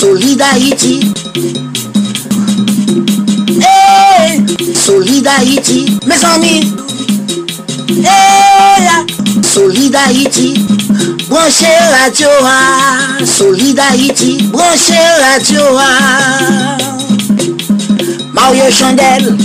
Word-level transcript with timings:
Solidarity 0.00 1.12
hey, 3.60 4.40
Solidarity 4.72 6.00
Mes 6.06 6.24
ami 6.24 6.64
hey, 8.00 9.04
Solidarity 9.44 10.56
Branche 11.28 11.68
radio 11.92 12.30
a. 12.40 13.26
Solidarity 13.26 14.48
Branche 14.48 14.96
radio 15.20 15.76
a. 15.76 16.78
Mario 18.32 18.70
Chandel. 18.70 19.36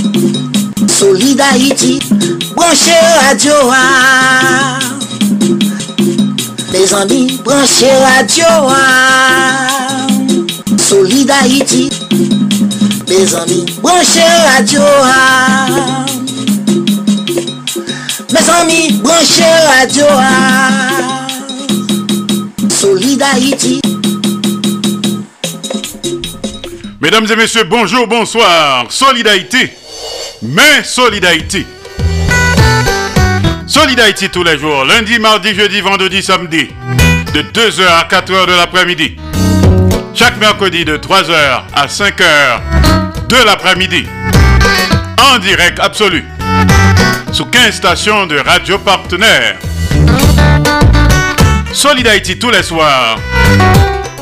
Solidarity 0.88 2.00
Branche 2.56 2.96
radio 3.22 3.70
a. 3.70 4.80
Mes 6.72 6.94
ami 6.94 7.42
Branche 7.44 7.92
radio 8.00 8.48
a. 8.70 9.75
Solid 10.88 11.30
Haïti, 11.32 11.90
mes 13.08 13.36
amis, 13.36 13.66
branchez 13.82 14.22
radio. 14.56 14.82
ah. 15.04 16.06
Mes 18.32 18.50
amis, 18.62 18.92
branchez 19.02 19.44
radio. 19.80 20.06
ah. 20.10 21.28
Solid 22.70 23.22
Haïti. 23.24 23.82
Mesdames 27.02 27.26
et 27.32 27.36
messieurs, 27.36 27.64
bonjour, 27.64 28.08
bonsoir. 28.08 28.86
Solidarité. 28.90 29.74
Mais 30.44 30.84
Solidarité. 30.84 31.66
Solidarité 33.68 34.30
tous 34.30 34.44
les 34.44 34.58
jours. 34.60 34.86
Lundi, 34.86 35.18
mardi, 35.20 35.54
jeudi, 35.56 35.82
vendredi, 35.82 36.22
samedi. 36.22 36.68
De 37.34 37.42
2h 37.42 37.84
à 37.88 38.04
4h 38.08 38.48
de 38.48 38.54
l'après-midi. 38.54 39.16
Chaque 40.18 40.38
mercredi 40.38 40.86
de 40.86 40.96
3h 40.96 41.64
à 41.74 41.88
5h 41.88 42.24
de 43.28 43.36
l'après-midi. 43.46 44.06
En 45.20 45.40
direct 45.40 45.78
absolu. 45.82 46.24
Sous 47.34 47.44
15 47.44 47.76
stations 47.76 48.26
de 48.26 48.38
radio 48.38 48.78
partenaires. 48.78 49.58
Solidarité 51.74 52.40
tous 52.40 52.50
les 52.50 52.64
soirs. 52.64 53.18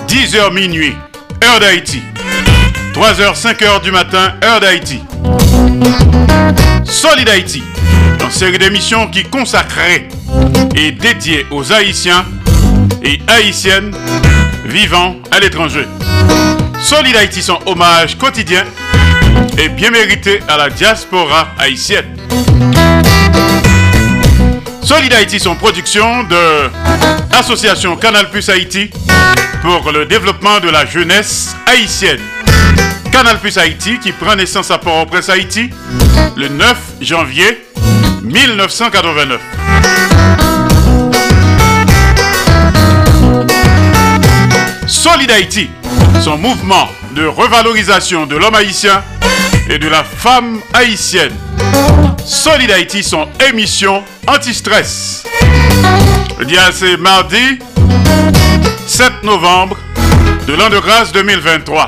10h 0.07 0.51
minuit. 0.51 0.95
Heure 1.43 1.59
d'Haïti. 1.59 2.01
3h, 2.95 3.39
5h 3.39 3.83
du 3.83 3.91
matin, 3.91 4.33
heure 4.43 4.59
d'Haïti. 4.59 4.99
Solid 6.85 7.29
Haïti, 7.29 7.61
une 8.19 8.31
série 8.31 8.57
d'émissions 8.57 9.07
qui 9.09 9.23
consacrée 9.25 10.07
et 10.75 10.91
dédiée 10.91 11.45
aux 11.51 11.71
Haïtiens 11.71 12.25
et 13.03 13.19
Haïtiennes 13.27 13.91
vivant 14.73 15.15
à 15.29 15.39
l'étranger. 15.39 15.87
Solid 16.81 17.15
Haïti, 17.15 17.43
son 17.43 17.59
hommage 17.67 18.17
quotidien 18.17 18.65
et 19.59 19.69
bien 19.69 19.91
mérité 19.91 20.39
à 20.47 20.57
la 20.57 20.71
diaspora 20.71 21.49
haïtienne. 21.59 22.17
Solid 24.81 25.13
Haïti, 25.13 25.39
son 25.39 25.55
production 25.55 26.23
de 26.23 26.69
l'association 27.31 27.95
Canal 27.97 28.31
Plus 28.31 28.49
Haïti 28.49 28.89
pour 29.61 29.91
le 29.91 30.07
développement 30.07 30.59
de 30.59 30.69
la 30.69 30.87
jeunesse 30.87 31.55
haïtienne. 31.67 32.19
Canal 33.11 33.37
Plus 33.37 33.59
Haïti 33.59 33.99
qui 33.99 34.11
prend 34.11 34.35
naissance 34.35 34.71
à 34.71 34.79
Port-au-Prince 34.79 35.29
Haïti 35.29 35.69
le 36.35 36.47
9 36.47 36.75
janvier 36.99 37.63
1989. 38.23 39.39
Solid 44.93 45.31
Haïti, 45.31 45.69
son 46.21 46.37
mouvement 46.37 46.87
de 47.15 47.25
revalorisation 47.25 48.27
de 48.27 48.37
l'homme 48.37 48.53
haïtien 48.53 49.03
et 49.67 49.79
de 49.79 49.89
la 49.89 50.03
femme 50.03 50.59
haïtienne. 50.71 51.33
Solid 52.23 52.69
Haïti, 52.69 53.03
son 53.03 53.27
émission 53.49 54.03
anti-stress. 54.27 55.23
Le 56.39 56.45
c'est 56.71 56.95
mardi 56.97 57.59
7 58.87 59.23
novembre 59.23 59.77
de 60.47 60.53
l'an 60.53 60.69
de 60.69 60.77
grâce 60.77 61.11
2023. 61.11 61.87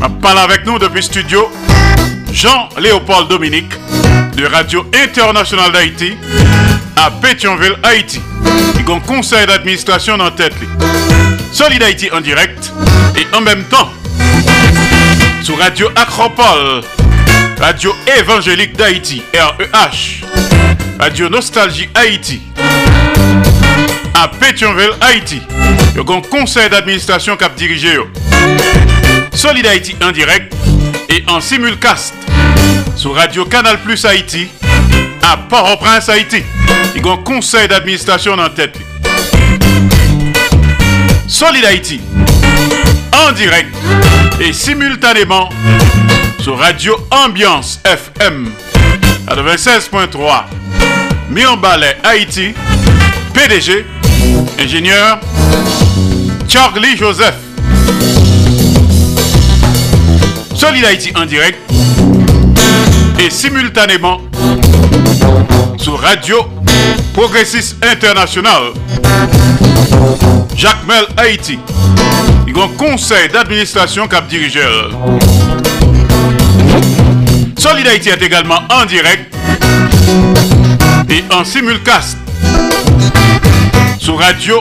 On 0.00 0.10
parle 0.10 0.38
avec 0.38 0.64
nous 0.64 0.78
depuis 0.78 1.02
studio 1.02 1.50
Jean-Léopold 2.32 3.28
Dominique 3.28 3.72
de 4.36 4.46
Radio 4.46 4.86
Internationale 4.94 5.72
d'Haïti 5.72 6.16
à 6.96 7.10
Pétionville, 7.10 7.76
Haïti. 7.82 8.20
Il 8.74 8.88
y 8.88 8.92
a 8.92 8.94
un 8.94 9.00
conseil 9.00 9.46
d'administration 9.46 10.14
en 10.14 10.30
tête. 10.30 10.54
Solid 11.52 11.82
Haïti 11.82 12.10
en 12.12 12.20
direct 12.20 12.72
et 13.16 13.26
en 13.36 13.40
même 13.40 13.64
temps 13.64 13.90
sur 15.42 15.58
Radio 15.58 15.88
Acropole, 15.96 16.82
Radio 17.60 17.94
Évangélique 18.18 18.76
d'Haïti, 18.76 19.22
REH, 19.34 20.24
Radio 20.98 21.28
Nostalgie 21.28 21.88
Haïti 21.94 22.40
à 24.14 24.28
Pétionville, 24.28 24.92
Haïti. 25.00 25.42
Il 25.94 25.96
y 25.96 26.12
a 26.12 26.16
un 26.16 26.20
conseil 26.20 26.70
d'administration 26.70 27.36
qui 27.36 27.44
a 27.44 27.48
dirigé. 27.48 27.98
Solid 29.34 29.66
Haïti 29.66 29.96
en 30.02 30.12
direct 30.12 30.54
et 31.08 31.24
en 31.28 31.40
simulcast 31.40 32.14
sur 32.96 33.14
Radio 33.14 33.44
Canal 33.44 33.78
Plus 33.80 34.04
Haïti 34.04 34.48
à 35.22 35.36
Port-au-Prince, 35.36 36.08
Haïti. 36.08 36.42
Il 36.94 37.04
y 37.04 37.08
a 37.08 37.12
un 37.12 37.16
conseil 37.18 37.68
d'administration 37.68 38.34
en 38.34 38.48
tête. 38.48 38.76
Solid 41.26 41.64
Haïti 41.64 42.00
en 43.26 43.32
direct 43.32 43.74
et 44.40 44.52
simultanément 44.52 45.48
sur 46.40 46.58
Radio 46.58 46.94
Ambiance 47.10 47.80
FM 47.84 48.50
96.3 49.28 50.44
Mirbalet 51.30 51.96
Haïti 52.04 52.52
PDG 53.32 53.86
ingénieur 54.58 55.18
Charlie 56.48 56.96
Joseph 56.96 57.34
Solid 60.54 60.84
Haïti 60.84 61.12
en 61.16 61.24
direct 61.24 61.58
et 63.18 63.30
simultanément 63.30 64.20
sur 65.78 66.00
Radio 66.00 66.36
Progressiste 67.14 67.76
International 67.84 68.72
Jacques 70.56 70.86
Mel 70.86 71.04
Haïti. 71.16 71.58
Il 72.46 72.56
y 72.56 72.76
conseil 72.76 73.28
d'administration 73.28 74.06
cap 74.08 74.26
dirigeur. 74.28 74.90
Solid 77.58 77.86
Haïti 77.86 78.08
est 78.08 78.22
également 78.22 78.58
en 78.70 78.84
direct 78.84 79.34
et 81.08 81.24
en 81.32 81.44
simulcast 81.44 82.16
sur 83.98 84.18
Radio 84.18 84.60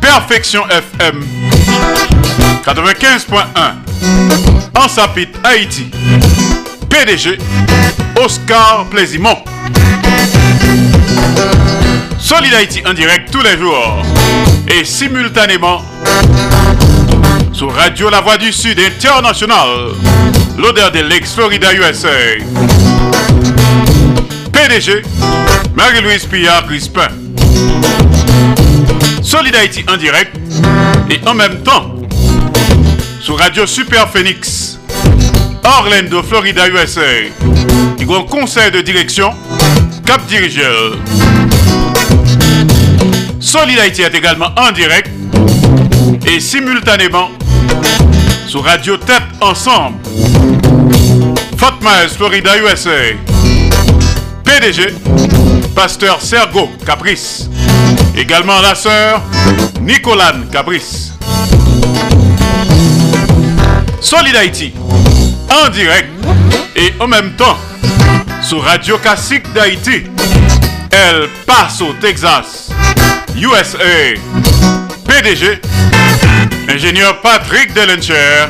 Perfection 0.00 0.62
FM 0.68 1.24
95.1 2.64 3.36
en 4.74 4.88
Sapit 4.88 5.28
Haïti. 5.44 5.90
PDG 6.88 7.38
Oscar 8.16 8.86
Plaisimont. 8.90 9.36
Solid 12.18 12.54
Haïti 12.54 12.82
en 12.86 12.92
direct 12.92 13.30
tous 13.30 13.42
les 13.42 13.56
jours 13.58 14.02
et 14.68 14.84
simultanément 14.84 15.82
sur 17.52 17.72
Radio 17.74 18.10
La 18.10 18.20
Voix 18.20 18.36
du 18.36 18.52
Sud 18.52 18.78
International, 18.78 19.68
l'odeur 20.58 20.90
de 20.90 21.00
l'ex 21.00 21.32
Florida 21.32 21.72
USA. 21.72 22.08
PDG, 24.52 25.02
Marie-Louise 25.74 26.26
Pillard 26.26 26.66
Crispin. 26.66 27.08
Solid 29.22 29.54
Haïti 29.54 29.84
en 29.92 29.96
direct 29.96 30.36
et 31.10 31.20
en 31.26 31.34
même 31.34 31.62
temps 31.62 31.96
sur 33.20 33.38
Radio 33.38 33.66
Super 33.66 34.08
Phoenix, 34.08 34.78
Orlando, 35.64 36.22
Florida, 36.22 36.68
USA. 36.68 37.00
Du 37.98 38.06
grand 38.06 38.24
conseil 38.24 38.70
de 38.70 38.80
direction, 38.82 39.34
Cap 40.06 40.24
Dirigeur. 40.26 40.96
Solid 43.40 43.78
est 43.78 44.14
également 44.14 44.50
en 44.56 44.70
direct 44.70 45.10
et 46.26 46.38
simultanément 46.38 47.30
sur 48.46 48.64
Radio 48.64 48.96
Tête 48.98 49.22
Ensemble. 49.40 49.96
Fort 51.56 51.78
Myers, 51.82 52.08
Florida, 52.16 52.56
USA. 52.56 52.90
PDG, 54.44 54.94
Pasteur 55.74 56.20
Sergo 56.20 56.70
Caprice. 56.86 57.50
Également 58.16 58.60
la 58.60 58.76
sœur 58.76 59.22
Nicolane 59.80 60.46
Caprice. 60.52 61.14
Solid 64.00 64.36
Haïti, 64.36 64.72
en 65.50 65.68
direct 65.70 66.08
et 66.76 66.92
en 67.00 67.08
même 67.08 67.32
temps 67.32 67.56
sur 68.48 68.62
Radio 68.62 68.96
Classique 68.98 69.52
d'Haïti. 69.52 70.04
El 70.92 71.28
Paso, 71.46 71.94
Texas, 72.00 72.70
USA. 73.34 74.14
PDG, 75.04 75.60
ingénieur 76.72 77.20
Patrick 77.22 77.74
Delencher, 77.74 78.46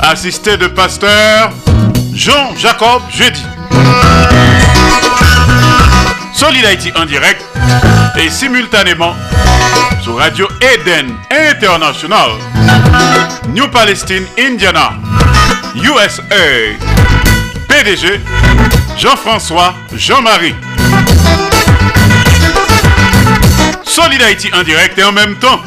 assisté 0.00 0.56
de 0.56 0.68
pasteur 0.68 1.50
Jean-Jacob 2.14 3.02
Jeudi. 3.10 3.42
Solid 6.32 6.64
Haïti 6.64 6.90
en 6.96 7.04
direct 7.04 7.44
et 8.16 8.30
simultanément 8.30 9.14
sur 10.02 10.16
Radio 10.16 10.48
Eden 10.62 11.14
International, 11.30 12.30
New 13.54 13.68
Palestine, 13.68 14.24
Indiana, 14.38 14.92
USA. 15.74 16.24
PDG 17.68 18.20
Jean-François 19.00 19.72
Jean-Marie. 19.96 20.54
Solid 23.82 24.20
Haïti 24.20 24.50
en 24.52 24.62
direct 24.62 24.98
et 24.98 25.04
en 25.04 25.12
même 25.12 25.36
temps. 25.36 25.58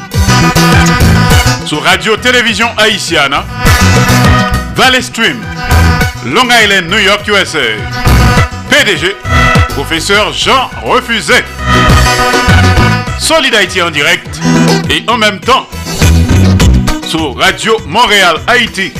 Sur 1.66 1.82
Radio 1.82 2.16
Télévision 2.16 2.68
Haïtiana, 2.76 3.44
Valley 4.76 5.02
Stream, 5.02 5.36
Long 6.26 6.46
Island, 6.62 6.88
New 6.88 6.98
York, 6.98 7.26
USA. 7.26 7.58
PDG 8.70 9.16
Professeur 9.70 10.32
Jean 10.32 10.70
Refusé. 10.84 11.34
Solid 13.18 13.52
Haïti 13.52 13.82
en 13.82 13.90
direct 13.90 14.38
et 14.88 15.02
en 15.08 15.16
même 15.16 15.40
temps. 15.40 15.66
Sur 17.08 17.36
Radio 17.36 17.76
Montréal 17.88 18.36
Haïti. 18.46 18.92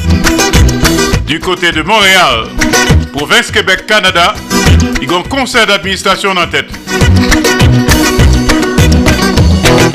Du 1.25 1.39
côté 1.39 1.71
de 1.71 1.83
Montréal, 1.83 2.49
province 3.15 3.53
Québec 3.53 3.87
Canada, 3.87 4.35
il 5.01 5.09
y 5.09 5.15
a 5.15 5.19
un 5.19 5.23
conseil 5.23 5.65
d'administration 5.67 6.31
en 6.33 6.47
tête. 6.49 6.67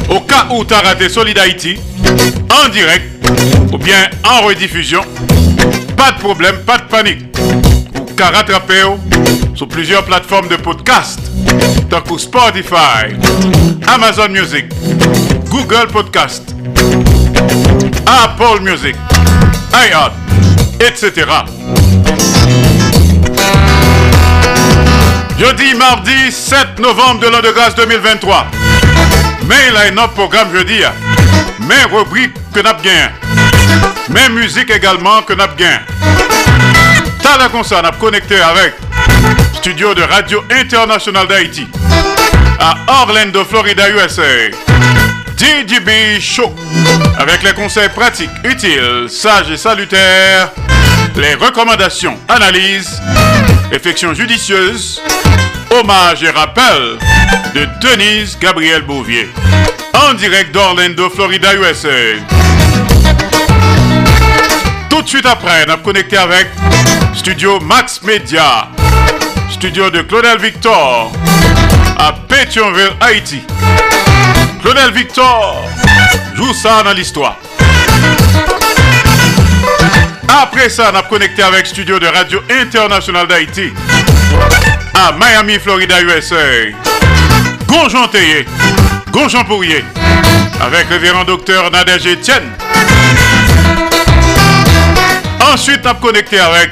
Au 0.09 0.21
cas 0.21 0.47
où 0.51 0.63
tu 0.63 0.73
as 0.73 0.79
raté 0.79 1.09
Solid 1.09 1.37
Haïti 1.37 1.77
en 2.49 2.69
direct 2.69 3.03
ou 3.73 3.77
bien 3.77 4.09
en 4.23 4.47
rediffusion, 4.47 5.01
pas 5.97 6.13
de 6.13 6.19
problème, 6.19 6.55
pas 6.65 6.77
de 6.77 6.83
panique. 6.83 7.25
Ou 7.99 8.13
qu'à 8.13 8.29
rattraper 8.29 8.83
sur 9.53 9.67
plusieurs 9.67 10.05
plateformes 10.05 10.47
de 10.47 10.55
podcast, 10.55 11.19
tant 11.89 11.99
que 11.99 12.17
Spotify, 12.17 13.15
Amazon 13.85 14.29
Music, 14.29 14.65
Google 15.49 15.87
Podcast, 15.91 16.55
Apple 18.05 18.61
Music, 18.61 18.95
iHeart, 19.73 20.13
etc. 20.79 21.25
Jeudi, 25.39 25.73
mardi 25.73 26.31
7 26.33 26.79
novembre 26.79 27.21
de 27.21 27.27
l'an 27.27 27.39
de 27.39 27.51
grâce 27.51 27.73
2023. 27.75 28.47
Mais 29.47 29.91
notre 29.91 30.11
programme 30.13 30.53
jeudi, 30.53 30.81
mais 31.61 31.83
rubrique 31.85 32.33
que 32.53 32.59
n'a 32.59 32.73
bien. 32.73 33.09
Mais 34.09 34.27
musique 34.27 34.69
également 34.69 35.21
que 35.21 35.31
n'a 35.31 35.47
bien. 35.47 35.79
T'as 37.23 37.37
la 37.37 37.81
n'a 37.81 37.91
connecté 37.91 38.35
avec 38.41 38.73
studio 39.53 39.93
de 39.93 40.01
Radio 40.01 40.43
International 40.51 41.25
d'Haïti 41.25 41.69
à 42.59 42.75
Orlando, 43.01 43.45
Florida, 43.45 43.89
USA. 43.89 44.49
DJB 45.37 46.19
Show 46.19 46.53
avec 47.17 47.43
les 47.43 47.53
conseils 47.53 47.87
pratiques, 47.87 48.29
utiles, 48.43 49.05
sages 49.07 49.49
et 49.49 49.55
salutaires, 49.55 50.51
les 51.15 51.35
recommandations, 51.35 52.17
analyses, 52.27 53.01
réflexions 53.71 54.13
judicieuses, 54.13 55.01
hommages 55.79 56.23
et 56.23 56.29
rappels 56.29 56.97
de 57.55 57.67
Denise 57.81 58.37
Gabriel 58.39 58.81
Bouvier 58.81 59.29
en 59.93 60.13
direct 60.13 60.53
d'Orlando, 60.53 61.09
Florida, 61.09 61.53
USA. 61.55 61.89
Tout 64.89 65.01
de 65.01 65.07
suite 65.07 65.25
après, 65.25 65.65
on 65.67 65.71
a 65.71 65.77
connecté 65.77 66.17
avec 66.17 66.47
Studio 67.15 67.59
Max 67.61 68.01
Media, 68.01 68.67
studio 69.51 69.89
de 69.89 70.01
Claudel 70.01 70.37
Victor 70.39 71.11
à 71.97 72.13
Pétionville, 72.27 72.91
Haïti. 72.99 73.41
Claudel 74.61 74.91
Victor 74.91 75.63
joue 76.35 76.53
ça 76.53 76.83
dans 76.83 76.93
l'histoire. 76.93 77.37
Après 80.27 80.69
ça, 80.69 80.91
on 80.93 80.97
a 80.97 81.03
connecté 81.03 81.41
avec 81.41 81.67
studio 81.67 81.99
de 81.99 82.07
Radio 82.07 82.41
International 82.49 83.27
d'Haïti 83.27 83.71
à 84.93 85.11
Miami, 85.11 85.59
Florida, 85.59 86.01
USA. 86.01 86.35
Gonjon 87.67 88.07
Théier, 88.07 88.45
Gonjon 89.11 89.43
Pourrier, 89.43 89.83
avec 90.61 90.89
le 90.89 90.95
révérend 90.95 91.23
docteur 91.23 91.69
Nadège 91.71 92.07
Etienne. 92.07 92.51
Ensuite, 95.53 95.81
on 95.85 95.95
connecté 95.95 96.39
avec 96.39 96.71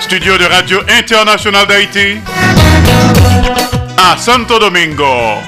studio 0.00 0.38
de 0.38 0.44
Radio 0.44 0.80
International 0.88 1.66
d'Haïti 1.66 2.18
à 3.96 4.16
Santo 4.16 4.58
Domingo. 4.58 5.38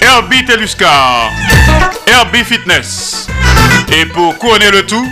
Herbie 0.00 0.44
Teluscar, 0.44 1.30
Herbie 2.06 2.44
Fitness. 2.44 3.26
Et 3.92 4.06
pour 4.06 4.38
couronner 4.38 4.70
le 4.70 4.84
tout, 4.84 5.06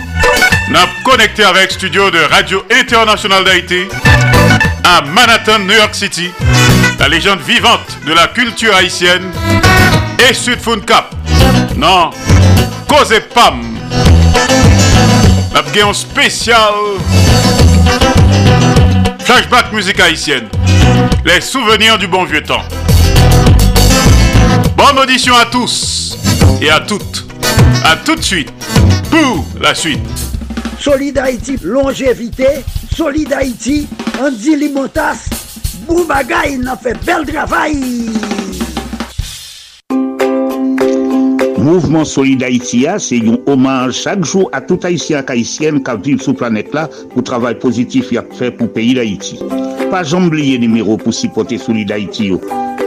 on 0.69 0.75
a 0.75 0.87
connecté 1.03 1.43
avec 1.43 1.71
studio 1.71 2.09
de 2.09 2.19
Radio 2.19 2.63
International 2.71 3.43
d'Haïti 3.43 3.87
à 4.85 5.01
Manhattan, 5.01 5.59
New 5.65 5.73
York 5.73 5.95
City, 5.95 6.29
la 6.99 7.07
légende 7.07 7.39
vivante 7.39 7.97
de 8.05 8.13
la 8.13 8.27
culture 8.27 8.73
haïtienne 8.75 9.31
et 10.29 10.33
Sud 10.33 10.59
Cap. 10.85 11.13
Non, 11.75 12.11
cause 12.87 13.13
Pam. 13.33 13.61
La 15.53 15.93
spécial 15.93 16.73
Flashback 19.21 19.73
musique 19.73 19.99
haïtienne. 19.99 20.47
Les 21.25 21.41
souvenirs 21.41 21.97
du 21.97 22.07
bon 22.07 22.23
vieux 22.23 22.43
temps. 22.43 22.63
Bonne 24.77 24.99
audition 24.99 25.35
à 25.35 25.45
tous 25.45 26.17
et 26.61 26.69
à 26.69 26.79
toutes. 26.81 27.25
À 27.83 27.95
tout 27.95 28.15
de 28.15 28.21
suite 28.21 28.53
pour 29.09 29.47
la 29.59 29.73
suite. 29.73 29.99
Solid 30.79 31.17
Haïti, 31.17 31.57
longévité. 31.63 32.63
Solid 32.95 33.33
Haïti, 33.33 33.89
Andy 34.23 34.55
Limotas, 34.55 35.25
bou 35.83 36.05
bagay 36.07 36.53
nan 36.55 36.77
fe 36.79 36.93
bel 37.03 37.25
travay. 37.27 37.75
Mouvement 41.59 42.07
Solid 42.07 42.45
Haïti 42.47 42.85
a, 42.87 42.95
se 43.03 43.19
yon 43.19 43.41
omaj 43.51 43.91
chak 43.99 44.23
jou 44.23 44.47
a 44.55 44.61
tout 44.63 44.87
Haïtien 44.87 45.19
ak 45.25 45.33
Haïtienne 45.35 45.83
kap 45.83 46.07
viv 46.07 46.23
sou 46.23 46.39
planet 46.39 46.71
la 46.77 46.85
pou 47.11 47.19
travay 47.19 47.59
pozitif 47.59 48.13
yap 48.15 48.31
fe 48.39 48.47
pou 48.55 48.71
peyi 48.71 48.95
d'Haïti. 48.95 49.41
Pa 49.91 50.05
jambliye 50.07 50.55
nimerou 50.63 50.95
pou 50.95 51.11
sipote 51.11 51.59
Solid 51.59 51.91
Haïti 51.91 52.31
yo. 52.31 52.39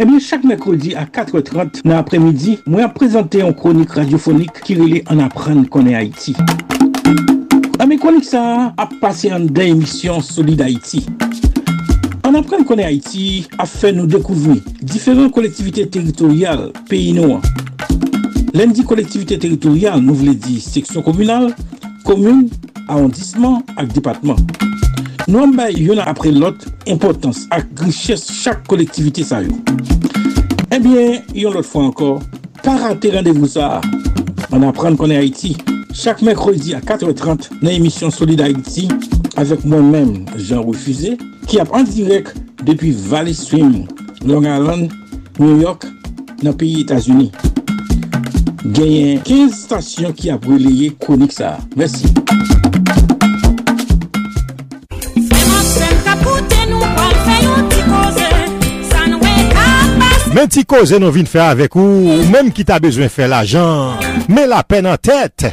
Eh 0.00 0.04
bien, 0.04 0.20
chaque 0.20 0.44
mercredi 0.44 0.94
à 0.94 1.04
4h30 1.04 1.82
dans 1.84 1.90
l'après-midi, 1.90 2.60
moi 2.66 2.86
présenté 2.88 3.42
une 3.42 3.52
chronique 3.52 3.90
radiophonique 3.90 4.60
qui 4.62 4.76
relie 4.76 5.02
en 5.10 5.18
apprendre 5.18 5.68
qu'on 5.68 5.84
est 5.86 5.94
Haïti. 5.96 6.36
A 7.80 7.84
mes 7.86 7.96
chroniques 7.96 8.24
ça 8.26 8.72
a 8.76 8.88
passé 9.00 9.32
en 9.32 9.40
deux 9.40 9.62
émissions 9.62 10.20
Solid 10.20 10.60
Haïti. 10.62 11.04
En 12.22 12.32
apprendre 12.34 12.64
qu'on 12.64 12.76
est 12.76 12.84
Haïti 12.84 13.48
a 13.58 13.66
fait 13.66 13.92
nous 13.92 14.06
découvrir 14.06 14.62
différentes 14.82 15.32
collectivités 15.32 15.88
territoriales 15.88 16.70
pays 16.88 17.12
noirs. 17.12 17.42
Lundi 18.54 18.84
collectivité 18.84 19.36
territoriale, 19.36 19.98
nous 19.98 20.14
voulons 20.14 20.32
dire 20.32 20.62
section 20.62 21.02
communale, 21.02 21.56
commune, 22.04 22.48
arrondissement 22.86 23.64
et 23.82 23.86
département. 23.86 24.36
Nous 25.28 25.40
avons 25.40 25.68
yon 25.76 25.98
après 25.98 26.30
l'autre 26.30 26.64
importance 26.88 27.46
et 27.54 27.84
richesse 27.84 28.32
chaque 28.32 28.66
collectivité 28.66 29.22
ça. 29.22 29.40
Eh 30.74 30.78
bien, 30.78 31.20
yon 31.34 31.52
l'autre 31.52 31.68
fois 31.68 31.84
encore, 31.84 32.20
pas 32.62 32.78
rater 32.78 33.10
rendez-vous 33.10 33.46
ça. 33.46 33.82
On 34.50 34.66
apprend 34.66 34.96
qu'on 34.96 35.10
est 35.10 35.18
Haïti. 35.18 35.58
Chaque 35.92 36.22
mercredi 36.22 36.72
à 36.72 36.80
4h30 36.80 37.50
dans 37.60 37.68
l'émission 37.68 38.10
Solid 38.10 38.40
Haïti 38.40 38.88
avec 39.36 39.66
moi-même, 39.66 40.24
Jean 40.38 40.62
Refusé, 40.62 41.18
qui 41.46 41.58
est 41.58 41.70
en 41.74 41.82
direct 41.82 42.34
depuis 42.64 42.92
Valley 42.92 43.34
Stream, 43.34 43.84
Long 44.24 44.40
Island, 44.40 44.90
New 45.38 45.60
York, 45.60 45.84
dans 46.42 46.52
le 46.52 46.56
pays 46.56 46.80
États-Unis. 46.80 47.32
Gagné 48.64 49.20
15 49.22 49.52
stations 49.52 50.12
qui 50.12 50.30
a 50.30 50.36
relayé 50.36 50.96
chronique. 50.98 51.34
Merci. 51.76 52.06
Men 60.38 60.46
ti 60.46 60.62
koze 60.70 61.00
nou 61.02 61.10
vin 61.10 61.26
fè 61.26 61.40
avèk 61.42 61.74
ou, 61.82 62.22
mèm 62.30 62.54
ki 62.54 62.62
ta 62.68 62.76
bezwen 62.78 63.08
fè 63.10 63.26
l'ajan, 63.26 63.98
men 64.30 64.46
la 64.46 64.62
pen 64.62 64.86
an 64.86 64.94
tèt. 65.02 65.50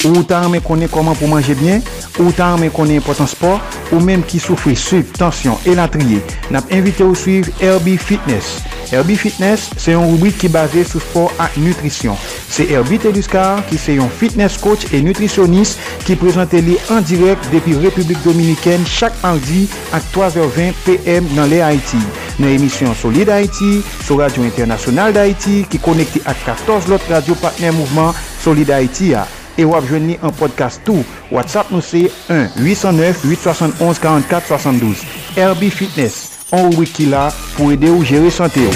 Ou 0.05 0.21
tan 0.29 0.51
men 0.53 0.61
konen 0.61 0.89
koman 0.93 1.15
pou 1.17 1.25
manje 1.31 1.55
byen, 1.57 1.81
ou 2.21 2.29
tan 2.35 2.59
men 2.61 2.69
konen 2.73 2.99
impotant 2.99 3.29
sport, 3.29 3.63
ou 3.89 3.97
menm 4.05 4.21
ki 4.27 4.37
soufri 4.41 4.75
sub, 4.77 5.09
tensyon, 5.17 5.57
elatriye, 5.65 6.21
nap 6.53 6.69
invite 6.73 7.01
ou 7.05 7.17
suiv 7.17 7.49
Herbie 7.57 7.97
Fitness. 7.97 8.59
Herbie 8.91 9.17
Fitness, 9.19 9.69
se 9.81 9.93
yon 9.93 10.07
rubrik 10.13 10.37
ki 10.41 10.49
base 10.53 10.81
sou 10.87 10.99
sport 11.03 11.33
ak 11.41 11.53
nutrisyon. 11.61 12.17
Se 12.51 12.63
Herbie 12.69 12.99
Teluscar, 13.01 13.63
ki 13.69 13.77
se 13.81 13.91
yon 13.97 14.11
fitness 14.19 14.59
coach 14.61 14.83
e 14.93 14.97
nutrisyonist, 15.05 15.75
ki 16.07 16.13
prezante 16.21 16.57
li 16.65 16.75
an 16.93 17.01
direk 17.07 17.39
depi 17.53 17.71
Republik 17.83 18.19
Dominiken 18.25 18.81
chak 18.89 19.13
mardi 19.23 19.61
ak 19.95 20.03
3h20 20.15 20.73
pm 20.85 21.23
nan 21.37 21.47
le 21.51 21.59
Haiti. 21.65 22.01
Nan 22.41 22.51
emisyon 22.51 22.91
Solid 22.99 23.29
Haiti, 23.31 23.71
sou 24.03 24.15
Radio 24.19 24.43
Internasyonal 24.43 25.11
d'Haiti, 25.15 25.55
ki 25.71 25.77
konekte 25.83 26.19
ak 26.27 26.37
14 26.43 26.89
lot 26.91 27.03
radio 27.11 27.33
partner 27.41 27.71
mouvment 27.75 28.11
Solid 28.43 28.69
Haiti 28.73 29.07
a. 29.15 29.23
E 29.55 29.63
wap 29.63 29.87
jwen 29.87 30.07
ni 30.09 30.15
an 30.19 30.33
podcast 30.35 30.83
tou. 30.87 30.99
WhatsApp 31.31 31.71
nou 31.71 31.81
se 31.81 32.09
1-809-871-4472. 32.27 34.99
Herbie 35.39 35.71
Fitness. 35.71 36.34
an 36.55 36.71
wik 36.77 36.93
ki 36.95 37.05
la 37.11 37.27
pou 37.55 37.71
ede 37.73 37.89
ou 37.91 38.03
jere 38.07 38.29
sante 38.31 38.61
yo. 38.63 38.71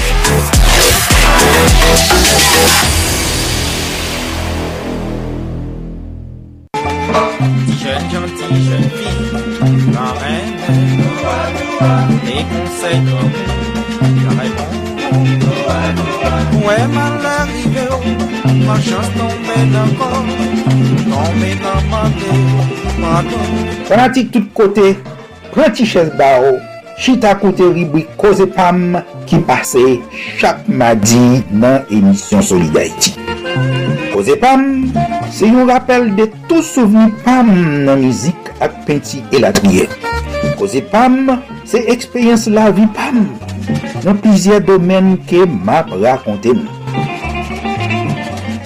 Jen 7.79 8.03
janti, 8.11 8.47
jen 8.67 8.85
fi, 8.95 9.11
la 9.95 10.07
ren, 10.19 10.47
le 12.25 12.37
konsey 12.51 12.97
kon, 13.07 13.27
la 14.23 14.31
repon. 14.39 14.71
Mwen 16.59 16.87
man 16.93 17.19
la 17.23 17.35
rive 17.51 17.85
yo, 17.89 17.99
man 18.65 18.81
chans 18.87 19.09
tombe 19.17 19.59
nan 19.73 19.93
kon, 19.99 20.33
tombe 21.09 21.53
nan 21.63 21.79
mante, 21.93 22.33
mante. 22.99 23.45
Fanatik 23.87 24.33
tout 24.35 24.51
kote, 24.53 24.97
prenti 25.53 25.87
ches 25.87 26.11
ba 26.19 26.33
yo, 26.43 26.57
chita 26.99 27.35
koute 27.35 27.63
ribwi 27.73 28.03
Koze 28.17 28.45
Pam 28.45 28.97
ki 29.25 29.37
pase 29.47 29.99
chak 30.39 30.67
madi 30.67 31.43
nan 31.51 31.85
emisyon 31.89 32.41
Solidarity. 32.41 33.13
Koze 34.13 34.35
Pam, 34.41 34.91
se 35.31 35.47
yon 35.47 35.69
rappel 35.69 36.09
de 36.17 36.27
tou 36.49 36.63
souveni 36.65 37.13
Pam 37.23 37.51
nan 37.85 38.03
mizik 38.03 38.51
ak 38.59 38.81
penti 38.87 39.23
elatriye. 39.31 39.87
Koze 40.59 40.83
Pam, 40.91 41.37
se 41.63 41.85
ekspeyens 41.93 42.49
la 42.51 42.67
vi 42.75 42.87
Pam 42.97 43.23
nan 44.03 44.19
plizye 44.19 44.59
domen 44.67 45.15
ke 45.29 45.45
map 45.47 45.93
rakonte 46.03 46.51
nou. 46.57 46.75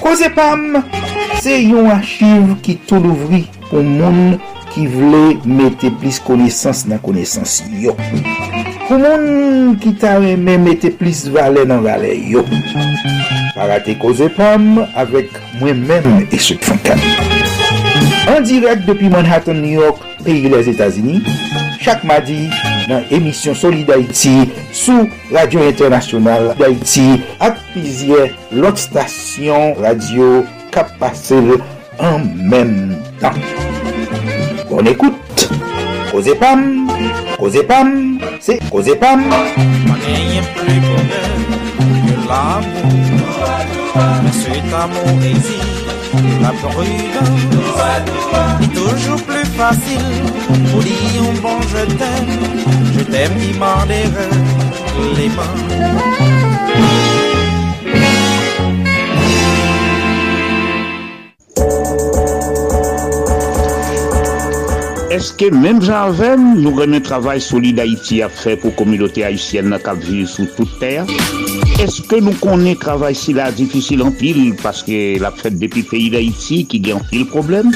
Koze 0.01 0.31
Pam, 0.33 0.81
se 1.43 1.59
yon 1.61 1.91
achiv 1.93 2.57
ki 2.65 2.79
tou 2.89 3.03
louvri 3.03 3.45
pou 3.69 3.85
moun 3.85 4.39
ki 4.73 4.87
vle 4.89 5.21
mette 5.45 5.91
plis 6.01 6.19
konesans 6.25 6.83
nan 6.89 7.01
konesans 7.03 7.61
yo. 7.79 7.93
Pou 8.87 8.97
moun 8.99 9.77
ki 9.81 9.93
ta 10.01 10.17
reme 10.21 10.57
mette 10.61 10.91
plis 10.97 11.23
vale 11.33 11.65
nan 11.69 11.83
vale 11.85 12.11
yo. 12.31 12.43
Parate 13.53 13.95
koze 14.01 14.29
pam 14.33 14.81
avek 14.99 15.29
mwen 15.61 15.85
men 15.87 16.27
eswek 16.33 16.65
fankan. 16.65 17.01
An 18.33 18.45
direk 18.47 18.85
depi 18.87 19.11
Manhattan, 19.11 19.61
New 19.61 19.81
York, 19.81 19.99
peyi 20.23 20.49
les 20.49 20.69
Etasini, 20.71 21.19
chak 21.83 22.05
madi 22.07 22.47
nan 22.89 23.03
emisyon 23.13 23.57
Soli 23.57 23.83
d'Haïti 23.87 24.47
sou 24.73 25.07
Radio 25.35 25.63
Internasyonal 25.67 26.53
d'Haïti 26.59 27.19
ak 27.43 27.59
pizye 27.73 28.31
lot 28.55 28.79
stasyon 28.79 29.77
radio 29.83 30.41
kap 30.73 30.95
pase 31.01 31.43
an 32.01 32.25
mèm 32.49 32.95
tan. 33.21 33.37
Bon 34.73 34.83
écoute, 34.87 35.51
Koze 36.11 36.33
Pam, 36.39 36.89
Koze 37.37 37.63
Pam, 37.67 38.17
c'est 38.39 38.57
Koze 38.71 38.97
Pam. 38.99 39.21
Mais 44.23 44.31
cet 44.31 44.73
amour 44.73 45.19
la 46.41 46.49
prudence. 46.49 47.43
Toujours 48.73 49.21
plus 49.21 49.45
facile 49.45 50.23
pour 50.71 50.81
dire 50.81 51.41
bon 51.43 51.61
je 51.61 51.85
t'aime. 51.95 52.39
Je 52.97 53.03
t'aime 53.03 53.35
qui 53.39 53.53
m'en 53.59 53.85
les 55.15 55.29
mains. 55.29 56.32
Eske 65.13 65.51
menm 65.53 65.77
jan 65.83 66.07
avem 66.09 66.45
nou 66.57 66.73
remen 66.79 67.03
travay 67.05 67.37
solide 67.43 67.83
Haiti 67.83 68.23
a 68.25 68.29
fe 68.33 68.55
pou 68.57 68.73
komilote 68.79 69.21
Haitienne 69.21 69.69
na 69.69 69.77
kap 69.77 69.99
vive 70.01 70.25
sou 70.31 70.47
tout 70.57 70.71
ter? 70.81 71.05
Eske 71.83 72.17
nou 72.23 72.33
konen 72.41 72.79
travay 72.81 73.13
si 73.17 73.35
la 73.37 73.51
difisil 73.53 74.01
an 74.01 74.15
pil 74.17 74.55
paske 74.63 75.19
la 75.21 75.29
fet 75.37 75.59
depi 75.61 75.83
peyi 75.91 76.09
d'Haiti 76.15 76.63
ki 76.71 76.81
gen 76.87 77.05
pil 77.11 77.27
problem? 77.29 77.69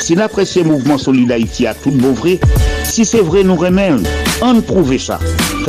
Si 0.00 0.16
la 0.16 0.30
presye 0.32 0.64
mouvment 0.64 1.02
solide 1.02 1.36
Haiti 1.36 1.68
a 1.68 1.76
tout 1.76 1.92
bouvre, 1.92 2.38
si 2.88 3.04
se 3.04 3.20
vre 3.20 3.44
nou 3.44 3.60
remen, 3.60 4.00
an 4.48 4.64
prouve 4.64 4.96
sa. 5.02 5.20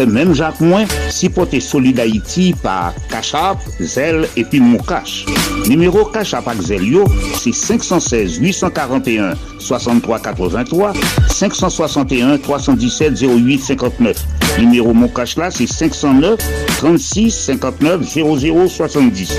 Menm 0.05 0.35
jak 0.37 0.59
mwen, 0.63 0.87
si 1.11 1.29
pote 1.29 1.59
solide 1.61 2.05
Haiti 2.05 2.53
pa 2.63 2.93
Kachap, 3.11 3.59
Zel 3.79 4.27
epi 4.35 4.59
Moukache. 4.59 5.25
Numero 5.67 6.05
Kachap 6.05 6.47
ak 6.47 6.61
Zel 6.61 6.85
yo, 6.87 7.03
si 7.35 7.51
516 7.51 8.39
841 8.39 9.35
6383 9.59 10.93
561 11.27 12.37
317 12.37 13.23
08 13.23 13.59
59. 13.59 14.25
Numéro 14.59 14.93
mon 14.93 15.07
cash 15.07 15.37
là, 15.37 15.51
c'est 15.51 15.67
509 15.67 16.39
36 16.77 17.31
59 17.31 18.01
00 18.03 18.67
70. 18.67 19.37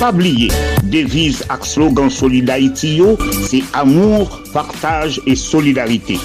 Pas 0.00 0.10
oublier, 0.10 0.50
devise 0.84 1.42
ak 1.48 1.66
slogan 1.66 2.10
Solid 2.10 2.48
Haïti 2.48 3.00
c'est 3.48 3.62
amour, 3.72 4.42
partage 4.52 5.20
et 5.26 5.36
solidarité. 5.36 6.18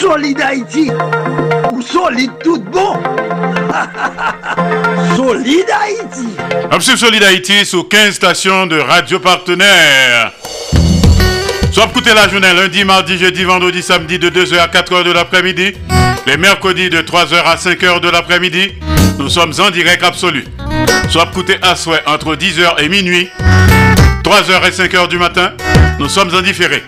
Solid 0.00 0.40
Haïti, 0.40 0.90
ou 1.72 1.82
solide 1.82 2.30
tout 2.42 2.58
bon. 2.72 2.94
Solid 5.14 5.66
Haïti. 5.70 6.28
Absolue 6.70 6.96
Solid 6.96 7.22
Haïti 7.22 7.66
sous 7.66 7.84
15 7.84 8.14
stations 8.14 8.66
de 8.66 8.78
radio 8.78 9.18
partenaires. 9.18 10.32
Soit 11.70 11.84
écouter 11.84 12.14
la 12.14 12.28
journée 12.28 12.54
lundi, 12.54 12.82
mardi, 12.82 13.18
jeudi, 13.18 13.44
vendredi, 13.44 13.82
samedi 13.82 14.18
de 14.18 14.30
2h 14.30 14.58
à 14.58 14.68
4h 14.68 15.04
de 15.04 15.12
l'après-midi. 15.12 15.74
Les 16.26 16.38
mercredis 16.38 16.88
de 16.88 17.02
3h 17.02 17.34
à 17.44 17.56
5h 17.56 18.00
de 18.00 18.08
l'après-midi. 18.08 18.72
Nous 19.18 19.28
sommes 19.28 19.52
en 19.58 19.70
direct 19.70 20.02
absolu. 20.02 20.46
Soit 21.10 21.28
écouter 21.30 21.58
à 21.60 21.76
souhait 21.76 22.02
entre 22.06 22.36
10h 22.36 22.82
et 22.82 22.88
minuit. 22.88 23.28
3h 24.24 24.66
et 24.66 24.70
5h 24.70 25.08
du 25.08 25.18
matin. 25.18 25.52
Nous 25.98 26.08
sommes 26.08 26.34
en 26.34 26.40
différé. 26.40 26.84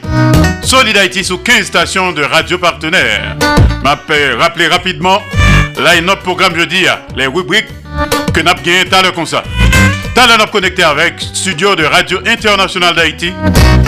Solid 0.62 0.96
Haïti 0.96 1.24
sous 1.24 1.38
15 1.38 1.66
stations 1.66 2.12
de 2.12 2.22
radio 2.22 2.58
partenaires. 2.58 3.36
Rappelez 3.84 4.68
rapidement. 4.68 5.20
Là, 5.78 6.00
notre 6.00 6.22
programme 6.22 6.54
jeudi, 6.56 6.84
les 7.16 7.26
rubriques 7.26 7.66
que 8.32 8.40
nous 8.40 8.48
avons 8.48 8.62
gagné 8.62 8.84
tout 8.84 9.12
comme 9.14 9.26
ça. 9.26 9.42
Talent 10.14 10.46
connecté 10.50 10.82
avec 10.82 11.20
studio 11.20 11.74
de 11.74 11.84
Radio 11.84 12.20
Internationale 12.26 12.94
d'Haïti 12.94 13.32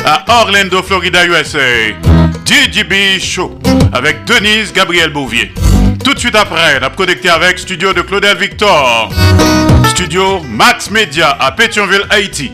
à 0.05 0.25
Orlando, 0.41 0.83
Florida, 0.83 1.25
USA. 1.27 1.59
DJB 2.45 3.21
Show 3.21 3.59
avec 3.93 4.25
Denise 4.25 4.73
Gabriel 4.73 5.11
Bouvier. 5.11 5.53
Tout 6.05 6.15
de 6.15 6.19
suite 6.19 6.37
après, 6.37 6.77
a 6.83 6.91
connecté 6.91 7.31
avec 7.31 7.59
studio 7.59 7.93
de 7.93 8.03
Claudel 8.03 8.37
Victor. 8.37 9.11
Studio 9.89 10.41
Max 10.49 10.91
Media 10.91 11.37
à 11.41 11.53
Pétionville, 11.53 12.05
Haïti. 12.11 12.53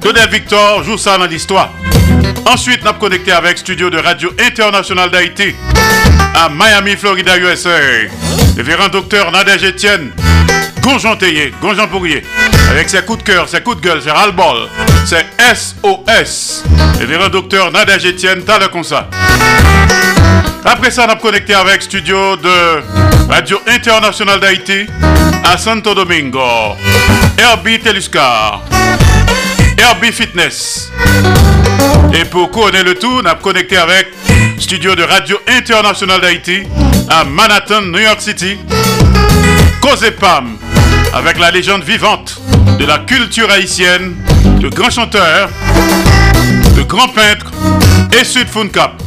Claudel 0.00 0.28
Victor 0.28 0.82
joue 0.82 0.98
ça 0.98 1.16
dans 1.16 1.26
l'histoire. 1.26 1.70
Ensuite, 2.46 2.86
a 2.86 2.92
connecté 2.92 3.32
avec 3.32 3.58
studio 3.58 3.90
de 3.90 3.98
Radio 3.98 4.30
Internationale 4.38 5.10
d'Haïti 5.10 5.54
à 6.34 6.48
Miami, 6.48 6.96
Florida, 6.96 7.38
USA. 7.38 7.70
Révérend 8.56 8.88
docteur 8.88 9.30
Nadège 9.30 9.64
Etienne 9.64 10.12
Gonjon 10.82 11.16
Théier, 11.16 11.52
avec 12.70 12.88
ses 12.88 13.02
coups 13.02 13.22
de 13.22 13.30
cœur, 13.30 13.48
ses 13.48 13.60
coups 13.60 13.76
de 13.76 13.82
gueule, 13.82 14.02
ses 14.02 14.10
ras-le-bol, 14.10 14.68
c'est 15.04 15.26
SOS. 15.54 16.64
Révérend 16.98 17.28
docteur 17.28 17.70
Nadège 17.70 18.06
Etienne, 18.06 18.42
t'as 18.44 18.58
le 18.58 18.82
ça. 18.82 19.08
Après 20.64 20.90
ça, 20.90 21.04
a 21.04 21.16
connecté 21.16 21.54
avec 21.54 21.82
studio 21.82 22.36
de 22.36 22.82
Radio 23.28 23.60
Internationale 23.66 24.40
d'Haïti 24.40 24.86
à 25.44 25.58
Santo 25.58 25.94
Domingo. 25.94 26.40
RB 27.38 27.82
Teluscar. 27.82 28.62
RB 29.78 30.12
Fitness. 30.12 30.90
Et 32.12 32.24
pour 32.24 32.50
couronner 32.50 32.82
le 32.82 32.94
tout, 32.94 33.20
on 33.22 33.26
a 33.26 33.34
connecté 33.34 33.76
avec 33.76 34.08
studio 34.58 34.94
de 34.94 35.02
Radio 35.02 35.38
Internationale 35.46 36.20
d'Haïti 36.20 36.62
à 37.08 37.24
Manhattan, 37.24 37.82
New 37.82 37.98
York 38.00 38.20
City. 38.20 38.58
Pam 40.20 40.56
avec 41.12 41.38
la 41.38 41.50
légende 41.50 41.82
vivante 41.82 42.40
de 42.78 42.84
la 42.86 42.98
culture 42.98 43.50
haïtienne, 43.50 44.14
de 44.60 44.68
grands 44.68 44.90
chanteurs, 44.90 45.50
de 46.76 46.82
grands 46.82 47.08
peintres 47.08 47.50
et 48.18 48.24
Sud 48.24 48.46
Cap. 48.72 49.02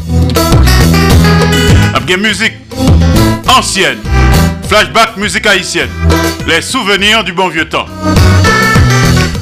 Avec 1.93 2.17
musique 2.19 2.54
ancienne, 3.47 3.99
flashback 4.67 5.17
musique 5.17 5.45
haïtienne, 5.45 5.89
les 6.47 6.62
souvenirs 6.62 7.23
du 7.23 7.32
bon 7.32 7.47
vieux 7.47 7.69
temps. 7.69 7.86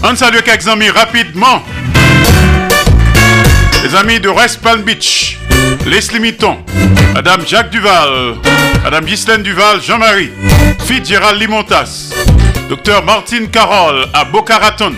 On 0.03 0.15
salue 0.15 0.39
quelques 0.43 0.67
amis 0.67 0.89
rapidement. 0.89 1.61
Les 3.83 3.95
amis 3.95 4.19
de 4.19 4.29
West 4.29 4.59
Palm 4.61 4.81
Beach, 4.81 5.37
Leslie 5.85 6.19
Mitton, 6.19 6.57
Madame 7.13 7.45
Jacques 7.45 7.69
Duval, 7.69 8.35
Madame 8.83 9.05
Ghislaine 9.05 9.43
Duval, 9.43 9.81
Jean-Marie, 9.81 10.31
Fille 10.85 11.05
Gérald 11.05 11.39
Limontas, 11.39 12.09
Docteur 12.67 13.03
Martine 13.03 13.47
Carole 13.49 14.05
à 14.13 14.23
Boca 14.25 14.57
Raton, 14.57 14.93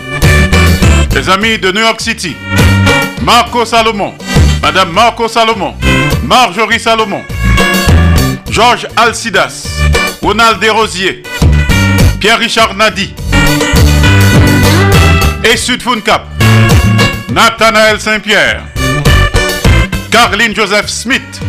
les 1.14 1.30
amis 1.30 1.58
de 1.58 1.72
New 1.72 1.82
York 1.82 2.00
City, 2.02 2.36
Marco 3.22 3.66
Salomon, 3.66 4.14
Madame 4.62 4.92
Marco 4.92 5.28
Salomon, 5.28 5.76
Marjorie 6.24 6.80
Salomon, 6.80 7.24
Georges 8.50 8.88
Alcidas, 8.96 9.68
Ronald 10.22 10.60
Desrosiers, 10.60 11.24
Pierre-Richard 12.20 12.74
Nadi, 12.76 13.14
et 15.44 15.58
Sud 15.58 15.82
Cap, 16.04 16.26
Nathanaël 17.30 18.00
Saint-Pierre, 18.00 18.64
Carline 20.12 20.56
Joseph 20.56 20.88
Smith, 20.88 21.42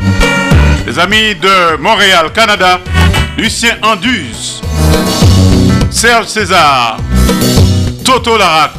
les 0.87 0.98
amis 0.98 1.35
de 1.37 1.76
Montréal, 1.76 2.33
Canada, 2.33 2.80
Lucien 3.37 3.76
Anduze, 3.83 4.61
Serge 5.90 6.26
César, 6.26 6.98
Toto 8.04 8.37
Larac, 8.37 8.72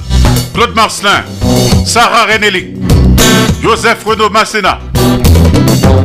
Claude 0.53 0.75
Marcelin, 0.75 1.23
Sarah 1.85 2.25
Renelli, 2.25 2.73
Joseph 3.61 4.03
Renaud 4.05 4.29
Masséna, 4.29 4.79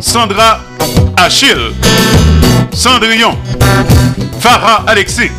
Sandra 0.01 0.61
Achille, 1.16 1.75
Cendrillon, 2.73 3.37
Farah 4.40 4.85
Alexis, 4.87 5.31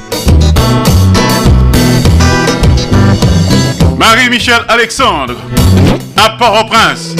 Marie-Michel 4.01 4.61
Alexandre, 4.67 5.35
à 6.17 6.31
Port-au-Prince, 6.31 7.15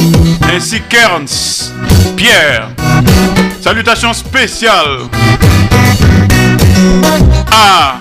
ainsi 0.51 0.81
qu'Ernst, 0.89 1.73
Pierre. 2.17 2.69
Salutations 3.61 4.13
spéciales 4.13 5.01
à 7.51 7.99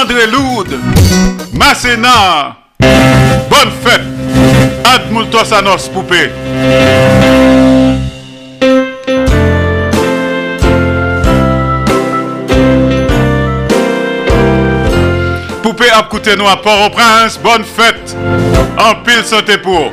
André 0.00 0.28
Loud, 0.28 0.78
Masséna. 1.52 2.56
Bonne 2.78 3.72
fête. 3.84 4.02
Admultos 4.84 5.52
à 5.52 5.62
nos 5.62 5.76
poupées. 5.92 6.30
Poupée 6.30 7.95
à 16.16 16.18
coûté 16.18 16.36
nous 16.36 16.46
à 16.46 16.56
Port-au-Prince. 16.56 17.38
Bonne 17.42 17.64
fête. 17.64 18.16
En 18.78 19.02
pile 19.02 19.24
santé 19.24 19.58
pour. 19.58 19.90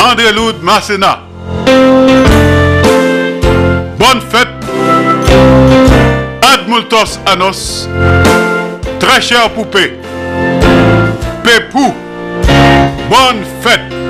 André 0.00 0.32
Loud 0.32 0.56
Masséna. 0.62 1.20
Bonne 3.98 4.20
fête. 4.30 4.48
Admultos 6.54 7.18
Anos. 7.26 7.88
Très 8.98 9.20
cher 9.20 9.50
poupée. 9.50 9.98
Pépou. 11.42 11.94
Bonne 13.08 13.44
fête. 13.62 14.03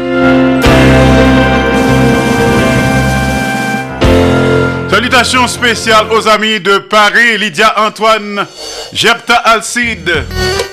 Salutations 4.95 5.49
spéciales 5.49 6.07
aux 6.13 6.29
amis 6.29 6.61
de 6.61 6.79
Paris, 6.79 7.37
Lydia 7.37 7.75
Antoine, 7.85 8.47
Gerta 8.93 9.35
Alcide, 9.35 10.25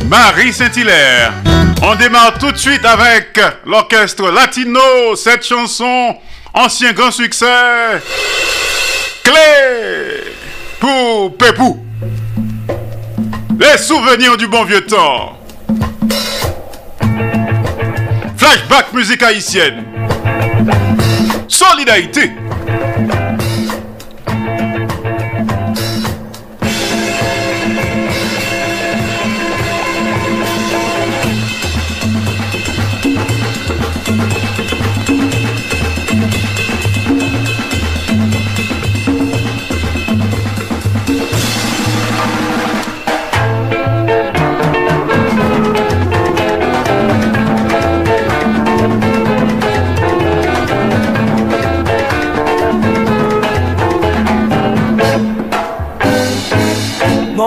Marie 0.06 0.54
Saint-Hilaire. 0.54 1.34
On 1.82 1.96
démarre 1.96 2.38
tout 2.38 2.52
de 2.52 2.58
suite 2.58 2.86
avec 2.86 3.42
l'orchestre 3.66 4.30
latino, 4.30 5.16
cette 5.16 5.44
chanson, 5.44 6.16
ancien 6.54 6.94
grand 6.94 7.10
succès, 7.10 7.48
Clé 9.24 10.36
pour 10.80 11.36
Pépou. 11.36 11.84
Les 13.60 13.80
souvenirs 13.80 14.38
du 14.38 14.46
bon 14.46 14.66
vieux 14.66 14.86
temps. 14.86 15.36
Flashback 18.38 18.94
musique 18.94 19.24
haïtienne. 19.24 19.84
Solidarité. 21.48 22.30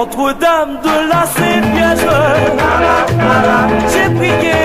Notre-Dame 0.04 0.80
de 0.84 1.08
la 1.08 1.24
Saint-Piège, 1.24 2.06
j'ai 3.90 4.08
prié 4.14 4.58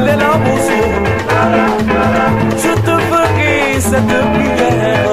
les 0.00 0.16
larmes 0.16 0.46
aux 0.46 0.62
yeux. 0.70 0.96
Je 2.56 2.72
te 2.80 2.94
ferai 3.08 3.80
cette 3.80 4.06
prière. 4.06 5.08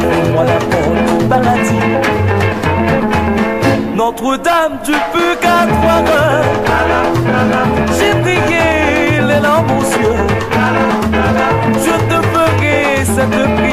Ouvre-moi 0.00 0.44
la 0.44 0.58
porte 0.70 1.28
paradis. 1.28 1.90
Notre-Dame 3.94 4.78
du 4.82 4.94
purgatoire, 5.12 6.42
j'ai 7.98 8.14
prié 8.22 9.20
les 9.28 9.40
larmes 9.40 9.72
aux 9.72 9.88
yeux. 10.00 10.24
Je 11.84 11.94
te 12.08 12.18
ferai 12.28 13.04
cette 13.04 13.56
prière. 13.56 13.67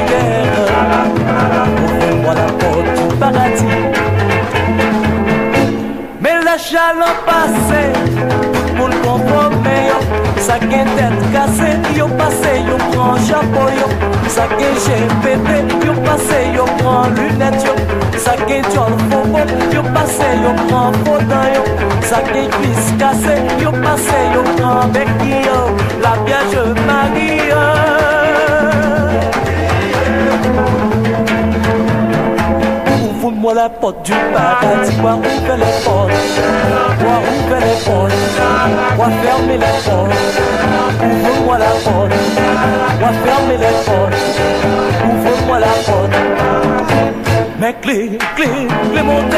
deja 6.66 6.94
lan 6.94 7.16
pase 7.26 7.94
Moun 8.78 8.92
konpome 9.04 9.76
yo. 9.88 10.00
Sa 10.42 10.58
gen 10.60 10.88
tet 10.98 11.14
kase 11.34 11.70
Yo 11.98 12.08
pase 12.18 12.66
yo 12.68 12.78
pran 12.78 13.18
japon 13.28 13.72
yo. 13.80 13.88
Sa 14.30 14.48
gen 14.58 14.76
jepete 14.86 15.86
Yo 15.86 15.94
pase 16.06 16.40
yo 16.56 16.66
pran 16.78 17.16
lunet 17.16 17.64
yo. 17.66 17.74
Sa 18.18 18.36
gen 18.48 18.64
tjol 18.72 18.94
fobo 19.10 19.40
Yo 19.74 19.84
pase 19.94 20.30
yo 20.44 20.54
pran 20.68 20.94
fodan 21.06 21.54
yo. 21.54 21.64
Sa 22.10 22.22
gen 22.34 22.50
kuis 22.52 22.86
kase 23.00 23.36
Yo 23.62 23.72
pase 23.72 24.20
yo 24.34 24.44
pran 24.58 24.92
beki 24.94 25.46
yo. 25.46 25.60
La 26.02 26.16
biaje 26.26 26.64
mari 26.88 27.50
yo. 27.50 27.95
Ouvre-moi 33.46 33.64
la 33.64 33.70
porte 33.70 34.04
du 34.04 34.12
paradis, 34.34 34.98
moi 35.04 35.14
ouvre 35.14 35.56
les 35.56 35.74
portes, 35.86 36.10
moi 37.00 37.18
ouvre 37.30 37.58
les 37.60 37.78
portes, 37.86 38.12
moi 38.98 39.08
fermer 39.22 39.58
les 39.60 39.74
portes, 39.86 40.16
ouvre-moi 41.04 41.58
la 41.60 41.66
porte, 41.66 42.16
moi 43.00 43.10
fermer 43.24 43.58
les 43.60 43.76
portes, 43.86 44.18
ouvre-moi 45.06 45.60
la 45.60 45.68
porte. 45.68 46.16
Mes 47.60 47.74
clés, 47.84 48.18
clés, 48.36 48.68
clés 48.92 49.04
montées, 49.04 49.38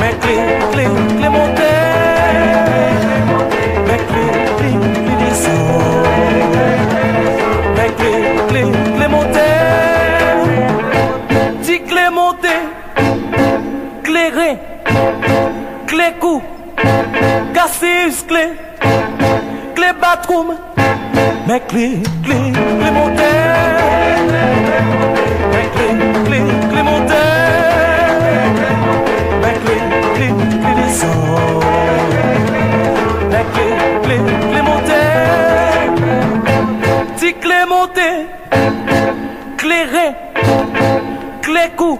mes 0.00 0.14
clés, 0.20 0.44
clés, 0.70 0.90
clés 1.18 1.28
montées, 1.28 1.62
mes 3.88 4.00
clés, 4.06 4.34
clés, 4.56 4.78
clés 5.04 5.18
descendent, 5.24 6.52
clairé, 14.12 14.58
clé 15.86 16.12
cou, 16.20 16.42
cassé 17.54 18.10
clé, 18.28 18.44
clé 19.74 19.86
batroum, 19.98 20.48
mes 21.46 21.60
clés, 21.60 22.02
clés, 22.22 22.52
clé 22.52 22.90
monté, 22.90 23.30
mes 25.54 25.68
clés, 25.74 25.96
clés, 26.26 26.50
clé 26.70 26.82
monté, 26.82 27.22
clé 30.14 30.28
descend, 30.76 31.64
mes 33.32 33.46
clés, 33.54 33.76
clés, 34.02 34.22
clé 34.50 34.60
monté, 34.68 35.02
clé 37.40 37.58
monté, 37.66 38.08
clairé 39.56 40.08
clé 41.40 41.70
cou, 41.76 41.98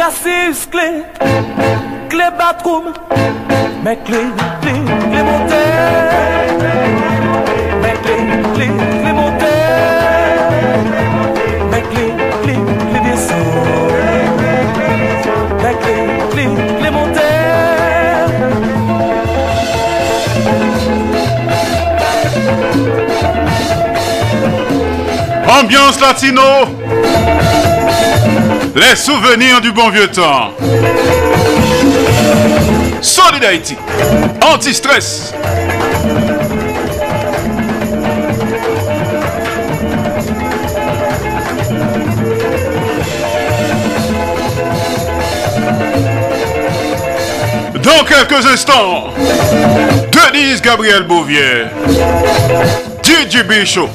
cassis 0.00 0.66
clé, 0.70 1.02
clé 2.08 2.24
batroum, 2.38 2.84
clés, 3.96 4.30
clés, 4.62 4.80
clés 5.10 5.22
descendent, 13.04 14.00
mes 15.60 15.76
clés, 15.82 16.06
clés, 16.32 16.48
clés 16.78 16.90
montées. 16.90 17.20
Ambiance 25.46 26.00
latino. 26.00 26.69
Les 28.74 28.94
souvenirs 28.94 29.60
du 29.60 29.72
bon 29.72 29.90
vieux 29.90 30.06
temps. 30.08 30.52
Solid 33.02 33.44
Haïti. 33.44 33.76
Anti-stress. 34.42 35.32
Dans 47.82 48.04
quelques 48.04 48.46
instants, 48.46 49.08
Denise 50.12 50.62
Gabriel 50.62 51.04
Bouvier, 51.04 51.64
DJ 53.02 53.42
Bichot, 53.42 53.88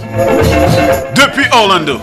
depuis 1.15 1.45
Orlando. 1.53 1.99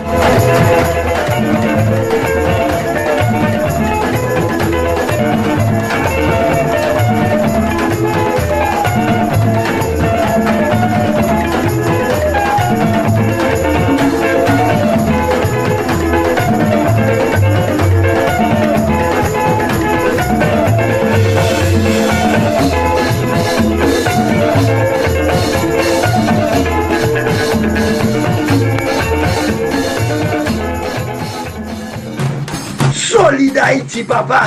Haïti, 33.92 34.04
papa. 34.04 34.44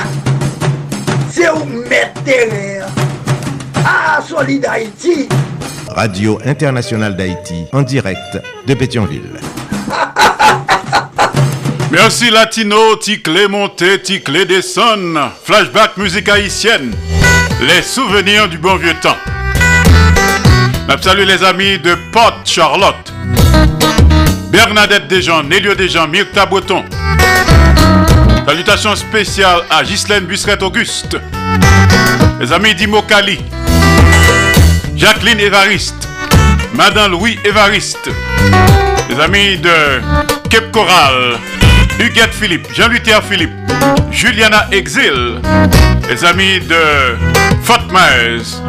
C'est 1.30 1.48
où 1.50 1.64
mettre 1.88 2.20
terre. 2.24 2.86
Ah, 3.84 4.20
Solid 4.26 4.66
Haïti. 4.66 5.28
Radio 5.88 6.40
Internationale 6.44 7.14
d'Haïti, 7.14 7.64
en 7.72 7.82
direct 7.82 8.40
de 8.66 8.74
Pétionville. 8.74 9.38
Merci 11.92 12.30
Latino, 12.30 12.96
Ticlé 12.96 13.46
monté, 13.46 14.02
Ticlé 14.02 14.46
descend. 14.46 15.16
Flashback 15.44 15.96
musique 15.96 16.28
haïtienne. 16.28 16.92
Les 17.60 17.82
souvenirs 17.82 18.48
du 18.48 18.58
bon 18.58 18.74
vieux 18.74 18.96
temps. 19.00 19.16
Je 20.88 21.02
salue 21.02 21.24
les 21.24 21.44
amis 21.44 21.78
de 21.78 21.94
Porte 22.12 22.44
Charlotte. 22.44 23.12
Bernadette 24.50 25.06
Desjans, 25.06 25.44
Nélio 25.44 25.76
Desjans, 25.76 26.08
Myrta 26.08 26.46
Breton. 26.46 26.82
Salutations 28.46 28.94
spéciales 28.94 29.62
à 29.68 29.82
Ghislaine 29.82 30.24
Busseret 30.24 30.62
Auguste. 30.62 31.18
Les 32.40 32.52
amis 32.52 32.76
d'Imo 32.76 33.02
Kali. 33.02 33.40
Jacqueline 34.94 35.40
Évariste. 35.40 36.08
Madame 36.72 37.10
Louis 37.10 37.36
Évariste. 37.44 38.08
Les 39.10 39.18
amis 39.18 39.58
de 39.58 40.00
Cape 40.48 40.70
Coral. 40.70 41.38
Huguette 41.98 42.32
Philippe, 42.32 42.68
Jean-Luther 42.72 43.20
Philippe, 43.24 43.54
Juliana 44.12 44.66
Exil, 44.70 45.40
les 46.08 46.24
amis 46.24 46.60
de 46.60 47.16
Fatmaez, 47.62 48.60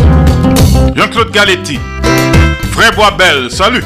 Jean-Claude 0.95 1.31
Galetti. 1.31 1.77
Frère 2.71 2.93
Boisbel, 2.95 3.51
salut. 3.51 3.83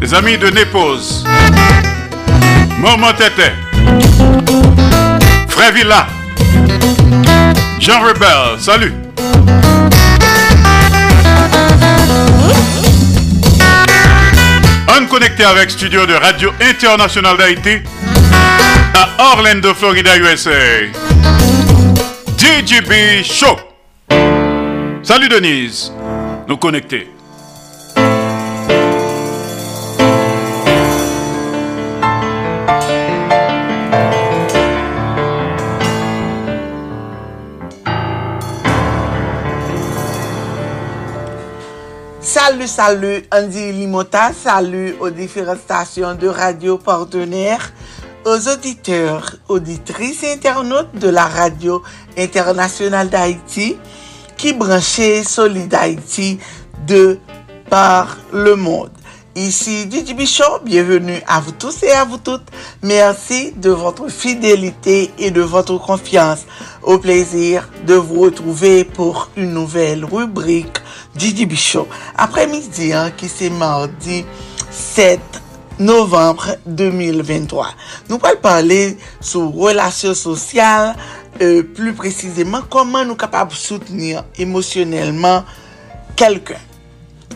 Les 0.00 0.12
amis 0.14 0.36
de 0.36 0.48
Népose. 0.50 1.24
Maman 2.78 3.12
Tété. 3.14 3.50
Villa. 5.70 6.06
Jean 7.78 8.00
Rebel, 8.00 8.58
salut. 8.58 8.92
On 14.88 15.06
connecté 15.06 15.44
avec 15.44 15.70
studio 15.70 16.04
de 16.06 16.14
Radio 16.14 16.52
Internationale 16.60 17.36
d'Haïti 17.36 17.82
à 18.94 19.32
Orlando, 19.32 19.74
Florida, 19.74 20.16
USA. 20.18 20.50
DJB 22.36 23.22
Show. 23.22 23.56
Salut 25.02 25.28
Denise. 25.28 25.92
Nous 26.48 26.56
connecter. 26.56 27.11
Salut, 42.52 42.68
salut, 42.68 43.22
Andy 43.32 43.72
Limota, 43.72 44.30
salut 44.34 44.94
aux 45.00 45.08
différentes 45.08 45.60
stations 45.60 46.14
de 46.14 46.28
radio 46.28 46.76
partenaires, 46.76 47.72
aux 48.26 48.46
auditeurs, 48.46 49.36
auditrices 49.48 50.22
et 50.22 50.32
internautes 50.32 50.94
de 50.94 51.08
la 51.08 51.24
radio 51.24 51.82
internationale 52.18 53.08
d'Haïti 53.08 53.78
qui 54.36 54.52
branchait 54.52 55.24
Solid 55.24 55.72
Haïti 55.74 56.40
de 56.86 57.18
par 57.70 58.18
le 58.34 58.54
monde. 58.54 58.90
Ici 59.34 59.86
Didi 59.86 60.12
Bichon, 60.12 60.58
bienvenue 60.62 61.22
à 61.26 61.40
vous 61.40 61.52
tous 61.52 61.84
et 61.84 61.90
à 61.90 62.04
vous 62.04 62.18
toutes. 62.18 62.44
Merci 62.82 63.52
de 63.56 63.70
votre 63.70 64.10
fidélité 64.10 65.10
et 65.18 65.30
de 65.30 65.40
votre 65.40 65.78
confiance. 65.78 66.40
Au 66.82 66.98
plaisir 66.98 67.66
de 67.86 67.94
vous 67.94 68.20
retrouver 68.20 68.84
pour 68.84 69.30
une 69.38 69.54
nouvelle 69.54 70.04
rubrique 70.04 70.76
Didi 71.14 71.46
Bichon. 71.46 71.86
Après-midi, 72.14 72.92
hein, 72.92 73.10
qui 73.16 73.26
c'est 73.26 73.48
mardi 73.48 74.26
7 74.70 75.18
novembre 75.78 76.56
2023. 76.66 77.68
Nous 78.10 78.18
allons 78.22 78.36
parler 78.38 78.98
sur 79.22 79.50
relations 79.50 80.14
sociales, 80.14 80.94
euh, 81.40 81.62
plus 81.62 81.94
précisément 81.94 82.60
comment 82.68 83.02
nous 83.02 83.12
sommes 83.12 83.16
capables 83.16 83.52
de 83.52 83.56
soutenir 83.56 84.24
émotionnellement 84.36 85.42
quelqu'un. 86.16 86.60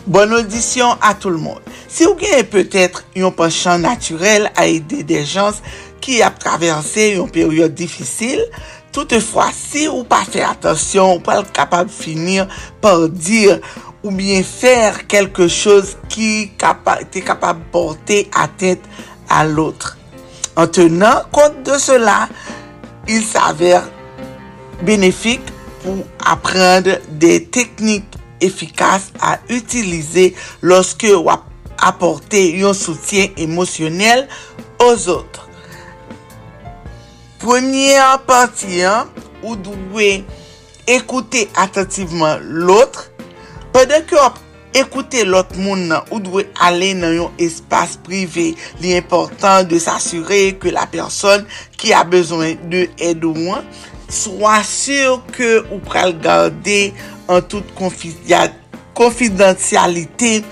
Bonne 0.05 0.33
audition 0.33 0.95
à 1.01 1.13
tout 1.13 1.29
le 1.29 1.37
monde. 1.37 1.61
Si 1.87 2.05
vous 2.05 2.15
avez 2.33 2.43
peut-être 2.43 3.03
un 3.17 3.31
penchant 3.31 3.77
naturel 3.77 4.51
à 4.55 4.67
aider 4.67 5.03
des 5.03 5.25
gens 5.25 5.51
qui 5.99 6.21
ont 6.23 6.31
traversé 6.39 7.09
une 7.09 7.29
période 7.29 7.73
difficile, 7.73 8.41
toutefois, 8.91 9.49
si 9.53 9.87
vous 9.87 10.03
pas 10.03 10.23
fait 10.23 10.43
attention, 10.43 11.15
vous 11.15 11.19
pas 11.19 11.43
capable 11.43 11.89
de 11.89 11.95
finir 11.95 12.47
par 12.79 13.09
dire 13.09 13.59
ou 14.03 14.11
bien 14.11 14.43
faire 14.43 15.07
quelque 15.07 15.47
chose 15.47 15.97
qui 16.07 16.43
est 16.43 16.47
capable 16.57 17.05
de 17.13 17.71
porter 17.71 18.29
atteinte 18.33 18.79
à 19.29 19.45
l'autre. 19.45 19.97
En 20.55 20.67
tenant 20.67 21.23
compte 21.31 21.63
de 21.63 21.77
cela, 21.77 22.29
il 23.07 23.23
s'avère 23.23 23.83
bénéfique 24.83 25.41
pour 25.83 25.95
efikas 28.43 29.11
a 29.23 29.37
utilize 29.53 30.31
loske 30.65 31.13
wap 31.15 31.45
aporte 31.77 32.41
yon 32.57 32.75
soutyen 32.77 33.35
emosyonel 33.41 34.25
oz 34.83 35.07
otre. 35.11 35.45
Premye 37.41 37.97
an 38.01 38.23
pati 38.25 38.81
an, 38.87 39.11
ou 39.43 39.55
dwe 39.61 40.23
ekoute 40.89 41.45
atentiveman 41.59 42.41
lotre. 42.67 43.11
Pwede 43.75 44.01
ki 44.09 44.17
wap 44.17 44.39
ekoute 44.77 45.21
lot 45.27 45.53
moun 45.59 45.85
nan, 45.91 46.07
ou 46.09 46.21
dwe 46.23 46.47
ale 46.65 46.93
nan 46.97 47.13
yon 47.13 47.41
espase 47.41 48.01
prive. 48.05 48.49
Li 48.81 48.95
important 48.97 49.67
de 49.69 49.79
s'asyre 49.81 50.57
ke 50.61 50.73
la 50.73 50.87
person 50.89 51.45
ki 51.77 51.93
a 51.93 52.01
bezwen 52.09 52.57
de 52.71 52.87
edouman, 53.09 53.65
Soa 54.07 54.63
sur 54.63 55.19
ke 55.35 55.67
ou 55.67 55.79
pral 55.83 56.13
gade 56.23 56.93
an 57.27 57.41
tout 57.43 57.67
konfidansyalite 58.95 60.43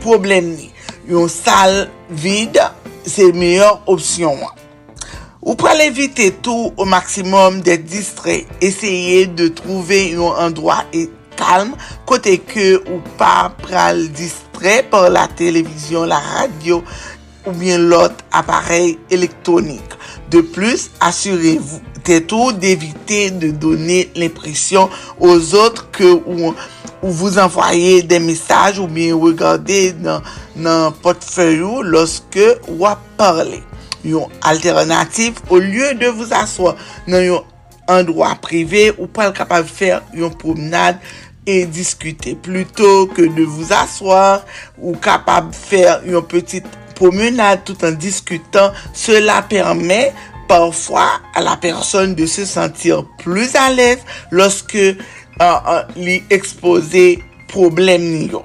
problem 0.00 0.56
ni. 0.56 0.70
Yon 1.04 1.28
sal 1.28 1.88
vide, 2.08 2.64
se 3.04 3.28
meyon 3.36 3.76
opsyon 3.92 4.40
wan. 4.40 4.56
Ou 5.44 5.52
pral 5.60 5.82
evite 5.84 6.30
tou 6.40 6.72
ou 6.72 6.88
maksimum 6.88 7.60
de 7.64 7.76
distre. 7.76 8.48
Eseye 8.64 9.26
de 9.28 9.50
trouve 9.52 10.00
yon 10.14 10.32
andwa 10.40 10.80
e 10.96 11.04
kalm 11.36 11.74
kote 12.08 12.38
ke 12.48 12.80
ou 12.86 13.02
pa 13.20 13.52
pral 13.60 14.08
distre 14.16 14.80
por 14.88 15.10
la 15.12 15.28
televizyon, 15.36 16.08
la 16.08 16.22
radyo 16.24 16.80
ou 17.44 17.52
bien 17.52 17.84
lot 17.90 18.24
aparel 18.32 18.96
elektronik. 19.12 19.84
De 20.32 20.40
plus, 20.40 20.88
asurez-vous 21.04 21.84
assurez-vous 22.04 22.26
tout 22.26 22.52
d'éviter 22.52 23.30
de 23.30 23.50
donner 23.50 24.10
l'impression 24.14 24.88
aux 25.20 25.54
autres 25.54 25.90
que 25.90 26.04
ou, 26.04 26.54
vous 27.02 27.38
envoyez 27.38 28.02
des 28.02 28.18
messages 28.18 28.78
ou 28.78 28.86
bien 28.86 29.14
regardez 29.14 29.92
dans, 29.92 30.22
dans 30.56 30.92
portefeuille 30.92 31.62
lorsque 31.82 32.40
vous 32.66 32.86
parlez. 33.16 33.62
Une 34.04 34.20
alternative, 34.42 35.34
au 35.50 35.58
lieu 35.58 35.94
de 35.94 36.06
vous 36.06 36.32
asseoir 36.32 36.76
dans 37.06 37.42
un 37.88 38.00
endroit 38.00 38.34
privé 38.40 38.92
ou 38.98 39.06
pas 39.06 39.32
capable 39.32 39.68
de 39.68 39.72
faire 39.72 40.02
une 40.14 40.30
promenade 40.30 40.98
et 41.46 41.66
discuter 41.66 42.34
plutôt 42.34 43.06
que 43.06 43.22
de 43.22 43.42
vous 43.42 43.72
asseoir 43.72 44.44
ou 44.78 44.94
capable 44.94 45.50
de 45.50 45.56
faire 45.56 46.00
une 46.06 46.22
petite 46.22 46.66
promenade 46.94 47.60
tout 47.64 47.82
en 47.84 47.90
discutant. 47.90 48.72
Cela 48.94 49.42
permet 49.42 50.12
parfois 50.48 51.20
à 51.34 51.40
la 51.40 51.56
personne 51.56 52.14
de 52.14 52.26
se 52.26 52.44
sentir 52.44 53.04
plus 53.18 53.54
à 53.54 53.70
l'aise 53.70 54.00
lorsque 54.30 54.76
euh, 54.76 54.94
euh, 55.40 55.82
lui 55.96 56.22
exposer 56.30 57.22
problème 57.48 58.02
ni 58.02 58.26
yo. 58.26 58.44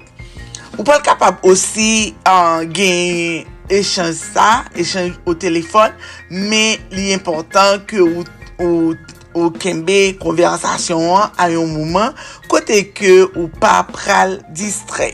Ou 0.77 0.83
pas 0.83 0.99
capable 0.99 1.39
aussi 1.43 2.15
euh, 2.27 2.65
gagner 2.65 3.45
échange 3.69 4.15
ça, 4.33 4.65
échange 4.75 5.13
au 5.25 5.33
téléphone, 5.33 5.91
mais 6.29 6.79
l'important 6.91 7.77
que 7.85 7.97
ou, 7.97 8.23
ou, 8.59 8.95
ou 9.35 9.49
kembe 9.61 9.97
konversasyon 10.21 11.05
an 11.13 11.35
a 11.39 11.49
yon 11.53 11.69
mouman 11.69 12.15
kote 12.49 12.81
ke 12.97 13.13
ou 13.27 13.47
pa 13.61 13.83
pral 13.89 14.39
distre. 14.55 15.11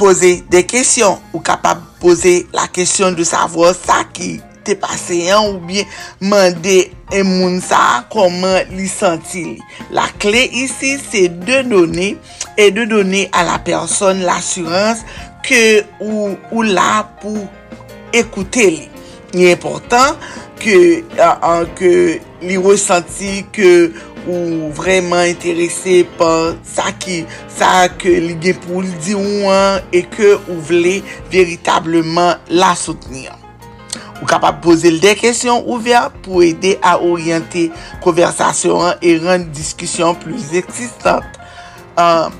Pose 0.00 0.38
de 0.52 0.62
kesyon, 0.64 1.18
ou 1.34 1.42
kapab 1.44 1.82
pose 2.00 2.40
la 2.56 2.66
kesyon 2.72 3.16
de 3.16 3.26
savo 3.28 3.68
sa 3.76 4.02
ki 4.12 4.38
te 4.70 4.78
pase 4.78 5.18
an 5.34 5.50
ou 5.50 5.60
bien 5.66 5.88
mande 6.22 6.78
e 7.10 7.22
moun 7.26 7.58
sa 7.64 8.06
koman 8.12 8.70
li 8.76 8.86
senti 8.90 9.44
li. 9.48 9.56
La 9.94 10.06
kle 10.22 10.46
isi 10.62 10.96
se 11.02 11.26
de 11.28 11.62
doni 11.66 12.12
e 12.56 12.70
de 12.74 12.86
doni 12.90 13.26
a 13.34 13.44
la 13.48 13.58
person 13.66 14.22
l'assurance 14.26 15.02
ke 15.46 15.82
ou, 15.98 16.36
ou 16.52 16.62
la 16.66 17.02
pou 17.20 17.48
ekoute 18.14 18.68
li. 18.70 18.86
Ni 19.34 19.50
important 19.50 20.18
ke, 20.60 20.76
an, 21.18 21.66
ke 21.78 21.92
li 22.44 22.56
resenti 22.60 23.40
ke 23.54 23.72
ou 24.26 24.68
vreman 24.76 25.30
interese 25.30 26.02
pa 26.18 26.52
sa 26.66 26.90
ki 27.00 27.22
sa 27.48 27.88
ke 28.00 28.18
li 28.20 28.36
gen 28.42 28.58
pou 28.66 28.84
li 28.84 28.92
di 29.00 29.16
ou 29.16 29.50
an 29.52 29.80
e 29.96 30.04
ke 30.12 30.34
ou 30.42 30.60
vle 30.68 30.98
veritableman 31.32 32.36
la 32.52 32.74
soutenir. 32.78 33.39
Ou 34.20 34.28
kapap 34.28 34.60
pose 34.64 34.90
l 34.92 35.00
de 35.00 35.14
kesyon 35.16 35.64
ouver 35.64 36.10
pou 36.24 36.44
ede 36.44 36.76
a 36.84 36.98
oryante 37.00 37.70
konversasyon 38.04 39.00
e 39.00 39.16
ren 39.22 39.48
diskusyon 39.56 40.18
plus 40.20 40.52
eksistante. 40.60 41.40
Um, 41.96 42.04
euh, 42.04 42.38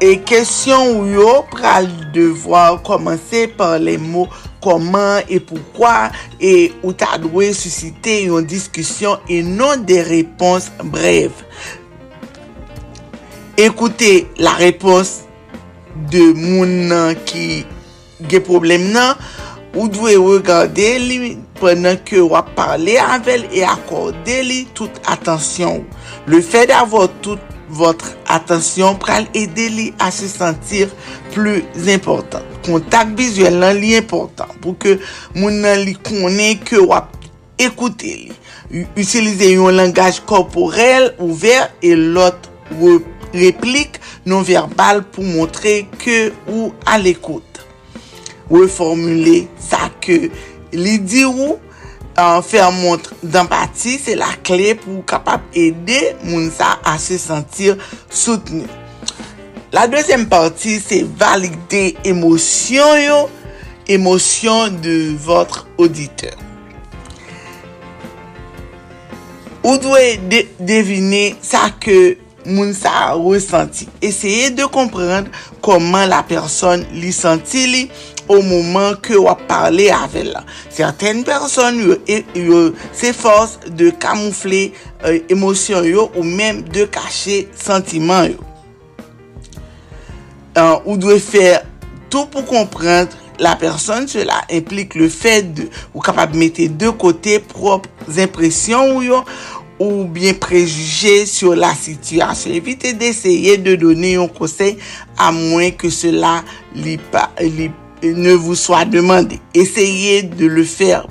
e 0.00 0.14
kesyon 0.24 0.94
ou 0.94 1.06
yo 1.10 1.32
pral 1.52 1.88
devwa 2.14 2.78
komanse 2.86 3.44
par 3.58 3.76
le 3.82 3.98
mou 4.00 4.30
koman 4.64 5.26
e 5.28 5.40
poukwa 5.44 6.08
e 6.40 6.70
ou 6.80 6.94
ta 6.96 7.18
dwe 7.20 7.50
susite 7.56 8.14
yon 8.28 8.46
diskusyon 8.48 9.26
e 9.28 9.42
non 9.44 9.84
de 9.84 9.98
repons 10.08 10.70
brev. 10.94 11.44
Ekoute 13.58 14.12
la 14.40 14.54
repons 14.60 15.18
de 16.12 16.22
moun 16.32 16.88
nan 16.92 17.18
ki 17.28 17.66
ge 18.30 18.40
problem 18.46 18.88
nan. 18.94 19.18
Ou 19.78 19.86
dwe 19.86 20.16
regade 20.18 20.86
li 20.98 21.36
penan 21.60 22.00
ke 22.06 22.18
wap 22.26 22.48
pale 22.56 22.96
anvel 22.98 23.44
e 23.54 23.62
akorde 23.62 24.40
li 24.42 24.64
tout 24.74 24.90
atensyon. 25.06 25.84
Le 26.26 26.40
fe 26.42 26.64
d'avor 26.66 27.06
tout 27.22 27.38
votre 27.70 28.16
atensyon 28.26 28.98
pral 28.98 29.28
ede 29.38 29.68
li 29.70 29.86
a 30.02 30.10
se 30.10 30.26
sentir 30.26 30.90
plus 31.30 31.62
important. 31.94 32.42
Kontak 32.66 33.14
vizuel 33.18 33.60
nan 33.62 33.78
li 33.78 33.94
important 34.00 34.50
pou 34.64 34.74
ke 34.82 34.96
moun 35.36 35.60
nan 35.62 35.84
li 35.86 35.94
konen 35.94 36.58
ke 36.66 36.82
wap 36.82 37.14
ekoute 37.62 38.14
li. 38.24 38.32
Utilize 38.98 39.52
yon 39.54 39.78
langaj 39.78 40.18
korporel 40.26 41.12
ouver 41.22 41.68
e 41.86 41.94
lot 41.94 42.50
replik 43.30 44.00
non 44.26 44.42
verbal 44.42 45.04
pou 45.06 45.22
montre 45.22 45.84
ke 46.02 46.32
ou 46.48 46.72
al 46.82 47.06
ekoute. 47.06 47.47
reformule 48.52 49.46
sa 49.62 49.88
ke 50.02 50.26
li 50.72 50.98
di 51.00 51.24
ou 51.28 51.56
uh, 52.18 52.40
fèr 52.44 52.70
montre 52.80 53.16
d'empati, 53.22 53.96
se 54.00 54.16
la 54.18 54.30
kle 54.46 54.74
pou 54.80 55.04
kapap 55.08 55.46
ede 55.56 56.14
moun 56.26 56.50
sa 56.54 56.76
a 56.86 56.98
se 57.02 57.20
sentir 57.20 57.78
soutenu. 58.08 58.66
La 59.72 59.84
dwezem 59.90 60.24
parti 60.30 60.78
se 60.80 61.02
valide 61.20 61.90
emosyon 62.08 63.02
yo, 63.02 63.18
emosyon 63.88 64.78
de 64.84 64.94
votre 65.24 65.66
auditeur. 65.76 66.36
Ou 69.60 69.76
dwe 69.82 70.16
de, 70.30 70.46
devine 70.64 71.34
sa 71.44 71.66
ke 71.76 72.16
moun 72.48 72.72
sa 72.72 73.12
resenti. 73.20 73.88
Eseye 74.00 74.48
de 74.56 74.64
komprende 74.72 75.28
koman 75.64 76.08
la 76.08 76.22
person 76.24 76.86
li 76.96 77.12
senti 77.12 77.66
li 77.68 77.82
au 78.28 78.42
moment 78.42 78.94
que 79.00 79.14
vous 79.14 79.28
parlez 79.46 79.90
avec. 79.90 80.28
Certaines 80.70 81.24
personnes 81.24 81.96
s'efforcent 82.92 83.60
de 83.70 83.90
camoufler 83.90 84.72
euh, 85.04 85.18
émotion 85.28 85.82
ou 86.16 86.22
même 86.22 86.62
de 86.62 86.84
cacher 86.84 87.48
sentiment. 87.54 88.26
Euh, 90.56 90.74
vous 90.84 90.96
devez 90.96 91.20
faire 91.20 91.62
tout 92.10 92.26
pour 92.26 92.44
comprendre 92.44 93.10
la 93.38 93.56
personne. 93.56 94.08
Cela 94.08 94.40
implique 94.50 94.94
le 94.94 95.08
fait 95.08 95.54
de 95.54 95.68
vous 95.94 96.00
capable 96.00 96.32
de 96.32 96.38
mettre 96.38 96.76
de 96.76 96.90
côté 96.90 97.38
propres 97.38 97.88
impressions 98.18 99.00
ou 99.78 100.04
bien 100.04 100.34
préjugés 100.34 101.26
sur 101.26 101.54
la 101.54 101.74
situation. 101.74 102.50
Évitez 102.50 102.94
d'essayer 102.94 103.58
de 103.58 103.76
donner 103.76 104.16
un 104.16 104.26
conseil 104.26 104.78
à 105.16 105.30
moins 105.30 105.70
que 105.70 105.88
cela 105.88 106.42
li 106.74 106.98
ne 108.02 108.32
vous 108.32 108.54
soit 108.54 108.84
demandé. 108.84 109.40
Essayez 109.54 110.22
de 110.22 110.46
le 110.46 110.64
faire. 110.64 111.06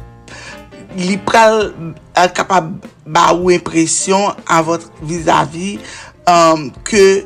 Li 0.98 1.18
pral 1.18 1.74
euh, 2.18 2.28
capable 2.30 2.80
ba 3.06 3.34
ou 3.34 3.50
impression 3.50 4.34
à 4.48 4.62
votre 4.62 4.90
vis-à-vis 5.04 5.80
um, 6.28 6.72
que 6.84 7.26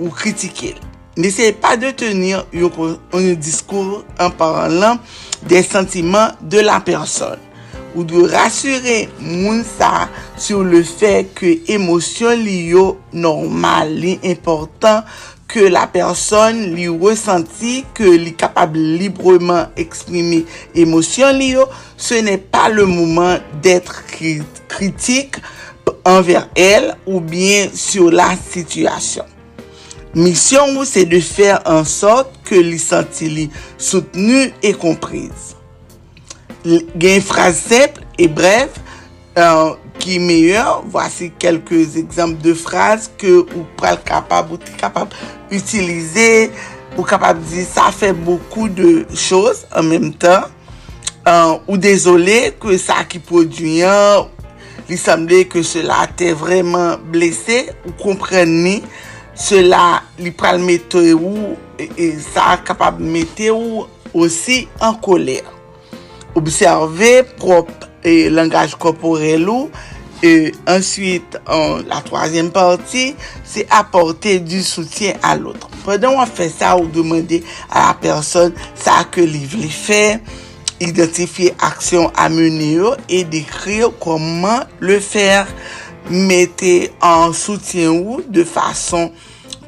vous 0.00 0.10
critiquez. 0.10 0.74
N'essayez 1.16 1.52
pas 1.52 1.76
de 1.76 1.90
tenir 1.90 2.46
un 3.12 3.32
discours 3.34 4.02
en 4.18 4.30
parlant 4.30 4.98
des 5.46 5.62
sentiments 5.62 6.28
de 6.40 6.60
la 6.60 6.80
personne. 6.80 7.38
Ou 7.94 8.04
de 8.04 8.22
rassurer 8.22 9.10
Mounsa 9.20 10.08
sur 10.38 10.64
le 10.64 10.82
fait 10.82 11.28
que 11.34 11.70
émotion 11.70 12.30
li 12.30 12.68
yo 12.70 12.98
normal, 13.12 13.92
li 13.92 14.18
important 14.24 15.04
ke 15.52 15.68
la 15.68 15.84
person 15.92 16.56
li 16.72 16.88
resenti, 16.88 17.82
ke 17.96 18.14
li 18.16 18.32
kapab 18.38 18.76
libreman 18.76 19.74
eksprime 19.80 20.42
emosyon 20.84 21.36
li 21.36 21.52
yo, 21.52 21.66
se 22.00 22.22
ne 22.24 22.38
pa 22.40 22.70
le 22.72 22.86
mouman 22.88 23.42
detre 23.64 24.06
kritik 24.72 25.42
anver 26.08 26.48
el 26.56 26.94
ou 27.06 27.20
bien 27.20 27.68
sur 27.74 28.10
la 28.10 28.32
situasyon. 28.40 29.28
Misyon 30.12 30.76
ou 30.76 30.84
se 30.88 31.06
de 31.08 31.22
fer 31.24 31.60
an 31.68 31.86
sot 31.88 32.34
ke 32.48 32.60
li 32.60 32.80
senti 32.80 33.30
li 33.32 33.46
soutenu 33.80 34.44
e 34.60 34.74
kompriz. 34.76 35.52
Gen 36.64 37.22
frase 37.24 37.62
seple 37.62 38.04
e 38.20 38.28
bref, 38.28 38.76
euh, 39.40 39.72
qui 40.02 40.16
est 40.16 40.18
meilleur, 40.18 40.82
voici 40.84 41.30
quelques 41.38 41.96
exemples 41.96 42.42
de 42.42 42.54
phrases 42.54 43.08
que 43.16 43.46
vous 43.54 43.64
pral 43.76 44.02
capable, 44.02 44.54
ou 44.54 44.58
capable 44.76 45.10
utiliser, 45.48 46.50
ou 46.98 47.04
capable 47.04 47.40
de 47.44 47.46
dire, 47.46 47.66
ça 47.72 47.92
fait 47.92 48.12
beaucoup 48.12 48.68
de 48.68 49.06
choses 49.14 49.64
en 49.74 49.84
même 49.84 50.12
temps. 50.12 50.42
Euh, 51.28 51.54
ou 51.68 51.76
désolé 51.76 52.52
que 52.58 52.76
ça 52.76 53.04
qui 53.08 53.20
produit, 53.20 53.82
il 54.88 54.98
semblait 54.98 55.44
que 55.44 55.62
cela 55.62 56.08
t'est 56.16 56.32
vraiment 56.32 56.96
blessé, 56.98 57.70
ou 57.86 57.92
comprenez, 57.92 58.82
cela 59.36 60.02
li 60.18 60.32
pral 60.32 60.58
mette 60.58 60.94
ou, 60.94 61.56
et, 61.78 61.88
et 61.96 62.18
ça 62.18 62.58
capable 62.64 63.04
mette 63.04 63.50
ou 63.54 63.86
aussi 64.12 64.66
en 64.80 64.94
colère. 64.94 65.52
Observez 66.34 67.22
propre 67.22 67.88
et 68.02 68.28
langage 68.28 68.74
corporel 68.74 69.48
ou, 69.48 69.70
et 70.22 70.52
ensuite, 70.68 71.36
la 71.48 72.00
troisième 72.04 72.50
partie, 72.50 73.16
c'est 73.44 73.66
apporter 73.70 74.38
du 74.38 74.62
soutien 74.62 75.14
à 75.22 75.36
l'autre. 75.36 75.68
Pendant 75.84 76.22
on 76.22 76.26
fait 76.26 76.48
ça, 76.48 76.76
ou 76.76 76.86
demander 76.86 77.42
à 77.70 77.88
la 77.88 77.94
personne 77.94 78.52
ça 78.76 79.04
que 79.10 79.20
veut 79.20 79.68
faire, 79.68 80.20
identifier 80.80 81.54
action 81.60 82.12
à 82.16 82.28
mener 82.28 82.80
et 83.08 83.24
décrire 83.24 83.90
comment 83.98 84.60
le 84.78 85.00
faire. 85.00 85.48
Mettez 86.10 86.90
en 87.00 87.32
soutien 87.32 87.90
ou 87.90 88.22
de 88.28 88.44
façon 88.44 89.12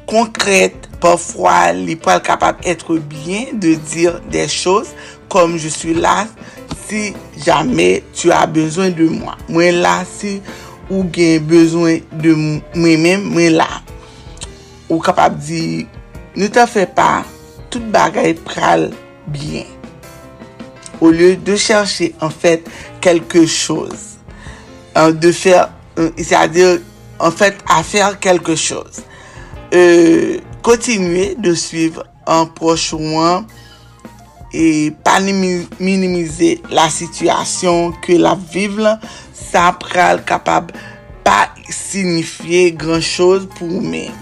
concrète. 0.05 0.89
Parfois, 1.01 1.73
les 1.73 1.95
pas 1.95 2.19
capable 2.19 2.61
d'être 2.61 2.95
bien, 2.95 3.45
de 3.53 3.75
dire 3.75 4.21
des 4.31 4.47
choses 4.47 4.89
comme 5.29 5.57
je 5.57 5.67
suis 5.67 5.93
là 5.93 6.27
si 6.87 7.13
jamais 7.45 8.03
tu 8.13 8.31
as 8.31 8.45
besoin 8.45 8.89
de 8.89 9.07
moi. 9.07 9.37
Moi 9.49 9.71
là, 9.71 10.03
si 10.05 10.41
ou 10.89 11.05
gen 11.13 11.39
besoin 11.39 11.97
de 12.11 12.33
moi 12.33 12.97
même, 12.97 13.23
moi 13.23 13.49
là. 13.49 13.67
Ou 14.89 14.99
kapab 14.99 15.39
di, 15.39 15.87
ne 16.37 16.47
te 16.47 16.65
fè 16.69 16.85
pa, 16.85 17.23
tout 17.73 17.81
bagay 17.91 18.35
pral 18.45 18.91
bien. 19.27 19.65
Ou 21.01 21.09
lieu 21.09 21.35
de 21.35 21.55
chercher 21.55 22.13
en 22.21 22.29
fait 22.29 22.63
quelque 23.01 23.45
chose. 23.45 24.15
De 24.95 25.31
faire, 25.33 25.71
c'est-à-dire, 26.15 26.79
en 27.19 27.31
fait, 27.31 27.57
à 27.67 27.83
faire 27.83 28.17
quelque 28.17 28.55
chose. 28.55 29.03
Euh, 29.73 30.37
continuez 30.61 31.35
de 31.35 31.53
suivre 31.53 32.05
un 32.25 32.45
proche 32.45 32.93
ou 32.93 33.19
un 33.19 33.45
e 34.55 34.91
pa 35.03 35.17
minimize 35.19 36.55
la 36.71 36.87
situasyon 36.93 37.97
ke 38.05 38.15
la 38.21 38.35
vive 38.39 38.79
lan, 38.85 39.01
sa 39.35 39.73
pral 39.79 40.23
kapab 40.27 40.71
pa 41.25 41.49
signifiye 41.67 42.69
gran 42.71 43.03
chose 43.03 43.49
pou 43.57 43.83
men. 43.83 44.13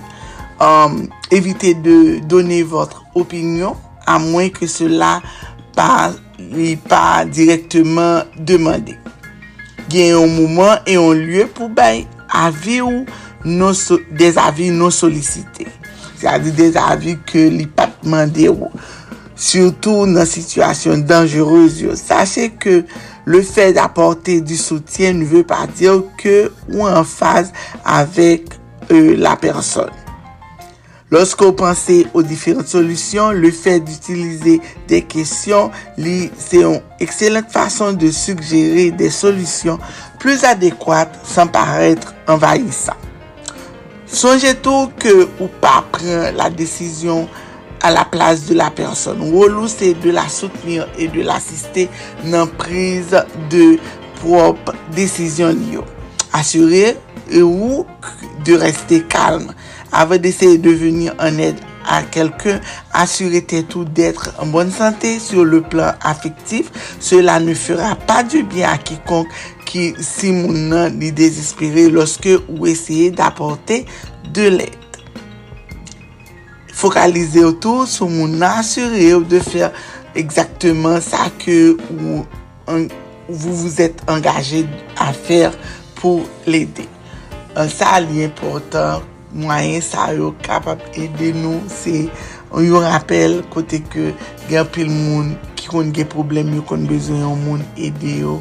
Um, 0.64 1.08
evite 1.34 1.74
de 1.84 2.20
donne 2.30 2.62
votre 2.64 3.04
opinyon, 3.20 3.78
a 4.08 4.18
mwen 4.22 4.52
ke 4.54 4.70
cela 4.70 5.18
pa, 5.76 6.14
pa 6.90 7.04
direktman 7.30 8.30
demande. 8.48 8.98
Gen 9.92 10.14
yon 10.14 10.32
mouman 10.34 10.82
e 10.88 10.98
yon 10.98 11.20
lye 11.28 11.46
pou 11.52 11.70
bay 11.70 12.06
avi 12.34 12.80
ou 12.82 13.04
non 13.44 13.76
so, 13.78 14.00
des 14.10 14.40
avi 14.40 14.72
non 14.72 14.94
solisite. 14.94 15.68
Se 16.18 16.30
avi 16.32 16.54
des 16.56 16.78
avi 16.80 17.18
ke 17.28 17.50
li 17.52 17.68
pat 17.68 18.00
mande 18.08 18.48
ou. 18.50 18.72
Surtout 19.44 20.06
dans 20.08 20.26
situation 20.26 20.98
dangereuse. 20.98 21.96
Sachez 21.96 22.50
que 22.50 22.86
le 23.26 23.42
fait 23.42 23.74
d'apporter 23.74 24.40
du 24.40 24.56
soutien 24.56 25.14
ne 25.14 25.26
veut 25.26 25.44
pas 25.44 25.68
dire 25.68 26.02
que 26.18 26.52
ou 26.72 26.88
en 26.88 27.04
phase 27.04 27.52
avec 27.84 28.46
euh, 28.92 29.16
la 29.18 29.36
personne. 29.36 29.92
Lorsque 31.12 31.44
vous 31.44 31.52
pensez 31.52 32.08
aux 32.14 32.24
différentes 32.24 32.70
solutions, 32.70 33.32
le 33.32 33.52
fait 33.52 33.82
d'utiliser 33.82 34.62
des 34.88 35.02
questions, 35.02 35.72
c'est 35.98 36.62
une 36.62 36.82
excellente 37.00 37.52
façon 37.52 37.92
de 37.92 38.10
suggérer 38.10 38.92
des 38.92 39.10
solutions 39.10 39.78
plus 40.20 40.44
adéquates 40.46 41.20
sans 41.24 41.48
paraître 41.48 42.16
envahissant. 42.28 42.96
Songez 44.08 44.56
tout 44.56 44.90
que 44.98 45.28
ou 45.40 45.48
pas 45.60 45.84
prendre 45.92 46.36
la 46.36 46.50
décision 46.50 47.28
la 47.92 48.06
place 48.06 48.46
de 48.46 48.54
la 48.54 48.70
personne. 48.70 49.22
Rôle 49.22 49.68
c'est 49.68 49.94
de 49.94 50.12
la 50.12 50.28
soutenir 50.28 50.88
et 50.98 51.08
de 51.08 51.22
l'assister 51.22 51.90
dans 52.26 52.48
prise 52.48 53.18
de 53.50 53.78
propre 54.20 54.74
décision. 54.96 55.56
Assurer 56.32 56.98
ou 57.36 57.86
de 58.46 58.54
rester 58.54 59.02
calme 59.02 59.54
avant 59.92 60.18
d'essayer 60.18 60.58
de 60.58 60.72
venir 60.72 61.14
en 61.20 61.38
aide 61.38 61.60
à 61.88 62.02
quelqu'un, 62.04 62.60
assurer 62.94 63.44
tout 63.44 63.86
d'être 63.86 64.34
en 64.40 64.48
bonne 64.48 64.72
santé 64.72 65.20
sur 65.20 65.46
le 65.46 65.62
plan 65.62 65.94
affectif. 66.02 66.72
Cela 67.00 67.40
ne 67.40 67.54
fera 67.54 67.96
pas 67.96 68.24
du 68.24 68.44
bien 68.44 68.70
à 68.70 68.78
quiconque 68.78 69.28
qui, 69.66 69.94
si 70.00 70.32
mon 70.32 70.52
nom 70.52 70.86
est 71.02 71.12
désespéré 71.12 71.90
lorsque 71.90 72.30
vous 72.50 72.68
essayez 72.68 73.12
d'apporter 73.12 73.86
de 74.34 74.44
l'aide. 74.44 74.83
fokalize 76.74 77.44
ou 77.46 77.54
tou 77.54 77.88
sou 77.90 78.10
moun 78.10 78.42
asyre 78.44 79.14
ou 79.16 79.24
de 79.24 79.40
fèr 79.44 79.72
exactement 80.18 81.00
sa 81.02 81.30
ke 81.42 81.78
ou 81.94 82.24
en, 82.68 82.88
vous 83.30 83.56
vous 83.56 83.82
êtes 83.82 84.04
engagé 84.10 84.66
a 84.98 85.14
fèr 85.14 85.56
pou 86.00 86.26
l'ede. 86.46 86.86
Sa 87.70 88.00
li 88.02 88.24
important, 88.26 89.06
mwayen 89.34 89.82
sa 89.86 90.10
yo 90.14 90.34
kapap 90.46 90.82
ede 90.98 91.32
nou, 91.38 91.62
se 91.72 92.08
yo 92.66 92.84
rappel 92.84 93.42
kote 93.54 93.80
ke 93.94 94.12
gen 94.50 94.70
pil 94.74 94.92
moun 94.92 95.34
ki 95.58 95.70
kon 95.72 95.94
gen 95.96 96.10
problem 96.12 96.54
yo 96.58 96.66
kon 96.70 96.88
bezon 96.90 97.24
yon 97.24 97.44
moun 97.46 97.68
ede 97.78 98.20
yo 98.26 98.40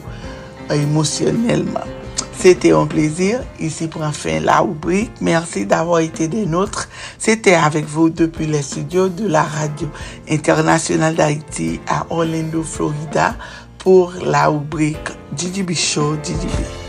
emosyonelman. 0.73 2.02
C'était 2.43 2.73
un 2.73 2.87
plaisir 2.87 3.39
ici 3.61 3.87
pour 3.87 4.03
fin 4.13 4.41
la 4.41 4.59
rubrique. 4.59 5.13
Merci 5.21 5.65
d'avoir 5.65 6.01
été 6.01 6.27
des 6.27 6.45
nôtres. 6.45 6.89
C'était 7.17 7.55
avec 7.55 7.85
vous 7.85 8.11
depuis 8.11 8.47
les 8.47 8.63
studios 8.63 9.09
de 9.09 9.29
la 9.29 9.45
radio 9.45 9.87
internationale 10.29 11.15
d'Haïti 11.15 11.81
à 11.87 12.05
Orlando, 12.11 12.65
Florida 12.65 13.37
pour 13.79 14.15
la 14.25 14.49
rubrique 14.49 15.09
DJB 15.37 15.73
Show 15.73 16.17
DJB. 16.17 16.82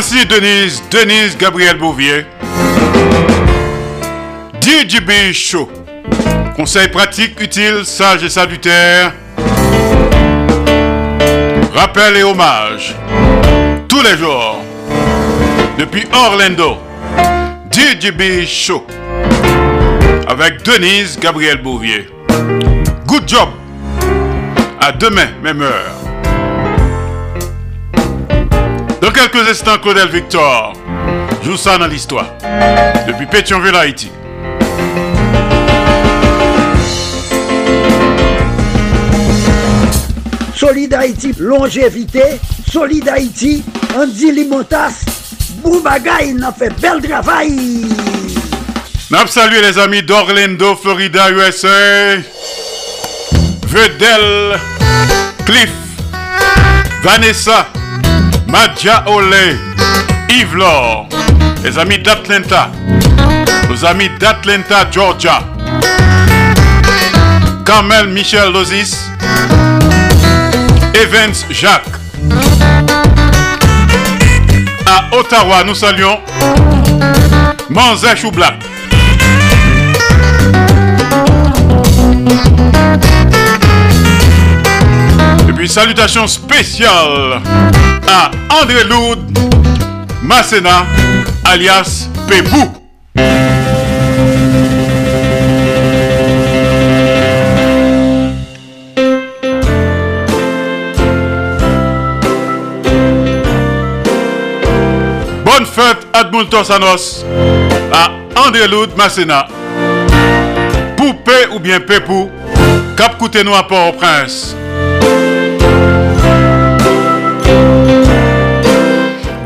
Merci 0.00 0.24
Denise, 0.24 0.82
Denise 0.90 1.36
Gabriel 1.36 1.76
Bouvier. 1.76 2.24
DJB 4.58 5.30
Show. 5.34 5.68
Conseils 6.56 6.88
pratiques, 6.88 7.38
utiles, 7.38 7.84
sages 7.84 8.24
et 8.24 8.30
salutaires. 8.30 9.12
Rappel 11.74 12.16
et 12.16 12.22
hommage. 12.22 12.96
Tous 13.88 14.00
les 14.00 14.16
jours. 14.16 14.64
Depuis 15.78 16.06
Orlando. 16.14 16.78
DJB 17.70 18.46
Show. 18.46 18.86
Avec 20.26 20.62
Denise 20.62 21.20
Gabriel 21.20 21.60
Bouvier. 21.60 22.08
Good 23.06 23.28
job. 23.28 23.50
À 24.80 24.92
demain, 24.92 25.28
même 25.42 25.60
heure. 25.60 25.99
Dans 29.00 29.10
quelques 29.10 29.48
instants, 29.48 29.78
Claudel 29.78 30.08
Victor 30.08 30.74
joue 31.42 31.56
ça 31.56 31.78
dans 31.78 31.86
l'histoire. 31.86 32.34
Depuis 33.06 33.26
Pétionville, 33.26 33.74
Haïti. 33.74 34.10
Solid 40.54 40.92
Haïti, 40.92 41.34
longévité. 41.38 42.22
Solid 42.70 43.08
Haïti, 43.08 43.64
Andy 43.96 44.32
Limotas. 44.32 45.02
Boubagaï, 45.62 46.34
n'a 46.34 46.52
fait 46.52 46.72
bel 46.78 47.00
travail. 47.00 47.86
N'a 49.10 49.26
salué 49.26 49.62
les 49.62 49.78
amis 49.78 50.02
d'Orlando, 50.02 50.76
Florida, 50.76 51.30
USA. 51.30 52.18
Vedel, 53.66 54.60
Cliff, 55.46 55.72
Vanessa. 57.02 57.66
Madja 58.50 59.04
Ole, 59.06 59.56
Yves 60.28 60.56
Laure, 60.56 61.08
les 61.62 61.78
amis 61.78 61.98
d'Atlanta, 61.98 62.72
nos 63.68 63.84
amis 63.84 64.10
d'Atlanta, 64.18 64.90
Georgia, 64.90 65.44
Carmel 67.64 68.08
Michel 68.08 68.52
Lozis, 68.52 68.96
Evans 70.94 71.44
Jacques. 71.50 71.84
À 74.84 75.16
Ottawa, 75.16 75.62
nous 75.64 75.76
saluons 75.76 76.18
Manzé 77.68 78.16
Choublac. 78.16 78.54
Et 85.48 85.52
puis 85.52 85.68
salutations 85.68 86.26
spéciales 86.26 87.40
André 88.60 88.82
Loud 88.84 89.18
Masséna 90.22 90.84
alias 91.44 92.08
Pébou. 92.28 92.72
Bonne 105.44 105.66
fête 105.66 106.06
à 106.12 106.24
Sanos 106.64 107.24
à 107.92 108.10
André 108.46 108.66
Loud 108.66 108.90
Masséna. 108.96 109.46
Poupée 110.96 111.46
ou 111.52 111.60
bien 111.60 111.78
Pépou, 111.80 112.28
Cap 112.96 113.18
nous 113.44 113.54
à 113.54 113.62
Port-au-Prince. 113.66 114.56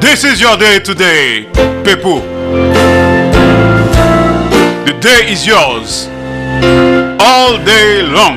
This 0.04 0.22
is 0.22 0.38
your 0.38 0.58
day 0.58 0.80
today, 0.80 1.48
people. 1.82 2.20
The 4.84 4.92
day 5.00 5.32
is 5.32 5.46
yours 5.46 6.08
all 7.18 7.56
day 7.64 8.02
long. 8.02 8.36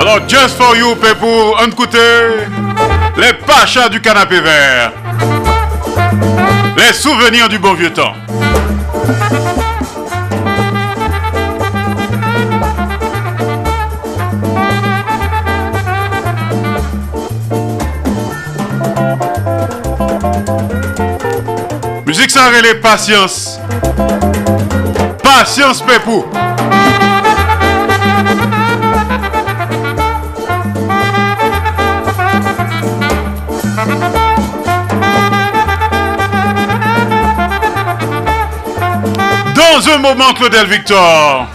Alors, 0.00 0.24
just 0.28 0.56
for 0.56 0.76
you, 0.76 0.94
people, 0.94 1.56
écoutez 1.66 2.46
les 3.16 3.32
pachas 3.44 3.88
du 3.88 4.00
canapé 4.00 4.40
vert, 4.40 4.92
les 6.76 6.92
souvenirs 6.92 7.48
du 7.48 7.58
bon 7.58 7.74
vieux 7.74 7.92
temps. 7.92 8.14
Musique 22.22 22.38
ça 22.38 22.52
les 22.62 22.74
patience. 22.76 23.58
Patience 25.24 25.82
pépou. 25.82 26.24
Dans 39.56 39.88
un 39.88 39.98
moment, 39.98 40.32
Claudel 40.36 40.66
Victor. 40.66 41.48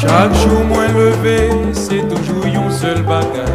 Chaque 0.00 0.32
jour 0.34 0.64
moins 0.64 0.86
levé, 0.86 1.50
c'est 1.72 2.08
toujours 2.08 2.46
un 2.46 2.70
seul 2.70 3.02
bagage. 3.02 3.48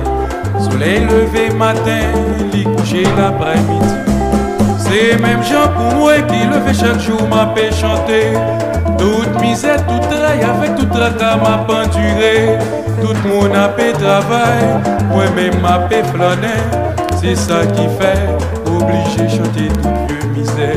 Soleil 0.60 1.06
levé 1.06 1.52
matin, 1.52 2.12
lit 2.52 2.66
couché 2.66 3.04
l'après-midi. 3.18 4.07
C'est 5.00 5.22
même 5.22 5.44
gens 5.44 5.68
pour 5.76 6.00
moi 6.00 6.14
qui 6.22 6.40
le 6.48 6.60
fait 6.66 6.74
chaque 6.74 7.00
jour 7.00 7.22
m'a 7.30 7.54
fait 7.56 7.72
chanter. 7.72 8.34
Toute 8.98 9.40
misère, 9.40 9.86
tout 9.86 10.00
travail 10.00 10.42
avec 10.42 10.76
tout 10.76 10.88
travail 10.88 11.40
m'a 11.40 11.58
penduré. 11.68 12.58
Tout 13.00 13.14
le 13.14 13.30
monde 13.30 13.56
a 13.56 13.70
fait 13.78 13.94
travail, 13.94 14.64
moi-même 15.12 15.62
m'a 15.62 15.88
fait 15.88 16.04
flâner. 16.04 16.64
C'est 17.22 17.36
ça 17.36 17.64
qui 17.68 17.84
fait 18.00 18.28
obligé 18.66 19.38
chanter 19.38 19.68
toute 19.68 19.86
vieux 20.10 20.30
misère. 20.36 20.72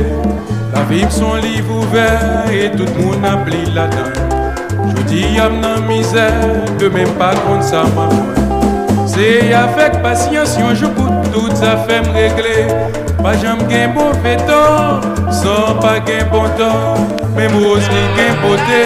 La 0.71 0.81
vie 0.83 1.05
son 1.09 1.35
livre 1.37 1.77
ouvert 1.77 2.45
et 2.51 2.69
tout 2.69 2.85
monde 3.01 3.25
a 3.25 3.37
pris 3.37 3.65
la 3.73 3.87
dedans 3.87 4.95
Je 4.95 5.01
dis 5.03 5.33
y'a 5.35 5.49
misère, 5.87 6.31
de 6.77 6.89
même 6.89 7.09
pas 7.13 7.33
contre 7.47 7.63
ça 7.63 7.83
m'a 7.95 8.07
C'est 9.07 9.51
avec 9.51 10.03
patience, 10.03 10.59
un 10.59 10.75
jour 10.75 10.91
toutes 11.33 11.55
ça 11.55 11.75
fait 11.87 12.01
me 12.01 13.00
Pas 13.23 13.37
jamais 13.37 13.63
gain 13.65 13.89
bon 13.93 14.11
temps, 14.47 15.01
sans 15.31 15.75
pas 15.79 15.99
gain 15.99 16.25
bon 16.31 16.43
temps. 16.57 16.95
Même 17.35 17.53
rose 17.63 17.87
qui 17.87 18.03
gain 18.17 18.33
beauté, 18.41 18.81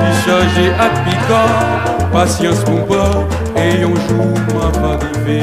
il 0.00 0.14
chargé 0.24 0.70
à 0.78 0.88
piquant. 1.04 2.12
Patience 2.12 2.60
pour 2.64 2.86
moi, 2.86 3.26
et 3.56 3.82
un 3.82 3.94
jour 4.08 4.34
m'a 4.54 4.70
pas 4.78 4.98
arrivé. 5.06 5.42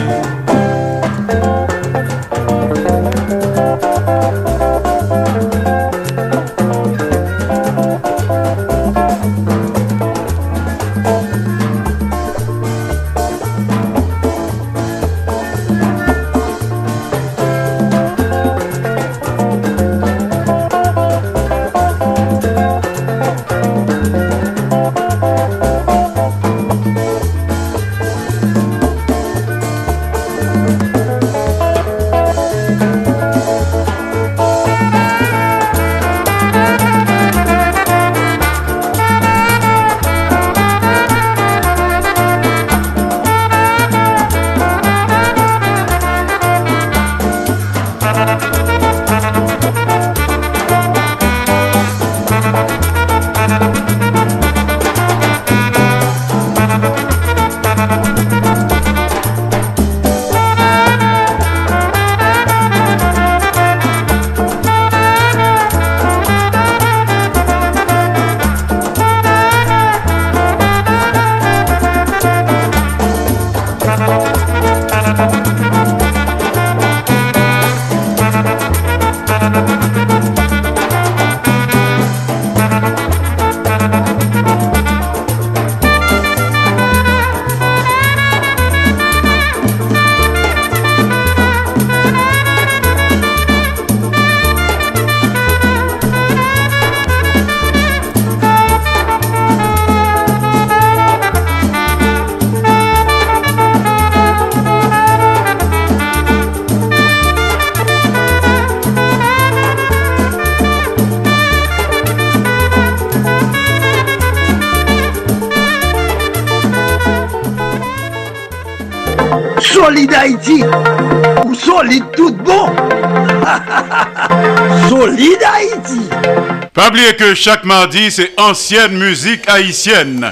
Oublier 127.00 127.16
que 127.16 127.36
chaque 127.36 127.64
mardi, 127.64 128.12
c'est 128.12 128.32
ancienne 128.38 128.98
musique 128.98 129.48
haïtienne. 129.48 130.32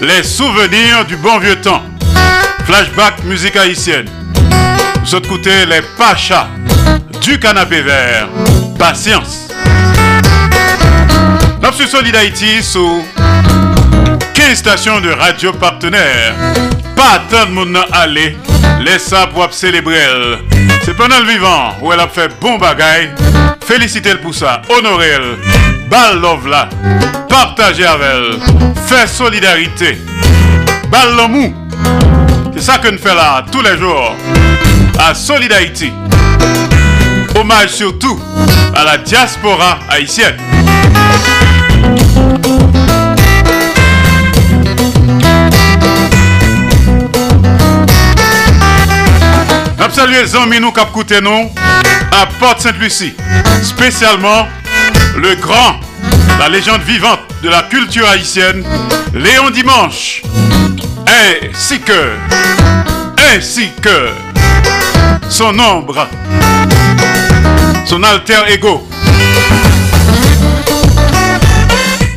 Les 0.00 0.22
souvenirs 0.22 1.04
du 1.06 1.16
bon 1.16 1.38
vieux 1.38 1.56
temps. 1.56 1.82
Flashback 2.64 3.24
musique 3.24 3.56
haïtienne. 3.56 4.08
Vous 5.04 5.16
écoutez 5.16 5.66
les 5.66 5.82
Pachas 5.96 6.48
du 7.22 7.38
canapé 7.38 7.82
vert. 7.82 8.28
Patience. 8.78 9.48
Sommes 11.62 11.86
Solid 11.86 12.16
Haïti 12.16 12.62
sous 12.62 13.04
15 14.34 14.58
stations 14.58 15.00
de 15.00 15.10
radio 15.10 15.52
partenaires. 15.52 16.34
Pas 16.96 17.22
tant 17.30 17.46
de 17.46 17.52
monde 17.52 17.78
aller. 17.92 18.36
Laisse 18.80 19.04
ça 19.04 19.26
pour 19.26 19.52
célébrer. 19.52 20.02
C'est 20.84 20.96
pendant 20.96 21.18
le 21.18 21.26
vivant 21.26 21.74
où 21.82 21.92
elle 21.92 22.00
a 22.00 22.08
fait 22.08 22.30
bon 22.40 22.58
bagaille. 22.58 23.10
Félicitez 23.66 24.14
le 24.14 24.20
pour 24.20 24.34
ça. 24.34 24.62
Honorez 24.70 25.08
elle. 25.08 25.67
Bal 25.90 26.20
love 26.20 26.46
là. 26.48 26.68
Partagez 27.28 27.86
avec 27.86 28.06
elle. 28.06 28.74
Fait 28.86 29.06
solidarité. 29.06 29.98
Bal 30.90 31.16
l'amour. 31.16 31.52
C'est 32.54 32.62
ça 32.62 32.78
que 32.78 32.88
nous 32.88 32.98
faisons 32.98 33.14
là 33.14 33.44
tous 33.50 33.62
les 33.62 33.78
jours. 33.78 34.14
À 34.98 35.14
Solid 35.14 35.52
Haïti. 35.52 35.92
Hommage 37.34 37.70
surtout 37.70 38.20
à 38.74 38.84
la 38.84 38.98
diaspora 38.98 39.78
haïtienne. 39.88 40.36
Saluons 49.98 50.22
les 50.22 50.36
amis 50.36 50.60
nous 50.60 50.70
qui 50.70 51.14
nous 51.20 51.50
à 52.12 52.26
Porte 52.38 52.60
Sainte-Lucie. 52.60 53.14
Spécialement 53.64 54.46
le 55.18 55.34
grand, 55.34 55.80
la 56.38 56.48
légende 56.48 56.82
vivante 56.82 57.20
de 57.42 57.48
la 57.48 57.62
culture 57.62 58.06
haïtienne, 58.08 58.64
Léon 59.14 59.50
Dimanche. 59.50 60.22
Ainsi 61.06 61.80
que, 61.80 62.12
ainsi 63.34 63.70
que 63.82 64.10
son 65.28 65.58
ombre, 65.58 66.06
son 67.86 68.02
alter 68.02 68.48
ego. 68.48 68.86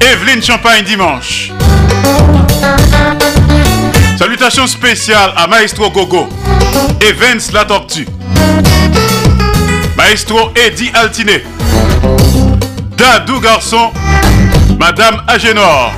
Evelyne 0.02 0.44
Champagne 0.44 0.84
Dimanche. 0.84 1.52
Salutations 4.18 4.68
spéciales 4.68 5.34
à 5.36 5.48
Maestro 5.48 5.90
Gogo 5.90 6.28
Vince 7.22 7.52
La 7.52 7.66
Tortue. 7.66 8.08
Maestro 9.96 10.52
Eddie 10.56 10.92
Altiné. 10.94 11.44
Dadou 12.98 13.40
Garçon, 13.40 13.92
Madame 14.80 15.22
Agénor. 15.28 15.94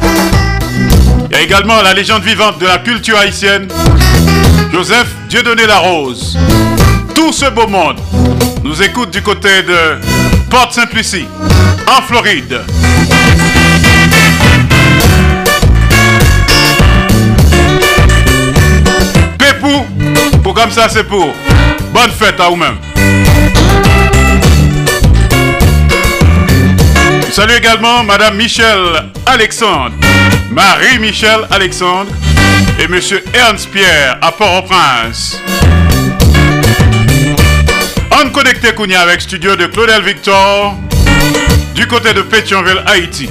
A 1.33 1.41
également 1.41 1.81
la 1.81 1.93
légende 1.93 2.23
vivante 2.23 2.59
de 2.59 2.65
la 2.67 2.77
culture 2.77 3.17
haïtienne, 3.17 3.67
Joseph 4.71 5.07
Dieudonné 5.29 5.65
Larose. 5.65 6.37
Tout 7.15 7.33
ce 7.33 7.49
beau 7.49 7.67
monde 7.67 7.97
nous 8.63 8.81
écoute 8.81 9.11
du 9.11 9.21
côté 9.21 9.63
de 9.63 9.99
Porte-Sainte-Lucie, 10.49 11.27
en 11.87 12.01
Floride. 12.03 12.61
Pépou, 19.37 19.85
pour 20.43 20.53
comme 20.53 20.71
ça 20.71 20.87
c'est 20.89 21.03
pour. 21.03 21.33
Bonne 21.93 22.11
fête 22.11 22.39
à 22.39 22.49
vous-même. 22.49 22.77
Salut 27.33 27.55
également 27.55 28.03
Madame 28.03 28.35
Michel 28.35 29.09
Alexandre, 29.25 29.95
Marie-Michel 30.51 31.47
Alexandre 31.49 32.11
et 32.79 32.87
Monsieur 32.87 33.23
Ernst 33.33 33.71
Pierre 33.71 34.19
à 34.21 34.31
Port-au-Prince. 34.31 35.41
On 38.11 38.29
connecté 38.29 38.75
Kounia 38.75 39.01
avec 39.01 39.19
studio 39.19 39.55
de 39.55 39.65
Claudel 39.65 40.03
Victor 40.03 40.75
du 41.73 41.87
côté 41.87 42.13
de 42.13 42.21
Pétionville, 42.21 42.83
Haïti. 42.85 43.27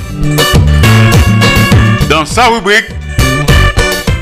Dans 2.11 2.25
sa 2.25 2.49
rubrique 2.49 2.89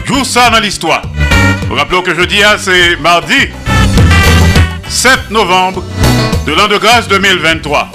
Joue 0.05 0.25
ça 0.25 0.51
dans 0.51 0.61
l'histoire. 0.61 1.05
Rappelons 1.71 2.03
que 2.03 2.15
jeudi, 2.15 2.43
hein, 2.43 2.57
c'est 2.59 2.97
mardi 2.97 3.49
7 4.91 5.31
novembre 5.31 5.83
de 6.47 6.53
l'an 6.53 6.69
de 6.69 6.77
grâce 6.77 7.09
2023. 7.09 7.93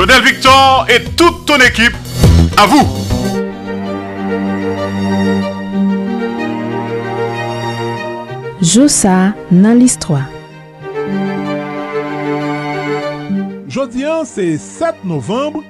Lionel 0.00 0.22
Victor 0.22 0.86
et 0.88 1.04
toute 1.14 1.44
ton 1.44 1.58
équipe, 1.58 1.92
à 2.56 2.64
vous. 2.64 2.88
Josa 8.62 9.34
dans 9.50 9.78
l'histoire. 9.78 10.26
Jodian, 13.68 14.24
c'est 14.24 14.56
7 14.56 15.04
novembre, 15.04 15.62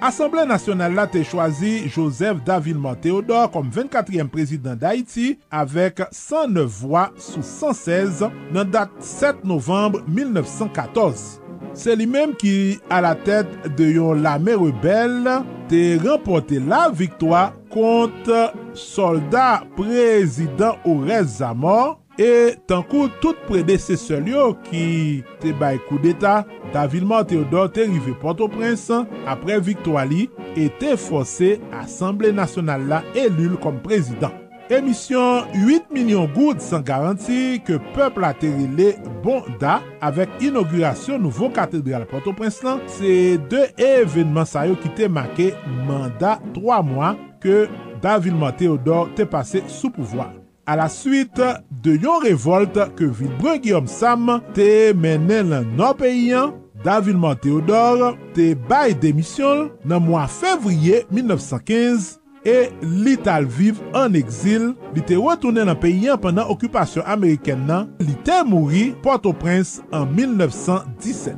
Assemblée 0.00 0.46
nationale 0.46 0.98
a 0.98 1.04
été 1.04 1.22
choisi 1.22 1.86
Joseph 1.86 2.42
Davilman 2.42 2.94
Théodore 2.94 3.50
comme 3.50 3.68
24e 3.68 4.28
président 4.28 4.74
d'Haïti 4.74 5.38
avec 5.50 6.00
109 6.10 6.64
voix 6.64 7.12
sous 7.18 7.42
116 7.42 8.24
dans 8.54 8.64
date 8.64 8.90
7 9.00 9.44
novembre 9.44 10.02
1914. 10.08 11.43
Se 11.74 11.94
li 11.98 12.06
menm 12.06 12.36
ki 12.38 12.78
a 12.92 13.00
la 13.02 13.14
tèt 13.26 13.50
de 13.78 13.88
yon 13.96 14.22
lame 14.22 14.54
rebel 14.60 15.26
te 15.70 15.82
rempote 16.04 16.60
la 16.62 16.86
viktwa 16.94 17.48
kont 17.72 18.30
soldat 18.78 19.66
prezident 19.74 20.78
Orez 20.86 21.40
zamor 21.40 21.96
e 22.14 22.54
tankou 22.70 23.10
tout 23.18 23.40
predese 23.48 23.98
yo 24.30 24.52
ki 24.68 25.24
te 25.42 25.50
bay 25.58 25.80
kou 25.88 25.98
d'Etat 25.98 26.46
Davilman 26.72 27.26
Theodore 27.26 27.72
te 27.74 27.88
rive 27.90 28.14
Port-au-Prince 28.22 29.02
apre 29.26 29.58
viktwa 29.58 30.06
li 30.06 30.28
e 30.54 30.70
te 30.78 30.94
fose 30.96 31.58
Assemble 31.72 32.30
Nationale 32.32 32.86
la 32.86 33.02
elul 33.14 33.58
kom 33.58 33.82
prezident. 33.82 34.43
Emisyon 34.72 35.44
8 35.52 35.90
milyon 35.92 36.30
goud 36.32 36.62
san 36.64 36.80
garanti 36.86 37.58
ke 37.66 37.76
pepl 37.92 38.24
aterile 38.24 38.94
bonda 39.24 39.82
avek 40.04 40.38
inaugurasyon 40.40 41.20
nouvo 41.20 41.50
katedral 41.52 42.06
Port-au-Prince 42.08 42.64
lan. 42.64 42.80
Se 42.88 43.36
de 43.50 43.66
evenman 43.76 44.48
sa 44.48 44.64
yo 44.64 44.78
ki 44.80 44.94
te 44.96 45.10
make 45.12 45.50
manda 45.84 46.38
3 46.56 46.80
mwa 46.88 47.12
ke 47.44 47.66
Davilman 48.00 48.56
Theodore 48.56 49.12
te 49.18 49.28
pase 49.28 49.66
sou 49.68 49.92
pouvoi. 49.92 50.30
A 50.64 50.78
la 50.80 50.88
suite 50.88 51.44
de 51.84 51.98
yon 52.00 52.24
revolte 52.24 52.88
ke 52.96 53.04
Vilbrun 53.04 53.60
Guillaume 53.60 53.90
Sam 53.92 54.38
te 54.56 54.94
menen 54.96 55.52
lan 55.52 55.70
nan 55.76 55.92
peyen, 56.00 56.56
Davilman 56.84 57.36
Theodore 57.44 58.14
te 58.32 58.54
bay 58.68 58.96
demisyon 58.96 59.68
nan 59.84 60.08
mwa 60.08 60.24
fevriye 60.40 61.04
1915. 61.12 62.23
e 62.44 62.70
li 62.82 63.16
tal 63.24 63.48
viv 63.48 63.80
an 63.96 64.16
eksil, 64.18 64.70
li 64.94 65.04
te 65.08 65.18
wotounen 65.20 65.72
an 65.72 65.78
peyen 65.80 66.20
penan 66.20 66.50
okupasyon 66.52 67.08
Ameriken 67.16 67.64
nan, 67.68 67.90
li 68.00 68.14
te 68.26 68.40
mouri 68.46 68.90
Port-au-Prince 69.04 69.84
an 69.92 70.08
1917. 70.12 71.36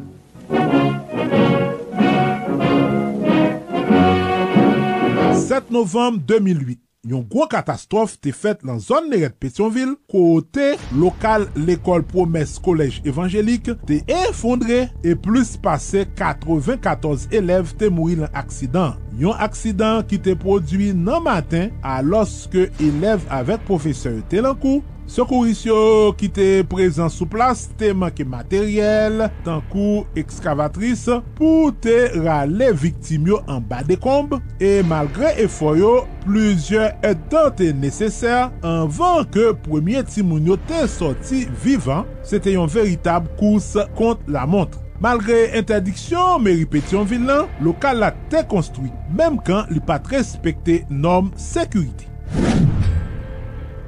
Sèt 5.47 5.71
novembre 5.71 6.23
2008 6.27 6.86
Yon 7.07 7.23
gwo 7.31 7.45
katastrof 7.47 8.17
te 8.19 8.33
fet 8.35 8.65
lan 8.67 8.81
zon 8.83 9.05
neret 9.13 9.37
Petionville, 9.39 9.95
kote 10.11 10.73
lokal 10.99 11.45
l'ekol 11.55 12.03
promes 12.11 12.57
kolej 12.65 12.99
evanjelik 13.07 13.71
te 13.87 14.01
effondre 14.25 14.81
e 15.07 15.15
plus 15.15 15.53
pase 15.63 16.03
94 16.19 17.29
elev 17.39 17.71
te 17.79 17.93
mouri 17.95 18.19
lan 18.25 18.35
aksidan. 18.43 18.99
Yon 19.21 19.39
aksidan 19.47 20.03
ki 20.11 20.19
te 20.25 20.35
prodwi 20.41 20.91
nan 20.99 21.23
matin 21.29 21.71
aloske 21.87 22.67
elev 22.83 23.23
avek 23.39 23.63
profeseur 23.71 24.19
te 24.33 24.43
lankou 24.43 24.83
Sekouris 25.07 25.63
yo 25.67 25.79
ki 26.19 26.29
te 26.35 26.47
prezant 26.67 27.13
sou 27.13 27.29
plas 27.31 27.67
te 27.79 27.93
manke 27.95 28.27
materyel, 28.27 29.29
tankou 29.47 30.03
ekskavatris 30.19 31.07
pou 31.39 31.71
te 31.83 31.95
rale 32.19 32.73
viktim 32.75 33.31
yo 33.31 33.41
an 33.47 33.63
ba 33.67 33.85
de 33.87 33.99
komb. 34.01 34.35
e 34.61 34.83
malgre 34.83 35.33
efo 35.43 35.75
yo, 35.77 35.93
pluzye 36.25 36.89
etan 37.07 37.53
te 37.59 37.71
neseser 37.77 38.51
anvan 38.67 39.27
ke 39.33 39.53
premye 39.67 40.03
timoun 40.09 40.49
yo 40.51 40.57
te 40.69 40.85
soti 40.91 41.45
vivan, 41.65 42.07
se 42.27 42.41
te 42.43 42.57
yon 42.57 42.71
veritab 42.73 43.29
kous 43.41 43.75
kont 43.99 44.25
la 44.33 44.47
montre. 44.49 44.83
Malgre 45.03 45.51
interdiksyon 45.59 46.41
me 46.45 46.57
ripetyon 46.57 47.09
vilan, 47.09 47.51
lokal 47.65 48.01
la 48.01 48.15
te 48.33 48.43
konstruy, 48.49 48.91
mem 49.13 49.37
kan 49.45 49.69
li 49.73 49.83
pat 49.85 50.09
respekte 50.13 50.83
norm 50.91 51.33
sekuriti. 51.41 52.09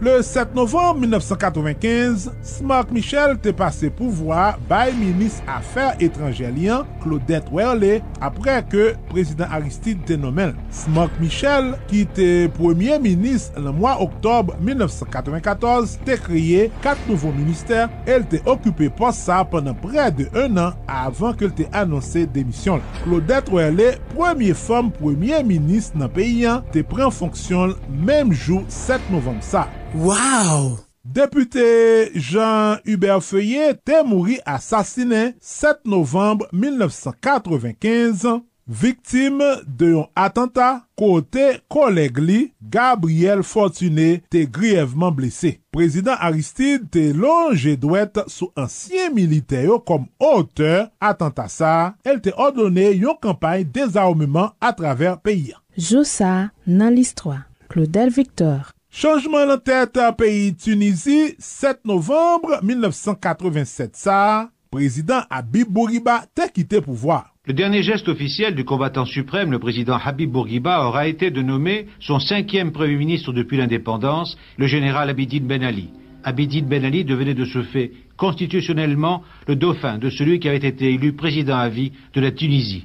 Le 0.01 0.23
7 0.23 0.55
novem 0.55 1.01
1995, 1.01 2.31
Smak 2.47 2.93
Michel 2.95 3.33
te 3.43 3.51
pase 3.51 3.89
pouvoi 3.99 4.53
bay 4.71 4.93
Minis 4.95 5.41
afer 5.51 5.99
Etranjèlien 5.99 6.85
Claudette 7.03 7.51
Werle 7.51 7.97
apre 8.23 8.61
ke 8.71 8.93
Prezident 9.09 9.51
Aristide 9.51 10.07
te 10.07 10.15
nomel. 10.15 10.53
Smak 10.71 11.17
Michel, 11.19 11.73
ki 11.91 12.05
te 12.15 12.29
Premier 12.55 13.03
Minis 13.03 13.49
le 13.59 13.73
mwa 13.75 13.97
Oktob 14.05 14.53
1994, 14.63 15.97
te 16.07 16.15
kriye 16.23 16.69
kat 16.87 17.03
nouvo 17.11 17.35
minister 17.35 17.91
el 18.07 18.29
te 18.31 18.39
okupe 18.47 18.93
pos 19.01 19.19
sa 19.27 19.41
penan 19.51 19.75
pre 19.83 20.13
de 20.15 20.29
1 20.31 20.63
an 20.63 20.79
avan 20.87 21.35
ke 21.43 21.51
te 21.59 21.67
anonse 21.75 22.23
demisyon. 22.39 22.87
Claudette 23.03 23.51
Werle, 23.51 23.97
premier 24.15 24.55
fom 24.55 24.95
Premier 25.03 25.43
Minis 25.43 25.91
nan 25.99 26.15
peyi 26.15 26.47
te 26.71 26.87
pren 26.87 27.11
fonksyon 27.11 27.75
menm 27.91 28.31
jou 28.31 28.63
7 28.71 29.11
novem 29.11 29.43
sa. 29.43 29.67
Wow! 29.95 30.81
Depute 31.03 32.11
Jean-Hubert 32.15 33.23
Feuillet 33.23 33.75
te 33.89 34.03
mouri 34.05 34.37
asasine 34.45 35.33
7 35.41 35.87
novembre 35.89 36.47
1995, 36.53 38.27
viktim 38.69 39.41
de 39.65 39.95
yon 39.95 40.07
atenta 40.13 40.83
kote 41.01 41.47
koleg 41.73 42.21
li 42.21 42.39
Gabriel 42.61 43.41
Fortuné 43.41 44.21
te 44.29 44.45
grièvement 44.45 45.11
blese. 45.17 45.57
Prezident 45.73 46.21
Aristide 46.21 46.91
te 46.93 47.09
longe 47.17 47.73
dwet 47.81 48.21
sou 48.29 48.53
ansyen 48.61 49.15
militeyo 49.17 49.81
kom 49.89 50.05
auteur 50.21 50.91
atenta 51.01 51.49
sa, 51.49 51.95
el 52.05 52.21
te 52.21 52.37
ordone 52.37 52.91
yon 52.93 53.17
kampany 53.25 53.65
dezarmement 53.65 54.53
a 54.61 54.77
traver 54.77 55.17
peyi. 55.25 55.57
Joussa 55.79 56.51
nan 56.69 56.93
list 56.93 57.25
Claudel 57.69 58.11
Victor 58.13 58.69
Chanjman 58.99 59.47
lan 59.47 59.61
tèt 59.63 59.95
peyi 60.19 60.57
Tunizi, 60.59 61.37
7 61.39 61.85
novembre 61.87 62.59
1987 62.65 63.95
sa, 63.95 64.51
prezident 64.73 65.23
Habib 65.31 65.69
Bourguiba 65.71 66.25
te 66.35 66.49
kite 66.51 66.81
pouvoi. 66.83 67.27
Le 67.47 67.53
dernier 67.53 67.85
geste 67.85 68.09
officiel 68.09 68.57
du 68.57 68.65
combattant 68.65 69.05
suprême, 69.05 69.53
le 69.53 69.61
président 69.61 70.01
Habib 70.05 70.33
Bourguiba, 70.33 70.85
aura 70.85 71.07
été 71.07 71.31
de 71.31 71.43
nommer 71.43 71.87
son 72.01 72.19
cinquième 72.19 72.73
premier 72.73 72.97
ministre 72.97 73.33
depuis 73.33 73.57
l'indépendance, 73.57 74.37
le 74.57 74.67
général 74.67 75.11
Abidine 75.11 75.47
Ben 75.47 75.63
Ali. 75.63 75.91
Abidine 76.25 76.67
Ben 76.67 76.85
Ali 76.85 77.05
devenait 77.05 77.35
de 77.35 77.45
ce 77.45 77.63
fait 77.63 77.93
constitutionnellement 78.17 79.23
le 79.47 79.55
dauphin 79.55 79.99
de 79.99 80.11
celui 80.11 80.41
qui 80.41 80.49
avait 80.49 80.57
été 80.57 80.93
élu 80.93 81.13
président 81.13 81.59
à 81.59 81.69
vie 81.69 81.93
de 82.15 82.21
la 82.21 82.33
Tunisie. 82.33 82.85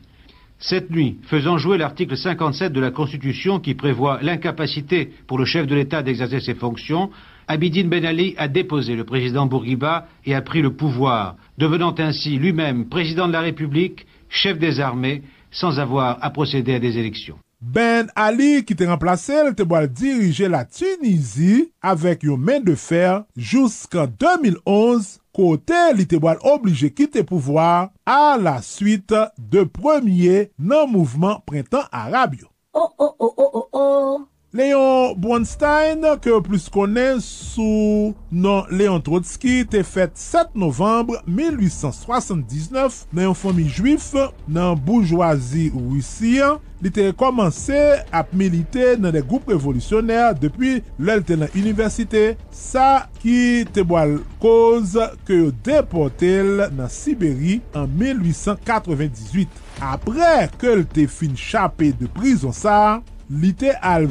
Cette 0.65 0.89
nuit, 0.91 1.17
faisant 1.23 1.57
jouer 1.57 1.77
l'article 1.77 2.15
57 2.15 2.71
de 2.71 2.79
la 2.79 2.89
Constitution 2.89 3.59
qui 3.59 3.75
prévoit 3.75 4.19
l'incapacité 4.21 5.11
pour 5.27 5.37
le 5.37 5.43
chef 5.43 5.67
de 5.67 5.75
l'État 5.75 6.01
d'exercer 6.01 6.39
ses 6.39 6.55
fonctions, 6.55 7.09
Abidine 7.49 7.89
Ben 7.89 8.05
Ali 8.05 8.33
a 8.37 8.47
déposé 8.47 8.95
le 8.95 9.03
président 9.03 9.45
Bourguiba 9.45 10.07
et 10.25 10.33
a 10.33 10.41
pris 10.41 10.61
le 10.61 10.71
pouvoir, 10.71 11.35
devenant 11.57 11.93
ainsi 11.97 12.37
lui-même 12.37 12.87
président 12.87 13.27
de 13.27 13.33
la 13.33 13.41
République, 13.41 14.07
chef 14.29 14.57
des 14.57 14.79
armées, 14.79 15.23
sans 15.51 15.81
avoir 15.81 16.23
à 16.23 16.29
procéder 16.29 16.75
à 16.75 16.79
des 16.79 16.97
élections. 16.97 17.37
Ben 17.63 18.07
Ali 18.15 18.65
ki 18.67 18.75
te 18.75 18.83
remplase, 18.83 19.31
el 19.39 19.53
te 19.55 19.63
boal 19.63 19.85
dirije 19.87 20.49
la 20.51 20.65
Tunisie 20.67 21.69
avek 21.79 22.25
yon 22.27 22.41
men 22.43 22.63
de 22.65 22.75
fer 22.75 23.21
jouskan 23.39 24.11
2011 24.19 25.22
kote 25.33 25.79
li 25.97 26.05
te 26.09 26.19
boal 26.21 26.41
oblije 26.53 26.91
kite 26.93 27.23
pouvoar 27.27 27.89
a 28.05 28.37
la 28.37 28.59
suite 28.61 29.25
de 29.37 29.63
premier 29.65 30.51
nan 30.57 30.89
mouvment 30.91 31.41
printan 31.49 31.89
Arabio. 31.91 32.47
Oh, 32.73 32.89
oh, 32.97 33.15
oh, 33.19 33.33
oh, 33.37 33.51
oh, 33.53 33.67
oh. 33.73 34.32
Leon 34.53 35.15
Bronstein, 35.17 36.03
ke 36.21 36.35
plus 36.45 36.67
konen 36.69 37.17
sou 37.25 38.11
nan 38.29 38.67
Leon 38.69 39.01
Trotsky, 39.01 39.63
te 39.65 39.79
fet 39.81 40.13
7 40.21 40.51
novembre 40.61 41.17
1879 41.25 42.99
nan 43.09 43.31
yon 43.31 43.39
fomi 43.39 43.65
juif 43.65 44.11
nan 44.45 44.77
bourgeoisie 44.77 45.71
Russian. 45.73 46.61
Li 46.83 46.91
te 46.93 47.07
komanse 47.17 47.79
ap 48.13 48.29
milite 48.37 48.91
nan 49.01 49.15
de 49.15 49.23
goup 49.25 49.47
revolutionèr 49.49 50.35
depi 50.37 50.75
lèl 51.01 51.23
te 51.25 51.37
nan 51.39 51.49
universite. 51.57 52.35
Sa 52.53 53.07
ki 53.23 53.63
te 53.73 53.81
boal 53.87 54.19
koz 54.43 54.93
ke 55.25 55.39
yo 55.39 55.49
depotel 55.65 56.67
nan 56.75 56.91
Siberi 56.93 57.57
an 57.73 57.89
1898. 57.89 59.63
Apre 59.81 60.35
ke 60.61 60.75
l 60.77 60.85
te 60.85 61.07
fin 61.09 61.33
chapè 61.39 61.89
de 61.97 62.05
prizon 62.19 62.53
sa, 62.53 62.99
li 63.41 63.53
te 63.57 63.73
al 63.81 64.07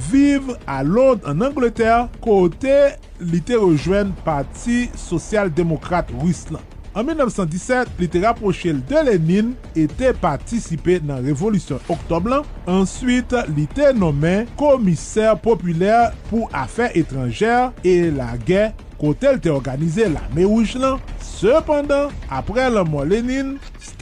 a 0.67 0.83
Londres 0.83 1.31
en 1.31 1.43
Angleterre 1.47 2.09
kote 2.25 2.77
li 3.21 3.41
te 3.41 3.59
rejwen 3.61 4.13
Parti 4.25 4.89
Social-Demokrate 4.99 6.13
Russland. 6.23 6.65
En 6.95 7.07
1917, 7.09 7.95
li 8.03 8.09
te 8.13 8.21
rapproche 8.21 8.75
de 8.75 9.05
Lénine 9.07 9.55
et 9.75 9.89
te 9.89 10.11
participe 10.13 10.99
nan 11.07 11.25
Révolution 11.25 11.81
Octoblan. 11.89 12.45
Ensuite, 12.69 13.47
li 13.57 13.65
te 13.67 13.95
nomen 13.97 14.45
Commissaire 14.61 15.39
Populaire 15.41 16.13
pou 16.29 16.51
Affaires 16.53 16.93
Étrangères 16.95 17.73
et 17.85 18.11
la 18.11 18.37
Guerre 18.37 18.75
kote 19.01 19.33
li 19.35 19.41
te 19.43 19.51
organize 19.51 20.05
la 20.13 20.27
Mérougelan. 20.37 21.01
Cependant, 21.25 22.13
apre 22.31 22.69
la 22.71 22.85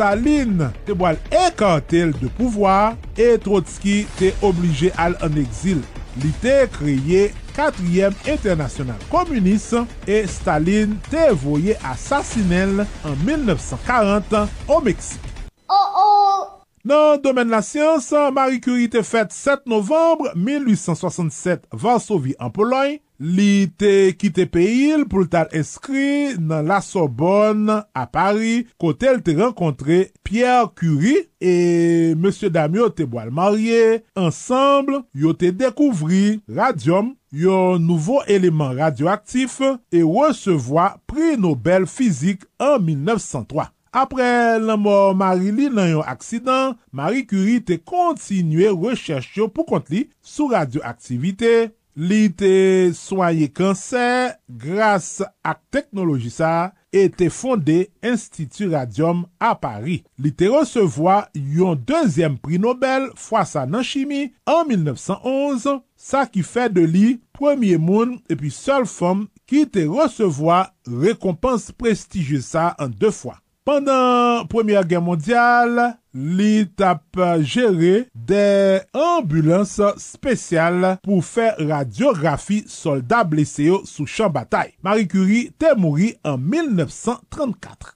Staline 0.01 0.70
te 0.86 0.94
boal 0.96 1.18
ekantel 1.28 2.14
de 2.16 2.30
pouvoar 2.38 2.94
e 3.20 3.34
Trotsky 3.44 4.07
te 4.16 4.30
oblige 4.40 4.88
al 4.96 5.12
an 5.20 5.34
exil. 5.36 5.82
Li 6.22 6.30
te 6.40 6.55
kreye 6.72 7.26
4e 7.53 8.09
Internasyonal 8.32 9.03
Komunist 9.12 9.76
e 10.09 10.22
Staline 10.24 10.96
te 11.11 11.26
voye 11.42 11.76
asasinel 11.84 12.80
an 12.80 13.18
1940 13.26 14.46
o 14.72 14.80
Meksik. 14.86 15.28
Oh 15.68 16.01
oh! 16.07 16.48
Nan 16.80 17.20
domen 17.20 17.53
la 17.53 17.61
siyans, 17.61 18.09
Marie 18.32 18.64
Curie 18.64 18.88
te 18.88 19.05
fet 19.05 19.36
7 19.36 19.68
novembre 19.68 20.32
1867 20.32 21.68
Varsovie 21.76 22.38
an 22.40 22.57
Pologne 22.57 23.03
Li 23.21 23.68
te 23.77 24.14
kite 24.16 24.47
peyil 24.49 25.03
pou 25.12 25.29
tal 25.29 25.51
eskri 25.53 26.39
nan 26.41 26.64
la 26.71 26.79
Sorbonne 26.81 27.83
a 27.93 28.05
Paris, 28.09 28.64
kote 28.81 29.11
el 29.11 29.18
te 29.21 29.35
renkontre 29.37 30.07
Pierre 30.25 30.71
Curie 30.73 31.27
e 31.37 32.14
M. 32.16 32.25
Damio 32.49 32.89
te 32.89 33.05
boal 33.05 33.29
marye. 33.29 34.01
Ensemble, 34.16 35.03
yo 35.12 35.35
te 35.37 35.51
dekouvri 35.53 36.39
radium, 36.49 37.11
yo 37.29 37.77
nouvo 37.77 38.23
eleman 38.25 38.73
radioaktif 38.79 39.59
e 39.68 40.01
resevoa 40.01 40.95
pri 41.05 41.37
Nobel 41.37 41.85
fizik 41.85 42.49
an 42.57 42.81
1903. 42.87 43.68
Apre 43.93 44.57
la 44.62 44.79
mor 44.81 45.12
Marie 45.18 45.53
li 45.53 45.68
nan 45.68 45.91
yon 45.91 46.09
aksidan, 46.09 46.79
Marie 46.89 47.27
Curie 47.29 47.61
te 47.61 47.77
kontinue 47.77 48.73
rechèche 48.81 49.43
yo 49.43 49.51
pou 49.53 49.68
kont 49.68 49.93
li 49.93 50.07
sou 50.25 50.55
radioaktivite. 50.55 51.75
Li 52.01 52.30
te 52.32 52.94
soye 52.96 53.51
kanser 53.53 54.38
grase 54.62 55.26
ak 55.44 55.59
teknoloji 55.74 56.30
sa 56.32 56.70
e 56.96 57.03
te 57.12 57.26
fonde 57.28 57.74
Institut 58.01 58.70
Radium 58.72 59.26
a 59.36 59.51
Paris. 59.61 60.01
Li 60.16 60.32
te 60.32 60.48
resevoa 60.48 61.18
yon 61.34 61.76
dezyem 61.84 62.38
pri 62.40 62.57
Nobel 62.62 63.11
fwa 63.20 63.44
sa 63.44 63.66
nan 63.68 63.84
chimi 63.84 64.30
an 64.48 64.70
1911, 64.70 65.76
sa 66.01 66.24
ki 66.24 66.46
fe 66.46 66.70
de 66.72 66.86
li 66.88 67.05
premye 67.36 67.76
moun 67.76 68.16
epi 68.32 68.48
sol 68.55 68.88
fom 68.88 69.26
ki 69.44 69.66
te 69.68 69.84
resevoa 69.90 70.62
rekompans 71.05 71.68
prestijye 71.76 72.40
sa 72.40 72.70
an 72.80 72.96
de 72.96 73.12
fwa. 73.12 73.36
Pendan 73.71 74.49
Premier 74.49 74.83
Guerre 74.83 75.01
Mondiale, 75.01 75.93
li 76.11 76.64
tap 76.75 77.21
jere 77.47 78.09
de 78.18 78.81
ambulans 78.99 79.77
spesyal 80.03 80.97
pou 81.05 81.23
fe 81.23 81.53
radiografi 81.61 82.64
soldat 82.66 83.31
blese 83.31 83.68
yo 83.68 83.79
sou 83.87 84.11
chan 84.11 84.35
batay. 84.35 84.75
Marie 84.83 85.07
Curie 85.07 85.53
te 85.55 85.71
mouri 85.79 86.16
an 86.27 86.43
1934. 86.43 87.95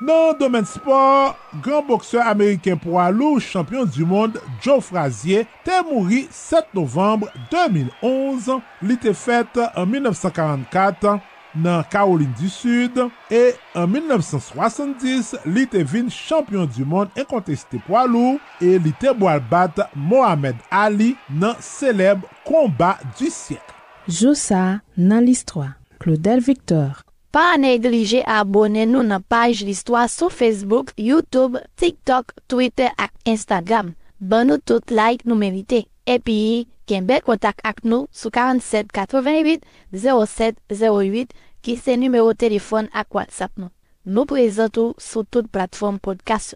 Nan 0.00 0.32
domen 0.40 0.64
sport, 0.64 1.36
gran 1.60 1.84
bokseur 1.84 2.24
Ameriken 2.24 2.80
pou 2.80 2.96
alou, 3.04 3.36
champion 3.36 3.84
du 3.84 4.08
monde 4.08 4.40
Joe 4.64 4.80
Frazier, 4.80 5.44
te 5.68 5.84
mouri 5.92 6.24
7 6.32 6.72
novembre 6.72 7.28
2011, 7.52 8.62
li 8.88 8.96
te 8.96 9.12
fète 9.12 9.74
en 9.76 9.84
1944, 9.84 11.18
nan 11.62 11.84
Kaolin 11.92 12.30
du 12.38 12.48
Sud, 12.52 12.98
e 13.30 13.42
an 13.78 13.90
1970, 13.92 15.34
li 15.46 15.66
te 15.70 15.82
vin 15.82 16.10
champion 16.12 16.68
du 16.70 16.86
moun 16.88 17.10
e 17.18 17.24
po 17.28 17.96
alou 17.96 18.38
e 18.60 18.78
li 18.78 18.92
te 19.00 19.12
boal 19.14 19.40
bat 19.40 19.78
Mohamed 19.94 20.56
Ali 20.70 21.16
nan 21.28 21.56
seleb 21.60 22.22
kombat 22.46 23.02
du 23.18 23.30
syek. 23.30 23.74
Joussa 24.08 24.80
nan 24.96 25.26
listwa, 25.26 25.74
Claudel 25.98 26.40
Victor. 26.40 27.04
Pa 27.28 27.58
neglije 27.60 28.22
abone 28.24 28.86
nou 28.88 29.04
nan 29.04 29.20
page 29.20 29.66
listwa 29.68 30.06
sou 30.08 30.32
Facebook, 30.32 30.94
Youtube, 30.96 31.60
TikTok, 31.76 32.32
Twitter 32.48 32.88
ak 32.96 33.12
Instagram. 33.28 33.92
Ban 34.18 34.48
nou 34.48 34.56
tout 34.64 34.88
like 34.90 35.28
nou 35.28 35.36
merite. 35.36 35.84
Epi, 36.08 36.64
ken 36.88 37.04
bel 37.04 37.20
kontak 37.26 37.60
ak 37.68 37.84
nou 37.84 38.08
sou 38.08 38.32
47 38.32 38.88
88 38.96 39.68
07 39.92 40.56
08 40.72 41.36
ki 41.62 41.76
se 41.76 41.96
numero 41.96 42.34
telefon 42.34 42.88
ak 42.92 43.14
WhatsApp 43.14 43.52
nou. 43.58 43.70
Nou 44.04 44.24
prezentou 44.24 44.94
sou 44.98 45.24
tout 45.24 45.46
platform 45.52 45.98
podcast. 45.98 46.54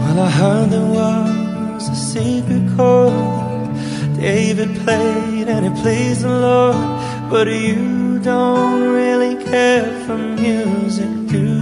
Well, 0.00 0.18
I 0.18 0.30
heard 0.30 0.70
there 0.70 0.90
was 0.90 1.88
a 1.88 1.96
secret 1.96 2.64
chord 2.76 3.40
David 4.20 4.76
played 4.84 5.48
and 5.48 5.66
it 5.66 5.74
pleased 5.82 6.22
the 6.22 6.28
Lord. 6.28 6.76
But 7.30 7.48
you 7.48 8.18
don't 8.18 8.82
really 8.82 9.42
care 9.44 9.86
for 10.04 10.18
music, 10.18 11.08
do 11.28 11.38
ya? 11.38 11.59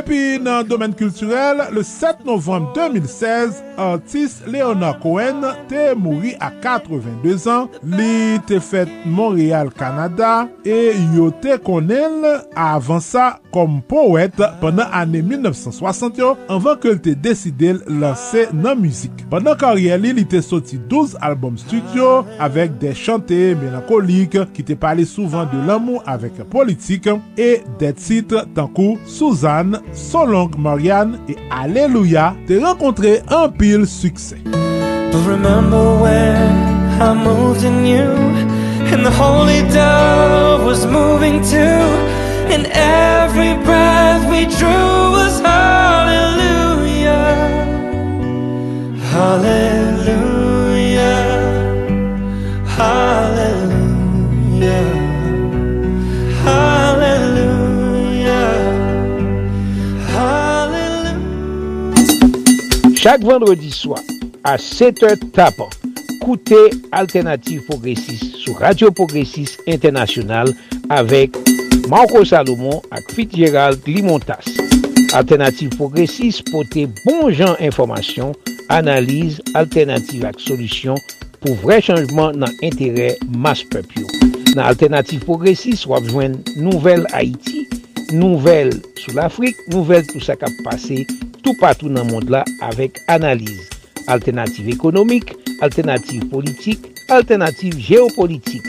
Epi 0.00 0.38
nan 0.40 0.64
domen 0.64 0.94
kulturel, 0.96 1.58
le 1.74 1.82
7 1.84 2.22
novem 2.24 2.64
2016, 2.72 3.58
artis 3.80 4.38
Leonard 4.48 5.00
Cohen 5.02 5.42
te 5.68 5.90
mouri 5.98 6.32
a 6.40 6.48
82 6.62 7.44
an, 7.50 7.66
li 7.84 8.38
te 8.48 8.60
fet 8.64 8.88
Montreal, 9.04 9.68
Kanada, 9.76 10.46
e 10.64 10.94
yo 11.12 11.28
te 11.42 11.58
konel 11.66 12.24
avan 12.56 13.02
sa 13.04 13.26
kom 13.52 13.80
poet 13.90 14.38
pandan 14.62 14.88
ane 14.96 15.20
1960 15.26 16.22
yo, 16.22 16.32
anvan 16.48 16.78
ke 16.80 16.94
l 16.94 17.02
te 17.04 17.12
deside 17.18 17.74
lanse 17.90 18.46
nan 18.56 18.80
muzik. 18.80 19.26
Pandan 19.32 19.58
karye 19.60 20.00
li, 20.00 20.14
li 20.16 20.24
te 20.24 20.40
soti 20.44 20.80
12 20.88 21.20
albom 21.26 21.60
studio 21.60 22.22
avek 22.40 22.78
de 22.80 22.94
chante 22.96 23.42
melankolik 23.60 24.38
ki 24.56 24.64
te 24.64 24.78
pale 24.80 25.04
souvan 25.08 25.50
de 25.52 25.60
l'amou 25.68 26.00
avek 26.08 26.40
politik 26.52 27.10
e 27.36 27.50
de 27.80 27.92
titre 28.00 28.46
tankou 28.56 28.96
Suzanne 29.08 29.82
Solong 29.92 30.50
Marianne 30.58 31.18
et 31.28 31.36
Alléluia 31.50 32.34
te 32.46 32.54
rencontré 32.62 33.22
un 33.28 33.48
pile 33.48 33.86
succès. 33.86 34.38
Remember 35.26 36.00
when 36.00 36.70
I 37.00 37.14
moved 37.14 37.64
in 37.64 37.86
you 37.86 38.10
And 38.92 39.04
the 39.04 39.10
holy 39.10 39.62
dove 39.72 40.64
was 40.64 40.86
moving 40.86 41.40
too 41.42 41.82
And 42.52 42.66
every 42.72 43.54
breath 43.64 44.28
we 44.30 44.46
drew 44.46 45.12
was 45.12 45.40
hallelujah 45.40 47.36
Hallelujah 49.12 49.79
Chak 63.00 63.22
vendredi 63.24 63.70
swa, 63.72 63.96
a 64.44 64.58
7h 64.60 65.30
tapan, 65.32 65.70
koute 66.20 66.58
Alternative 66.92 67.62
Progressive 67.64 68.26
sou 68.42 68.52
Radio 68.58 68.90
Progressive 68.92 69.56
Internasyonal 69.64 70.50
avek 70.92 71.38
Marco 71.88 72.20
Salomon 72.28 72.82
ak 72.92 73.08
Fitzgerald 73.16 73.80
Limontas. 73.88 74.50
Alternative 75.16 75.72
Progressive 75.80 76.44
pote 76.52 76.84
bon 77.06 77.32
jan 77.32 77.56
informasyon, 77.64 78.34
analize, 78.68 79.40
alternative 79.56 80.28
ak 80.28 80.36
solusyon 80.36 81.00
pou 81.40 81.56
vre 81.64 81.80
chanjman 81.80 82.36
nan 82.44 82.52
entere 82.60 83.14
mas 83.32 83.64
pepyo. 83.64 84.04
Nan 84.52 84.66
Alternative 84.66 85.24
Progressive 85.24 85.88
wap 85.88 86.04
jwen 86.12 86.36
nouvel 86.60 87.08
Haiti, 87.16 87.64
nouvel 88.12 88.76
sou 89.00 89.16
l'Afrique, 89.16 89.56
nouvel 89.72 90.04
tout 90.12 90.20
sa 90.20 90.36
kap 90.36 90.52
pase, 90.68 91.06
tout 91.50 91.58
patou 91.58 91.90
nan 91.90 92.06
mond 92.06 92.30
la 92.30 92.44
avek 92.62 93.00
analize. 93.10 93.66
Alternative 94.06 94.70
ekonomik, 94.70 95.34
alternative 95.60 96.28
politik, 96.30 96.86
alternative 97.10 97.74
geopolitik. 97.74 98.66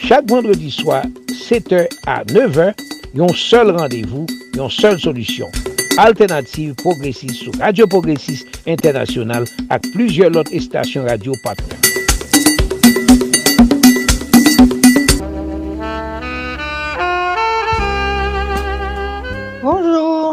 Chak 0.00 0.24
vendredi 0.30 0.72
swa, 0.72 1.02
7h 1.28 1.84
a 2.08 2.22
9h, 2.32 2.72
yon 3.18 3.36
sol 3.36 3.74
randevou, 3.76 4.24
yon 4.56 4.72
sol 4.72 4.96
solusyon. 5.02 5.52
Alternative 6.00 6.72
Progressive 6.80 7.36
sou 7.36 7.52
Radio 7.60 7.84
Progressive 7.86 8.48
Internasyonal 8.64 9.44
ak 9.68 9.92
plujye 9.92 10.32
lot 10.32 10.48
estasyon 10.56 11.10
radio 11.10 11.36
patnen. 11.44 11.91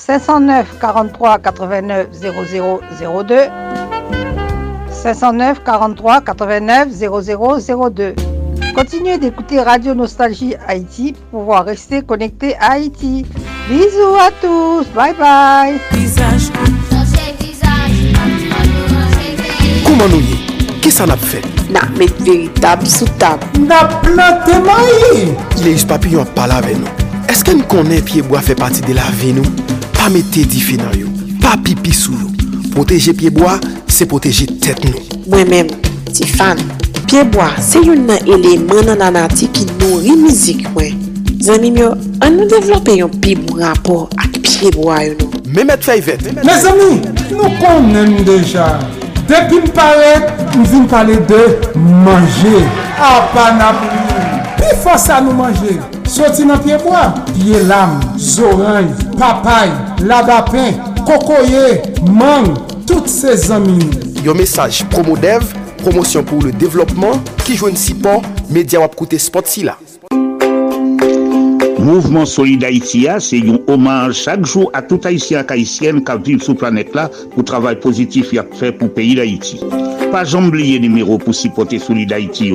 509 0.00 0.78
43 0.80 1.38
89 1.38 2.08
00 2.12 2.80
02 3.26 3.50
509 4.90 5.62
43 5.62 6.20
89 6.22 6.88
0002. 6.88 8.14
Continuez 8.74 9.18
d'écouter 9.18 9.60
Radio 9.60 9.94
Nostalgie 9.94 10.54
Haïti 10.66 11.12
pour 11.30 11.40
pouvoir 11.40 11.64
rester 11.66 12.00
connecté 12.02 12.56
à 12.56 12.72
Haïti. 12.72 13.26
Bisous 13.68 14.16
à 14.18 14.30
tous, 14.40 14.86
bye 14.94 15.14
bye. 15.14 15.78
Kouman 19.84 20.08
nou 20.08 20.20
ye? 20.22 20.38
Ki 20.80 20.90
sa 20.94 21.04
nap 21.10 21.20
fe? 21.20 21.42
Na 21.74 21.84
met 21.98 22.14
veritab 22.24 22.86
sou 22.88 23.08
tab. 23.20 23.42
Na 23.60 23.84
plante 24.00 24.56
mayi! 24.64 25.34
Le 25.60 25.74
yus 25.74 25.84
papi 25.84 26.14
yon 26.16 26.28
pala 26.38 26.62
ve 26.64 26.78
nou. 26.80 27.08
Eske 27.30 27.52
n 27.58 27.60
konen 27.70 28.00
piyeboa 28.06 28.40
fe 28.42 28.56
pati 28.58 28.80
de 28.86 28.96
la 28.96 29.06
ve 29.20 29.34
nou? 29.36 29.68
pa 30.00 30.08
mette 30.08 30.46
di 30.46 30.60
fe 30.64 30.78
nan 30.80 30.94
yo, 30.96 31.08
pa 31.42 31.58
pipi 31.60 31.92
sou 31.92 32.16
yo. 32.16 32.28
Proteje 32.72 33.12
pieboa, 33.12 33.58
se 33.84 34.06
proteje 34.08 34.46
tet 34.64 34.80
nou. 34.86 35.02
Mwen 35.28 35.50
men, 35.50 35.72
ti 36.08 36.24
fan, 36.24 36.56
pieboa 37.04 37.50
se 37.60 37.82
yon 37.84 38.06
nan 38.08 38.24
eleman 38.24 38.88
nan 38.88 39.04
anati 39.10 39.50
ki 39.52 39.66
nou 39.74 39.98
rimizik 40.00 40.64
mwen. 40.72 40.96
Zanmi 41.44 41.74
myo, 41.76 41.90
an 42.24 42.38
nou 42.38 42.48
devlope 42.48 42.96
yon 42.96 43.12
pi 43.20 43.36
bon 43.42 43.60
rapor 43.60 44.06
ak 44.16 44.40
pieboa 44.46 45.02
yo 45.04 45.18
nou. 45.20 45.42
Mehmet 45.52 45.84
Fayvet. 45.84 46.30
Me 46.40 46.56
zami, 46.64 47.02
nou 47.34 47.52
konnen 47.60 48.14
nou 48.14 48.24
deja. 48.30 48.70
Depi 49.28 49.60
m 49.60 49.68
paret, 49.76 50.32
m 50.56 50.64
vin 50.64 50.88
pale 50.88 51.20
de 51.28 51.44
manje. 52.06 52.64
A 52.96 53.12
pan 53.36 53.60
apri. 53.68 54.19
pi 54.60 54.70
fosa 54.84 55.18
nou 55.24 55.34
manje. 55.38 55.78
Soti 56.10 56.44
nan 56.46 56.60
pieboa, 56.64 57.08
piye 57.32 57.62
lam, 57.68 57.98
zoranj, 58.20 59.06
papay, 59.18 59.72
labapen, 60.04 60.76
kokoye, 61.08 61.80
mang, 62.12 62.52
tout 62.86 63.08
se 63.10 63.36
zanmin. 63.46 63.82
Yo 64.24 64.34
mesaj 64.36 64.82
promo 64.92 65.16
dev, 65.20 65.46
promosyon 65.80 66.26
pou 66.28 66.44
le 66.44 66.52
devlopman, 66.60 67.22
ki 67.46 67.56
jwen 67.56 67.78
si 67.78 67.96
pon, 67.96 68.24
media 68.52 68.82
wap 68.82 68.98
koute 68.98 69.20
spot 69.22 69.48
si 69.48 69.64
la. 69.68 69.78
Mouvement 71.80 72.26
Solid 72.26 72.62
Haïtia, 72.62 73.18
c'est 73.20 73.38
un 73.38 73.58
hommage 73.66 74.14
chaque 74.14 74.44
jour 74.44 74.70
à 74.74 74.82
tout 74.82 75.00
Haïtien 75.02 75.42
et 75.48 75.52
Haïtienne 75.52 76.04
qui 76.04 76.12
vivent 76.22 76.42
sur 76.42 76.52
la 76.52 76.58
planète 76.58 76.94
là 76.94 77.08
pour 77.08 77.38
le 77.38 77.44
travail 77.44 77.80
positif 77.80 78.28
qu'il 78.28 78.38
a 78.38 78.44
fait 78.52 78.70
pour 78.70 78.88
le 78.88 78.92
pays 78.92 79.14
d'Haïti. 79.14 79.60
Pas 80.12 80.36
oublier 80.36 80.78
numéro 80.78 81.16
pour 81.16 81.34
supporter 81.34 81.78
Solid 81.78 82.12
Haïti. 82.12 82.52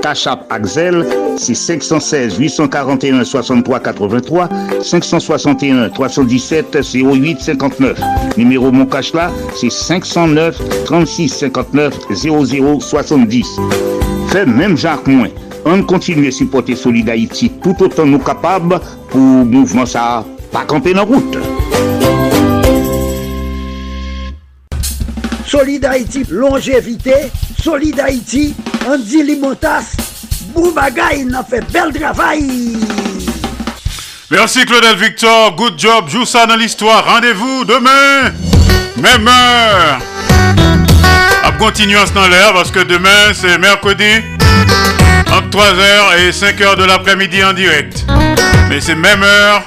Tachap 0.00 0.46
Axel, 0.50 1.06
c'est 1.36 1.54
516 1.54 2.38
841 2.38 3.24
63 3.24 3.80
83 3.80 4.48
561 4.82 5.88
317 5.90 6.78
08 6.94 7.40
59. 7.40 8.00
Numéro 8.36 8.70
mon 8.72 8.88
là, 9.14 9.30
c'est 9.54 9.70
509 9.70 10.58
36 10.84 11.28
59 11.28 11.94
00 12.12 12.80
70. 12.80 13.46
Fait 14.28 14.46
même 14.46 14.76
Jacques 14.76 15.06
Moins. 15.06 15.28
On 15.64 15.82
continue 15.82 16.28
à 16.28 16.30
supporter 16.30 16.74
Solid 16.74 17.08
Haïti 17.08 17.50
tout 17.62 17.76
autant 17.82 18.06
nous 18.06 18.18
capables 18.18 18.80
pour 19.10 19.20
mouvement 19.20 19.86
ça 19.86 20.24
pas 20.50 20.64
camper 20.64 20.94
dans 20.94 21.04
route. 21.04 21.36
Solid 25.46 25.84
Haïti, 25.84 26.24
longévité. 26.30 27.14
Solid 27.62 28.00
Haïti, 28.00 28.54
Andy 28.88 29.22
Limotas. 29.22 29.96
Boubagaï, 30.54 31.24
n'a 31.24 31.44
fait 31.44 31.60
bel 31.70 31.92
travail. 31.92 32.78
Merci 34.30 34.64
Claudel 34.64 34.96
Victor, 34.96 35.54
good 35.56 35.74
job, 35.76 36.08
joue 36.08 36.24
ça 36.24 36.46
dans 36.46 36.56
l'histoire. 36.56 37.04
Rendez-vous 37.04 37.64
demain, 37.64 38.32
même 38.96 39.28
heure. 39.28 39.98
À 41.44 41.52
continuer 41.58 41.98
dans 42.14 42.28
l'heure 42.28 42.52
parce 42.54 42.70
que 42.70 42.80
demain 42.80 43.34
c'est 43.34 43.58
mercredi 43.58 44.22
entre 45.32 45.58
3h 45.58 46.18
et 46.18 46.30
5h 46.30 46.76
de 46.76 46.84
l'après-midi 46.84 47.44
en 47.44 47.52
direct. 47.52 48.04
Mais 48.68 48.80
c'est 48.80 48.94
même 48.94 49.22
heure 49.22 49.62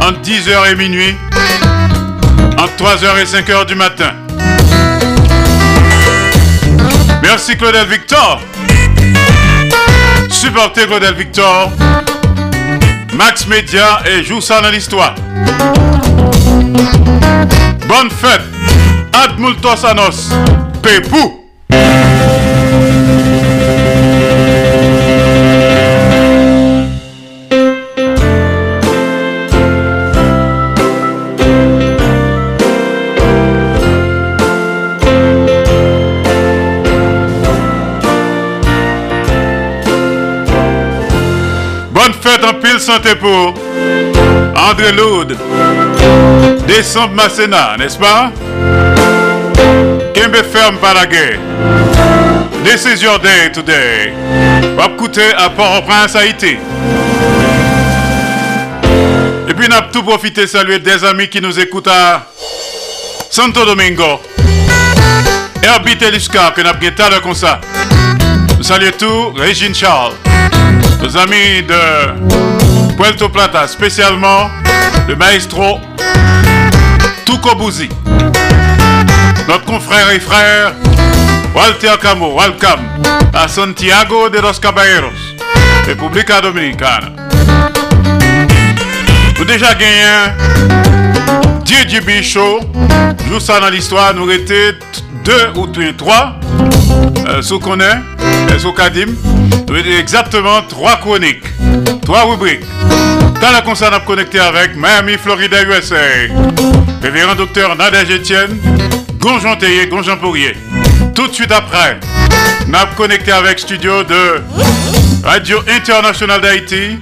entre 0.00 0.20
10h 0.20 0.72
et 0.72 0.76
minuit, 0.76 1.16
entre 2.58 2.76
3h 2.76 3.20
et 3.20 3.24
5h 3.24 3.66
du 3.66 3.74
matin. 3.74 4.14
Merci 7.22 7.56
Claudel 7.56 7.86
Victor. 7.86 8.40
Supportez 10.30 10.86
Claudel 10.86 11.14
Victor. 11.14 11.70
Max 13.14 13.46
Media 13.46 14.00
et 14.06 14.22
joue 14.22 14.40
ça 14.40 14.60
dans 14.60 14.70
l'histoire. 14.70 15.14
Bonne 17.86 18.10
fête. 18.10 18.42
Ad 19.12 19.38
multos 19.38 19.84
anos. 19.84 20.30
Santé 42.78 43.14
pour 43.14 43.54
André 44.56 44.92
Loud. 44.92 45.36
Décembre 46.66 47.14
Masséna, 47.14 47.76
n'est-ce 47.78 47.98
pas? 47.98 48.30
Kembe 50.14 50.42
ferme 50.52 50.76
par 50.78 50.94
la 50.94 51.06
guerre. 51.06 51.38
This 52.64 52.84
is 52.84 53.02
your 53.02 53.18
day 53.18 53.50
today. 53.52 54.12
Écouter 54.98 55.32
à 55.36 55.48
Port-au-Prince, 55.48 56.16
Haïti. 56.16 56.56
Et 59.48 59.54
puis, 59.54 59.68
on 59.70 59.74
a 59.76 59.82
tout 59.92 60.02
profité 60.02 60.46
saluer 60.46 60.80
des 60.80 61.04
amis 61.04 61.28
qui 61.28 61.40
nous 61.40 61.58
écoutent 61.58 61.86
à 61.86 62.26
Santo 63.30 63.64
Domingo. 63.64 64.20
Herbie 65.62 65.96
Telisca, 65.96 66.50
que 66.50 66.62
tout 66.62 67.02
à 67.02 67.10
l'heure 67.10 67.22
comme 67.22 67.34
ça. 67.34 67.60
Nous 68.56 68.64
saluons 68.64 68.90
tout, 68.98 69.32
Régine 69.36 69.74
Charles. 69.74 70.14
Nos 71.00 71.16
amis 71.16 71.62
de 71.62 72.57
Puerto 72.98 73.28
Plata, 73.28 73.68
spécialement 73.68 74.50
le 75.06 75.14
maestro 75.14 75.78
Tuco 77.24 77.54
Bouzi. 77.54 77.88
Notre 79.46 79.64
confrère 79.66 80.10
et 80.10 80.18
frère 80.18 80.72
Walter 81.54 81.92
Camo, 82.02 82.36
welcome 82.36 82.80
à 83.32 83.46
Santiago 83.46 84.28
de 84.28 84.40
los 84.40 84.58
Caballeros, 84.60 85.12
République 85.86 86.32
Dominicana. 86.42 87.12
Nous 89.38 89.44
déjà 89.44 89.74
gagné 89.74 90.32
DJB 91.64 92.20
Show. 92.20 92.58
Nous 93.30 93.38
ça 93.38 93.60
dans 93.60 93.70
l'histoire, 93.70 94.12
nous 94.12 94.28
étions 94.28 94.74
deux 95.24 95.52
ou 95.54 95.68
trois, 95.96 96.34
euh, 97.28 97.42
sous 97.42 97.60
qu'on 97.60 97.78
est, 97.78 97.84
euh, 98.50 98.58
sous 98.58 98.72
Kadim. 98.72 99.14
Nous 99.68 99.76
exactement 99.76 100.62
trois 100.68 100.96
chroniques, 100.96 101.44
trois 102.04 102.24
rubriques. 102.24 102.64
Dans 103.40 103.52
la 103.52 103.62
concert, 103.62 103.90
on 103.92 103.96
a 103.96 104.00
connecté 104.00 104.40
avec 104.40 104.76
Miami, 104.76 105.16
Florida, 105.16 105.62
USA. 105.62 105.96
Révérend 107.00 107.36
docteur 107.36 107.76
Nadège 107.76 108.10
Etienne, 108.10 108.58
Gonjon 109.18 109.56
Théier, 109.56 109.86
Gonjon 109.86 110.16
Pourrier. 110.16 110.56
Tout 111.14 111.28
de 111.28 111.32
suite 111.32 111.52
après, 111.52 112.00
on 112.68 112.74
a 112.74 112.86
connecté 112.96 113.30
avec 113.30 113.60
studio 113.60 114.02
de 114.02 114.42
Radio 115.22 115.60
Internationale 115.68 116.40
d'Haïti 116.40 116.98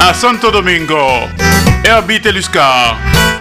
à 0.00 0.12
Santo 0.12 0.50
Domingo, 0.50 1.28
Herbie 1.84 2.20
Teluscar, 2.20 2.96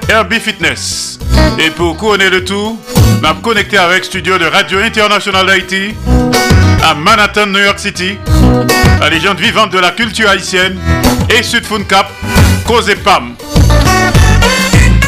Herbie 0.07 0.39
Fitness. 0.39 1.16
Et 1.59 1.69
pour 1.71 1.97
couronner 1.97 2.29
le 2.29 2.43
tout, 2.43 2.79
on 3.21 3.25
a 3.25 3.33
connecté 3.35 3.77
avec 3.77 4.05
studio 4.05 4.37
de 4.37 4.45
Radio 4.45 4.79
Internationale 4.79 5.45
d'Haïti 5.45 5.95
à 6.83 6.93
Manhattan, 6.93 7.47
New 7.47 7.59
York 7.59 7.79
City, 7.79 8.17
la 8.99 9.09
légende 9.09 9.39
vivante 9.39 9.71
de 9.71 9.79
la 9.79 9.91
culture 9.91 10.29
haïtienne 10.29 10.77
et 11.29 11.43
Sud 11.43 11.63
Cap, 11.87 12.09
Cause 12.65 12.89
et 12.89 12.95
Pam. 12.95 13.35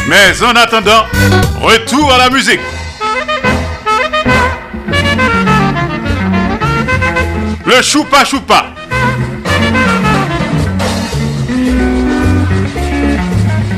Mais 0.08 0.42
en 0.42 0.56
attendant, 0.56 1.04
retour 1.60 2.12
à 2.12 2.18
la 2.18 2.30
musique. 2.30 2.60
Le 7.64 7.82
choupa 7.82 8.24
choupa. 8.24 8.74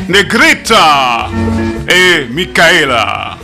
Negrita 0.09 1.29
et 1.89 2.27
Michaela. 2.31 3.39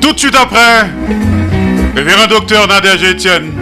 Tout 0.00 0.12
de 0.12 0.18
suite 0.18 0.34
après, 0.34 0.90
révérend 1.94 2.26
docteur 2.26 2.66
Nadège 2.66 3.04
Etienne. 3.04 3.52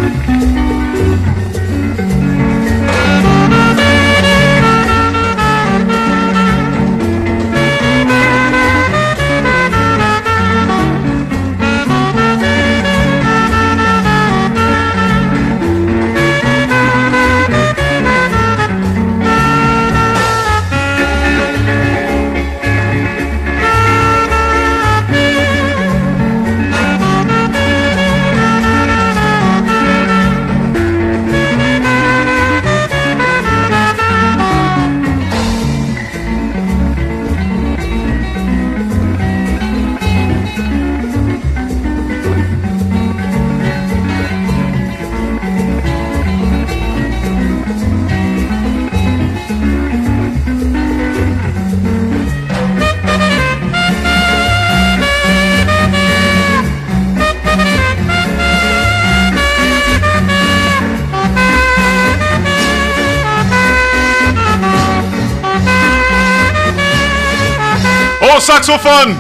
Saxophone, 68.49 69.15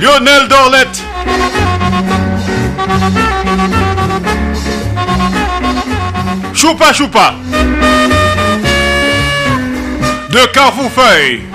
Lionel 0.00 0.48
Dorlette. 0.48 1.02
Choupa 6.54 6.94
Choupa. 6.94 7.34
De 10.30 10.46
Carrefour-Feuille. 10.54 11.49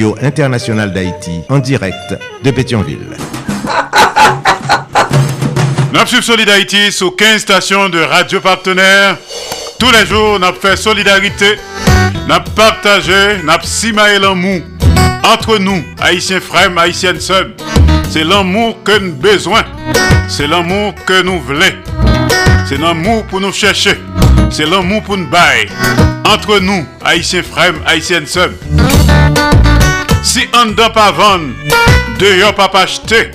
Radio 0.00 0.16
d'Haïti, 0.94 1.42
en 1.50 1.58
direct 1.58 1.94
de 2.42 2.50
Pétionville. 2.50 3.06
Nous 5.92 6.06
suivons 6.06 6.22
Solid 6.22 6.48
Haïti 6.48 6.90
sur 6.90 7.14
15 7.14 7.42
stations 7.42 7.90
de 7.90 7.98
radio 7.98 8.40
partenaires. 8.40 9.18
Tous 9.78 9.90
les 9.92 10.06
jours, 10.06 10.40
nous 10.40 10.54
fait 10.58 10.76
solidarité, 10.76 11.58
nous 12.26 12.54
partagé, 12.56 13.42
nous 13.44 13.52
simaé 13.62 14.18
l'amour 14.18 14.60
entre 15.22 15.58
nous, 15.58 15.84
haïtiens 16.00 16.40
frères, 16.40 16.70
haïtiennes 16.78 17.20
sœurs. 17.20 17.48
C'est 18.08 18.24
l'amour 18.24 18.82
que 18.82 18.98
nous 18.98 19.12
besoin. 19.12 19.64
C'est 20.28 20.46
l'amour 20.46 20.94
que 21.04 21.22
nous 21.22 21.40
voulons. 21.40 21.76
C'est 22.66 22.78
l'amour 22.78 23.26
pour 23.26 23.42
nous 23.42 23.52
chercher. 23.52 23.98
C'est 24.48 24.66
l'amour 24.66 25.02
pour 25.02 25.18
nous 25.18 25.28
bailler. 25.28 25.68
Entre 26.24 26.58
nous, 26.58 26.86
haïtiens 27.04 27.42
frères, 27.42 27.74
haïtiennes 27.86 28.26
sœurs. 28.26 28.52
Si 30.22 30.46
on 30.54 30.66
ne 30.66 30.72
doit 30.72 30.90
pas 30.90 31.10
vendre, 31.12 31.50
dehors 32.18 32.54
pas 32.54 32.70
acheter. 32.74 33.30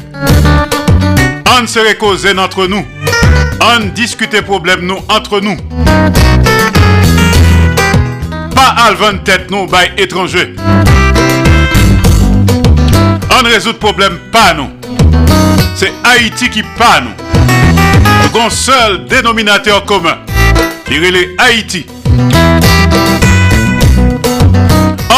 On 1.60 1.66
se 1.66 1.94
causer 1.96 2.38
entre 2.38 2.68
nous. 2.68 2.86
On 3.62 3.86
discute 3.94 4.40
problème 4.42 4.82
nous 4.82 5.00
entre 5.10 5.40
nous. 5.40 5.58
Pas 8.54 8.76
à 8.78 8.94
vendre 8.94 9.24
tête 9.24 9.50
nous 9.50 9.66
by 9.66 9.92
étranger. 9.98 10.54
On 13.32 13.44
résout 13.44 13.74
problème 13.74 14.18
pas 14.32 14.54
nous. 14.54 14.70
C'est 15.76 15.94
Haïti 16.04 16.50
qui 16.50 16.64
pas 16.64 17.02
nous. 17.02 17.12
Nous 18.34 18.40
avons 18.40 18.46
un 18.46 18.50
seul 18.50 19.06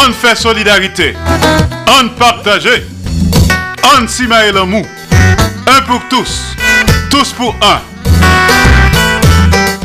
On 0.06 0.12
fait 0.12 0.36
solidarité. 0.36 1.14
On 2.00 2.08
partage. 2.10 2.68
On 3.96 4.06
simae 4.06 4.52
l'amour. 4.52 4.86
Un 5.66 5.80
pour 5.82 6.00
tous. 6.08 6.54
Tous 7.10 7.32
pour 7.32 7.54
un. 7.62 7.80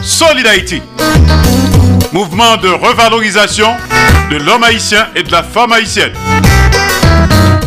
Solid 0.01 0.45
Haïti. 0.45 0.82
Mouvement 2.11 2.57
de 2.57 2.70
revalorisation 2.70 3.76
de 4.30 4.38
l'homme 4.38 4.64
haïtien 4.64 5.07
et 5.16 5.24
de 5.24 5.32
la 5.32 5.41
femme 5.41 5.72
haïtienne. 5.72 6.14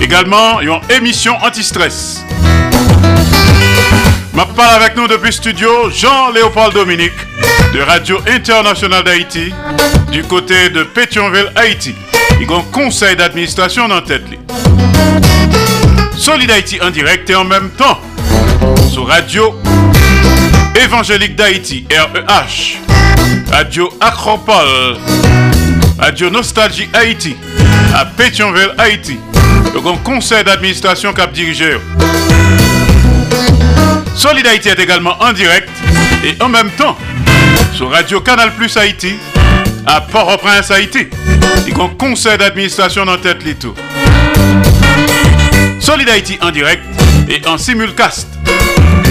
Également, 0.01 0.61
une 0.61 0.78
émission 0.90 1.36
anti-stress. 1.42 2.22
Ma 4.34 4.44
parle 4.44 4.82
avec 4.82 4.97
nous 4.97 5.09
depuis 5.09 5.32
studio 5.32 5.90
Jean-Léopold 5.90 6.74
Dominique 6.74 7.16
de 7.72 7.80
Radio 7.80 8.18
Internationale 8.28 9.03
d'Haïti 9.03 9.53
du 10.12 10.22
côté 10.24 10.68
de 10.68 10.82
Pétionville, 10.82 11.51
Haïti. 11.57 11.94
Il 12.39 12.51
y 12.51 12.53
a 12.53 12.57
un 12.57 12.62
conseil 12.72 13.16
d'administration 13.16 13.89
dans 13.89 14.01
tête. 14.03 14.24
Solid 16.16 16.51
Haïti 16.51 16.78
en 16.82 16.91
direct 16.91 17.28
et 17.30 17.34
en 17.34 17.45
même 17.45 17.70
temps 17.70 17.99
sur 18.91 19.07
Radio 19.07 19.55
Évangélique 20.82 21.37
d'Haïti, 21.37 21.87
REH, 21.91 22.78
Radio 23.51 23.89
Acropole, 24.01 24.99
Radio 25.99 26.30
Nostalgie 26.30 26.89
Haïti, 26.93 27.37
à 27.95 28.05
Pétionville, 28.05 28.74
Haïti. 28.76 29.18
Le 29.74 29.80
grand 29.80 29.97
conseil 29.99 30.45
d'administration 30.45 31.12
cap 31.12 31.32
dirigeur. 31.32 31.80
Solid 34.14 34.47
Haïti 34.47 34.68
est 34.68 34.78
également 34.78 35.16
en 35.20 35.32
direct 35.32 35.68
et 36.24 36.37
en 36.43 36.49
même 36.49 36.70
temps 36.70 36.97
sur 37.74 37.91
Radio 37.91 38.20
Canal 38.20 38.53
Plus 38.53 38.76
Haïti 38.76 39.14
à 39.87 40.01
Port-au-Prince, 40.01 40.70
Haïti. 40.70 41.07
Le 41.66 41.72
grand 41.72 41.88
conseil 41.90 42.38
d'administration 42.38 43.05
dans 43.05 43.16
tête 43.18 43.44
les 43.44 43.55
tout. 43.55 43.74
Solid 45.80 46.09
en 46.40 46.51
direct 46.51 46.82
et 47.28 47.47
en 47.47 47.59
simulcast 47.59 48.28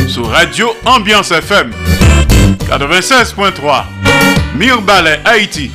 sur 0.07 0.29
Radio 0.29 0.75
Ambiance 0.86 1.31
FM 1.31 1.71
96.3 2.69 3.83
Mirbalet 4.55 5.19
Haïti. 5.25 5.71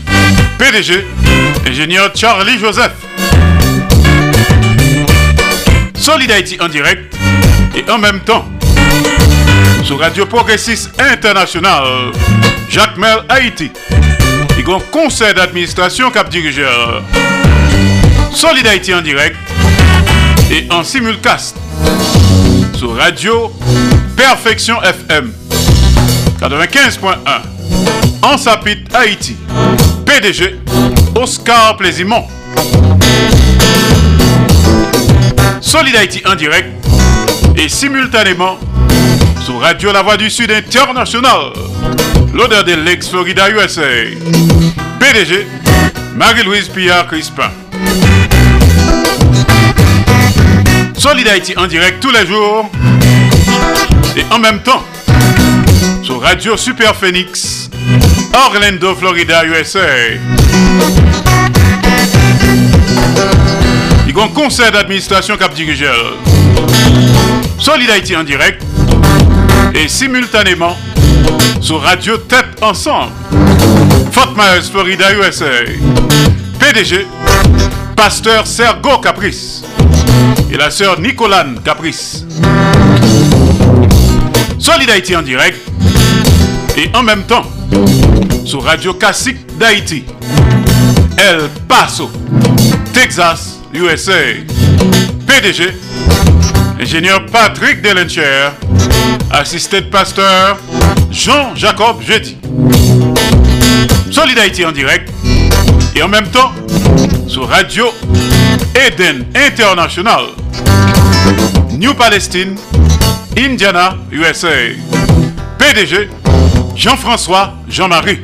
PDG 0.59 1.07
ingénieur 1.67 2.11
Charlie 2.15 2.59
Joseph. 2.59 2.93
Solid 5.95 6.31
en 6.61 6.69
direct 6.69 7.15
et 7.75 7.91
en 7.91 7.99
même 7.99 8.21
temps 8.21 8.47
sur 9.85 9.99
Radio 9.99 10.27
Progressiste 10.27 10.91
International 11.01 12.13
Jacques 12.69 12.97
Mel 12.97 13.19
Haïti 13.29 13.71
conseil 14.63 15.35
d'administration 15.35 16.11
cap 16.11 16.29
dirigeur 16.29 17.03
Solid 18.33 18.67
en 18.95 19.01
direct 19.01 19.37
et 20.51 20.67
en 20.71 20.85
simulcast 20.85 21.57
sur 22.77 22.97
Radio 22.97 23.53
Perfection 24.17 24.83
FM 24.83 25.33
95.1 26.41 27.17
en 28.23 28.37
Sapit 28.37 28.85
Haïti. 28.93 29.37
PDG 30.05 30.61
Oscar 31.15 31.77
Plaisimont. 31.77 32.27
Solid 35.61 35.95
en 36.27 36.35
direct 36.35 36.69
et 37.57 37.69
simultanément 37.69 38.59
sur 39.45 39.61
Radio 39.61 39.93
La 39.93 40.03
Voix 40.03 40.17
du 40.17 40.29
Sud 40.29 40.51
International 40.51 41.53
l'odeur 42.33 42.65
de 42.65 42.73
l'ex-Florida 42.73 43.51
USA 43.51 43.83
PDG 44.99 45.47
Marie-Louise 46.15 46.69
Pillard 46.69 47.07
Crispin 47.07 47.51
Solid 50.97 51.27
en 51.57 51.67
direct 51.67 52.01
tous 52.01 52.11
les 52.11 52.27
jours 52.27 52.71
et 54.17 54.25
en 54.33 54.39
même 54.39 54.61
temps 54.61 54.85
sur 56.03 56.21
Radio 56.21 56.57
Super 56.57 56.97
Phoenix, 56.97 57.71
Orlando, 58.35 58.95
Florida, 58.95 59.45
USA. 59.45 59.79
Il 64.07 64.17
y 64.17 64.21
a 64.21 64.25
un 64.25 64.29
conseil 64.29 64.73
d'administration 64.73 65.37
cap 65.37 65.55
dirigeur. 65.55 66.17
Solid 67.59 67.91
en 68.17 68.25
direct 68.25 68.63
et 69.75 69.89
simultanément 69.89 70.77
sur 71.61 71.81
Radio 71.83 72.17
Tête 72.17 72.63
Ensemble, 72.63 73.13
Fort 74.13 74.35
Myers, 74.37 74.69
Florida, 74.71 75.13
USA. 75.15 75.45
PDG, 76.59 77.07
Pasteur 77.97 78.47
Sergo 78.47 78.99
Caprice 78.99 79.63
et 80.53 80.57
la 80.57 80.71
sœur 80.71 81.01
Nicolane 81.01 81.61
Caprice. 81.65 82.25
Solid 84.59 84.91
Haïti 84.91 85.17
en 85.17 85.23
direct 85.23 85.59
et 86.77 86.91
en 86.95 87.03
même 87.03 87.23
temps 87.25 87.45
sur 88.45 88.65
Radio 88.65 88.95
Classique 88.95 89.39
d'Haïti, 89.59 90.05
El 91.19 91.49
Paso, 91.69 92.11
Texas, 92.93 93.61
USA. 93.73 94.13
PDG, 95.27 95.73
ingénieur 96.81 97.25
Patrick 97.27 97.83
Delencher, 97.83 98.51
assisté 99.31 99.81
de 99.83 99.87
pasteur 99.87 100.59
Jean-Jacob 101.11 102.01
Jeudi. 102.03 102.37
Solid 104.11 104.39
Haïti 104.39 104.65
en 104.65 104.73
direct 104.73 105.13
et 105.95 106.03
en 106.03 106.09
même 106.09 106.29
temps 106.29 106.53
sur 107.27 107.49
Radio 107.49 107.87
Eden 108.75 109.27
International, 109.35 110.25
New 111.73 111.95
Palestine, 111.95 112.57
Indiana, 113.37 113.97
USA. 114.13 114.49
PDG, 115.59 116.09
Jean-François 116.77 117.55
Jean-Marie. 117.69 118.21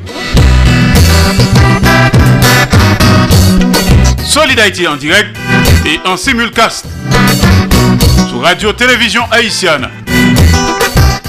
Solid 4.24 4.58
Haïti 4.58 4.86
en 4.86 4.96
direct 4.96 5.36
et 5.86 6.00
en 6.06 6.16
simulcast 6.16 6.86
sur 8.28 8.42
Radio 8.42 8.72
Télévision 8.72 9.22
Haïtienne. 9.30 9.88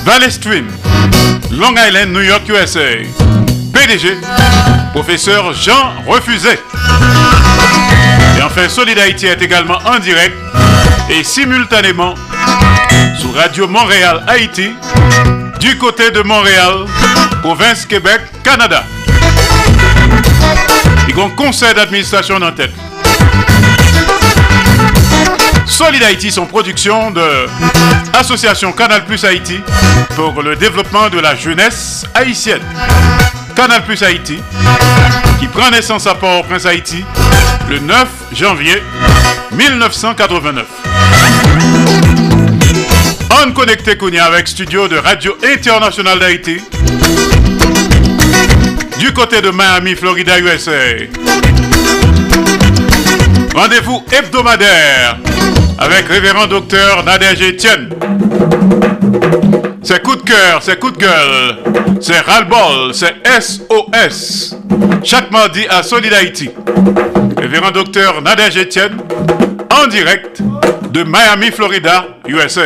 Valley 0.06 0.32
Stream, 0.32 0.68
Long 1.52 1.76
Island, 1.78 2.12
New 2.12 2.22
York, 2.22 2.44
USA. 2.50 3.04
PDG, 3.74 4.18
professeur 4.94 5.54
Jean 5.54 5.94
Refusé. 6.06 6.60
Et 8.38 8.42
enfin, 8.42 8.68
Solid 8.70 8.98
Haïti 9.00 9.28
est 9.28 9.42
également 9.42 9.78
en 9.86 10.00
direct 10.00 10.36
et 11.10 11.24
simultanément 11.24 12.16
sur 13.20 13.34
Radio 13.34 13.68
Montréal 13.68 14.24
Haïti 14.28 14.72
du 15.60 15.78
côté 15.78 16.12
de 16.12 16.22
Montréal, 16.22 16.86
province 17.42 17.86
Québec, 17.86 18.22
Canada. 18.44 18.84
Il 21.08 21.16
y 21.16 21.20
a 21.20 21.24
un 21.24 21.30
conseil 21.30 21.74
d'administration 21.74 22.36
en 22.36 22.52
tête. 22.52 22.74
Solid 25.78 26.02
Haïti 26.02 26.32
sont 26.32 26.48
production 26.48 27.12
de 27.12 27.22
Association 28.14 28.72
Canal 28.72 29.06
Plus 29.06 29.24
Haïti 29.24 29.62
pour 30.16 30.42
le 30.42 30.56
développement 30.56 31.08
de 31.10 31.20
la 31.20 31.36
jeunesse 31.36 32.04
haïtienne. 32.16 32.64
Canal 33.56 33.84
Plus 33.84 34.02
Haïti, 34.02 34.42
qui 35.40 35.46
prend 35.46 35.70
naissance 35.70 36.08
à 36.08 36.16
Port-au-Prince 36.16 36.66
Haïti 36.66 37.06
le 37.70 37.78
9 37.78 38.08
janvier 38.34 38.82
1989. 39.52 40.66
On 43.46 43.52
connecté 43.52 43.98
Kounia 43.98 44.26
avec 44.26 44.48
studio 44.48 44.88
de 44.88 44.98
Radio 44.98 45.38
Internationale 45.44 46.18
d'Haïti 46.18 46.60
du 48.98 49.14
côté 49.14 49.42
de 49.42 49.52
Miami, 49.52 49.94
Florida, 49.94 50.40
USA. 50.40 50.72
Rendez-vous 53.54 54.04
hebdomadaire 54.12 55.20
avec 55.78 56.08
révérend 56.08 56.48
docteur 56.48 57.04
Nadège 57.04 57.42
Etienne. 57.42 57.90
C'est 59.84 60.02
coup 60.02 60.16
de 60.16 60.22
cœur, 60.22 60.62
c'est 60.62 60.80
coup 60.80 60.92
de 60.92 60.98
gueule, 60.98 61.58
c'est 62.02 62.20
ras-le-bol, 62.20 62.94
c'est 62.94 63.16
SOS. 63.40 64.56
Chaque 65.04 65.32
mardi 65.32 65.66
à 65.70 65.84
Solid 65.84 66.14
Haïti. 66.14 66.50
Révérend 67.38 67.72
docteur 67.72 68.22
Nadège 68.22 68.58
Etienne 68.58 68.98
en 69.82 69.88
direct 69.88 70.42
de 70.92 71.04
Miami, 71.04 71.52
Florida, 71.52 72.06
USA. 72.28 72.62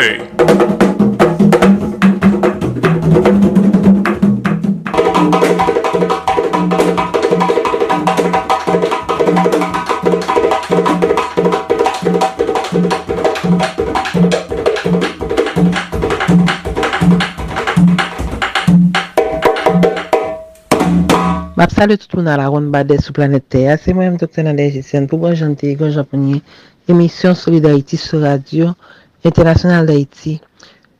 Map 21.81 21.89
salu 21.89 21.97
tout 21.97 22.15
moun 22.15 22.27
ala 22.29 22.45
ron 22.45 22.67
bade 22.69 22.93
sou 23.01 23.11
planet 23.11 23.47
Terre. 23.49 23.75
Se 23.81 23.89
mwen 23.89 24.11
m 24.13 24.17
Dr. 24.21 24.43
Nader 24.45 24.69
Jessian 24.69 25.07
pou 25.09 25.17
bon 25.17 25.33
jante 25.33 25.65
yon 25.65 25.89
japonye 25.89 26.43
emisyon 26.85 27.33
Solid 27.33 27.65
Haïti 27.65 27.97
sou 27.97 28.19
radio 28.21 28.67
Internasyonal 29.25 29.87
d'Haïti. 29.89 30.35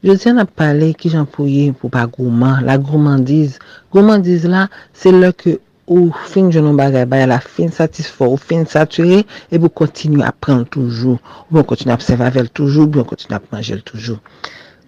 Jodi 0.01 0.31
an 0.31 0.41
ap 0.41 0.55
pale 0.57 0.87
ki 0.97 1.11
jampouye 1.13 1.67
pou 1.77 1.93
pa 1.93 2.07
gouman, 2.09 2.65
la 2.65 2.79
goumandiz. 2.81 3.59
Goumandiz 3.93 4.47
la, 4.49 4.63
se 4.97 5.13
lè 5.13 5.29
ke 5.37 5.59
ou 5.85 6.09
fin 6.31 6.49
jounon 6.49 6.73
bagay 6.81 7.05
baye 7.05 7.29
la 7.29 7.37
fin 7.45 7.69
satisfo, 7.69 8.31
ou 8.33 8.41
fin 8.41 8.65
sature, 8.65 9.21
e 9.21 9.61
pou 9.61 9.69
kontinu 9.83 10.25
ap 10.25 10.41
pran 10.41 10.65
toujou. 10.65 11.19
Ou 11.51 11.59
pou 11.59 11.75
kontinu 11.75 11.93
ap 11.93 12.01
sevavel 12.01 12.49
toujou, 12.49 12.87
ou 12.87 12.95
pou 12.97 13.13
kontinu 13.13 13.37
ap 13.37 13.45
manjel 13.53 13.85
toujou. 13.85 14.17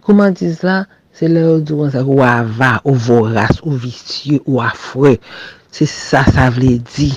Goumandiz 0.01 0.65
la, 0.65 0.87
se 1.13 1.29
lè 1.29 1.45
ou 1.53 1.61
douan 1.61 1.93
sa 1.93 2.01
ou 2.01 2.25
ava, 2.25 2.79
ou 2.81 2.97
voras, 2.97 3.61
ou 3.61 3.77
visye, 3.77 4.41
ou 4.47 4.57
afre. 4.57 5.19
Se 5.73 5.87
sa 5.89 6.21
sa 6.29 6.51
vle 6.53 6.77
di. 6.93 7.09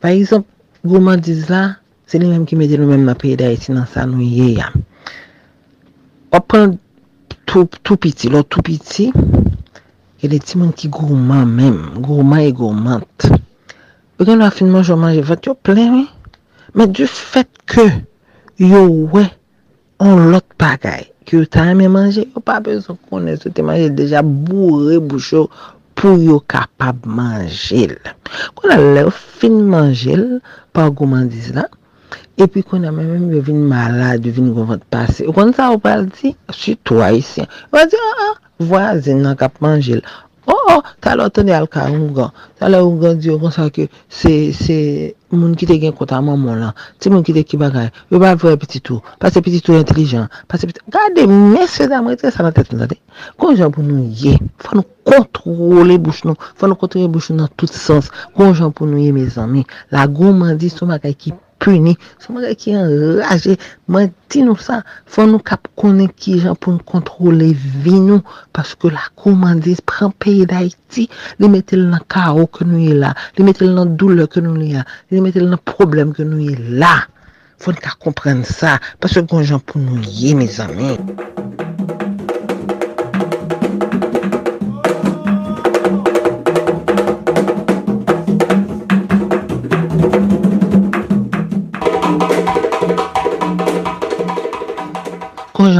Par 0.00 0.10
exemple, 0.16 0.48
gouman 0.86 1.20
diz 1.20 1.50
la, 1.52 1.76
se 2.08 2.16
li 2.16 2.28
menm 2.30 2.46
ki 2.48 2.56
me 2.56 2.68
di 2.70 2.78
nou 2.80 2.88
menm 2.88 3.04
na 3.04 3.16
peye 3.18 3.36
da 3.36 3.50
eti 3.52 3.74
nan 3.74 3.84
sa 3.92 4.06
nou 4.08 4.24
ye 4.24 4.54
ya. 4.56 4.70
Opan 6.32 6.78
tou, 7.44 7.68
tou 7.82 8.00
piti, 8.00 8.30
lò 8.32 8.40
tou 8.48 8.64
piti, 8.64 9.10
e 9.12 10.30
de 10.32 10.38
ti 10.40 10.56
moun 10.56 10.72
ki 10.72 10.88
gouman 10.94 11.44
menm, 11.52 11.98
gouman 12.04 12.46
e 12.46 12.54
goumant. 12.56 13.28
Ou 14.16 14.24
gen 14.24 14.40
la 14.40 14.48
finman 14.54 14.86
jò 14.86 14.96
manje 14.96 15.26
vat, 15.28 15.44
yo 15.44 15.52
plen 15.52 15.98
we. 15.98 16.06
Men 16.76 16.96
du 16.96 17.04
fet 17.08 17.50
ke 17.68 17.84
yo 18.56 18.86
we, 19.12 19.26
on 20.00 20.30
lot 20.32 20.48
bagay. 20.60 21.04
Ki 21.28 21.42
yo 21.42 21.44
ta 21.50 21.66
ame 21.74 21.90
manje, 21.92 22.24
yo 22.32 22.40
pa 22.40 22.56
bezon 22.64 22.96
konen 23.10 23.36
se 23.42 23.52
te 23.52 23.64
manje 23.66 23.92
deja 23.98 24.24
bourre 24.24 24.96
boucho 25.04 25.50
pou 25.96 26.20
yo 26.20 26.38
kapab 26.52 27.06
manjel. 27.08 27.96
Kon 28.58 28.74
a 28.74 28.78
le 28.80 29.06
ou 29.08 29.14
fin 29.14 29.56
manjel, 29.72 30.38
pa 30.76 30.88
goumandiz 30.92 31.52
la, 31.56 31.66
epi 32.40 32.62
kon 32.66 32.84
a 32.86 32.92
men 32.94 33.08
men 33.14 33.30
yo 33.34 33.42
vin 33.46 33.62
malade, 33.70 34.28
yo 34.28 34.36
vin 34.36 34.52
goun 34.52 34.70
vant 34.74 34.84
pase. 34.92 35.24
Kon 35.36 35.54
sa 35.56 35.70
ou 35.74 35.80
pal 35.82 36.06
di, 36.18 36.34
si 36.54 36.76
to 36.84 37.00
a 37.04 37.10
isi, 37.16 37.46
yo 37.46 37.80
a 37.80 37.86
di, 37.88 38.00
a, 38.00 38.28
a, 38.28 38.30
vwazen 38.68 39.24
nan 39.24 39.38
kap 39.40 39.58
manjel. 39.64 40.04
Oh, 40.46 40.54
oh, 40.70 40.82
talo 41.02 41.26
tène 41.34 41.50
al 41.56 41.66
ka 41.66 41.88
ungan. 41.90 42.30
Talò 42.60 42.84
ungan 42.86 43.18
diyo 43.18 43.34
kon 43.42 43.50
sa 43.50 43.66
ke 43.74 43.88
se, 44.06 44.52
se 44.54 44.76
moun 45.34 45.56
ki 45.58 45.66
te 45.66 45.78
gen 45.82 45.94
konta 45.96 46.20
maman 46.22 46.60
lan. 46.62 46.76
Ti 47.02 47.10
moun 47.10 47.24
ki 47.26 47.34
te 47.34 47.42
ki 47.42 47.58
bagay. 47.58 47.88
Yo 48.14 48.20
ba 48.22 48.36
vwe 48.38 48.54
pititou. 48.62 49.02
Pase 49.18 49.42
pititou 49.42 49.74
intelijan. 49.74 50.28
Pase 50.46 50.68
pititou... 50.70 50.94
Gade, 50.94 51.26
mese 51.26 51.88
dam 51.90 52.06
retre 52.12 52.30
sa 52.30 52.46
nan 52.46 52.54
tèt 52.54 52.70
nou 52.70 52.84
zade. 52.84 52.98
Kon 53.42 53.58
jan 53.58 53.74
pou 53.74 53.82
nou 53.82 54.06
ye. 54.06 54.36
Fwa 54.62 54.78
nou 54.78 54.86
kontrole 55.08 55.98
bouch 55.98 56.22
nou. 56.28 56.38
Fwa 56.54 56.70
nou 56.70 56.78
kontrole 56.78 57.10
bouch 57.10 57.32
nou 57.32 57.42
nan 57.42 57.50
tout 57.58 57.72
sens. 57.72 58.12
Kon 58.38 58.54
jan 58.54 58.70
pou 58.70 58.86
nou 58.86 59.02
ye, 59.02 59.10
me 59.16 59.26
zami. 59.26 59.66
La 59.90 60.06
goun 60.06 60.38
mandi 60.44 60.70
sou 60.70 60.86
magay 60.86 61.18
ki 61.18 61.34
puni. 61.62 61.94
Se 62.22 62.32
mwen 62.32 62.56
ki 62.58 62.74
enraje, 62.78 63.56
mwen 63.92 64.12
ti 64.32 64.42
nou 64.46 64.58
sa, 64.60 64.80
fwa 65.10 65.26
nou 65.30 65.42
kap 65.46 65.68
konen 65.80 66.10
ki 66.12 66.38
jan 66.44 66.58
pou 66.58 66.74
nou 66.74 66.86
kontrole 66.88 67.50
vi 67.84 67.94
nou, 67.96 68.22
paske 68.56 68.90
la 68.92 69.06
koumandis 69.20 69.82
pran 69.88 70.14
peyi 70.22 70.46
da 70.50 70.62
iti, 70.66 71.06
li 71.40 71.52
metel 71.52 71.86
nan 71.92 72.04
kao 72.12 72.46
ke 72.50 72.66
nou 72.68 72.82
ye 72.82 72.96
la, 72.98 73.14
li 73.38 73.46
metel 73.46 73.74
nan 73.76 73.96
doule 74.00 74.28
ke 74.30 74.44
nou 74.44 74.58
ye 74.62 74.78
la, 74.78 74.86
li 75.12 75.22
metel 75.24 75.50
nan 75.52 75.62
problem 75.68 76.14
ke 76.16 76.26
nou 76.26 76.42
ye 76.42 76.56
la. 76.80 76.96
Fwa 77.62 77.72
nou 77.72 77.84
ka 77.84 77.96
kompren 78.04 78.44
sa, 78.44 78.76
paske 79.00 79.24
kon 79.30 79.46
jan 79.46 79.62
pou 79.64 79.80
nou 79.80 80.02
ye, 80.04 80.36
me 80.36 80.50
zami. 80.50 80.96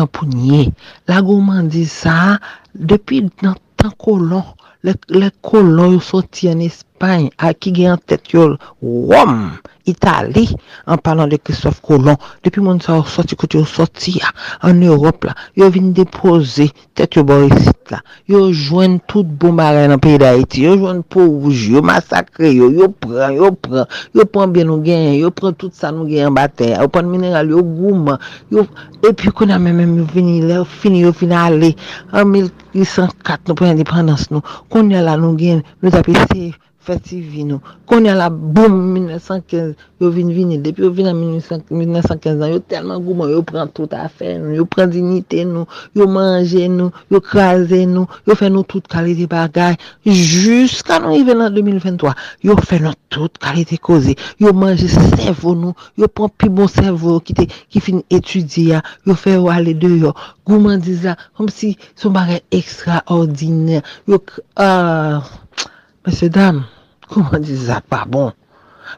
Konjan 0.06 0.12
pou 0.12 0.26
nye, 0.28 0.72
la 1.08 1.22
gouman 1.22 1.68
di 1.68 1.84
sa, 1.86 2.38
depi 2.74 3.22
nan 3.42 3.56
tan 3.76 3.92
kolon, 3.98 4.44
le 4.82 5.30
kolon 5.42 5.92
yo 5.94 6.00
soti 6.00 6.48
an 6.48 6.60
Espany, 6.60 6.95
a 7.00 7.52
ki 7.54 7.72
gen 7.72 7.96
an 7.96 8.02
tet 8.06 8.32
yo, 8.32 8.56
wom, 8.80 9.58
Itali, 9.86 10.48
an 10.90 10.98
palan 10.98 11.28
de 11.30 11.38
Christophe 11.38 11.98
moun 12.58 12.80
sa 12.80 12.96
yo 12.96 13.04
soti 13.06 13.36
kote 13.36 13.58
yo 13.58 13.64
soti 13.64 14.18
ya, 14.18 14.32
an 14.62 14.82
Europe 14.82 15.28
la, 15.28 15.34
yo 15.54 15.70
vin 15.70 15.92
depoze, 15.94 16.66
tet 16.94 17.14
yo 17.14 17.22
borisit 17.22 17.92
la, 17.92 18.00
yo 18.26 18.50
jwen 18.50 18.98
tout 19.06 19.22
bombare 19.38 19.86
nan 19.86 20.00
peyi 20.02 20.18
da 20.18 20.32
Haiti, 20.34 20.64
yo 20.64 20.74
jwen 20.74 21.04
pouj, 21.06 21.68
yo 21.70 21.82
masakre 21.86 22.50
yo, 22.50 22.70
yo 22.74 22.88
pran, 22.88 23.36
yo 23.38 23.52
pran, 23.52 23.86
yo 24.12 24.26
pran 24.26 24.50
bien 24.50 24.66
nou 24.66 24.82
gen, 24.82 25.14
yo 25.20 25.30
pran 25.30 25.54
tout 25.54 25.74
sa 25.74 25.92
nou 25.94 26.08
gen 26.10 26.34
baten, 26.34 26.74
yo 26.74 26.90
pran 26.90 27.06
mineral, 27.12 27.54
yo 27.54 27.62
gouman, 27.62 28.18
yo, 28.50 28.66
epi 29.06 29.30
kon 29.30 29.54
a 29.54 29.60
men 29.62 29.78
men 29.78 29.98
yo 30.00 30.10
vini, 30.10 30.40
yo 30.50 30.64
fini, 30.64 31.04
yo 31.06 31.14
fini 31.14 31.36
an 31.36 32.32
1804 32.34 33.46
nou 33.46 33.54
pran 33.54 33.76
independans 33.76 34.30
nou, 34.34 34.42
kon 34.72 34.90
ya 34.90 35.04
la 35.06 35.14
nou 35.20 35.38
gen, 35.38 35.62
nou 35.78 35.94
tapi 35.94 36.16
feti 36.86 37.18
vi 37.20 37.44
nou, 37.46 37.58
kon 37.90 38.06
ya 38.06 38.14
la 38.16 38.28
boum 38.30 38.74
1915, 38.94 39.74
yo 40.00 40.10
vin 40.14 40.30
vini, 40.34 40.58
depi 40.62 40.84
yo 40.84 40.90
vin 40.94 41.08
an 41.10 41.18
1915 41.18 42.44
an, 42.44 42.52
yo 42.52 42.60
telman 42.70 43.02
gouman, 43.02 43.30
yo 43.32 43.42
pran 43.46 43.70
tout 43.74 43.92
afer 43.96 44.36
nou, 44.42 44.54
yo 44.54 44.66
pran 44.70 44.92
dinite 44.92 45.42
nou, 45.48 45.66
yo 45.96 46.06
manje 46.10 46.66
nou, 46.70 46.92
yo 47.12 47.20
kraze 47.24 47.82
nou, 47.90 48.06
yo 48.28 48.36
fè 48.38 48.50
nou 48.52 48.66
tout 48.68 48.86
kalite 48.92 49.26
bagay, 49.30 49.74
jiska 50.06 51.00
nou 51.02 51.16
i 51.16 51.24
ven 51.26 51.42
an 51.46 51.56
2023, 51.56 52.14
yo 52.46 52.58
fè 52.62 52.78
nou 52.84 52.94
tout 53.12 53.40
kalite 53.42 53.80
koze, 53.82 54.14
yo 54.42 54.54
manje 54.56 54.90
servo 54.92 55.56
nou, 55.58 55.74
yo 55.98 56.10
pran 56.12 56.30
pi 56.38 56.52
bon 56.52 56.70
servo 56.70 57.18
ki 57.24 57.82
fin 57.82 58.04
etudi 58.14 58.68
ya, 58.70 58.84
yo 59.08 59.18
fè 59.18 59.34
wale 59.42 59.74
de 59.74 59.90
yo, 60.04 60.14
gouman 60.46 60.78
diza, 60.84 61.16
kom 61.34 61.50
si 61.50 61.74
son 61.98 62.14
bagay 62.14 62.44
ekstraordiner, 62.54 63.82
yo, 64.06 64.22
aaa, 64.62 65.24
mese 66.06 66.30
dam, 66.30 66.62
Kouman 67.10 67.44
di 67.44 67.56
za 67.56 67.80
pa 67.80 68.04
bon. 68.08 68.32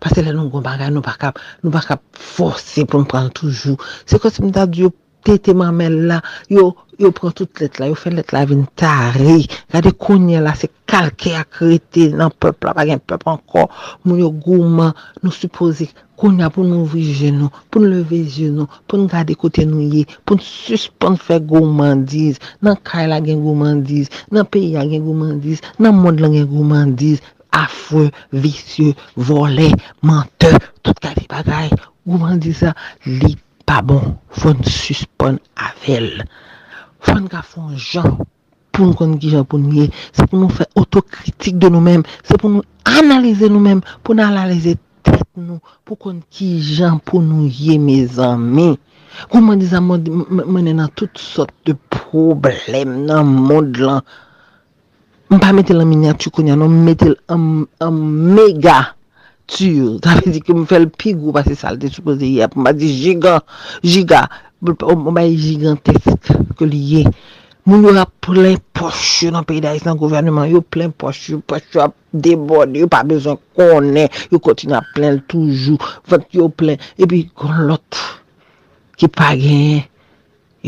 Pase 0.01 0.22
le 0.22 0.32
nou 0.36 0.52
goun 0.52 0.64
bagay 0.64 0.90
nou 0.93 1.05
pa 1.05 1.16
kap, 1.20 1.39
nou 1.64 1.72
pa 1.74 1.82
kap 1.85 2.02
force 2.12 2.85
pou 2.89 3.01
m 3.02 3.06
pran 3.09 3.30
toujou. 3.35 3.78
Se 4.09 4.20
kon 4.20 4.32
se 4.32 4.44
m 4.44 4.52
da 4.55 4.66
di 4.68 4.85
yo 4.85 4.93
tete 5.26 5.55
mamel 5.56 5.97
la, 6.10 6.18
yo 6.52 7.10
pran 7.16 7.32
tout 7.36 7.62
let 7.62 7.80
la, 7.80 7.89
yo 7.90 7.97
fe 7.98 8.12
let 8.12 8.35
la 8.36 8.44
vin 8.48 8.66
tari. 8.78 9.47
Gade 9.72 9.94
kounye 9.97 10.43
la 10.44 10.55
se 10.59 10.70
kalke 10.89 11.35
akrete 11.40 12.10
nan 12.16 12.32
pepl 12.36 12.68
la, 12.68 12.76
bagen 12.76 13.01
pepl 13.01 13.32
ankor. 13.35 13.72
Moun 14.05 14.20
yo 14.22 14.30
gouman 14.30 14.93
nou 15.22 15.35
suppose 15.35 15.89
kounye 16.18 16.48
pou 16.52 16.66
nou 16.68 16.86
vrije 16.90 17.32
nou, 17.35 17.51
pou 17.72 17.82
nou 17.82 17.97
leve 17.97 18.20
zye 18.28 18.52
nou, 18.52 18.68
pou 18.86 19.01
nou 19.01 19.10
gade 19.10 19.36
kote 19.40 19.64
nou 19.68 19.82
ye, 19.82 20.05
pou 20.24 20.39
nou 20.39 20.44
suspon 20.44 21.16
fe 21.20 21.40
gouman 21.40 22.05
diz. 22.09 22.43
Nan 22.64 22.78
kay 22.85 23.09
la 23.10 23.22
gen 23.24 23.40
gouman 23.44 23.82
diz, 23.89 24.12
nan 24.35 24.47
peyi 24.47 24.74
la 24.76 24.86
gen 24.90 25.06
gouman 25.06 25.39
diz, 25.43 25.64
nan 25.80 25.97
mod 25.98 26.20
la 26.22 26.30
gen 26.35 26.48
gouman 26.51 26.97
afwe, 27.54 28.08
visye, 28.32 28.94
vole, 29.16 29.70
mente, 30.02 30.50
tout 30.82 30.98
ka 31.02 31.14
di 31.16 31.26
bagay. 31.30 31.70
Ou 32.08 32.18
man 32.20 32.40
di 32.42 32.54
sa, 32.56 32.74
li 33.06 33.34
pa 33.68 33.82
bon, 33.84 34.16
fon 34.32 34.60
suspon 34.64 35.38
avel. 35.68 36.24
Fon 37.04 37.28
ka 37.30 37.44
fon 37.44 37.74
jan, 37.76 38.18
pou 38.72 38.88
nou 38.88 38.98
kon 38.98 39.16
ki 39.20 39.34
jan 39.36 39.46
pou 39.48 39.60
nou 39.60 39.76
ye, 39.76 39.88
se 40.12 40.26
pou 40.26 40.40
nou 40.40 40.52
fè 40.52 40.68
otokritik 40.78 41.58
de 41.60 41.70
nou 41.72 41.84
men, 41.84 42.04
se 42.24 42.38
pou 42.40 42.52
nou 42.52 42.64
analize 42.98 43.50
nou 43.50 43.62
men, 43.62 43.84
pou 44.02 44.16
nou 44.16 44.26
analize 44.26 44.76
tèt 45.06 45.26
nou, 45.36 45.60
pou 45.84 46.00
kon 46.00 46.22
ki 46.32 46.56
jan 46.78 47.00
pou 47.04 47.22
nou 47.24 47.48
ye, 47.48 47.78
me 47.82 48.00
zanmi. 48.06 48.72
Kou 49.26 49.42
man 49.42 49.58
di 49.58 49.66
sa, 49.66 49.80
mwen 49.82 50.68
nan 50.68 50.90
tout 50.98 51.18
sot 51.18 51.50
de 51.66 51.74
problem 51.90 53.00
nan 53.08 53.26
moun 53.26 53.72
lan, 53.80 54.04
Mpa 55.30 55.52
metel 55.52 55.80
an 55.82 55.88
miniatur 55.88 56.32
konya, 56.32 56.56
non 56.56 56.72
metel 56.72 57.14
an, 57.28 57.66
an 57.84 57.92
mega 58.34 58.94
tur. 59.46 59.98
Ta 60.00 60.14
ve 60.16 60.32
di 60.32 60.40
ke 60.40 60.55
m 60.56 60.64
fel 60.64 60.86
pigou 60.88 61.34
pa 61.36 61.42
se 61.44 61.52
salte 61.52 61.90
soupoze 61.92 62.24
yap. 62.24 62.56
Mpa 62.56 62.72
di 62.72 62.88
gigan, 62.88 63.42
giga, 63.84 64.22
mpa 64.64 65.24
yi 65.26 65.36
gigantesk 65.36 66.32
ke 66.56 66.64
liye. 66.64 67.05
Moun 67.68 67.84
yo 67.84 67.92
la 67.92 68.06
plen 68.09 68.56
poch 68.72 69.28
nan 69.28 69.44
peyi 69.44 69.60
da 69.60 69.74
Islan 69.76 70.00
gouvernement. 70.00 70.48
Yo 70.48 70.62
plen 70.64 70.94
poch 70.96 71.28
yo, 71.28 71.42
poch 71.44 71.76
ap 71.76 71.92
debode, 72.09 72.80
yo 72.80 72.88
pa 72.88 73.02
bezon 73.05 73.36
konen. 73.52 74.09
Yo 74.32 74.40
kontina 74.40 74.80
plen 74.94 75.20
toujou, 75.28 75.76
vant 76.09 76.24
yo 76.32 76.48
plen. 76.48 76.80
E 76.96 77.05
pi 77.05 77.26
kon 77.36 77.66
lot 77.68 78.00
ki 78.96 79.12
pa 79.12 79.34
genye. 79.36 79.84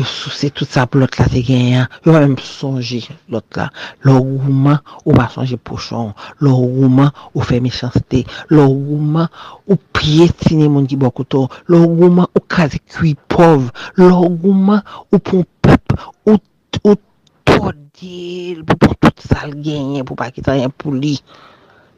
yo 0.00 0.06
sou 0.08 0.32
se 0.32 0.48
tout 0.48 0.68
sa 0.68 0.86
pou 0.88 1.00
lot 1.02 1.16
la 1.20 1.26
te 1.28 1.42
genyen, 1.44 1.84
yo 2.04 2.14
pa 2.14 2.22
mèm 2.22 2.38
sonje 2.40 3.02
lot 3.32 3.44
la. 3.58 3.68
Lò 4.06 4.16
rouman 4.16 4.80
ou 5.04 5.14
pa 5.16 5.28
sonje 5.32 5.58
pochon, 5.60 6.14
lò 6.40 6.54
rouman 6.56 7.10
ou 7.34 7.44
fe 7.44 7.60
mechansite, 7.60 8.24
lò 8.52 8.64
rouman 8.64 9.28
ou 9.68 9.76
piye 9.96 10.30
tine 10.40 10.70
moun 10.70 10.88
ki 10.88 10.98
bokoto, 11.00 11.46
lò 11.68 11.82
rouman 11.84 12.28
ou 12.32 12.44
kaze 12.48 12.80
kwi 12.94 13.14
pov, 13.28 13.68
lò 14.00 14.24
rouman 14.24 14.80
ou 15.10 15.20
pon 15.20 15.44
pep, 15.60 15.96
ou, 16.24 16.40
ou 16.84 16.96
todil, 17.44 18.64
pou 18.64 18.80
pon 18.86 18.96
tout 19.04 19.26
sal 19.28 19.52
genyen, 19.60 20.06
pou 20.08 20.16
pa 20.16 20.30
ki 20.30 20.40
kitanyen 20.40 20.72
pou 20.72 20.96
li. 20.96 21.18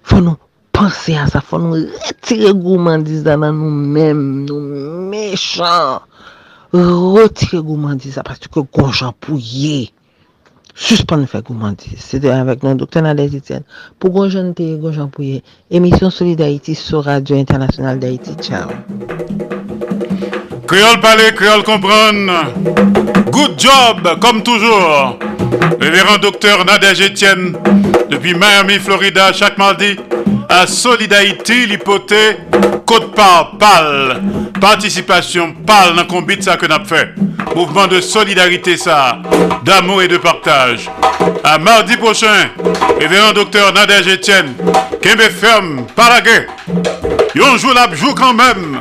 Fon 0.03 0.27
nou 0.27 0.41
panse 0.75 1.15
a 1.15 1.29
sa, 1.31 1.45
fon 1.45 1.69
nou 1.69 1.79
retire 2.09 2.51
gouman 2.59 3.05
diz 3.07 3.23
danan 3.27 3.55
nou 3.61 3.71
mèm, 3.71 4.25
nou 4.49 5.07
mechan. 5.13 6.03
Retire 6.73 7.61
goumandise 7.61 8.19
a 8.19 8.25
pati 8.25 8.49
ke 8.49 8.63
gonjan 8.73 9.13
pou 9.21 9.37
ye. 9.37 9.91
Suspon 10.73 11.27
fè 11.29 11.43
goumandise. 11.45 12.01
Se 12.01 12.21
de 12.23 12.33
avèk 12.33 12.65
nan 12.65 12.81
doktor 12.81 13.05
Nadej 13.05 13.37
Etienne. 13.43 13.69
Pou 14.01 14.15
gonjan 14.15 14.55
te 14.57 14.71
gonjan 14.81 15.13
pou 15.13 15.27
ye. 15.27 15.43
Emisyon 15.69 16.11
Soli 16.11 16.33
d'Haïti 16.37 16.75
sou 16.75 17.05
Radio 17.05 17.37
Internationale 17.37 18.01
d'Haïti. 18.01 18.39
Ciao. 18.41 18.73
Kriol 20.73 21.01
pale, 21.05 21.35
kriol 21.37 21.63
kompran. 21.69 22.31
Good 23.29 23.59
job, 23.61 24.07
kom 24.21 24.41
toujou. 24.41 25.19
Reverend 25.77 26.23
doktor 26.23 26.65
Nadej 26.65 27.01
Etienne. 27.01 27.53
Depi 28.09 28.33
Miami, 28.33 28.79
Florida, 28.79 29.33
chak 29.33 29.59
mardi. 29.59 29.99
A 30.49 30.67
Soli 30.67 31.09
d'Haïti, 31.09 31.67
lipote. 31.67 32.39
Kote 32.87 33.13
par 33.15 33.59
pal. 33.61 34.17
Participation 34.61 35.53
pal 35.69 35.93
nan 35.93 36.09
kombit 36.09 36.41
sa 36.41 36.57
ke 36.57 36.65
nap 36.73 36.89
fe. 36.89 37.05
Mouvement 37.55 37.87
de 37.87 38.01
solidarité 38.01 38.79
ça, 38.79 39.19
d'amour 39.67 40.01
et 40.01 40.09
de 40.09 40.17
partage. 40.17 40.89
À 41.45 41.59
mardi 41.59 41.99
prochain, 41.99 42.49
révérend 42.99 43.35
docteur 43.35 43.75
Nadège 43.75 44.09
Etienne, 44.09 44.55
Kembe 45.03 45.29
ferme, 45.29 45.85
paraguay. 45.95 46.47
Yon 47.35 47.59
joue 47.59 47.75
la 47.75 47.95
joue 47.95 48.15
quand 48.15 48.33
même. 48.33 48.81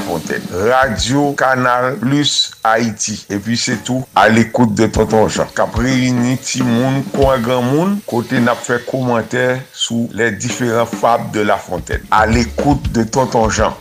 Radio 0.53 1.33
Canal 1.33 1.97
Plus 1.97 2.51
Haïti. 2.63 3.25
Et 3.29 3.37
puis 3.37 3.57
c'est 3.57 3.83
tout 3.83 4.03
à 4.15 4.29
l'écoute 4.29 4.73
de 4.73 4.87
Tonton 4.87 5.27
Jean. 5.27 5.47
Unity 5.79 6.63
Moun, 6.63 7.03
Coin 7.15 7.39
Grand 7.39 7.63
côté 8.05 8.39
n'a 8.39 8.55
fait 8.55 8.85
commentaire 8.85 9.59
sous 9.73 10.09
les 10.13 10.31
différents 10.31 10.85
fables 10.85 11.31
de 11.31 11.41
La 11.41 11.57
Fontaine. 11.57 12.01
À 12.11 12.25
l'écoute 12.25 12.91
de 12.91 13.03
Tonton 13.03 13.49
Jean. 13.49 13.75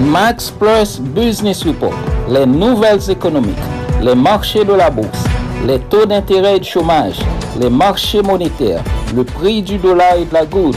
Max 0.00 0.50
Plus 0.50 1.00
Business 1.00 1.64
Report, 1.64 1.94
les 2.28 2.44
nouvelles 2.44 3.10
économiques, 3.10 3.56
les 4.02 4.14
marchés 4.14 4.64
de 4.64 4.72
la 4.72 4.90
bourse, 4.90 5.24
les 5.64 5.78
taux 5.78 6.06
d'intérêt 6.06 6.56
et 6.56 6.60
de 6.60 6.64
chômage, 6.64 7.20
les 7.58 7.70
marchés 7.70 8.20
monétaires, 8.20 8.82
le 9.14 9.24
prix 9.24 9.62
du 9.62 9.78
dollar 9.78 10.16
et 10.16 10.24
de 10.24 10.34
la 10.34 10.44
goutte, 10.44 10.76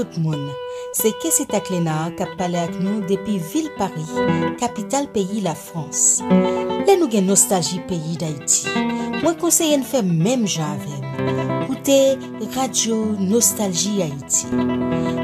tout 0.00 0.20
moun. 0.20 0.48
Se 0.92 1.12
Kessi 1.20 1.44
Taklenar 1.46 2.14
kap 2.16 2.32
pale 2.40 2.58
ak 2.62 2.76
nou 2.80 3.02
depi 3.08 3.36
vil 3.52 3.68
Paris, 3.76 4.08
kapital 4.60 5.08
peyi 5.12 5.42
la 5.44 5.54
Frans. 5.58 6.22
Le 6.86 6.96
nou 6.96 7.10
gen 7.12 7.28
nostalji 7.28 7.82
peyi 7.90 8.16
d'Haïti. 8.20 8.72
Mwen 9.20 9.36
konseye 9.40 9.76
n 9.76 9.84
fè 9.84 10.00
mèm 10.06 10.46
jan 10.48 10.78
avèm. 10.78 11.66
Koute 11.66 11.98
Radio 12.56 12.96
Nostalji 13.20 14.00
Haïti. 14.00 14.48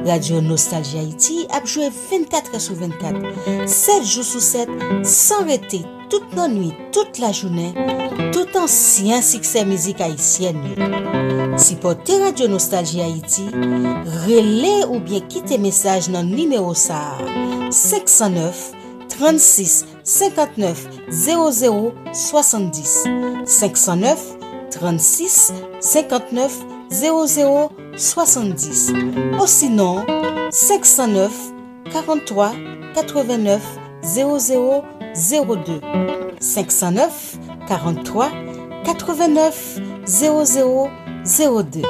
Radio 0.06 0.42
Nostalji 0.44 1.00
Haïti 1.00 1.38
apjouè 1.56 1.88
24 1.88 2.60
sou 2.60 2.76
24, 2.76 3.32
7 3.64 4.04
jou 4.04 4.26
sou 4.26 4.44
7, 4.44 4.70
san 5.08 5.48
rete, 5.48 5.82
tout 6.12 6.36
nan 6.36 6.52
nwi, 6.58 6.70
tout 6.92 7.24
la 7.24 7.32
jounè, 7.32 7.72
tout 8.36 8.60
ansyen 8.60 9.24
sikse 9.24 9.64
mizik 9.66 10.04
haïsyen 10.04 10.60
nou. 10.60 11.45
Sipote 11.56 12.12
Radio 12.22 12.48
Nostalgie 12.48 13.00
Haiti, 13.00 13.42
rele 14.26 14.84
ou 14.88 15.00
bien 15.00 15.20
kite 15.24 15.56
mesaj 15.58 16.10
nan 16.12 16.28
nimeo 16.28 16.74
sa. 16.76 17.16
509 17.72 18.74
36 19.08 19.86
59 20.04 20.84
00 21.10 21.92
70 22.12 23.46
509 23.46 24.36
36 24.70 25.52
59 25.80 26.52
00 26.90 27.70
70 27.96 28.92
Ou 29.40 29.46
sinon, 29.46 30.04
509 30.52 31.32
43 31.90 32.52
89 32.94 33.62
00 34.02 34.84
02 35.14 35.80
509 36.40 37.38
43 37.66 38.30
89 38.84 39.80
00 40.06 40.44
70 40.44 41.05
02. 41.26 41.82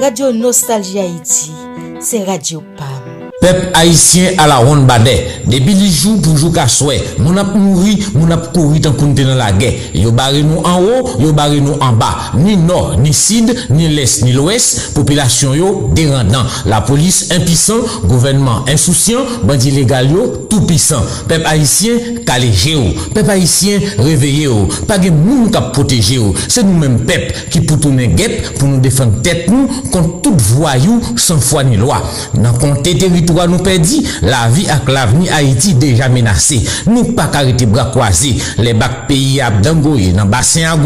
Radio 0.00 0.32
Nostalgie 0.32 1.00
Haïti, 1.00 1.52
c'est 2.00 2.24
Radio 2.24 2.62
Pam. 2.78 2.99
Pep 3.40 3.70
haisyen 3.72 4.36
ala 4.36 4.58
ron 4.60 4.82
bade, 4.84 5.14
debi 5.48 5.72
li 5.72 5.86
jou 5.88 6.18
pou 6.20 6.36
jou 6.36 6.52
ka 6.52 6.66
swè, 6.68 6.98
moun 7.16 7.40
ap 7.40 7.54
mouri, 7.56 7.94
moun 8.12 8.34
ap 8.34 8.50
kouri 8.52 8.82
tan 8.84 8.92
kounte 8.98 9.24
nan 9.24 9.38
la 9.40 9.48
gè. 9.56 9.70
Yo 9.96 10.12
bare 10.12 10.42
nou 10.44 10.60
an 10.68 10.84
ou, 10.84 11.14
yo 11.22 11.30
bare 11.36 11.56
nou 11.64 11.78
an 11.80 11.96
ba, 11.96 12.10
ni 12.36 12.58
nor, 12.60 12.98
ni 13.00 13.14
sid, 13.16 13.48
ni 13.72 13.88
les, 13.94 14.18
ni 14.26 14.34
lwes, 14.36 14.66
popilasyon 14.92 15.56
yo 15.56 15.70
derandan. 15.96 16.44
La 16.68 16.82
polis 16.84 17.22
impisan, 17.32 17.80
gouvenman 18.04 18.68
insousyan, 18.68 19.24
bandi 19.48 19.72
legal 19.72 20.12
yo 20.12 20.26
tout 20.50 20.68
pisan. 20.68 21.00
Pep 21.30 21.48
haisyen 21.48 22.20
kaleje 22.28 22.76
yo, 22.76 22.84
pep 23.16 23.32
haisyen 23.32 23.88
reveye 24.04 24.50
yo, 24.50 24.66
page 24.90 25.14
moun 25.16 25.48
kap 25.54 25.72
proteje 25.78 26.20
yo. 26.20 26.34
Se 26.44 26.60
nou 26.66 26.76
men 26.76 27.00
pep 27.08 27.32
ki 27.48 27.64
pou 27.64 27.80
tounen 27.80 28.12
gep, 28.20 28.52
pou 28.60 28.68
nou 28.68 28.84
defan 28.84 29.16
tet 29.24 29.48
nou, 29.48 29.80
kont 29.88 30.20
tout 30.20 30.46
vwa 30.52 30.76
yo 30.76 31.00
san 31.16 31.40
fwa 31.40 31.64
ni 31.64 31.80
lwa. 31.80 32.02
Nan 32.36 32.60
konte 32.60 32.92
terito, 33.00 33.29
territoire 33.30 33.48
nous 33.48 33.62
perdit, 33.62 34.06
la 34.22 34.48
vie 34.48 34.68
avec 34.68 34.88
l'avenir 34.88 35.32
Haïti 35.34 35.74
déjà 35.74 36.08
menacé. 36.08 36.60
Nous 36.86 37.12
pas 37.12 37.30
arrêter 37.32 37.66
bras 37.66 37.90
croisés. 37.90 38.36
Les 38.58 38.74
bacs 38.74 39.06
pays 39.06 39.40
à 39.40 39.50
Dangoye, 39.50 40.12
dans 40.12 40.26
bassin 40.26 40.72
à 40.72 40.78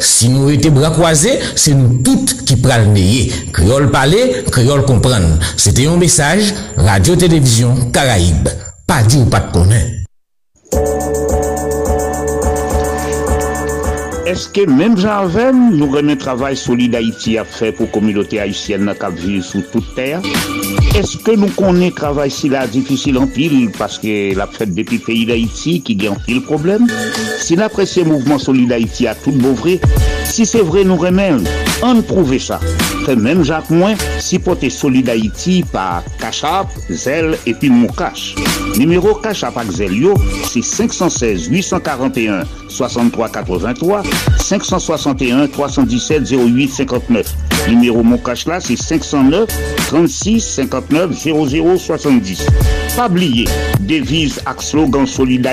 si 0.00 0.28
nous 0.28 0.50
étions 0.50 0.72
bras 0.72 0.90
croisés, 0.90 1.38
c'est 1.54 1.74
nous 1.74 2.02
toutes 2.02 2.44
qui 2.44 2.56
pral 2.56 2.88
neye. 2.88 3.32
Créole 3.52 3.90
parler, 3.90 4.44
créole 4.50 4.84
comprendre. 4.84 5.38
C'était 5.56 5.86
un 5.86 5.96
message, 5.96 6.54
Radio-Télévision 6.76 7.90
Caraïbe. 7.92 8.48
Pas 8.86 9.02
dit 9.02 9.18
ou 9.18 9.26
pas 9.26 9.40
de 9.40 9.52
connaître. 9.52 10.02
Est-ce 14.26 14.48
que 14.48 14.68
même 14.68 14.96
j'avais, 14.96 15.52
nous 15.52 15.90
remet 15.90 16.16
travail 16.16 16.56
solide 16.56 16.94
Haïti 16.94 17.36
à 17.36 17.44
faire 17.44 17.74
pour 17.74 17.86
la 17.86 17.92
communauté 17.92 18.40
haïtienne 18.40 18.92
qui 18.98 19.26
vit 19.26 19.42
sous 19.42 19.60
toute 19.60 19.94
terre? 19.94 20.22
Est-ce 20.24 20.81
que 20.92 21.34
nous 21.36 21.48
connaissons 21.48 21.94
travail 21.94 22.30
si 22.30 22.48
la 22.48 22.66
difficile 22.66 23.16
en 23.16 23.26
pile 23.26 23.70
parce 23.78 23.98
que 23.98 24.34
la 24.36 24.46
fête 24.46 24.74
depuis 24.74 24.98
le 24.98 25.02
pays 25.02 25.26
d'Haïti 25.26 25.80
qui 25.80 25.96
gagne 25.96 26.10
en 26.12 26.16
pile 26.16 26.42
problème? 26.42 26.86
Si 27.38 27.56
l'apprécié 27.56 28.04
mouvement 28.04 28.38
solide 28.38 28.72
Haïti 28.72 29.06
a 29.06 29.14
tout 29.14 29.32
beau 29.32 29.54
vrai, 29.54 29.80
si 30.32 30.46
c'est 30.46 30.62
vrai 30.62 30.82
nous 30.82 30.96
remet, 30.96 31.30
on 31.82 32.00
prouve 32.00 32.38
ça. 32.38 32.58
Fait 33.04 33.16
même 33.16 33.44
Jacques 33.44 33.68
Moins, 33.68 33.94
si 34.18 34.38
porter 34.38 34.70
solide 34.70 35.10
Haïti 35.10 35.62
par 35.70 36.02
Cachap, 36.18 36.68
Zel 36.88 37.36
et 37.44 37.52
puis 37.52 37.68
Moukache. 37.68 38.34
Numéro 38.78 39.14
Cachap 39.14 39.58
avec 39.58 39.70
Zel 39.70 39.92
yo, 39.92 40.14
c'est 40.44 40.62
516 40.62 41.48
841 41.48 42.44
63 42.68 43.28
83 43.28 44.02
561 44.38 45.48
317 45.48 46.32
08 46.32 46.68
59. 46.68 47.26
Numéro 47.68 48.02
mon 48.02 48.18
cash 48.18 48.46
là, 48.46 48.58
c'est 48.58 48.76
509 48.76 49.48
36 49.88 50.40
59 50.40 51.12
00 51.12 51.76
70. 51.76 52.46
Pas 52.96 53.08
oublier, 53.08 53.44
devise 53.80 54.40
avec 54.46 54.62
slogan 54.62 55.06
Solid 55.06 55.46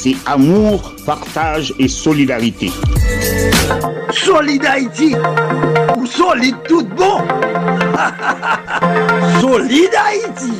c'est 0.00 0.16
amour, 0.26 0.94
partage 1.06 1.72
et 1.78 1.88
solidarité. 1.88 2.70
Solid 4.10 4.64
Haïti, 4.64 5.14
ou 5.96 6.06
solide 6.06 6.56
tout 6.68 6.86
bon. 6.96 7.22
Solid 9.40 9.90
Haïti. 9.94 10.52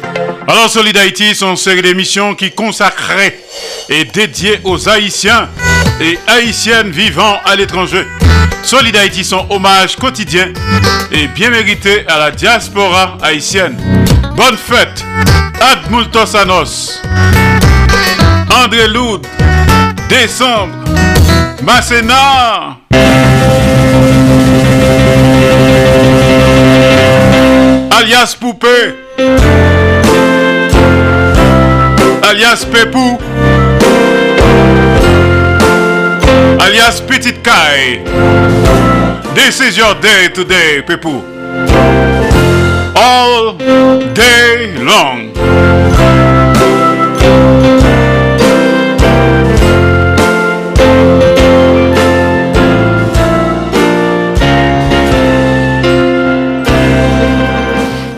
Alors 0.47 0.69
Solid 0.69 0.97
Haïti, 0.97 1.35
c'est 1.35 1.45
une 1.45 1.57
série 1.57 1.83
d'émissions 1.83 2.35
qui 2.35 2.53
consacrée 2.53 3.41
et 3.89 4.05
dédiée 4.05 4.61
aux 4.65 4.89
Haïtiens 4.89 5.49
et 6.01 6.19
Haïtiennes 6.27 6.91
vivant 6.91 7.37
à 7.45 7.57
l'étranger. 7.57 8.07
Solid 8.63 8.95
Haïti, 8.97 9.25
son 9.25 9.47
hommage 9.51 9.97
quotidien 9.97 10.53
et 11.11 11.27
bien 11.29 11.51
mérité 11.51 12.05
à 12.07 12.19
la 12.19 12.31
diaspora 12.31 13.17
haïtienne. 13.23 13.77
Bonne 14.37 14.57
fête, 14.57 15.05
Ad 15.61 15.91
Multosanos, 15.91 17.01
André 18.55 18.89
Loud, 18.89 19.27
Décembre, 20.09 20.75
Masséna. 21.69 22.79
Alias 27.91 28.35
Poupée, 28.41 28.95
alias 32.23 32.65
Pépou, 32.73 33.19
alias 36.59 37.03
Petite 37.07 37.43
Caille. 37.43 38.01
This 39.35 39.61
is 39.61 39.77
your 39.77 39.95
day 40.01 40.31
today, 40.33 40.81
Pépou. 40.81 41.23
All 42.97 43.53
day 44.15 44.73
long. 44.79 46.38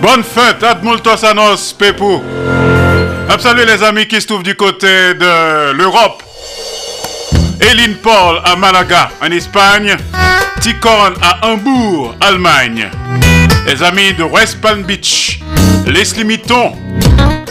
Bonne 0.00 0.22
fête, 0.24 0.62
Admultosanos 0.62 1.74
Pépou. 1.74 2.22
Salut 3.38 3.64
les 3.66 3.82
amis 3.82 4.06
qui 4.06 4.20
se 4.20 4.26
trouvent 4.26 4.42
du 4.42 4.54
côté 4.54 5.14
de 5.14 5.72
l'Europe. 5.72 6.22
Eline 7.60 7.96
Paul 7.96 8.40
à 8.44 8.56
Malaga, 8.56 9.10
en 9.22 9.30
Espagne. 9.30 9.96
Ticon 10.60 11.12
à 11.22 11.46
Hambourg, 11.46 12.14
Allemagne. 12.20 12.90
Les 13.66 13.82
amis 13.82 14.12
de 14.14 14.24
West 14.24 14.60
Palm 14.60 14.82
Beach. 14.82 15.40
Leslie 15.86 16.24
Mitton. 16.24 16.72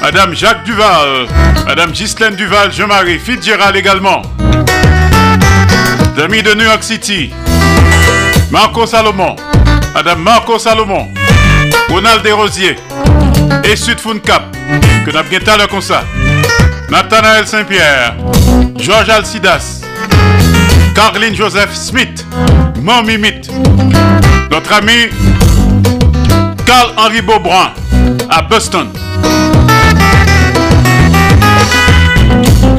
Madame 0.01 0.35
Jacques 0.35 0.63
Duval. 0.63 1.27
Madame 1.65 1.91
Ghislaine 1.91 2.35
Duval, 2.35 2.71
Jean-Marie 2.71 3.19
Fitzgerald 3.19 3.75
également. 3.75 4.21
Les 6.15 6.23
amis 6.23 6.43
de 6.43 6.53
New 6.53 6.65
York 6.65 6.83
City. 6.83 7.31
Marco 8.51 8.85
Salomon. 8.85 9.35
Madame 9.93 10.21
Marco 10.21 10.57
Salomon. 10.59 11.09
Ronald 11.87 12.23
Desrosiers. 12.23 12.75
Et 13.63 13.75
Sud 13.75 13.99
Cap. 14.21 14.43
Que 15.05 15.11
n'a 15.11 15.23
bien 15.23 15.39
talent 15.39 15.67
comme 15.69 15.81
ça. 15.81 16.03
Nathanaël 16.89 17.47
Saint-Pierre. 17.47 18.15
Georges 18.77 19.09
Alcidas. 19.09 19.81
Carline 20.95 21.35
Joseph 21.35 21.73
Smith. 21.73 22.25
Mimite. 23.03 23.49
Notre 24.49 24.73
ami 24.73 25.09
Carl-Henri 26.65 27.21
Beaubrun 27.21 27.71
à 28.29 28.41
Boston. 28.41 28.89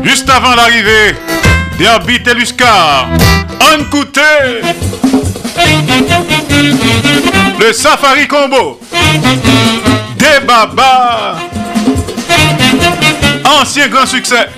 Juste 0.03 0.29
avant 0.31 0.55
l'arrivée 0.55 1.15
d'Herbie 1.79 2.23
Teluscar, 2.23 3.09
coûtait 3.91 4.61
le 7.59 7.73
Safari 7.73 8.27
Combo 8.27 8.81
des 10.17 10.47
Baba. 10.47 11.37
Ancien 13.61 13.89
grand 13.89 14.07
succès. 14.07 14.49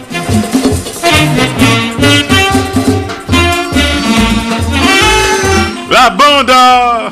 La 5.90 6.10
bande 6.10 6.51
à 6.51 7.10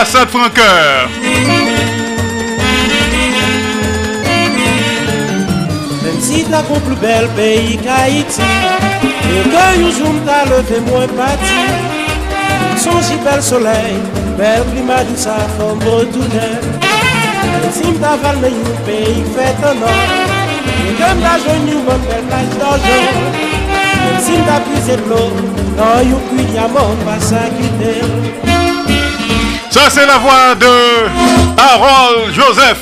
Assad 0.00 0.28
Franqueur. 0.28 1.08
Même 6.02 6.20
si 6.20 6.44
t'as 6.44 6.62
qu'on 6.62 6.80
plus 6.80 6.96
bel 6.96 7.28
pays 7.28 7.78
qu'Haïti, 7.78 8.40
et 9.02 9.48
que 9.48 9.78
nous 9.78 9.92
sommes 9.92 10.20
t'as 10.26 10.44
levé 10.44 10.80
moins 10.80 11.08
parti. 11.08 12.03
Son 12.76 13.00
si 13.02 13.16
bel 13.24 13.42
soleil, 13.42 13.96
bel 14.36 14.62
climat 14.72 15.04
de 15.04 15.16
sa 15.16 15.36
forme 15.56 15.78
retournée. 15.80 16.58
Même 17.42 17.72
si 17.72 17.92
t'as 18.00 18.16
valé 18.16 18.48
un 18.48 18.86
pays 18.86 19.24
fait 19.34 19.56
un 19.64 19.76
an, 19.82 19.98
et 20.86 20.92
comme 20.94 21.20
la 21.22 21.38
journée 21.38 21.72
nous 21.72 21.82
bonne 21.82 22.04
belle 22.08 22.24
plage 22.28 22.52
d'argent. 22.58 23.06
Même 24.04 24.20
si 24.20 24.32
t'as 24.46 24.60
puisé 24.60 24.96
de 24.96 25.08
l'eau, 25.08 25.30
dans 25.76 26.02
une 26.02 26.36
cuit 26.36 26.46
diamant, 26.52 26.94
pas 27.06 27.20
ça 27.20 27.42
quitter. 27.56 28.00
Ça, 29.70 29.82
c'est 29.88 30.06
la 30.06 30.18
voix 30.18 30.54
de 30.54 30.74
Harold 31.58 32.32
Joseph. 32.32 32.80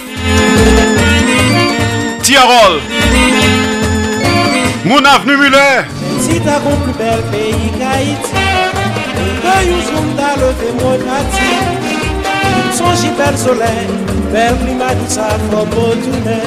Tiarol. 2.22 2.80
Mon 4.84 5.04
avenue 5.04 5.36
Muller. 5.36 5.84
Si 6.20 6.40
t'as 6.40 6.56
un 6.56 6.76
plus 6.82 6.92
bel 6.98 7.22
pays 7.30 7.72
qu'Haïti, 7.78 8.51
Lè 9.52 9.64
yon 9.68 9.80
soum 9.84 10.06
da 10.16 10.28
leve 10.40 10.68
mwen 10.78 11.02
pati 11.06 11.48
Son 12.76 12.94
jibel 13.00 13.36
solè 13.36 13.72
Bel 14.32 14.54
klima 14.62 14.88
di 14.96 15.08
sa 15.14 15.26
fòm 15.50 15.74
motounè 15.74 16.38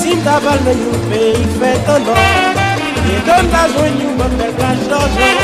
Sim 0.00 0.24
da 0.26 0.34
bal 0.44 0.58
nan 0.66 0.82
yon 0.82 1.04
peyi 1.12 1.44
fèt 1.60 1.92
anon 1.94 2.58
E 3.14 3.20
don 3.28 3.52
la 3.54 3.62
jwen 3.74 4.00
yon 4.02 4.18
mwen 4.18 4.34
bel 4.40 4.52
plaj 4.58 4.82
dojon 4.90 5.38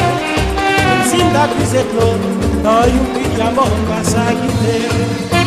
Sim 1.13 1.31
da 1.37 1.47
krize 1.55 1.87
plon 1.93 2.27
Nan 2.67 2.91
yon 2.97 3.07
pi 3.15 3.25
diamon 3.37 3.79
pa 3.87 4.03
sa 4.11 4.27
gite 4.43 5.42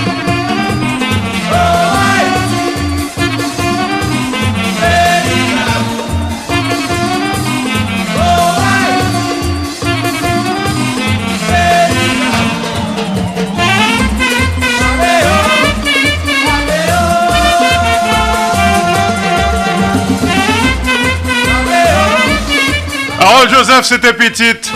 Joseph, 23.49 23.86
c'était 23.86 24.14
petite. 24.14 24.72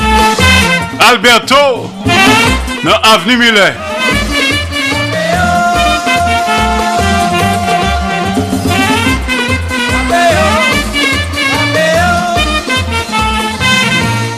Alberto, 1.09 1.91
dans 2.83 2.95
Avenue 3.13 3.37
Mulet. 3.37 3.73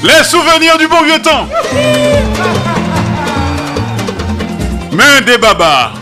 Les 0.03 0.23
souvenirs 0.23 0.77
du 0.77 0.87
bon 0.87 1.03
vieux 1.03 1.21
temps. 1.21 1.47
Main 4.91 5.21
des 5.25 5.37
babas. 5.37 6.00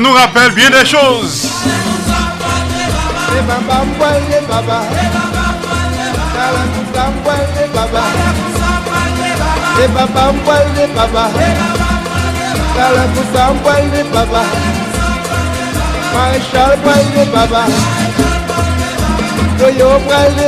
Nous 0.00 0.12
rappelle 0.12 0.50
bien 0.52 0.70
des 0.70 0.84
choses. 0.84 1.48
Maréchal 16.14 16.72
pral 16.82 17.04
de 17.14 17.22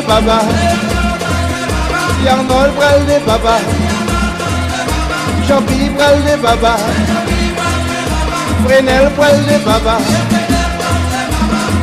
baba. 0.07 0.39
Yarnol 2.25 2.71
pral 2.79 3.01
de 3.07 3.17
baba. 3.27 3.57
Baba 6.43 6.75
Frenel 8.67 9.09
pral 9.17 9.37
de 9.47 9.59
baba. 9.65 9.97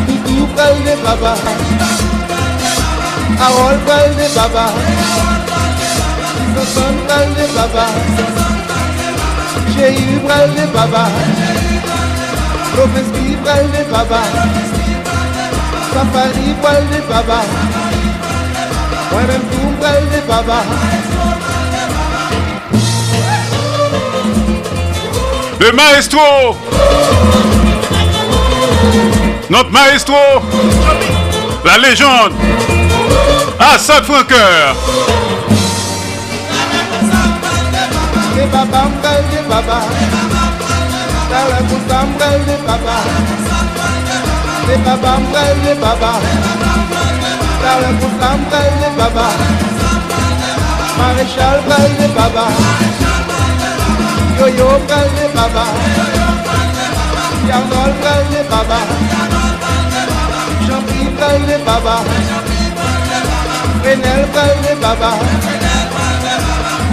Toutou 0.06 0.48
pral 0.56 0.76
de 0.86 0.96
baba. 1.04 1.34
Harold 3.40 3.80
pral 3.86 4.10
de 4.18 4.28
baba. 4.36 4.66
Soson 6.56 6.96
pral 7.08 7.30
de 7.38 7.46
baba. 7.56 7.86
Jéhu 9.78 10.20
pral 10.26 10.50
de 10.58 10.66
baba. 10.76 11.06
Robeski 12.76 13.38
pral 13.44 13.72
de 13.72 13.84
baba. 13.94 14.22
Safari 15.94 16.54
pral 16.62 16.84
de 16.92 17.02
baba. 17.08 17.40
Moi-même 19.12 19.46
tout 19.52 19.74
pral 19.80 20.04
de 20.12 20.20
baba. 20.28 20.60
Le 25.60 25.72
maestro 25.72 26.20
baba 45.82 46.20
Tala 47.62 47.90
kousa 48.00 48.30
pral 48.50 48.72
de 48.82 48.90
baba 48.98 49.28
Maréchal 50.98 51.58
pral 51.68 51.92
de 52.00 52.08
baba. 52.18 52.46
Yoyo 54.40 54.70
baba. 55.36 55.66
Yarnol 57.48 57.92
pral 58.02 58.24
de 58.32 58.42
baba 58.50 59.13
Champi 61.34 61.40
pral 61.40 61.46
de 61.48 61.58
baba 61.66 61.96
Frenel 63.82 64.26
pral 64.34 64.54
de 64.62 64.76
baba 64.82 65.12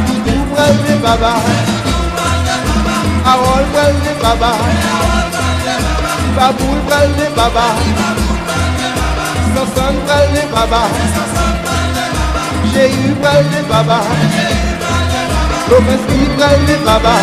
Toutou 0.06 0.46
pral 0.54 0.76
de 0.86 0.94
baba 1.04 1.32
Harold 3.26 3.66
pral 3.72 3.94
de 4.04 4.12
baba 4.22 4.52
Baboul 6.36 6.78
pral 6.88 7.08
de 7.18 7.28
baba 7.36 7.66
Sosan 9.54 9.94
pral 10.06 10.26
de 10.32 10.42
baba 10.54 10.82
Jéhu 12.72 13.14
pral 13.20 13.44
de 13.52 13.62
baba 13.68 14.00
Lopeski 15.68 16.20
pral 16.36 16.66
de 16.66 16.76
baba 16.86 17.14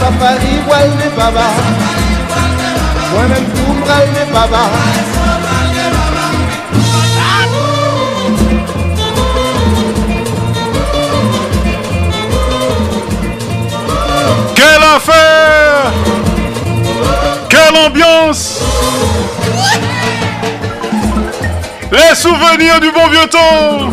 Safari 0.00 0.54
pral 0.68 0.90
de 1.00 1.08
baba 1.16 1.48
Moi-même 3.12 3.44
tout 3.54 3.84
pral 3.84 4.06
de 4.16 4.32
baba 4.32 5.05
Quelle 17.76 17.86
ambiance 17.86 18.60
Les 21.92 22.14
souvenirs 22.14 22.80
du 22.80 22.90
bon 22.90 23.06
vieux 23.08 23.28
temps 23.28 23.90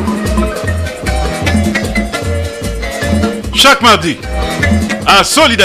Chaque 3.53 3.81
mardi, 3.81 4.17
à. 5.05 5.23
Solid 5.23 5.61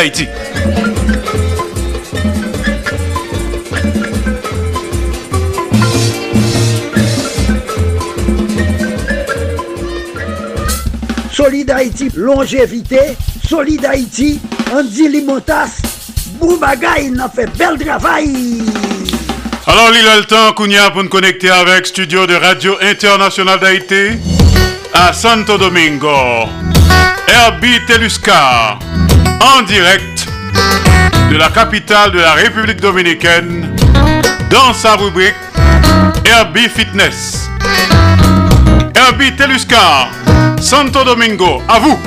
Haïti, 11.70 12.10
longévité. 12.16 13.16
Solid 13.48 13.84
Haïti, 13.84 14.40
Andy 14.72 15.08
Limotas. 15.08 15.77
Boubagaï, 16.38 17.10
il 17.12 17.20
a 17.20 17.28
fait 17.28 17.48
bel 17.56 17.78
travail. 17.78 18.62
Alors, 19.66 19.90
il 20.00 20.06
a 20.08 20.16
le 20.16 20.24
temps, 20.24 20.52
Kounia, 20.54 20.90
pour 20.90 21.02
nous 21.02 21.08
connecter 21.08 21.50
avec 21.50 21.86
Studio 21.86 22.26
de 22.26 22.34
Radio 22.34 22.76
Internationale 22.80 23.60
d'Haïti 23.60 24.18
à 24.94 25.12
Santo 25.12 25.58
Domingo. 25.58 26.48
Herbie 27.28 27.84
Teluscar, 27.86 28.78
en 29.56 29.62
direct 29.62 30.26
de 31.30 31.36
la 31.36 31.50
capitale 31.50 32.12
de 32.12 32.18
la 32.18 32.32
République 32.32 32.80
Dominicaine, 32.80 33.76
dans 34.50 34.72
sa 34.72 34.96
rubrique 34.96 35.34
Herbie 36.24 36.68
Fitness. 36.68 37.48
Herbie 38.94 39.36
Teluscar, 39.36 40.08
Santo 40.60 41.04
Domingo, 41.04 41.62
à 41.68 41.78
vous. 41.78 41.98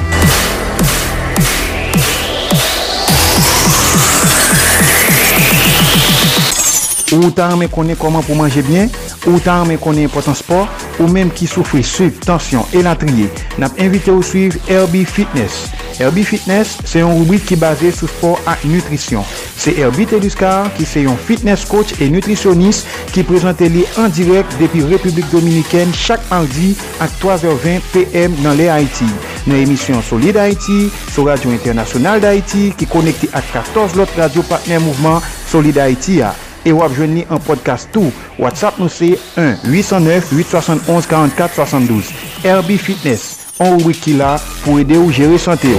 Ou 7.11 7.31
tan 7.35 7.57
men 7.59 7.67
konen 7.71 7.97
koman 7.99 8.23
pou 8.23 8.39
manje 8.39 8.63
bien, 8.63 8.91
ou 9.27 9.39
tan 9.43 9.67
men 9.67 9.79
konen 9.81 10.07
important 10.07 10.37
sport, 10.37 10.71
ou 10.97 11.11
menm 11.11 11.31
ki 11.35 11.49
soufri 11.49 11.83
suiv, 11.83 12.15
tensyon, 12.23 12.63
elatriye. 12.77 13.27
Nap 13.59 13.75
invite 13.81 14.13
ou 14.13 14.23
suiv 14.23 14.55
Herbie 14.69 15.05
Fitness. 15.05 15.65
Herbie 15.99 16.23
Fitness 16.23 16.77
se 16.87 17.01
yon 17.01 17.17
rubrik 17.19 17.43
ki 17.49 17.57
base 17.59 17.91
sou 17.93 18.09
sport 18.09 18.47
ak 18.49 18.63
nutrisyon. 18.65 19.25
Se 19.61 19.73
Herbie 19.75 20.07
Teduscar 20.09 20.71
ki 20.77 20.85
se 20.87 21.03
yon 21.05 21.19
fitness 21.27 21.67
coach 21.69 21.99
e 22.01 22.07
nutrisyonis 22.09 22.83
ki 23.13 23.25
prezante 23.27 23.67
li 23.69 23.83
an 24.01 24.09
direk 24.15 24.55
depi 24.61 24.81
Republik 24.89 25.27
Dominiken 25.33 25.91
chak 25.93 26.23
mardi 26.31 26.71
ak 27.03 27.13
3h20 27.21 27.91
PM 27.93 28.37
nan 28.41 28.57
le 28.57 28.69
Haiti. 28.71 29.09
Nan 29.45 29.59
emisyon 29.59 30.01
Solid 30.05 30.39
Haiti, 30.41 30.87
sou 31.11 31.27
Radio 31.29 31.53
Internasyonal 31.53 32.23
d'Haiti 32.23 32.71
ki 32.77 32.87
konekte 32.89 33.29
ak 33.35 33.51
14 33.53 33.99
lot 33.99 34.17
radio 34.17 34.45
partner 34.49 34.81
mouvment 34.81 35.21
Solid 35.51 35.81
Haiti 35.81 36.21
a. 36.25 36.33
et 36.65 36.71
vous 36.71 36.83
avez 36.83 37.25
un 37.29 37.37
podcast 37.37 37.89
tout. 37.91 38.11
WhatsApp 38.39 38.75
nous 38.79 38.89
c'est 38.89 39.17
1 39.37 39.55
809 39.65 40.31
871 40.31 41.05
44 41.07 41.53
72. 41.55 42.05
Herbie 42.43 42.77
Fitness, 42.77 43.47
on 43.59 43.77
wiki 43.83 44.13
là 44.13 44.37
pour 44.63 44.79
aider 44.79 44.97
ou 44.97 45.11
gérer 45.11 45.37
santé. 45.37 45.69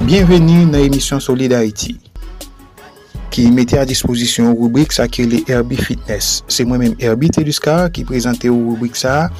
Bienvenue 0.00 0.66
dans 0.66 0.78
l'émission 0.78 1.18
Solid 1.20 1.54
Haïti. 1.54 2.11
ki 3.32 3.48
mette 3.54 3.78
a 3.80 3.86
disposisyon 3.88 4.52
rubrik 4.58 4.92
sa 4.92 5.08
ki 5.08 5.24
le 5.30 5.40
Herbie 5.48 5.80
Fitness. 5.80 6.42
Se 6.52 6.66
mwen 6.68 6.82
men 6.82 6.96
Herbie 7.00 7.32
Teluska 7.32 7.86
ki 7.94 8.04
prezante 8.08 8.50
ou 8.52 8.74
rubrik 8.74 8.98
sa. 8.98 9.30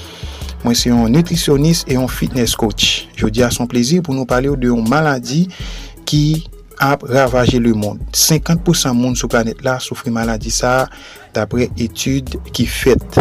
Mwen 0.63 0.77
se 0.79 0.89
yon 0.89 1.11
nutritionist 1.11 1.89
e 1.91 1.97
yon 1.97 2.09
fitness 2.11 2.55
coach. 2.59 3.09
Jodi 3.19 3.43
a 3.43 3.51
son 3.53 3.69
plezir 3.71 4.05
pou 4.07 4.15
nou 4.15 4.29
pale 4.29 4.51
ou 4.51 4.59
de 4.59 4.71
yon 4.71 4.87
maladi 4.87 5.45
ki 6.09 6.45
ap 6.83 7.03
ravaje 7.07 7.59
le 7.63 7.75
moun. 7.75 7.99
50% 8.15 8.95
moun 8.95 9.19
sou 9.19 9.31
planet 9.31 9.61
la 9.67 9.79
soufri 9.83 10.13
maladi 10.15 10.53
sa 10.55 10.87
dapre 11.35 11.67
etude 11.77 12.39
ki 12.55 12.67
fet. 12.71 13.21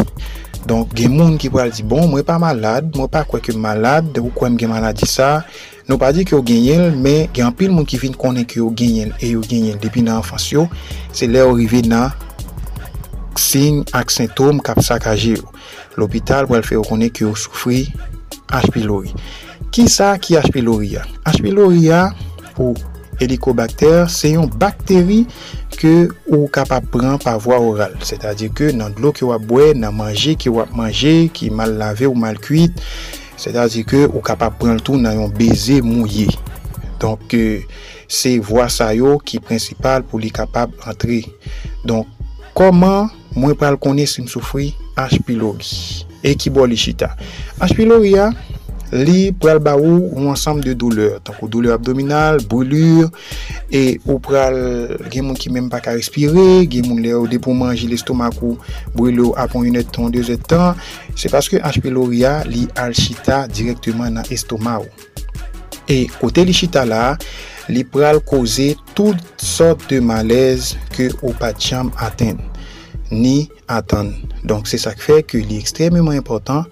Donk 0.69 0.93
gen 0.93 1.15
moun 1.17 1.39
ki 1.41 1.49
pral 1.49 1.73
di 1.73 1.81
bon 1.81 2.05
mwen 2.11 2.25
pa 2.25 2.37
malade, 2.41 2.93
mwen 2.93 3.09
pa 3.09 3.23
kweke 3.25 3.55
malade, 3.57 4.21
ou 4.21 4.29
kwen 4.37 4.59
gen 4.61 4.69
maladi 4.69 5.09
sa, 5.09 5.39
Nou 5.91 5.99
pa 5.99 6.13
di 6.15 6.23
ki 6.23 6.31
yo 6.31 6.37
genyen, 6.47 6.93
men 7.03 7.25
gen 7.35 7.49
apil 7.49 7.73
moun 7.75 7.83
ki 7.83 7.97
fin 7.99 8.13
konen 8.15 8.45
ki 8.47 8.61
yo 8.61 8.69
genyen, 8.79 9.09
e 9.19 9.33
yo 9.33 9.41
genyen 9.43 9.75
depi 9.83 9.99
nan 10.05 10.21
anfansyo, 10.21 10.69
se 11.11 11.27
le 11.27 11.41
yo 11.41 11.49
rive 11.57 11.81
nan 11.83 12.13
sin 13.35 13.81
ak 13.91 14.13
sintom 14.15 14.61
kap 14.63 14.79
sakaje 14.79 15.33
yo. 15.35 15.49
L'opital 15.99 16.47
pou 16.47 16.55
el 16.55 16.63
fe 16.63 16.77
yo 16.77 16.85
konen 16.87 17.11
ki 17.11 17.25
yo 17.25 17.33
soufri 17.35 17.81
H. 18.47 18.71
pylori. 18.71 19.11
Ki 19.75 19.89
sa 19.91 20.13
ki 20.15 20.39
H. 20.39 20.53
pylori 20.55 20.93
ya? 20.93 21.03
H. 21.27 21.43
pylori 21.43 21.89
ya 21.89 22.05
pou 22.55 22.71
helikobakter 23.19 24.07
se 24.07 24.31
yon 24.37 24.47
bakteri 24.47 25.25
ke 25.75 26.07
ou 26.31 26.47
kapap 26.55 26.87
pran 26.93 27.19
pa 27.19 27.35
vwa 27.35 27.59
oral. 27.67 27.99
Se 28.07 28.15
ta 28.15 28.31
di 28.31 28.47
ke 28.47 28.71
nan 28.71 28.95
dlo 28.95 29.11
ki 29.11 29.27
wap 29.27 29.43
bwe, 29.43 29.73
nan 29.75 29.99
manje 29.99 30.39
ki 30.39 30.55
wap 30.55 30.71
manje, 30.71 31.27
ki 31.35 31.51
mal 31.51 31.75
lave 31.75 32.07
ou 32.07 32.15
mal 32.15 32.39
kuit, 32.39 32.79
Se 33.41 33.49
dazi 33.49 33.81
ke 33.87 34.03
ou 34.05 34.21
kapap 34.21 34.59
pran 34.61 34.77
tou 34.77 35.01
nan 35.01 35.17
yon 35.17 35.31
beze 35.33 35.79
mouye. 35.81 36.27
Donk 37.01 37.33
se 38.05 38.35
vwa 38.37 38.67
sa 38.69 38.91
yo 38.93 39.15
ki 39.17 39.39
prinsipal 39.41 40.05
pou 40.05 40.21
li 40.21 40.29
kapap 40.29 40.75
antre. 40.85 41.23
Donk 41.81 42.05
koman 42.53 43.09
mwen 43.33 43.57
pral 43.57 43.79
konen 43.81 44.05
si 44.05 44.21
msoufri 44.21 44.75
H. 44.93 45.23
pylori 45.25 46.05
e 46.21 46.35
ki 46.37 46.53
bo 46.53 46.67
li 46.69 46.77
chita? 46.77 47.15
H. 47.57 47.71
pylori 47.73 48.13
ya 48.13 48.29
li 48.91 49.31
pral 49.31 49.61
ba 49.63 49.77
ou 49.79 50.11
ou 50.11 50.29
ansam 50.31 50.59
de 50.63 50.73
douleur. 50.75 51.19
Tankou 51.23 51.47
douleur 51.47 51.75
abdominal, 51.77 52.41
boulur, 52.51 53.09
e 53.71 53.99
ou 54.05 54.19
pral 54.23 54.57
gen 55.11 55.29
moun 55.29 55.39
ki 55.39 55.51
menm 55.53 55.71
pa 55.71 55.81
ka 55.83 55.95
respire, 55.95 56.67
gen 56.71 56.89
moun 56.89 57.01
le 57.03 57.15
ou 57.15 57.29
de 57.31 57.39
pou 57.41 57.55
manji 57.57 57.87
l'estomak 57.91 58.37
ou 58.43 58.59
brelo 58.95 59.31
apon 59.39 59.65
yon 59.67 59.79
etan, 59.79 60.11
deux 60.13 60.31
etan. 60.33 60.75
Se 61.15 61.31
paske 61.31 61.61
H. 61.63 61.81
pylori 61.83 62.25
a 62.27 62.41
li 62.47 62.67
al 62.79 62.95
chita 62.97 63.45
direktman 63.51 64.19
nan 64.19 64.27
estomak 64.33 64.83
ou. 64.83 65.07
E 65.91 66.05
kote 66.19 66.45
li 66.47 66.53
chita 66.55 66.85
la, 66.87 67.15
li 67.71 67.83
pral 67.87 68.21
koze 68.27 68.73
tout 68.95 69.17
sort 69.41 69.87
de 69.89 69.99
malez 70.03 70.75
ke 70.95 71.09
ou 71.21 71.33
pa 71.39 71.51
tcham 71.55 71.91
aten, 72.03 72.39
ni 73.11 73.49
aten. 73.71 74.13
Donk 74.47 74.69
se 74.69 74.79
sak 74.81 75.01
fe 75.03 75.21
ke 75.25 75.41
li 75.43 75.59
ekstrememan 75.61 76.19
important 76.19 76.67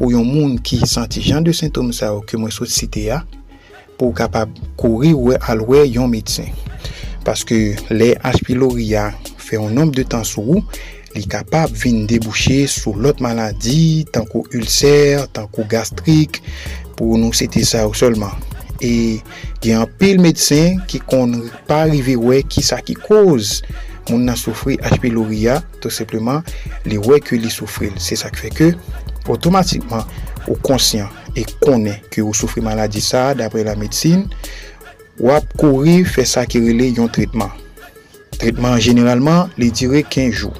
pou 0.00 0.14
yon 0.14 0.24
moun 0.24 0.56
ki 0.64 0.78
santi 0.88 1.20
jan 1.20 1.44
de 1.44 1.52
sintom 1.52 1.90
sa 1.92 2.14
ou 2.16 2.24
ke 2.24 2.40
mwen 2.40 2.52
sot 2.54 2.72
site 2.72 3.04
ya, 3.04 3.20
pou 4.00 4.16
kapab 4.16 4.54
kouri 4.80 5.12
ou 5.12 5.36
alwe 5.52 5.84
yon 5.84 6.08
medsen. 6.08 6.48
Paske 7.26 7.76
le 7.92 8.14
H. 8.16 8.40
pylori 8.46 8.88
ya 8.94 9.10
fe 9.36 9.58
yon 9.58 9.76
nomb 9.76 9.92
de 9.92 10.06
tan 10.08 10.24
sou 10.24 10.56
ou, 10.56 10.64
li 11.12 11.26
kapab 11.28 11.74
vin 11.76 12.06
debouche 12.08 12.62
sou 12.72 12.96
lot 12.96 13.20
maladi, 13.20 14.06
tankou 14.08 14.48
ulcer, 14.56 15.26
tankou 15.36 15.68
gastrik, 15.68 16.40
pou 16.96 17.20
nou 17.20 17.36
site 17.36 17.66
sa 17.68 17.84
ou 17.84 17.92
solman. 17.92 18.32
E 18.80 19.20
gen 19.60 19.82
an 19.82 19.94
pil 20.00 20.24
medsen 20.24 20.80
ki 20.88 21.02
kon 21.04 21.36
pa 21.68 21.84
rive 21.92 22.16
we 22.16 22.40
ki 22.48 22.64
sa 22.64 22.80
ki 22.80 22.96
koz 22.96 23.58
moun 24.08 24.24
nan 24.26 24.38
soufri 24.38 24.78
H. 24.80 24.96
pylori 25.02 25.44
ya, 25.44 25.60
tout 25.84 25.92
sepleman, 25.92 26.40
li 26.88 26.96
we 26.98 27.20
ke 27.22 27.36
li 27.38 27.52
soufri. 27.52 27.92
Se 28.00 28.16
sa 28.18 28.30
ke 28.32 28.40
fe 28.40 28.50
ke, 28.54 28.70
Otomatikman, 29.28 30.06
ou 30.48 30.56
konsyen 30.64 31.10
e 31.36 31.44
konen 31.60 32.00
ki 32.12 32.24
ou 32.24 32.34
soufri 32.36 32.62
maladi 32.64 33.02
sa 33.04 33.30
dapre 33.38 33.64
la 33.66 33.76
medsine, 33.78 34.26
wap 35.20 35.46
kouri 35.60 36.00
fe 36.08 36.24
sa 36.28 36.46
ki 36.48 36.62
rele 36.64 36.90
yon 36.96 37.10
tritman. 37.12 37.52
Tritman 38.40 38.80
generalman 38.80 39.50
li 39.60 39.68
dire 39.74 40.02
15 40.06 40.32
jou. 40.32 40.52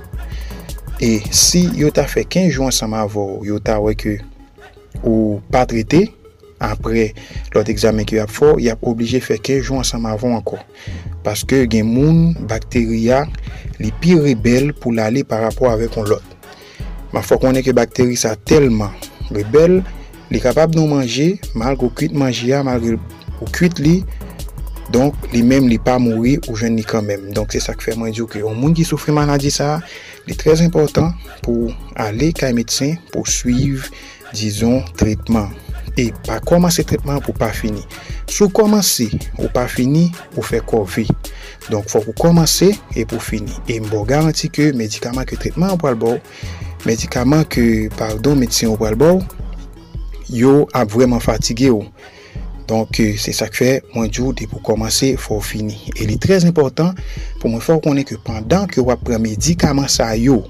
E 1.01 1.23
si 1.33 1.65
yo 1.81 1.89
ta 1.97 2.05
fe 2.11 2.27
15 2.27 2.53
jou 2.53 2.69
ansama 2.69 3.01
avor, 3.07 3.39
yo 3.47 3.61
ta 3.65 3.79
weke 3.81 4.19
ou 5.01 5.41
pa 5.53 5.65
trite, 5.69 6.11
apre 6.61 7.07
lot 7.55 7.71
examen 7.73 8.05
ki 8.05 8.19
yo 8.19 8.27
ap 8.27 8.35
for, 8.35 8.61
yo 8.61 8.75
ap 8.75 8.85
oblije 8.85 9.23
fe 9.25 9.39
15 9.41 9.65
jou 9.65 9.81
ansama 9.81 10.13
avor 10.13 10.37
anko. 10.37 10.61
Paske 11.25 11.65
gen 11.73 11.89
moun, 11.89 12.35
bakteria, 12.51 13.25
li 13.81 13.95
pi 14.03 14.19
rebel 14.21 14.75
pou 14.77 14.93
la 14.93 15.09
li 15.13 15.25
par 15.25 15.47
rapport 15.49 15.73
avek 15.73 15.97
on 16.01 16.13
lot. 16.13 16.30
Ma 17.15 17.23
fò 17.27 17.41
konen 17.43 17.65
ke 17.67 17.75
bakteri 17.77 18.19
sa 18.19 18.37
telman 18.49 18.95
rebel, 19.35 19.81
li 20.31 20.41
kapab 20.43 20.77
nou 20.77 20.87
manje, 20.91 21.35
malk 21.59 21.83
ou 21.83 21.95
kuit 21.95 22.15
manje 22.15 22.47
ya, 22.51 22.63
malk 22.67 22.95
ou 23.41 23.49
kuit 23.51 23.81
li, 23.83 24.01
donk 24.95 25.17
li 25.35 25.43
menm 25.47 25.69
li 25.71 25.79
pa 25.83 25.97
mouri 26.03 26.37
ou 26.49 26.59
jen 26.59 26.77
ni 26.79 26.85
kanmem. 26.87 27.31
Donk 27.35 27.55
se 27.55 27.63
sa 27.63 27.75
k 27.79 27.87
fè 27.87 27.97
mwen 27.99 28.15
diyo 28.15 28.29
ki 28.31 28.45
yon 28.45 28.59
moun 28.59 28.75
ki 28.77 28.87
soufri 28.87 29.15
manadi 29.15 29.51
sa, 29.55 29.79
li 30.29 30.37
trez 30.39 30.63
important 30.67 31.15
pou 31.45 31.71
ale 31.99 32.31
kay 32.37 32.55
medsen 32.57 32.97
pou 33.11 33.27
suiv, 33.27 33.91
dizon, 34.35 34.81
tretman. 34.99 35.51
E 35.99 36.11
pa 36.27 36.39
komanse 36.47 36.85
tretman 36.87 37.19
pou 37.25 37.35
pa 37.37 37.51
fini. 37.55 37.83
Sou 38.31 38.51
komanse 38.55 39.09
ou 39.41 39.51
pa 39.51 39.67
fini, 39.71 40.09
ou 40.37 40.47
fe 40.47 40.63
kovi. 40.63 41.09
Donk 41.71 41.91
fò 41.91 42.03
pou 42.05 42.15
komanse 42.19 42.71
e 42.95 43.07
pou 43.07 43.23
fini. 43.23 43.55
E 43.71 43.81
mbo 43.83 44.05
garanti 44.09 44.51
ke 44.53 44.71
medikaman 44.77 45.27
ke 45.27 45.39
tretman 45.39 45.75
ou 45.75 45.81
pral 45.83 45.99
bo, 45.99 46.17
medikaman 46.89 47.45
ke 47.49 47.89
pardon 47.99 48.39
medisyen 48.39 48.73
ou 48.73 48.81
pral 48.81 48.97
bor, 49.01 49.21
yo 50.31 50.65
ap 50.77 50.93
vreman 50.93 51.23
fatige 51.23 51.71
ou. 51.73 51.87
Donk 52.71 53.01
euh, 53.03 53.17
se 53.19 53.35
sak 53.35 53.57
fe, 53.59 53.71
mwen 53.97 54.11
djou 54.13 54.31
de 54.37 54.47
pou 54.51 54.63
komanse 54.63 55.17
fò 55.19 55.41
fini. 55.43 55.75
E 55.97 56.07
li 56.07 56.17
trez 56.23 56.47
important 56.47 56.99
pou 57.41 57.51
mwen 57.51 57.65
fò 57.65 57.81
konen 57.83 58.07
ke 58.07 58.21
pandan 58.23 58.69
ke 58.71 58.83
wap 58.85 59.03
pran 59.07 59.23
medikaman 59.25 59.91
sa 59.91 60.13
yo, 60.15 60.45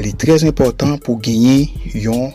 li 0.00 0.14
trez 0.16 0.46
important 0.48 0.96
pou 1.04 1.20
genye 1.20 1.68
yon 1.92 2.32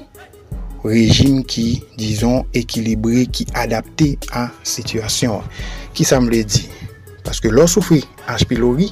rejim 0.85 1.41
ki, 1.45 1.81
dizon, 1.97 2.45
ekilibre, 2.57 3.25
ki 3.29 3.47
adapte 3.57 4.15
a 4.33 4.47
situasyon. 4.65 5.45
Ki 5.97 6.05
sa 6.07 6.21
mle 6.21 6.41
di? 6.45 6.65
Paske 7.25 7.51
lò 7.53 7.67
soufri 7.69 8.01
H. 8.25 8.45
pylori, 8.49 8.89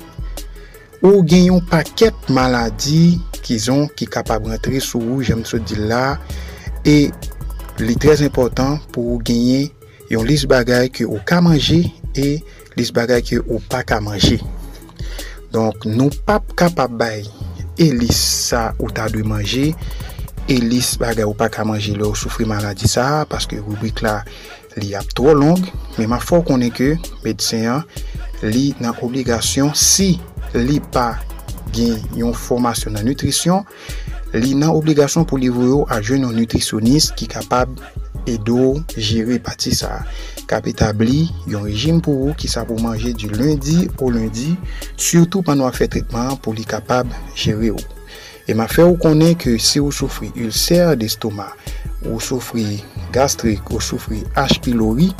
ou 1.01 1.23
genyon 1.25 1.63
paket 1.69 2.29
maladi 2.33 3.17
kizon 3.45 3.87
ki 3.97 4.07
kapab 4.11 4.47
rentre 4.49 4.81
sou 4.83 5.01
ou, 5.15 5.23
jem 5.25 5.43
sou 5.47 5.61
di 5.63 5.77
la, 5.89 6.17
e 6.87 7.09
li 7.79 7.95
trez 7.99 8.23
important 8.25 8.81
pou 8.93 9.19
genye 9.25 9.69
yon 10.11 10.25
lis 10.27 10.45
bagay 10.49 10.89
ki 10.93 11.05
ou 11.07 11.21
ka 11.27 11.39
manje 11.43 11.83
e 12.17 12.29
lis 12.77 12.91
bagay 12.95 13.23
ki 13.25 13.41
ou 13.45 13.61
pa 13.71 13.83
ka 13.87 13.99
manje. 14.03 14.39
Donk 15.53 15.85
nou 15.89 16.13
pap 16.27 16.53
kapab 16.59 16.93
bay 16.99 17.23
e 17.79 17.89
lis 17.95 18.19
sa 18.49 18.69
ou 18.77 18.91
ta 18.93 19.07
dwe 19.11 19.23
manje, 19.27 19.71
e 20.49 20.57
lis 20.61 20.95
bagay 20.99 21.27
ou 21.27 21.37
pa 21.37 21.47
ka 21.53 21.65
manje 21.67 21.93
lor 21.97 22.17
soufri 22.19 22.47
maladi 22.49 22.89
sa, 22.89 23.25
paske 23.29 23.59
rubrik 23.61 24.03
la 24.05 24.19
li 24.79 24.93
ap 24.97 25.07
tro 25.15 25.33
long, 25.37 25.61
men 25.97 26.09
ma 26.11 26.19
fò 26.21 26.41
konen 26.45 26.73
ke 26.73 26.95
medisyen 27.23 27.83
li 28.45 28.69
nan 28.79 28.97
obligasyon 29.03 29.73
si 29.75 30.13
li 30.55 30.79
pa 30.93 31.13
gen 31.75 31.97
yon 32.17 32.35
formasyon 32.35 32.97
nan 32.97 33.07
nutrisyon, 33.09 33.65
li 34.35 34.53
nan 34.57 34.75
obligasyon 34.75 35.25
pou 35.29 35.41
li 35.41 35.49
voyo 35.53 35.83
a 35.89 35.99
jwen 36.03 36.27
yon 36.27 36.37
nutrisyonis 36.37 37.09
ki 37.17 37.29
kapab 37.31 37.71
edo 38.29 38.79
jere 38.95 39.39
pati 39.43 39.73
sa. 39.77 40.03
Kap 40.49 40.67
etabli 40.69 41.27
yon 41.49 41.67
rejim 41.67 42.01
pou 42.03 42.29
ou 42.29 42.37
ki 42.37 42.49
sa 42.51 42.65
pou 42.65 42.81
manje 42.81 43.13
di 43.17 43.29
lundi 43.31 43.87
ou 43.99 44.09
lundi, 44.13 44.55
surtout 44.97 45.45
pan 45.45 45.61
wak 45.65 45.77
fe 45.77 45.89
tritman 45.91 46.35
pou 46.43 46.57
li 46.57 46.67
kapab 46.67 47.09
jere 47.37 47.73
ou. 47.75 47.87
E 48.49 48.55
ma 48.57 48.65
fè 48.65 48.81
ou 48.81 48.97
konen 48.97 49.35
ke 49.37 49.59
si 49.61 49.77
ou 49.77 49.93
soufri 49.93 50.31
ulcer 50.41 50.95
de 50.97 51.05
stoma, 51.11 51.51
ou 52.07 52.17
soufri 52.17 52.79
gastrik, 53.13 53.61
ou 53.69 53.77
soufri 53.77 54.23
H. 54.33 54.57
pylori, 54.65 55.11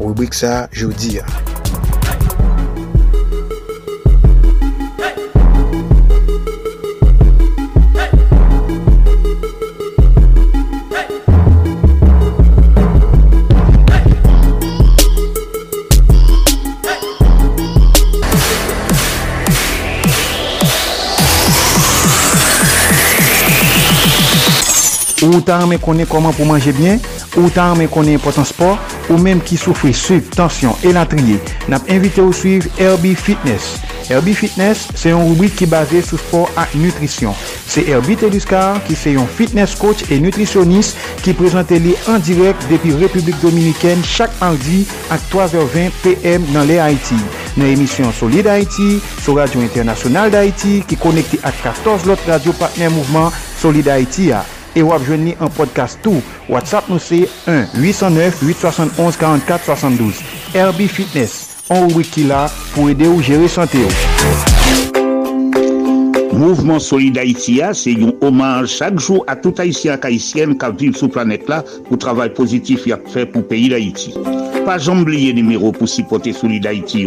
rubrik 0.00 0.36
sa 0.36 0.66
joudiya. 0.72 1.24
Ou 25.26 25.42
ta 25.44 25.58
men 25.68 25.80
konen 25.82 26.08
koman 26.08 26.32
pou 26.36 26.48
manje 26.48 26.72
bien, 26.76 27.00
ou 27.36 27.52
ta 27.52 27.70
men 27.76 27.90
konen 27.92 28.16
important 28.16 28.48
sport, 28.48 28.80
ou 29.10 29.20
menm 29.20 29.42
ki 29.44 29.58
soufri 29.60 29.92
suiv, 29.96 30.30
tansyon, 30.36 30.76
elantriye, 30.86 31.36
nap 31.68 31.88
invite 31.92 32.22
ou 32.24 32.32
suiv 32.36 32.70
Herbie 32.78 33.18
Fitness. 33.18 33.76
Herbie 34.10 34.34
Fitness 34.34 34.88
se 34.98 35.12
yon 35.12 35.28
rubrik 35.28 35.54
ki 35.58 35.68
base 35.70 36.00
sou 36.02 36.18
sport 36.18 36.56
ak 36.58 36.72
nutrisyon. 36.74 37.36
Se 37.70 37.84
Herbie 37.86 38.18
Teduscar 38.18 38.80
ki 38.88 38.96
se 38.98 39.14
yon 39.14 39.28
fitness 39.38 39.76
coach 39.78 40.08
e 40.10 40.18
nutrisyonis 40.18 40.94
ki 41.22 41.36
prezante 41.38 41.78
li 41.78 41.94
an 42.10 42.22
direk 42.26 42.58
depi 42.72 42.96
Republik 42.98 43.38
Dominiken 43.44 44.02
chak 44.02 44.34
mardi 44.40 44.82
ak 45.14 45.22
3h20 45.30 46.00
PM 46.02 46.48
nan 46.54 46.66
le 46.66 46.80
Haiti. 46.82 47.18
Nan 47.54 47.68
emisyon 47.70 48.10
Solid 48.16 48.50
Haiti, 48.50 48.96
sou 49.20 49.38
Radio 49.38 49.62
Internasyonal 49.62 50.32
d'Haiti 50.34 50.80
ki 50.90 50.98
konekte 50.98 51.38
ak 51.46 51.62
14 51.68 52.08
lot 52.10 52.30
radio 52.30 52.56
partner 52.58 52.90
mouvment 52.96 53.30
Solid 53.60 53.92
Haiti 53.92 54.32
a. 54.34 54.42
E 54.74 54.82
wap 54.86 55.02
jwen 55.06 55.24
ni 55.26 55.32
an 55.42 55.50
podcast 55.56 55.98
tou. 56.04 56.22
WhatsApp 56.50 56.88
nou 56.90 56.98
se 57.02 57.18
1-809-871-4472. 57.50 60.14
Herbie 60.54 60.88
Fitness. 60.88 61.32
An 61.70 61.92
wiki 61.94 62.24
la 62.26 62.50
pou 62.74 62.88
ede 62.90 63.06
ou 63.10 63.22
jere 63.22 63.48
sante 63.50 63.78
ou. 63.82 63.90
Mouvement 66.40 66.78
Solid 66.78 67.18
Haïtia, 67.18 67.74
c'est 67.74 67.92
un 67.92 68.12
hommage 68.22 68.68
chaque 68.68 68.98
jour 68.98 69.24
à 69.26 69.36
tout 69.36 69.54
Haïtien 69.58 69.98
et 70.02 70.06
Haïtienne 70.06 70.56
qui 70.56 70.66
vivent 70.78 70.96
sur 70.96 71.10
planète 71.10 71.46
là 71.48 71.62
pour 71.62 71.92
le 71.92 71.98
travail 71.98 72.32
positif 72.32 72.84
qu'il 72.84 72.92
a 72.92 72.98
fait 73.12 73.26
pour 73.26 73.42
le 73.42 73.46
pays 73.46 73.68
d'Haïti. 73.68 74.14
Pas 74.64 74.88
oublier 74.88 75.32
le 75.32 75.42
numéro 75.42 75.72
pour 75.72 75.88
supporter 75.88 76.32
Solid 76.32 76.66
Haïti. 76.66 77.06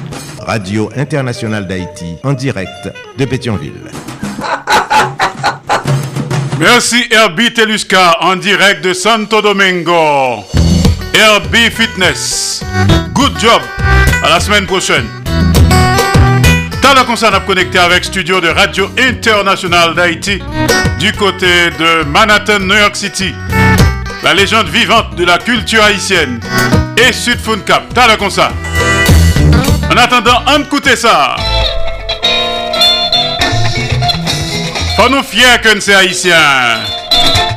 Radio 0.45 0.89
Internationale 0.95 1.67
d'Haïti, 1.67 2.17
en 2.23 2.33
direct 2.33 2.91
de 3.17 3.25
Pétionville. 3.25 3.91
Merci 6.59 7.05
Herbie 7.09 7.53
Telusca, 7.53 8.17
en 8.21 8.35
direct 8.35 8.83
de 8.83 8.93
Santo 8.93 9.41
Domingo. 9.41 10.43
Herbie 11.13 11.69
Fitness. 11.71 12.63
Good 13.13 13.39
job. 13.39 13.61
À 14.23 14.29
la 14.29 14.39
semaine 14.39 14.65
prochaine. 14.65 15.07
T'as 16.81 16.93
la 16.93 17.03
concerne 17.03 17.35
à 17.35 17.39
connecter 17.39 17.79
avec 17.79 18.03
studio 18.03 18.41
de 18.41 18.49
Radio 18.49 18.89
Internationale 18.97 19.95
d'Haïti 19.95 20.39
du 20.99 21.11
côté 21.13 21.69
de 21.79 22.03
Manhattan, 22.05 22.59
New 22.59 22.75
York 22.77 22.95
City. 22.95 23.33
La 24.23 24.33
légende 24.33 24.67
vivante 24.67 25.15
de 25.15 25.25
la 25.25 25.37
culture 25.37 25.83
haïtienne 25.83 26.39
et 26.97 27.11
Sud 27.13 27.39
Cap. 27.65 27.83
T'as 27.93 28.07
la 28.07 28.17
concerne. 28.17 28.53
En 29.91 29.97
attendant, 29.97 30.41
on 30.47 30.95
ça. 30.95 31.35
Faut 34.95 35.09
nous 35.09 35.21
fiers 35.21 35.59
que 35.61 35.75
nous 35.75 35.81
sommes 35.81 35.95
haïtiens. 35.95 36.79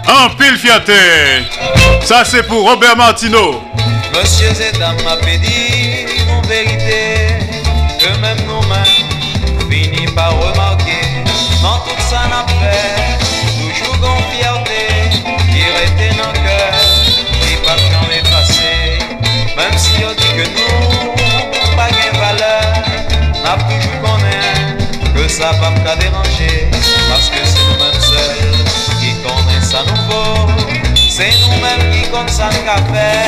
En 0.09 0.31
pile 0.31 0.59
fierté. 0.59 0.93
Ça 2.05 2.25
c'est 2.25 2.43
pour 2.43 2.69
Robert 2.69 2.97
Martineau. 2.97 3.63
Ça 25.45 25.53
va 25.61 25.71
me 25.73 25.85
parce 27.11 27.29
que 27.29 27.37
c'est 27.45 27.65
nous-mêmes 27.69 28.01
seuls 28.01 28.65
qui 28.99 29.13
connaissent 29.23 29.73
ça 29.73 29.83
nouveau. 29.83 30.51
C'est 31.11 31.35
nous-mêmes 31.43 31.91
qui 31.93 32.09
connaissons 32.09 32.49
nous 32.65 32.81
fait 32.95 33.19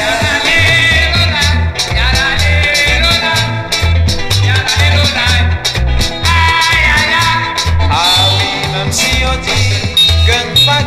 Ah 7.91 8.29
oui, 8.39 8.69
même 8.73 8.91
si 8.91 9.23
on 9.31 9.37
dit 9.43 9.95
que 10.27 10.49
nous 10.49 10.65
pas 10.65 10.83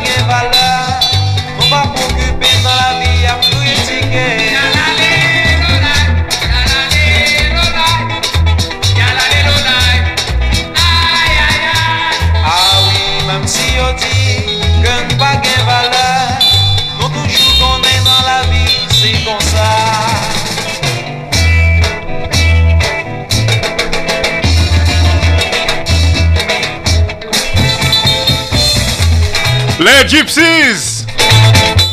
Gypsies 30.10 31.06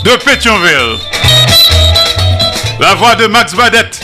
de 0.03 0.15
Pétionville. 0.25 0.97
La 2.79 2.95
voix 2.95 3.13
de 3.13 3.27
Max 3.27 3.53
Badette. 3.53 3.99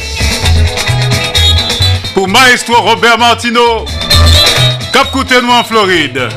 Pour 2.13 2.27
Maestro 2.27 2.75
Robert 2.75 3.17
Martino. 3.17 3.85
Cap 4.93 5.07
nous 5.15 5.51
en 5.51 5.63
Floride. 5.63 6.29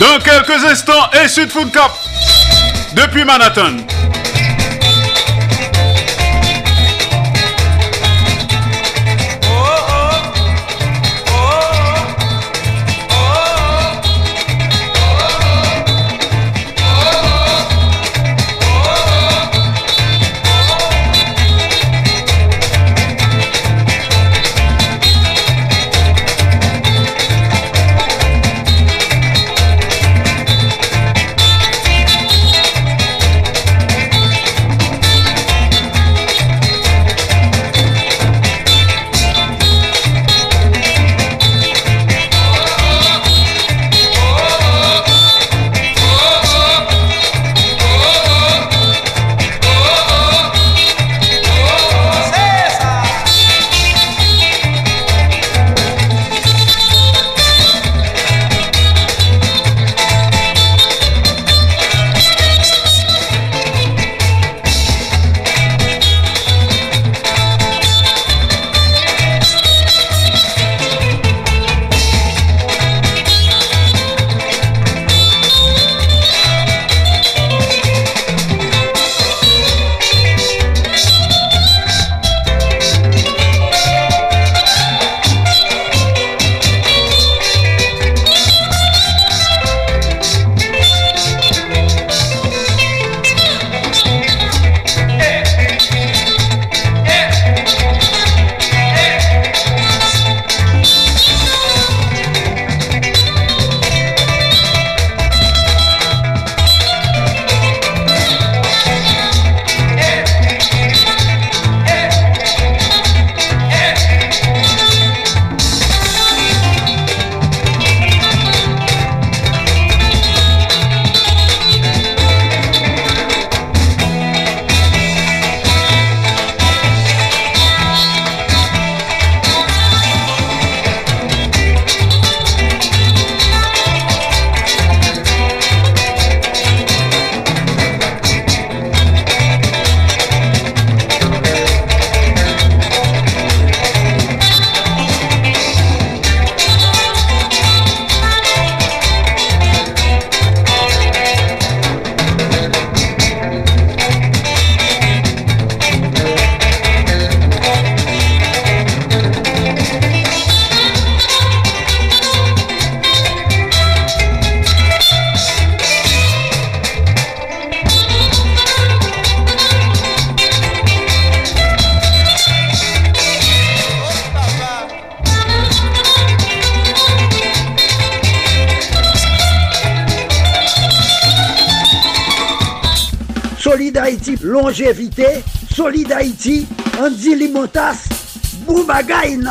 Dans 0.00 0.18
quelques 0.18 0.64
instants, 0.64 1.10
et 1.22 1.28
Sud 1.28 1.48
Food 1.48 1.70
Cap. 1.70 1.92
Depuis 2.96 3.24
Manhattan. 3.24 3.93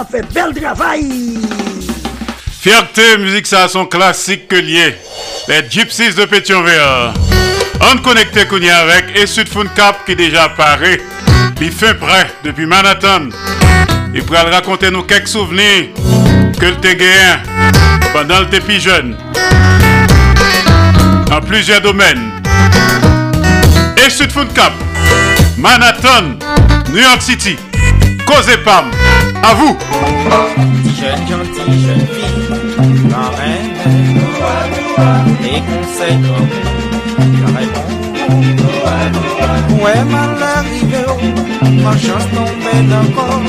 Fait 0.09 0.25
bel 0.33 0.53
travail. 0.53 1.37
Fierté, 2.61 3.17
musique, 3.17 3.47
ça 3.47 3.63
a 3.63 3.67
son 3.67 3.85
classique 3.85 4.47
que 4.47 4.55
lié. 4.55 4.95
Les 5.47 5.69
Gypsies 5.69 6.13
de 6.13 6.25
Pétionville. 6.25 7.13
On 7.81 7.97
connecté 7.97 8.45
y 8.61 8.69
avec 8.69 9.17
et 9.17 9.27
Sud 9.27 9.47
Cap 9.75 10.05
qui 10.05 10.15
déjà 10.15 10.43
apparaît. 10.45 11.01
Il 11.61 11.71
fait 11.71 11.93
prêt 11.93 12.27
depuis 12.43 12.65
Manhattan. 12.65 13.29
Il 14.13 14.23
pourra 14.23 14.43
raconter 14.43 14.91
nous 14.91 15.03
quelques 15.03 15.27
souvenirs 15.27 15.89
que 16.59 16.65
le 16.65 16.75
gagné 16.75 17.05
pendant 18.13 18.39
le 18.39 18.47
plus 18.47 18.79
jeune. 18.79 19.17
En 21.31 21.41
plusieurs 21.41 21.81
domaines. 21.81 22.31
Et 24.05 24.09
Sud 24.09 24.31
Cap, 24.53 24.73
Manhattan, 25.57 26.37
New 26.89 27.01
York 27.01 27.21
City, 27.21 27.57
Cause 28.25 28.57
Pam. 28.63 28.91
À 29.43 29.53
vous. 29.55 29.75
Jeune 30.99 31.27
gentille, 31.27 31.79
jeune 31.85 32.07
fille, 32.07 32.47
marraine, 33.09 33.73
les 35.41 35.59
conseils 35.59 36.19
comme 36.21 36.49
la 37.41 37.47
réponse. 37.59 37.93
Ouais, 39.83 40.03
mal 40.05 40.41
arrivé, 40.41 41.03
ma 41.83 41.91
chance 41.91 42.27
tombée 42.33 42.83
dans 42.89 43.07
corps, 43.13 43.41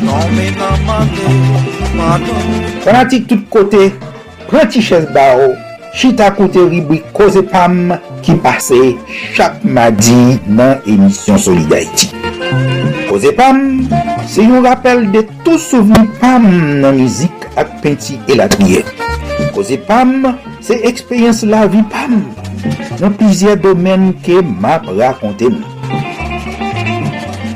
tombe 0.00 0.42
dans 0.58 0.78
ma 0.84 0.98
tête, 1.06 1.96
pardon. 1.96 2.38
Pratique 2.84 3.26
tout 3.28 3.42
côté, 3.48 3.94
pratique 4.48 4.82
chaise 4.82 5.08
barreau. 5.14 5.54
Chita 5.94 6.30
koute 6.30 6.56
ribwi 6.56 7.02
Koze 7.12 7.42
Pam 7.52 7.98
ki 8.24 8.38
pase 8.40 8.94
chak 9.36 9.60
madi 9.62 10.38
nan 10.48 10.80
emisyon 10.88 11.36
Solidarity. 11.36 12.08
Koze 13.12 13.28
Pam, 13.36 13.58
se 14.24 14.40
yon 14.40 14.62
rappel 14.64 15.02
de 15.12 15.20
tou 15.44 15.60
souveni 15.60 16.08
Pam 16.16 16.46
nan 16.80 16.94
mizik 16.96 17.42
ak 17.60 17.74
penti 17.82 18.14
elakmiye. 18.32 18.80
Koze 19.52 19.76
Pam, 19.84 20.30
se 20.64 20.78
ekspeyens 20.88 21.42
la 21.44 21.66
vi 21.68 21.82
Pam 21.92 22.22
nan 23.02 23.12
plizye 23.20 23.52
domen 23.60 24.14
ke 24.24 24.38
map 24.40 24.88
rakonte 24.96 25.50
nou. 25.52 26.00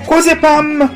Koze 0.04 0.36
Pam, 0.44 0.90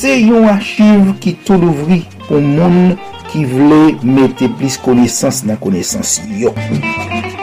se 0.00 0.16
yon 0.22 0.48
achiv 0.54 1.12
ki 1.20 1.36
tou 1.44 1.60
louvri 1.60 2.00
pou 2.30 2.40
moun 2.40 2.94
ki 3.32 3.44
vle 3.48 3.80
mette 4.02 4.48
plis 4.58 4.78
konesans 4.82 5.42
nan 5.48 5.58
konesans 5.62 6.18
yo. 6.40 6.54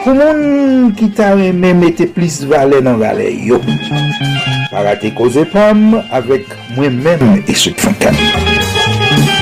Pou 0.02 0.14
moun 0.14 0.92
ki 0.98 1.10
ta 1.16 1.32
reme 1.38 1.72
mette 1.78 2.08
plis 2.14 2.42
vale 2.46 2.82
nan 2.84 3.00
vale 3.00 3.28
yo. 3.46 3.60
Parate 4.70 5.12
koze 5.16 5.46
pam 5.52 5.96
avek 6.14 6.50
mwen 6.76 7.00
mèm 7.04 7.44
eswek 7.46 7.80
fankan. 7.82 8.18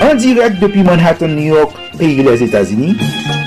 An 0.04 0.18
direk 0.20 0.58
depi 0.60 0.82
Manhattan, 0.84 1.34
New 1.36 1.54
York, 1.54 1.76
peyi 1.98 2.24
les 2.26 2.42
Etats-Unis, 2.44 3.00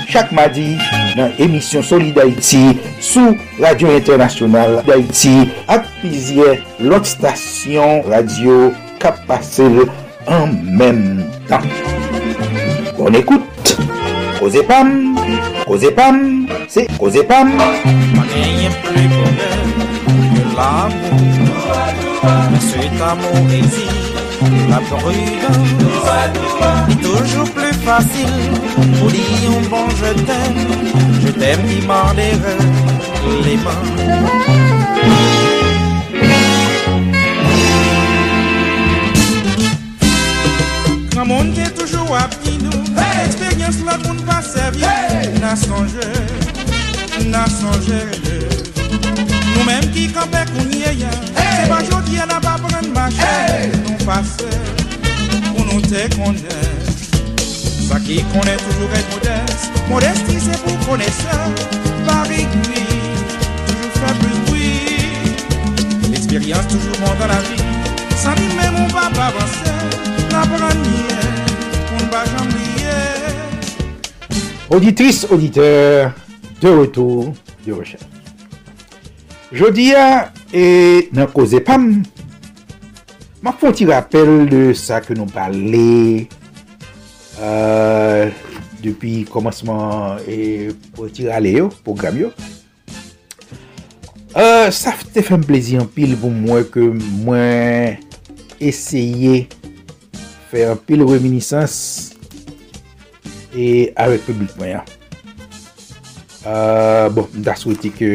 chak 0.08 0.32
madi 0.34 0.72
nan 1.18 1.34
emisyon 1.42 1.84
Solid 1.86 2.16
d'Haïti 2.16 2.78
sou 3.04 3.36
Radio 3.60 3.92
Internasyonal 3.94 4.80
d'Haïti 4.88 5.36
ak 5.70 5.86
pizye 6.02 6.58
lot 6.80 7.08
stasyon 7.08 8.06
radio 8.08 8.70
kap 9.02 9.20
pase 9.30 9.68
an 10.26 10.54
menm 10.80 11.26
tan. 11.50 11.68
Bon 13.08 13.14
ekoute, 13.14 13.78
Koze 14.38 14.62
Pam, 14.68 15.16
Koze 15.66 15.90
Pam, 15.96 16.46
se 16.68 16.80
Koze 16.98 17.22
Pam. 17.26 17.48
Que 17.48 17.62
l'amour, 22.98 23.08
amour 23.10 23.48
la 24.68 24.76
prudence. 24.80 25.70
C'est 26.90 27.00
toujours 27.00 27.50
plus 27.50 27.72
facile 27.72 28.52
pour 28.98 29.08
dire 29.08 29.52
un 29.56 29.62
bon 29.70 29.86
je 29.88 30.12
t'aime, 30.24 30.60
je 31.24 31.28
t'aime 31.28 31.62
qui 31.66 31.80
m'en 31.86 32.12
les 32.12 33.56
mains. 33.56 33.86
Quand 41.14 41.24
mon 41.24 41.44
est 41.54 41.74
toujours 41.74 42.14
à 42.14 42.28
nous, 42.62 42.77
n'a 43.68 45.54
n'a 47.28 47.46
songé. 47.46 48.00
Nous-mêmes 49.56 49.90
qui 49.92 50.10
campons 50.10 50.38
qu'on 50.54 50.70
y 50.70 50.82
est, 50.82 50.96
c'est 51.36 51.68
pas 51.68 51.82
aujourd'hui, 51.82 52.18
on 52.22 52.26
n'a 52.26 52.40
pas 52.40 52.56
prendre 52.58 52.88
marché, 52.94 53.70
nous 53.86 54.04
passer, 54.04 54.56
pour 55.54 55.66
nous 55.66 55.80
te 55.82 56.14
connaître. 56.16 56.56
Ça 57.88 58.00
qui 58.00 58.22
connaît 58.32 58.56
toujours 58.56 58.90
être 58.94 59.10
modeste, 59.14 59.70
modestie 59.88 60.38
c'est 60.40 60.62
pour 60.62 60.78
connaisseur, 60.88 61.50
par 62.06 62.24
écrit, 62.30 62.86
toujours 63.66 63.92
faire 63.94 64.14
plus. 64.18 64.38
L'expérience 66.10 66.68
toujours 66.68 66.98
monte 67.00 67.18
dans 67.18 67.26
la 67.26 67.40
vie, 67.40 67.62
sans 68.16 68.34
lui 68.34 68.48
même 68.56 68.76
on 68.76 68.86
va 68.88 69.10
pas 69.10 69.26
avancer, 69.26 69.72
n'apprendre 70.30 70.74
nier, 70.74 71.18
on 72.00 72.06
va. 72.10 72.67
Auditrice, 74.70 75.26
auditeur, 75.30 76.12
de 76.60 76.68
retour, 76.68 77.32
de 77.66 77.72
recherche. 77.72 78.04
Jodi 79.50 79.94
a, 79.96 80.28
e 80.52 81.08
nan 81.16 81.30
koze 81.32 81.62
pam, 81.64 81.86
ma 83.40 83.54
fon 83.56 83.72
ti 83.72 83.86
rappel 83.88 84.44
de 84.50 84.60
sa 84.76 84.98
ke 85.00 85.16
nou 85.16 85.24
pale 85.32 86.26
euh, 87.40 88.28
depi 88.84 89.22
komanseman 89.32 90.20
e 90.28 90.68
pou 90.92 91.08
ti 91.08 91.24
rale 91.30 91.54
yo, 91.54 91.70
program 91.86 92.20
yo. 92.20 92.28
Euh, 94.36 94.68
sa 94.68 94.92
te 95.00 95.24
fèm 95.24 95.48
plezi 95.48 95.80
an 95.80 95.88
pil 95.88 96.12
pou 96.20 96.28
mwen 96.28 96.68
ke 96.68 96.84
mwen 96.92 97.96
esye 98.60 99.46
fè 100.52 100.68
an 100.74 100.84
pil 100.84 101.08
reminisans 101.08 102.12
e 103.58 103.68
avek 103.98 104.26
publik 104.28 104.54
mwen 104.58 104.76
ya. 104.76 104.82
Uh, 106.46 107.08
bon, 107.12 107.26
mda 107.34 107.56
souwete 107.58 107.90
ke 107.92 108.10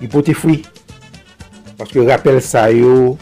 li 0.00 0.10
pote 0.12 0.34
fwi. 0.36 0.60
Paske 1.78 2.04
rappel 2.06 2.38
sa 2.44 2.66
yo, 2.70 3.14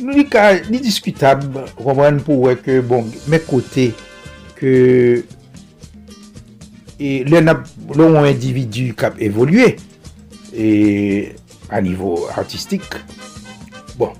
nou 0.00 0.16
li 0.16 0.24
ka, 0.30 0.48
li 0.70 0.80
diskutab, 0.82 1.44
konwen 1.78 2.18
pou 2.24 2.48
wè 2.48 2.56
ke, 2.58 2.80
bon, 2.84 3.06
mè 3.30 3.38
kote, 3.46 3.90
ke 4.58 4.72
e, 6.98 7.10
lè 7.28 7.44
nan, 7.44 7.62
lè 7.92 8.08
an 8.08 8.26
individu 8.32 8.88
kap 8.98 9.20
evolue, 9.22 9.74
e 10.56 10.66
a 11.70 11.82
nivou 11.84 12.26
artistik, 12.34 12.98
bon, 14.00 14.16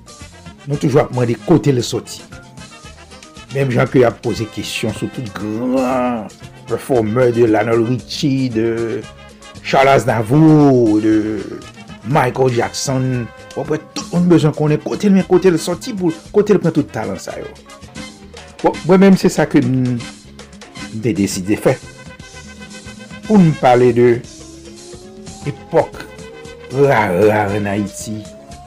nou 0.69 0.79
toujwa 0.79 1.09
mwen 1.17 1.33
de 1.33 1.41
kote 1.49 1.75
le 1.75 1.83
soti. 1.87 2.23
Mèm 3.57 3.71
jan 3.73 3.87
ki 3.89 4.03
ap 4.05 4.19
pose 4.21 4.45
kèsyon 4.53 4.93
sou 4.93 5.09
tout 5.15 5.29
gran 5.33 6.27
performer 6.69 7.31
de 7.33 7.47
Lionel 7.49 7.87
Richie, 7.89 8.51
de 8.53 9.01
Charles 9.63 9.89
Aznavour, 9.89 11.01
de 11.01 11.41
Michael 12.05 12.53
Jackson. 12.53 13.25
Bon, 13.55 13.63
Wapre 13.63 13.79
tout 13.95 14.11
moun 14.13 14.27
bezon 14.29 14.53
konen 14.53 14.77
kote 14.85 15.09
l 15.09 15.15
men 15.15 15.25
kote 15.25 15.49
l 15.49 15.57
soti 15.57 15.95
pou 15.97 16.13
kote 16.35 16.53
l 16.53 16.61
pren 16.61 16.75
tout 16.77 16.91
talan 16.93 17.17
sa 17.17 17.39
yo. 17.41 17.49
Mwen 18.85 19.01
mèm 19.07 19.17
se 19.17 19.31
sa 19.33 19.47
ke 19.49 19.63
m 19.65 19.97
de 20.93 21.15
deside 21.17 21.57
fè. 21.57 21.79
Pou 23.25 23.41
m 23.41 23.55
pale 23.63 23.89
de 23.97 24.11
epok 25.49 26.03
rare 26.77 27.25
rare 27.31 27.65
na 27.65 27.79
Haiti. 27.79 28.19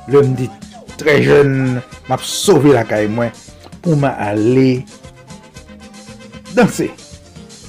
Lèm 0.10 0.34
di 0.34 0.50
tre 0.98 1.20
jen 1.22 1.54
m 1.78 2.18
ap 2.18 2.26
sove 2.26 2.74
la 2.74 2.88
kae 2.90 3.06
mwen. 3.06 3.30
ouman 3.90 4.16
ale 4.22 4.84
danse. 6.56 6.90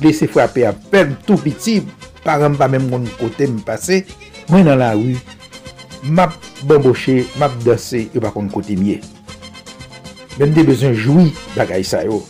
Lese 0.01 0.29
fwape 0.31 0.65
apem 0.69 1.15
tou 1.27 1.41
piti, 1.41 1.81
param 2.25 2.57
pa 2.61 2.69
menm 2.71 2.89
moun 2.93 3.09
kote 3.21 3.49
m 3.49 3.59
pase, 3.65 4.03
mwen 4.49 4.69
nan 4.69 4.81
la 4.81 4.95
wu, 4.97 5.17
map 6.09 6.37
bamboche, 6.69 7.25
map 7.41 7.57
danse, 7.65 8.07
yo 8.15 8.23
pa 8.25 8.33
kon 8.35 8.49
kote 8.53 8.77
miye. 8.81 9.01
Ben 10.39 10.55
de 10.57 10.63
bezon 10.65 10.95
joui 10.97 11.35
bagay 11.57 11.85
sa 11.85 12.05
yo. 12.07 12.23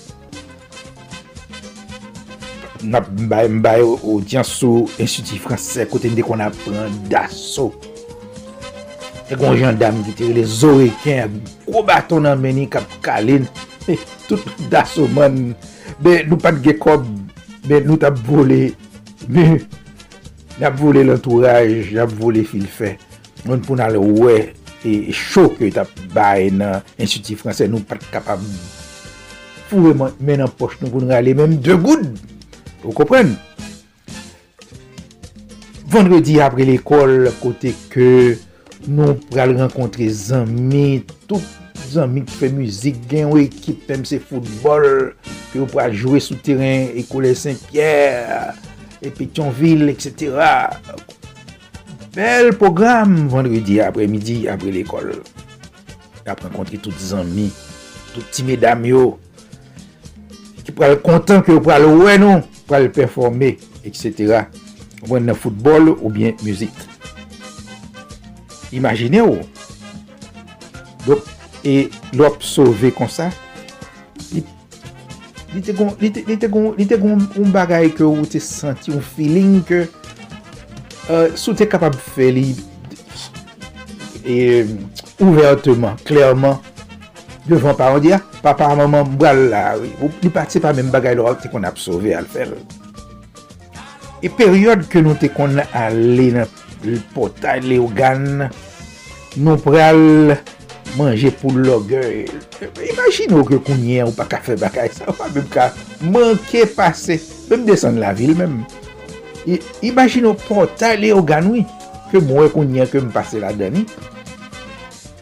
Nap 2.83 3.07
mbaye 3.13 3.49
mbaye 3.53 3.85
ou 3.85 4.23
sou 4.43 4.89
insuti 4.99 5.39
franse 5.39 5.87
kote 5.87 6.11
mde 6.11 6.25
kon 6.27 6.41
apren 6.41 6.91
daso. 7.11 7.71
E 9.31 9.37
kon 9.39 9.55
jandam 9.55 10.01
ki 10.03 10.17
tire 10.19 10.35
le 10.41 10.43
zoreken, 10.43 11.37
kou 11.69 11.85
baton 11.87 12.25
nan 12.27 12.41
meni 12.43 12.67
kap 12.67 12.89
kalin, 13.05 13.45
tout 14.29 14.47
daso 14.73 15.07
man, 15.15 15.53
be 16.03 16.21
nou 16.29 16.41
pat 16.41 16.61
ge 16.65 16.77
kob, 16.81 17.07
be 17.67 17.81
nou 17.85 17.99
tap 18.01 18.19
vole, 18.27 18.71
be 19.29 19.47
nap 20.61 20.77
vole 20.81 21.05
l'entouraj, 21.07 21.93
nap 21.97 22.13
vole 22.21 22.45
fil 22.49 22.67
fe, 22.71 22.95
moun 23.47 23.63
pou 23.65 23.79
nan 23.79 23.95
le 23.95 24.01
we, 24.01 24.39
e 24.85 25.13
chou 25.13 25.53
ke 25.57 25.71
tap 25.75 25.91
bay 26.15 26.49
nan 26.55 26.85
institut 27.01 27.41
franse, 27.41 27.69
nou 27.69 27.85
pat 27.89 28.05
kapab 28.13 28.43
pou 29.71 29.95
men 29.95 30.43
an 30.43 30.51
poch 30.59 30.79
nou 30.81 30.91
pou 30.91 31.05
nou 31.05 31.15
ale 31.15 31.37
menm 31.39 31.59
de 31.63 31.77
goud, 31.79 32.09
ou 32.83 32.97
kopren? 32.97 33.37
Vendredi 35.91 36.39
apre 36.43 36.63
l'ekol, 36.69 37.33
kote 37.41 37.73
ke 37.91 38.11
nou 38.87 39.17
pral 39.31 39.57
renkontre 39.59 40.07
zanmi, 40.15 41.03
tout 41.27 41.43
zanmi 41.95 42.25
ki 42.27 42.37
fe 42.41 42.51
müzik, 42.55 42.99
gen 43.11 43.31
ou 43.31 43.41
ekip 43.41 43.87
tem 43.89 44.05
se 44.09 44.21
foutbol, 44.23 45.13
pi 45.51 45.63
ou 45.63 45.69
pou 45.71 45.83
a 45.83 45.89
jwè 45.91 46.21
sou 46.23 46.39
teren, 46.45 46.91
ekole 47.01 47.33
Saint-Pierre, 47.39 48.55
Epetionville, 49.01 49.89
etc. 49.93 50.37
Bel 52.15 52.53
program 52.59 53.17
vendredi 53.31 53.79
apre 53.83 54.07
midi 54.11 54.43
apre 54.51 54.73
l'ekol. 54.75 55.15
Apre 56.27 56.49
renkontri 56.49 56.79
tout 56.83 56.95
zanmi, 57.01 57.49
tout 58.15 58.27
ti 58.35 58.45
medam 58.47 58.85
yo, 58.87 59.05
ki 60.67 60.75
pral 60.77 60.99
kontan 61.03 61.43
ki 61.47 61.55
ou 61.57 61.65
pral 61.65 61.89
wè 62.03 62.19
nou, 62.21 62.45
pral 62.71 62.91
performe, 62.95 63.57
etc. 63.87 64.47
Wè 65.09 65.23
nan 65.25 65.39
foutbol 65.39 65.95
ou 65.97 66.13
bien 66.13 66.37
müzik. 66.45 66.75
Imagine 68.77 69.25
ou. 69.25 69.41
Dok, 71.07 71.27
e 71.67 71.91
lop 72.19 72.41
sove 72.45 72.93
kon 72.97 73.11
sa, 73.11 73.31
li, 74.31 75.63
te 75.65 75.75
gon, 75.77 75.93
li 76.01 76.11
te, 76.13 76.49
gon, 76.49 76.71
li 76.79 76.87
te 76.89 76.99
gon 77.01 77.23
un 77.41 77.55
bagay 77.55 77.91
ke 77.97 78.07
ou 78.07 78.27
te 78.29 78.41
senti, 78.43 78.95
un 78.95 79.05
feeling 79.05 79.61
ke 79.67 79.85
uh, 81.11 81.29
sou 81.35 81.57
te 81.59 81.67
kapab 81.71 81.97
fe 82.15 82.31
li 82.35 82.49
e 84.25 84.37
ouverteman, 85.21 85.99
klerman, 86.07 86.59
devan 87.49 87.77
pa 87.77 87.91
an 87.95 88.03
diya, 88.05 88.21
ah, 88.21 88.43
papa, 88.45 88.71
maman, 88.77 89.09
mbral 89.15 89.47
la, 89.53 89.65
li 89.77 90.31
pati 90.33 90.63
pa 90.63 90.75
men 90.77 90.93
bagay 90.93 91.17
lor 91.19 91.39
te 91.41 91.51
kon 91.53 91.67
ap 91.69 91.81
sove 91.81 92.15
al 92.17 92.29
fel. 92.31 92.55
E 94.21 94.29
peryode 94.29 94.89
ke 94.93 95.01
nou 95.05 95.17
te 95.19 95.31
kon 95.33 95.57
ale 95.61 96.29
nan 96.37 97.01
potay 97.15 97.63
le 97.65 97.81
ou 97.81 97.89
ogan, 97.89 98.47
nou 99.41 99.61
pral 99.65 100.37
manje 100.97 101.31
pou 101.41 101.53
logger. 101.55 102.29
Imagin 102.85 103.35
ou 103.37 103.47
ke 103.47 103.59
kounye 103.67 104.03
ou 104.05 104.15
pa 104.17 104.27
kafe 104.31 104.57
bakay 104.61 104.91
sa, 104.95 105.09
ou 105.11 105.17
pa 105.17 105.29
mèm 105.33 105.47
ka 105.53 105.71
manke 106.03 106.65
pase. 106.77 107.19
Mèm 107.51 107.67
desen 107.69 108.01
la 108.03 108.13
vil 108.17 108.35
mèm. 108.39 108.61
Imagin 109.87 110.31
ou 110.31 110.39
potale 110.49 111.13
ou 111.15 111.27
ganwi, 111.27 111.65
ke 112.11 112.23
mwen 112.23 112.51
kounye 112.55 112.89
ke 112.91 113.03
m 113.03 113.13
pase 113.15 113.43
la 113.43 113.53
dani. 113.57 113.87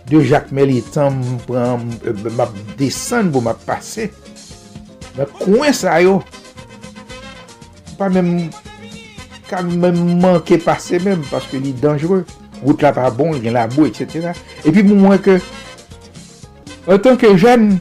De 0.09 0.23
jak 0.25 0.53
me 0.57 0.65
li 0.69 0.81
tan 0.95 1.19
m 1.21 1.37
pran, 1.45 1.85
e, 2.01 2.15
m 2.17 2.43
ap 2.45 2.55
desen 2.81 3.33
pou 3.35 3.45
m 3.45 3.53
ap 3.53 3.63
pase. 3.69 4.09
Mè 5.19 5.29
kouen 5.39 5.77
sa 5.77 5.99
yo. 6.05 6.19
Pa 7.99 8.09
mèm, 8.13 8.35
ka 9.51 9.63
mèm 9.67 10.05
manke 10.23 10.61
pase 10.65 11.03
mèm, 11.05 11.25
paske 11.33 11.61
li 11.61 11.75
dangereux. 11.77 12.25
Gout 12.59 12.83
la 12.83 12.91
pa 12.91 13.07
bon, 13.15 13.37
gen 13.39 13.55
la 13.55 13.69
bou, 13.71 13.87
etc. 13.87 14.33
E 14.67 14.75
pi 14.75 14.83
mwen 14.83 15.21
ke... 15.23 15.39
An 16.89 16.97
tanke 17.05 17.29
jen, 17.37 17.75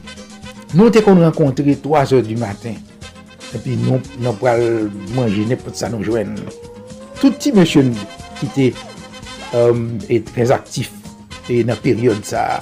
nou 0.76 0.92
te 0.92 1.00
kon 1.00 1.22
renkontre 1.22 1.72
3 1.80 2.10
or 2.12 2.26
du 2.26 2.34
matin. 2.36 2.74
Epi 3.56 3.78
nou, 3.80 4.02
nou 4.20 4.36
pral 4.36 4.60
manje, 5.14 5.46
ne 5.48 5.56
pot 5.56 5.72
sa 5.78 5.88
nou 5.88 6.04
jwen. 6.04 6.34
Touti 7.16 7.54
mèsyon 7.56 7.94
ki 8.36 8.48
te 8.52 8.66
um, 9.56 9.86
et 10.12 10.20
trez 10.28 10.52
aktif 10.52 10.92
e 11.48 11.62
nan 11.64 11.80
peryode 11.80 12.28
sa. 12.28 12.60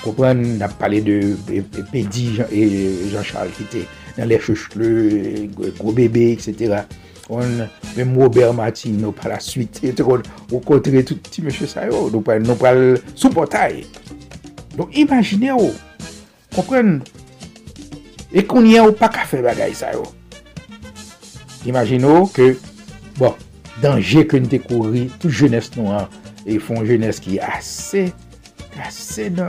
Kopran, 0.00 0.40
nan 0.56 0.72
pale 0.80 1.02
de 1.04 1.18
Pedi 1.92 2.30
et 2.48 3.10
Jean-Charles 3.12 3.52
ki 3.58 3.68
te 3.74 3.84
nan 4.16 4.32
lè 4.32 4.40
chouchle, 4.40 5.50
gro 5.52 5.92
bebe, 5.92 6.30
etc. 6.32 6.80
On, 7.28 7.60
mèm 7.92 8.16
Robert 8.16 8.56
Martin 8.56 8.96
nou 9.02 9.12
pala 9.12 9.36
suite, 9.44 9.84
te 9.84 10.06
kon 10.06 10.24
renkontre 10.48 11.04
touti 11.12 11.44
mèche 11.44 11.68
sa 11.68 11.84
yo. 11.90 12.06
Oh, 12.06 12.10
nou 12.14 12.24
pral, 12.24 12.48
pral 12.56 12.82
sou 13.12 13.28
potay. 13.36 13.82
Donk 14.76 14.92
imagine 14.92 15.48
yo, 15.48 15.70
kompren, 16.52 16.98
e 18.28 18.42
konye 18.44 18.76
yo 18.76 18.92
pa 18.96 19.08
ka 19.12 19.24
fe 19.24 19.40
bagay 19.44 19.72
sa 19.76 19.94
yo. 19.94 20.04
Imagine 21.64 22.04
yo 22.04 22.26
ke, 22.28 22.52
bon, 23.16 23.32
danje 23.80 24.26
ke 24.28 24.40
nou 24.42 24.52
te 24.52 24.60
kouri, 24.60 25.06
tout 25.16 25.32
jenès 25.32 25.72
nou 25.78 25.94
an, 25.96 26.10
e 26.44 26.60
fon 26.60 26.84
jenès 26.84 27.22
ki 27.24 27.40
ase, 27.40 28.10
ase 28.84 29.30
nan... 29.32 29.48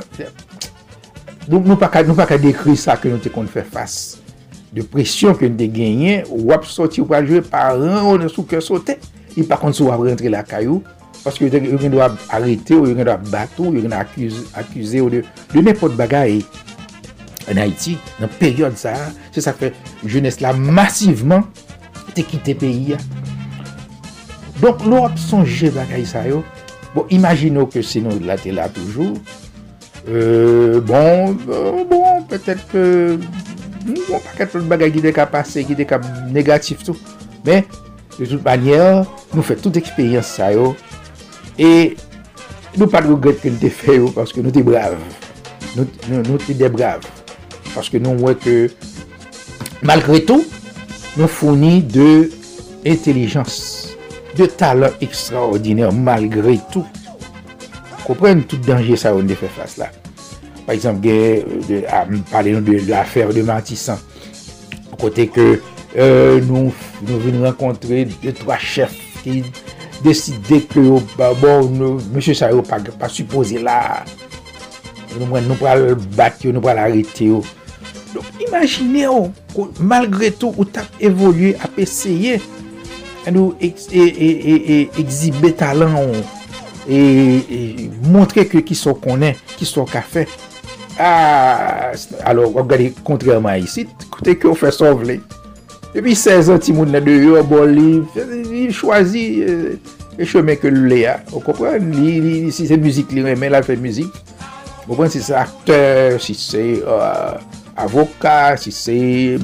Donk 1.48 1.68
nou 1.68 1.80
pa 1.80 1.92
ka, 1.92 2.04
ka 2.04 2.40
dekri 2.40 2.76
sa 2.80 2.96
ke 3.00 3.12
nou 3.12 3.24
te 3.24 3.32
kon 3.32 3.48
fè 3.52 3.64
fass. 3.68 4.22
De 4.72 4.84
presyon 4.84 5.36
ke 5.36 5.48
nou 5.48 5.60
te 5.60 5.68
genyen, 5.72 6.24
wap 6.48 6.64
soti 6.68 7.04
wap 7.04 7.28
jwe 7.28 7.44
paran, 7.44 8.00
ou 8.06 8.16
nan 8.20 8.32
sou 8.32 8.48
ke 8.48 8.64
sote, 8.64 8.96
i 9.36 9.44
pa 9.48 9.60
kont 9.60 9.76
sou 9.76 9.92
wap 9.92 10.08
rentre 10.08 10.32
la 10.32 10.48
kayou, 10.48 10.82
Paske 11.28 11.50
yo 11.52 11.76
gen 11.76 11.92
do 11.92 12.00
a 12.00 12.08
arete 12.32 12.72
ou, 12.78 12.88
yo 12.88 12.96
gen 12.96 13.04
do 13.04 13.12
a 13.12 13.18
batou, 13.20 13.74
yo 13.76 13.82
gen 13.84 13.92
do 13.92 13.98
a 14.00 14.06
akuse 14.62 15.02
ou 15.04 15.12
de, 15.12 15.26
de 15.52 15.64
nepot 15.66 15.92
bagay 16.00 16.40
en 17.52 17.60
Haiti, 17.60 17.98
nan 18.22 18.32
peryode 18.40 18.80
sa, 18.80 18.94
se 19.36 19.44
sa 19.44 19.52
fe 19.56 19.74
jeunesse 20.06 20.40
la 20.44 20.54
masiveman 20.56 21.44
te 22.16 22.24
kite 22.24 22.56
peyi 22.60 22.94
ya. 22.94 23.02
Donk 24.62 24.86
lor 24.88 25.10
ap 25.10 25.20
sonje 25.20 25.74
bagay 25.76 26.08
sa 26.08 26.24
yo, 26.28 26.46
bon 26.96 27.12
imagino 27.12 27.68
ke 27.72 27.84
se 27.84 28.00
nou 28.04 28.24
la 28.24 28.40
te 28.40 28.56
la 28.56 28.70
toujou, 28.72 29.20
euh, 30.08 30.80
bon, 30.80 31.36
euh, 31.52 31.84
bon, 31.92 32.24
petet 32.32 32.64
ke, 32.72 32.86
hmm, 33.20 34.00
bon, 34.08 34.24
paket 34.32 34.56
lout 34.56 34.72
bagay 34.72 34.96
ki 34.96 35.04
de 35.04 35.16
ka 35.16 35.28
pase, 35.28 35.68
ki 35.68 35.76
de 35.76 35.88
ka 35.88 36.00
negatif 36.32 36.88
tou, 36.88 36.96
men, 37.44 37.68
de 38.16 38.26
tout 38.26 38.40
banyer, 38.44 39.04
nou 39.36 39.44
fe 39.44 39.60
tout 39.60 39.76
eksperyans 39.76 40.36
sa 40.40 40.54
yo, 40.56 40.72
E 41.58 41.98
nou 42.78 42.90
pa 42.92 43.02
nou 43.02 43.18
gret 43.22 43.42
ke 43.42 43.52
nou 43.52 43.62
te 43.62 43.72
fe 43.74 43.98
yo 43.98 44.12
paske 44.14 44.44
nou 44.46 44.54
te 44.54 44.64
brave. 44.66 45.00
Nou, 45.76 45.88
nou, 46.10 46.22
nou 46.22 46.38
te 46.42 46.56
de 46.58 46.70
brave. 46.74 47.10
Paske 47.74 48.02
nou 48.02 48.16
mwen 48.18 48.38
ke 48.42 48.58
malgre 49.86 50.22
tou 50.26 50.46
nou 51.18 51.30
founi 51.32 51.82
de 51.82 52.30
intelijans, 52.86 53.56
de 54.38 54.46
talan 54.60 54.94
ekstraordinèr 55.02 55.94
malgre 55.94 56.60
tou. 56.74 56.86
Kopren 58.06 58.46
tout 58.48 58.62
denje 58.64 58.96
sa 59.02 59.16
ou 59.16 59.24
nou 59.24 59.34
de 59.34 59.40
fe 59.40 59.50
fas 59.52 59.76
la. 59.82 59.90
Par 60.68 60.76
exemple, 60.76 61.10
pale 62.30 62.54
nou 62.54 62.62
de 62.62 62.82
l'affèr 62.90 63.34
de 63.36 63.44
Mantissan. 63.48 64.00
Kote 65.00 65.28
ke 65.32 65.48
euh, 65.98 66.38
nou, 66.48 66.70
nou 67.08 67.20
vin 67.24 67.42
renkontre 67.44 68.06
de 68.24 68.34
3 68.36 68.58
chef 68.62 68.96
ki 69.24 69.42
deside 70.06 70.62
ke 70.70 70.82
yo, 70.84 71.00
oh, 71.02 71.36
bon, 71.42 71.70
nou, 71.74 72.02
monsye 72.14 72.36
sa 72.38 72.52
yo 72.54 72.64
pa, 72.66 72.80
pa 73.00 73.10
suppose 73.12 73.60
la, 73.64 74.04
nou, 75.16 75.30
nou 75.40 75.58
pral 75.60 75.94
bat 76.18 76.42
yo, 76.46 76.54
nou 76.56 76.64
pral 76.64 76.82
arete 76.84 77.30
yo. 77.32 77.42
Oh. 77.42 77.54
Donc, 78.14 78.28
imagine 78.42 79.04
yo, 79.04 79.18
oh, 79.56 79.70
malgré 79.80 80.32
tout, 80.32 80.54
ou 80.56 80.66
tap 80.66 80.90
evolue 81.04 81.56
ap 81.62 81.78
eseye, 81.82 82.40
an 83.28 83.36
nou 83.36 83.56
exibe 83.60 85.52
talan 85.60 85.98
yo, 86.00 86.26
e 86.88 87.90
montre 88.08 88.48
ke 88.48 88.64
ki 88.64 88.78
so 88.80 88.96
konen, 89.04 89.36
ki 89.58 89.68
so 89.68 89.84
ka 89.90 90.02
fe. 90.06 90.28
A, 90.98 91.10
ah, 91.10 91.92
alo, 92.26 92.48
gade 92.66 92.94
kontreman 93.06 93.60
yisit, 93.62 93.92
kote 94.14 94.38
ki 94.40 94.50
ou 94.50 94.58
fè 94.58 94.72
so 94.74 94.90
vle. 94.98 95.20
E 95.96 96.02
pi 96.04 96.14
16 96.14 96.50
an 96.52 96.60
ti 96.62 96.74
moun 96.76 96.92
nan 96.92 97.06
de 97.06 97.14
yo, 97.16 97.38
bon 97.48 97.70
li, 97.72 98.02
li 98.50 98.66
chwazi 98.76 99.24
e 100.18 100.26
chome 100.28 100.58
ke 100.60 100.72
lou 100.74 100.90
le 100.92 101.02
ya. 101.06 101.16
Ou 101.32 101.42
kompren, 101.46 101.88
li 101.96 102.52
si 102.56 102.68
se 102.70 102.78
müzik 102.82 103.14
li 103.16 103.24
remen, 103.26 103.54
la 103.54 103.64
fè 103.66 103.78
müzik. 103.80 104.12
Ou 104.84 104.92
kompren 104.92 105.14
si 105.14 105.24
se 105.24 105.36
akteur, 105.38 106.20
si 106.24 106.36
se 106.38 106.64
avokat, 107.78 108.60
si 108.66 108.74
se 108.76 108.98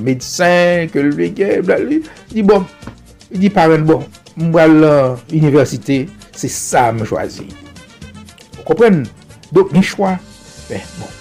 medsen, 0.03 0.91
ke 0.91 1.05
lou 1.05 1.15
le 1.15 1.31
gen, 1.37 1.63
bla 1.67 1.79
li 1.81 2.01
Di 2.33 2.43
bon, 2.45 2.67
di 3.31 3.51
paren 3.53 3.87
bon, 3.87 4.03
mwa 4.35 4.67
lan 4.69 5.17
universite, 5.31 6.03
se 6.35 6.51
sa 6.51 6.89
m 6.91 7.05
chwazi. 7.07 7.47
Ou 8.59 8.67
kompren, 8.67 9.05
do, 9.53 9.69
mi 9.71 9.85
chwa, 9.85 10.17
ben 10.67 10.83
bon, 10.99 11.19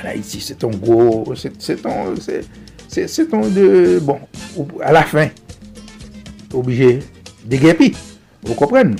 an 0.00 0.08
Haiti, 0.08 0.40
se 0.40 0.56
ton 0.56 0.72
gro, 0.80 1.34
se 1.36 1.78
ton, 1.84 2.14
se... 2.24 2.42
c'est 3.06 3.26
ton 3.28 3.48
de, 3.48 3.98
bon, 4.00 4.18
à 4.82 4.92
la 4.92 5.02
fin, 5.02 5.28
obligé 6.52 7.00
de 7.44 7.56
guépi, 7.56 7.94
vous 8.42 8.54
comprenez? 8.54 8.96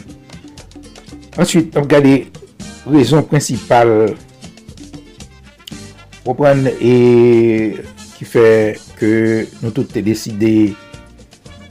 Ensuite, 1.39 1.77
on 1.77 1.83
regarde 1.83 2.05
les 2.05 2.31
raisons 2.87 3.23
principales, 3.23 4.15
vous 6.25 6.35
comprenez, 6.35 6.75
et 6.81 7.77
qui 8.19 8.25
fait 8.25 8.79
que 8.97 9.47
nous 9.63 9.71
tous 9.71 9.87
décidé 9.93 10.75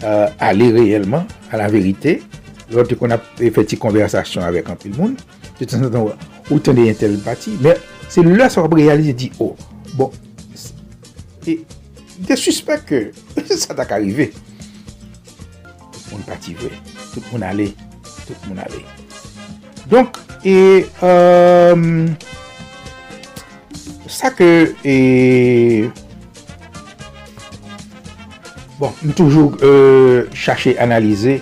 euh, 0.04 0.28
aller 0.40 0.72
réellement 0.72 1.26
à 1.52 1.58
la 1.58 1.68
vérité, 1.68 2.24
lorsque 2.72 2.96
qu'on 2.96 3.12
a 3.12 3.18
fait 3.18 3.72
une 3.72 3.78
conversation 3.78 4.42
avec 4.42 4.70
un 4.70 4.76
peu 4.76 4.90
de 4.90 4.98
monde, 4.98 5.16
de 5.60 5.66
temps 5.66 5.84
en 5.84 5.90
temps, 5.90 6.16
ou 6.52 6.60
tende 6.60 6.84
yon 6.88 6.98
tel 7.00 7.16
pati, 7.24 7.56
men 7.64 7.80
se 8.12 8.24
lè 8.26 8.50
sa 8.52 8.64
wap 8.64 8.76
realize 8.78 9.16
di, 9.18 9.30
oh, 9.40 9.56
bon, 9.98 10.12
e, 11.48 11.58
de 12.20 12.36
suspect 12.36 12.86
ke 12.86 13.00
sa 13.58 13.74
tak 13.80 13.92
arrive. 13.96 14.32
Moun 16.12 16.22
pati 16.28 16.54
vwe, 16.54 16.70
tout 17.14 17.26
moun 17.32 17.44
ale, 17.46 17.72
tout 18.28 18.38
moun 18.48 18.60
ale. 18.62 18.84
Donk, 19.90 20.20
e, 20.46 20.86
euh, 21.04 22.08
sa 24.08 24.30
ke, 24.32 24.76
e, 24.86 25.90
bon, 28.78 28.94
m 29.02 29.18
toujou 29.18 29.58
euh, 29.66 30.30
chache 30.38 30.78
analize, 30.78 31.40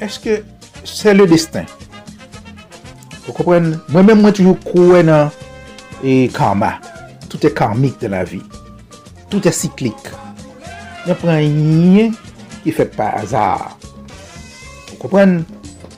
eske 0.00 0.42
se 0.86 1.12
le 1.12 1.26
destin? 1.26 1.66
Ou 3.26 3.34
kompren, 3.34 3.74
mwen 3.90 4.06
men 4.06 4.22
mwen 4.22 4.38
toujou 4.38 4.56
kouen 4.70 5.10
an, 5.12 5.32
e, 6.00 6.28
karma. 6.32 6.76
tout 7.34 7.44
est 7.44 7.52
karmique 7.52 8.00
dans 8.00 8.10
la 8.10 8.22
vie. 8.22 8.42
Tout 9.28 9.46
est 9.48 9.52
cyclique. 9.52 10.08
Ne 11.04 11.14
prend 11.14 11.36
rien 11.36 12.12
qui 12.62 12.70
fait 12.70 12.96
par 12.96 13.16
hasard. 13.16 13.76
Vous 14.88 14.96
comprenez? 14.96 15.42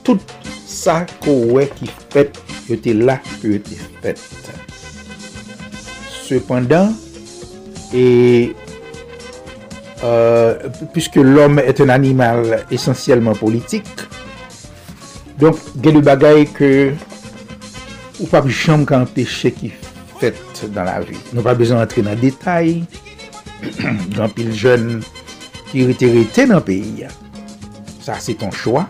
Tout 0.03 0.17
ça 0.65 1.05
qui 1.21 1.89
fait, 2.09 2.35
était 2.67 2.93
là, 2.93 3.19
était 3.43 3.75
fait. 4.01 4.19
Cependant, 6.27 6.91
et 7.93 8.55
euh, 10.03 10.57
puisque 10.91 11.17
l'homme 11.17 11.59
est 11.59 11.79
un 11.81 11.89
animal 11.89 12.65
essentiellement 12.71 13.33
politique, 13.33 13.85
donc, 15.37 15.57
il 15.75 15.85
y 15.85 15.89
a 15.89 15.91
des 15.91 16.01
bagailles 16.01 16.47
que 16.51 16.93
ou 18.19 18.25
pas 18.25 18.43
jamais 18.47 18.91
empêcher 18.91 19.51
qui 19.51 19.71
fèt 20.21 20.65
dan 20.75 20.87
la 20.89 20.99
vi. 21.03 21.17
Nou 21.33 21.45
pa 21.45 21.55
bezon 21.57 21.81
antre 21.81 22.03
nan 22.05 22.19
detay, 22.21 22.81
nan 24.17 24.33
pil 24.35 24.51
jen 24.55 24.99
ki 25.71 25.87
rete 25.89 26.11
rete 26.15 26.47
nan 26.49 26.63
peyi. 26.65 27.07
Sa, 28.03 28.19
se 28.23 28.37
ton 28.39 28.53
chwa. 28.55 28.85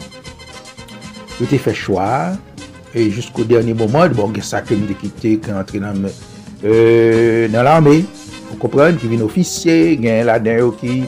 Yo 1.38 1.48
te 1.50 1.60
fè 1.62 1.74
chwa, 1.78 2.10
e 2.94 3.08
jiskou 3.12 3.48
derni 3.48 3.76
mouman, 3.78 4.14
bon 4.18 4.34
gen 4.36 4.46
sa 4.46 4.64
kem 4.66 4.88
de 4.90 4.98
kite 4.98 5.38
ki 5.44 5.56
antre 5.56 5.82
nan 5.84 6.08
euh, 6.08 7.48
nan 7.54 7.64
l'armè. 7.68 8.00
Ou 8.48 8.60
kompren, 8.62 8.96
ki 9.00 9.10
vin 9.12 9.26
ofisye, 9.26 9.98
gen 10.02 10.28
la 10.30 10.38
den 10.42 10.62
yo 10.64 10.72
ki 10.80 11.02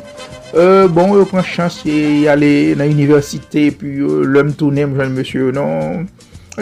Euh, 0.55 0.87
bon, 0.87 1.13
yo 1.13 1.27
pran 1.29 1.43
chans 1.45 1.75
ye 1.85 2.25
ale 2.31 2.73
nan 2.79 2.89
universite, 2.89 3.67
pi 3.77 3.91
euh, 4.01 4.23
lom 4.25 4.49
tounen 4.57 4.95
jen 4.97 5.11
monsye, 5.13 5.51
non, 5.53 6.07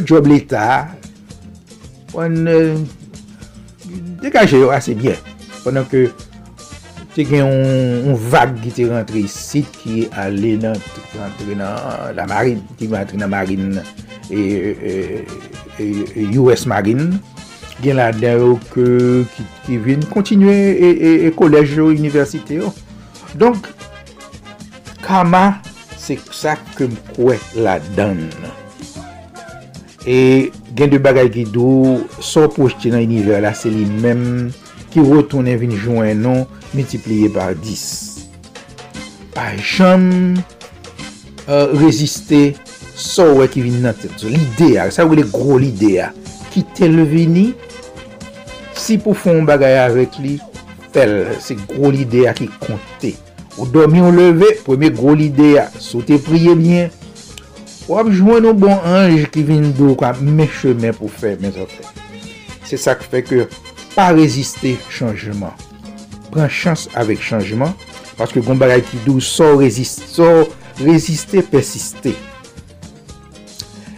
job 0.01 0.27
l'Etat, 0.27 0.91
wan 2.11 2.35
bon, 2.35 2.51
euh, 2.51 2.81
degaje 4.27 4.59
yo 4.61 4.71
ase 4.75 4.95
byen. 4.97 5.19
Pendan 5.63 5.87
ke 5.89 6.07
te 7.15 7.25
gen 7.25 7.47
yon 7.47 8.19
vague 8.29 8.59
ki 8.61 8.73
te 8.75 8.89
rentre 8.91 9.23
sit 9.31 9.69
ki 9.81 10.05
ale 10.13 10.55
nan, 10.61 10.77
rentre 11.15 11.57
nan 11.57 12.13
la 12.17 12.27
marine, 12.29 12.61
ki 12.77 12.91
rentre 12.91 13.17
nan 13.17 13.31
marine 13.33 13.81
e, 14.29 14.43
e, 14.91 15.87
e 16.13 16.27
US 16.37 16.67
marine, 16.69 17.17
gen 17.81 17.97
la 17.97 18.11
den 18.13 18.43
yo 18.43 18.51
ke 18.73 18.89
ki, 19.33 19.47
ki 19.65 19.79
vin 19.87 20.05
kontinue 20.13 20.53
e 20.77 21.31
kolej 21.37 21.77
yo, 21.79 21.89
universite 21.93 22.61
yo. 22.61 22.69
Oh. 22.69 22.83
Donk, 23.37 23.67
kama 25.01 25.61
se 25.97 26.17
sa 26.31 26.55
ke 26.77 26.87
mkwe 26.89 27.39
la 27.57 27.79
dan. 27.97 28.27
E 30.07 30.51
gen 30.77 30.91
de 30.93 30.99
bagay 31.01 31.29
ki 31.33 31.47
dou, 31.53 31.97
so 32.21 32.45
pojte 32.53 32.91
nan 32.93 33.03
iniver 33.03 33.41
la, 33.43 33.53
se 33.57 33.71
li 33.73 33.85
menm 34.03 34.51
ki 34.93 35.01
wotounen 35.03 35.57
vin 35.61 35.73
jwen 35.75 36.21
non, 36.23 36.45
multipliye 36.75 37.31
par 37.33 37.55
10. 37.57 37.83
Pa 39.35 39.51
jom 39.57 40.07
uh, 41.47 41.67
reziste 41.77 42.51
so 42.97 43.25
wè 43.39 43.47
ki 43.51 43.63
vin 43.65 43.81
nan 43.85 43.97
tèt. 43.97 44.25
L'idea, 44.29 44.89
sa 44.93 45.05
wè 45.07 45.19
le 45.19 45.25
gro 45.31 45.57
l'idea, 45.61 46.11
ki 46.53 46.65
tel 46.77 47.01
vini, 47.09 47.51
si 48.77 48.99
pou 49.01 49.17
fon 49.17 49.45
bagay 49.47 49.79
avèk 49.83 50.21
li, 50.23 50.37
tel, 50.95 51.33
se 51.43 51.57
gro 51.67 51.91
l'idea 51.93 52.33
ki 52.37 52.49
konte. 52.61 53.13
Ou 53.57 53.65
domi 53.73 54.01
ou 54.05 54.13
leve, 54.13 54.53
pweme 54.65 54.91
gro 54.93 55.17
l'idea, 55.17 55.67
sote 55.81 56.19
priye 56.25 56.53
myen, 56.57 56.93
wap 57.87 58.09
jwen 58.11 58.43
nou 58.43 58.55
bon 58.57 58.83
anj 58.87 59.25
ki 59.31 59.45
vin 59.47 59.69
do 59.77 59.93
kwa 59.99 60.11
me 60.19 60.47
chemen 60.51 60.95
pou 60.97 61.07
fè 61.11 61.37
men 61.39 61.53
zafè. 61.55 61.85
Se 62.67 62.79
sa 62.79 62.97
ki 62.99 63.07
fè 63.07 63.21
ke 63.23 63.45
pa 63.93 64.09
reziste 64.15 64.75
chanjman. 64.91 65.55
Pren 66.33 66.51
chans 66.51 66.87
avèk 66.99 67.23
chanjman, 67.23 67.71
paske 68.19 68.43
goun 68.43 68.59
bagay 68.59 68.83
ki 68.83 68.99
dou 69.05 69.23
so 69.23 69.53
reziste, 69.61 70.09
so 70.11 70.27
reziste 70.83 71.45
persiste. 71.47 72.11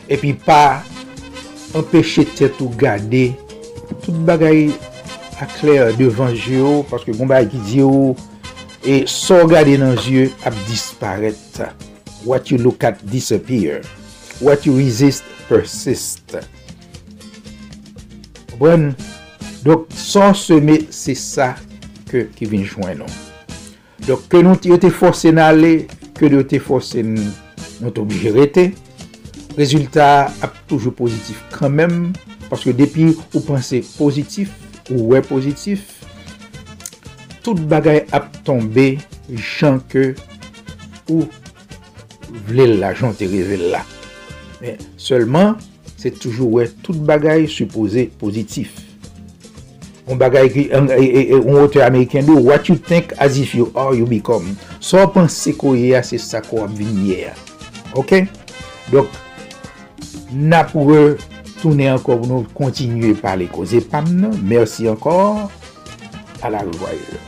Epi 0.10 0.36
pa 0.46 0.84
empèche 1.78 2.28
tèt 2.38 2.62
ou 2.62 2.70
gade, 2.78 3.32
tout 4.06 4.16
bagay 4.30 4.68
akler 5.42 5.96
devan 5.98 6.36
jyo, 6.38 6.84
paske 6.94 7.16
goun 7.16 7.30
bagay 7.34 7.50
ki 7.56 7.66
diyo, 7.74 7.94
e 8.86 9.02
so 9.10 9.42
gade 9.50 9.80
nan 9.82 9.98
jyo 9.98 10.30
ap 10.46 10.54
disparet 10.70 11.38
sa. 11.58 11.74
What 12.26 12.52
you 12.52 12.58
look 12.58 12.84
at 12.84 13.06
disappear. 13.06 13.82
What 14.40 14.66
you 14.66 14.76
resist 14.76 15.24
persist. 15.48 16.38
Bon, 18.60 18.90
dok 19.64 19.88
son 19.96 20.36
seme 20.36 20.82
se 20.92 21.16
sa 21.16 21.54
ke 22.10 22.26
ki 22.36 22.48
vin 22.52 22.66
jwen 22.68 23.00
nou. 23.02 23.20
Dok 24.04 24.26
ke 24.32 24.42
nou 24.44 24.60
te, 24.60 24.74
te 24.84 24.92
fose 24.92 25.32
nan 25.32 25.56
ale, 25.56 25.74
ke 26.20 26.28
nou 26.32 26.44
te 26.48 26.60
fose 26.60 27.04
nou 27.06 27.92
te 27.94 28.04
obje 28.04 28.34
rete, 28.36 28.66
rezultat 29.56 30.36
ap 30.44 30.58
toujou 30.68 30.92
pozitif 30.96 31.40
kanmem, 31.56 32.10
paske 32.50 32.74
depi 32.76 33.14
ou 33.14 33.44
panse 33.48 33.80
pozitif, 33.96 34.52
ou 34.92 35.14
we 35.14 35.24
pozitif, 35.24 35.86
tout 37.46 37.60
bagay 37.72 38.04
ap 38.16 38.28
tombe 38.44 38.90
jan 39.30 39.80
ke 39.88 40.12
ou 41.08 41.24
vle 42.50 42.68
la, 42.76 42.94
jan 42.98 43.16
te 43.18 43.28
revele 43.30 43.72
la. 43.74 43.84
Men, 44.60 44.80
selman, 45.00 45.58
se 46.00 46.12
toujou 46.16 46.60
wè, 46.60 46.68
tout 46.86 46.98
bagay 47.08 47.48
supposé 47.52 48.08
pozitif. 48.22 48.78
On 50.10 50.18
bagay 50.18 50.50
ki, 50.50 50.66
on 50.74 51.60
ote 51.62 51.84
Ameriken 51.86 52.26
do, 52.26 52.38
what 52.42 52.70
you 52.70 52.76
think 52.76 53.14
as 53.22 53.38
if 53.38 53.54
you 53.54 53.70
are, 53.76 53.94
you 53.94 54.08
become. 54.10 54.56
So 54.80 55.06
panse 55.14 55.54
ko 55.60 55.76
ye 55.78 55.94
a, 55.98 56.04
se 56.06 56.18
sa 56.22 56.42
ko 56.46 56.64
ap 56.66 56.74
vinye 56.78 57.30
a. 57.30 57.36
Ok? 58.00 58.24
Dok, 58.90 59.14
na 60.34 60.64
pou 60.66 60.90
wè, 60.90 61.04
toune 61.60 61.90
ankor 61.92 62.22
pou 62.24 62.32
nou 62.32 62.48
kontinye 62.58 63.14
pale 63.22 63.50
ko 63.54 63.68
zepam 63.70 64.10
nan. 64.18 64.36
Mersi 64.50 64.90
ankor. 64.90 65.48
A 66.42 66.50
la 66.50 66.66
revoye. 66.66 67.22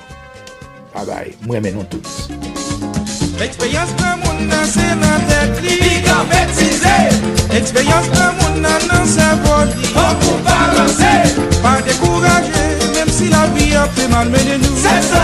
Bye 0.96 1.06
bye. 1.06 1.40
Mwen 1.46 1.68
menon 1.68 1.90
tout. 1.92 2.71
L'eksperyans 3.42 3.90
nan 3.98 4.20
moun 4.22 4.42
nan 4.48 4.66
se 4.70 4.84
nan 5.02 5.24
tek 5.26 5.62
li 5.66 5.76
Li 5.82 5.96
ka 6.06 6.20
betize 6.30 6.98
L'eksperyans 7.50 8.10
nan 8.14 8.36
moun 8.38 8.60
nan 8.62 8.84
nan 8.86 9.08
se 9.10 9.30
vodi 9.46 9.88
An 9.98 10.12
pou 10.22 10.36
balanse 10.46 11.14
Pa 11.64 11.72
dekouraje 11.88 12.62
Mem 12.94 13.10
si 13.10 13.32
la 13.32 13.48
vi 13.56 13.72
a 13.74 13.88
fe 13.96 14.06
mal 14.12 14.30
mene 14.30 14.60
nou 14.62 14.78
Se 14.84 14.94
sa 15.08 15.24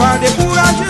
Pa 0.00 0.14
dekouraje 0.22 0.88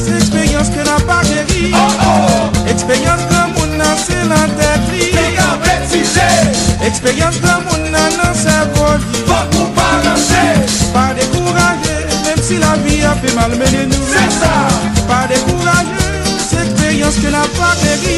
Se 0.00 0.16
eksperyans 0.16 0.72
ke 0.74 0.88
nan 0.88 0.98
pa 1.06 1.20
geri 1.28 1.70
Oh 1.78 2.02
oh. 2.08 2.58
Eksperyans 2.74 3.30
nan 3.30 3.54
moun 3.54 3.78
nan 3.78 3.94
se 4.02 4.18
nan 4.32 4.58
tek 4.58 4.90
li 4.90 5.12
Li 5.14 5.46
betize 5.62 6.28
Eksperyans 6.90 7.38
nan 7.46 7.62
moun 7.68 7.86
nan 7.94 8.18
nan 8.18 8.34
se 8.42 8.58
vodi 8.74 9.22
An 9.38 9.46
pou 9.54 9.70
balanse 9.78 10.42
Pa 10.90 11.06
dekouraje 11.22 12.02
Mem 12.26 12.44
si 12.50 12.58
la 12.66 12.74
vi 12.82 12.98
a 13.06 13.14
fe 13.22 13.38
mal 13.38 13.54
mene 13.62 13.86
nou 13.94 14.12
Se 14.16 14.26
sa 14.40 14.54
Pa 15.06 15.22
dekouraje 15.30 15.99
Expérience 16.90 17.20
que 17.20 17.28
n'a 17.30 17.42
pas 17.42 17.76
péri 17.80 18.16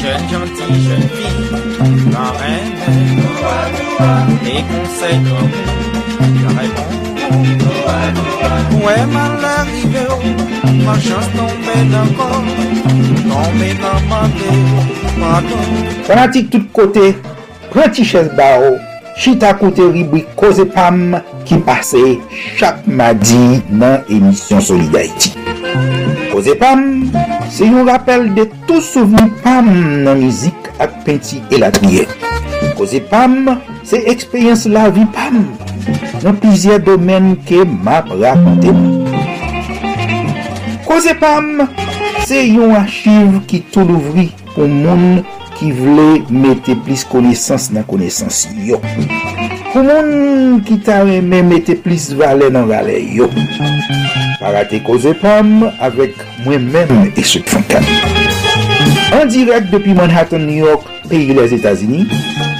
Jeune 0.00 0.24
gentille, 0.30 0.78
jeune 0.84 1.08
fille, 1.08 1.50
la 2.12 2.26
reine 2.38 2.78
Les 4.44 4.62
conseils 4.70 5.20
comme 5.24 5.52
la 6.42 6.50
réponse 6.60 7.04
Ouais, 8.84 9.04
mal 9.06 9.44
arrivé, 9.44 10.04
ma 10.84 10.94
chance 10.94 11.28
tombée 11.34 11.84
d'accord 11.90 12.44
Tombée 13.28 13.74
dans 13.82 14.00
ma 14.08 14.28
pardon. 15.18 15.62
Fanatique 16.04 16.50
tout 16.50 16.64
côté, 16.72 17.16
chaise 18.04 18.30
chita 19.16 19.54
koute 19.54 19.82
ribwi 19.92 20.24
Koze 20.36 20.64
Pam 20.64 21.14
ki 21.44 21.58
pase 21.66 22.02
chak 22.58 22.86
madi 22.86 23.62
nan 23.70 24.02
emisyon 24.08 24.60
Solidarity. 24.60 25.32
Koze 26.32 26.54
Pam, 26.58 27.10
se 27.50 27.68
yon 27.68 27.86
rappel 27.86 28.26
de 28.34 28.48
tou 28.66 28.82
souveni 28.82 29.30
Pam 29.44 29.70
nan 30.04 30.18
mizik 30.18 30.70
ak 30.82 31.04
penti 31.06 31.42
elatriye. 31.54 32.08
Koze 32.78 33.00
Pam, 33.10 33.54
se 33.86 34.02
ekspeyens 34.10 34.66
la 34.72 34.88
vi 34.90 35.06
Pam 35.14 35.44
nan 36.24 36.40
plizye 36.40 36.80
domen 36.82 37.34
ke 37.46 37.62
map 37.68 38.10
rakonte. 38.18 38.74
Koze 40.88 41.14
Pam, 41.20 41.68
se 42.26 42.42
yon 42.48 42.74
achiv 42.80 43.38
ki 43.50 43.62
tou 43.70 43.86
louvri 43.86 44.30
pou 44.54 44.66
moun 44.66 45.22
ki 45.58 45.70
vle 45.76 46.06
mette 46.30 46.76
plis 46.86 47.04
konesans 47.10 47.70
nan 47.74 47.86
konesans 47.88 48.44
yo. 48.66 48.80
Pou 49.72 49.82
moun 49.82 50.60
ki 50.66 50.78
ta 50.86 51.00
reme 51.06 51.42
mette 51.46 51.76
plis 51.84 52.10
vale 52.18 52.50
nan 52.54 52.68
vale 52.70 52.98
yo. 53.16 53.30
Parate 54.40 54.80
koze 54.86 55.14
pam 55.22 55.64
avek 55.82 56.18
mwen 56.44 56.68
men 56.74 56.92
e 57.04 57.12
eswek 57.22 57.48
fankan. 57.50 57.86
An 59.14 59.30
direk 59.30 59.70
depi 59.70 59.94
Manhattan, 59.94 60.46
New 60.46 60.66
York, 60.66 60.88
peyi 61.08 61.34
les 61.36 61.54
Etasini, 61.54 62.04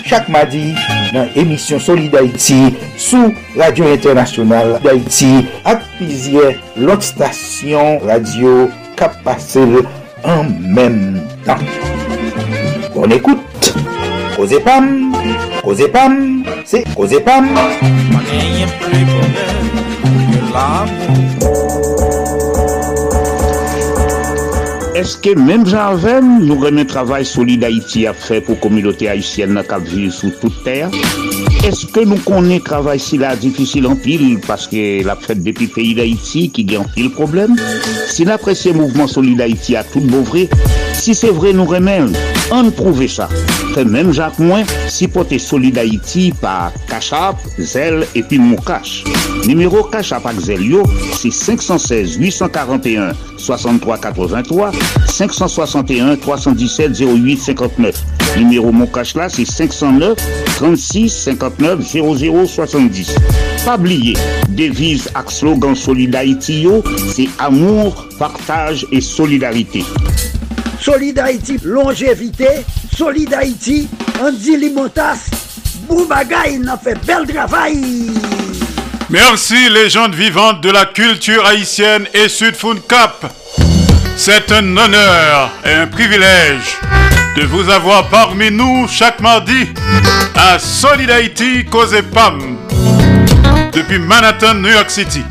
chak 0.06 0.28
madi 0.32 0.72
nan 1.14 1.30
emisyon 1.38 1.82
Solid 1.82 2.14
Haiti 2.14 2.74
sou 3.00 3.32
Radio 3.58 3.88
Internasyonal 3.90 4.78
d'Haïti 4.84 5.32
ak 5.66 5.82
pizye 5.98 6.54
lot 6.76 7.04
stasyon 7.04 8.00
radio 8.06 8.68
kap 8.98 9.18
pase 9.26 9.66
an 10.24 10.50
mèm 10.76 11.22
tan. 11.48 11.62
Bon 13.04 13.12
ekoute, 13.12 13.74
Koze 14.34 14.56
Pam, 14.64 15.12
Koze 15.60 15.90
Pam, 15.92 16.14
se 16.64 16.78
Koze 16.96 17.18
Pam. 17.20 17.50
Eske 24.96 25.34
menm 25.36 25.66
janven 25.68 26.30
nou 26.46 26.56
remen 26.62 26.88
travay 26.88 27.28
Solid 27.28 27.66
Haiti 27.68 28.06
ap 28.08 28.16
fe 28.24 28.40
pou 28.46 28.56
komilote 28.62 29.10
Haitienne 29.12 29.58
na 29.58 29.66
kap 29.68 29.84
vive 29.84 30.08
sou 30.08 30.32
tout 30.40 30.64
ter? 30.64 30.88
Eske 31.68 32.06
nou 32.08 32.24
konen 32.24 32.64
travay 32.64 33.02
si 33.04 33.20
la 33.20 33.34
difisil 33.36 33.90
an 33.90 34.00
pil 34.00 34.38
paske 34.48 35.04
la 35.04 35.18
fet 35.20 35.44
depi 35.44 35.68
peyi 35.76 35.92
d'Haiti 36.00 36.46
ki 36.56 36.64
gen 36.72 36.88
pil 36.96 37.12
problem? 37.12 37.60
Si 38.08 38.24
la 38.24 38.40
presye 38.40 38.72
mouvment 38.72 39.12
Solid 39.12 39.44
Haiti 39.44 39.76
a 39.76 39.84
tout 39.92 40.00
bouvre, 40.08 40.48
si 41.04 41.12
se 41.12 41.28
vre 41.36 41.50
nou 41.52 41.68
remen, 41.68 42.14
an 42.54 42.70
prouve 42.72 43.04
sa. 43.12 43.26
Fe 43.74 43.82
menm 43.84 44.14
jak 44.16 44.38
mwen, 44.40 44.64
si 44.88 45.04
pote 45.10 45.36
Solid 45.42 45.76
Haiti 45.76 46.30
pa 46.40 46.70
Kachap, 46.88 47.42
Zel 47.58 48.06
epi 48.16 48.38
Moukache. 48.40 49.04
Numero 49.44 49.82
Kachap 49.92 50.24
ak 50.30 50.40
Zel 50.40 50.64
yo, 50.64 50.84
si 51.12 51.28
516 51.28 52.16
841 52.22 53.12
6383 53.36 54.72
561 55.12 56.16
317 56.24 57.04
08 57.04 57.52
59. 57.52 58.04
Numéro 58.38 58.72
mon 58.72 58.86
cash 58.86 59.14
là, 59.14 59.28
c'est 59.28 59.44
509 59.44 60.16
36 60.56 61.10
59 61.10 61.80
00 61.86 62.46
70. 62.46 63.14
Pas 63.64 63.76
oublier, 63.76 64.16
devise 64.48 65.08
ak 65.14 65.30
slogan 65.30 65.76
Solid 65.76 66.14
Haïti 66.16 66.62
yo, 66.62 66.82
c'est 67.14 67.28
amour, 67.38 68.08
partage 68.18 68.86
et 68.90 69.00
solidarité. 69.00 69.84
Solid 70.84 71.18
longévité, 71.64 72.46
Solid 72.94 73.32
Haïti, 73.32 73.88
Andy 74.20 74.58
Limotas, 74.58 75.30
Boubagaï, 75.88 76.58
n'a 76.58 76.76
fait 76.76 76.98
bel 77.06 77.26
travail. 77.26 78.10
Merci 79.08 79.70
légende 79.70 80.14
vivante 80.14 80.60
de 80.60 80.68
la 80.68 80.84
culture 80.84 81.46
haïtienne 81.46 82.06
et 82.12 82.28
Sud 82.28 82.54
Cap. 82.86 83.32
C'est 84.18 84.52
un 84.52 84.76
honneur 84.76 85.50
et 85.64 85.72
un 85.72 85.86
privilège 85.86 86.76
de 87.38 87.46
vous 87.46 87.70
avoir 87.70 88.10
parmi 88.10 88.50
nous 88.50 88.86
chaque 88.86 89.20
mardi 89.20 89.68
à 90.36 90.58
Solid 90.58 91.10
Haïti 91.10 91.64
Cause 91.64 91.96
Pam 92.12 92.58
depuis 93.72 93.98
Manhattan, 93.98 94.56
New 94.56 94.68
York 94.68 94.90
City 94.90 95.22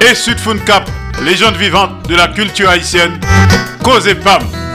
et 0.00 0.14
Sud 0.14 0.38
Cap, 0.64 0.88
légende 1.22 1.56
vivante 1.56 2.08
de 2.08 2.16
la 2.16 2.28
culture 2.28 2.70
haïtienne 2.70 3.20
Cause 3.84 4.08
Pam. 4.24 4.67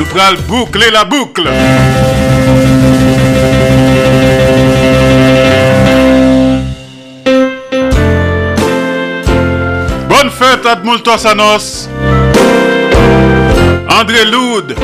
Nous 0.00 0.06
prenons 0.06 0.40
boucler 0.48 0.90
la 0.90 1.04
boucle. 1.04 1.42
Bonne 10.08 10.30
fête 10.30 10.64
à 10.64 11.18
Sanos, 11.18 11.90
André 13.90 14.24
Loud, 14.24 14.74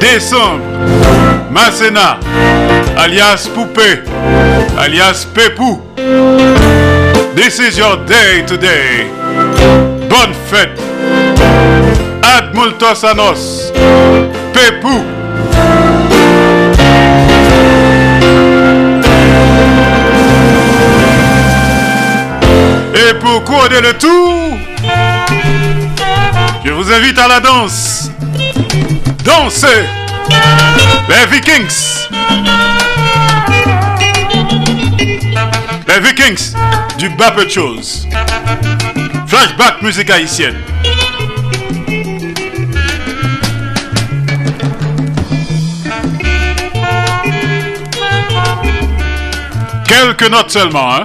Décembre, 0.00 0.62
Masséna, 1.50 2.18
alias 2.96 3.50
Poupée, 3.54 4.02
alias 4.78 5.26
Pépou. 5.34 5.82
This 7.36 7.58
is 7.58 7.78
your 7.78 7.98
day 8.06 8.46
today. 8.46 9.08
Bonne 10.08 10.32
fête. 10.50 10.93
Ad 12.26 12.54
Pépou. 14.52 15.04
Et 22.94 23.14
pour 23.20 23.44
couronner 23.44 23.80
le 23.82 23.92
tout, 23.98 24.56
je 26.64 26.70
vous 26.70 26.92
invite 26.92 27.18
à 27.18 27.28
la 27.28 27.40
danse. 27.40 28.10
Dansez 29.22 29.66
les 31.08 31.26
Vikings. 31.30 32.08
Les 35.88 36.00
Vikings 36.00 36.54
du 36.98 37.10
bas 37.10 37.34
choses. 37.48 38.08
Flashback 39.26 39.82
musique 39.82 40.10
haïtienne. 40.10 40.56
Quelques 49.94 50.28
notes 50.28 50.50
seulement, 50.50 50.92
hein. 50.92 51.04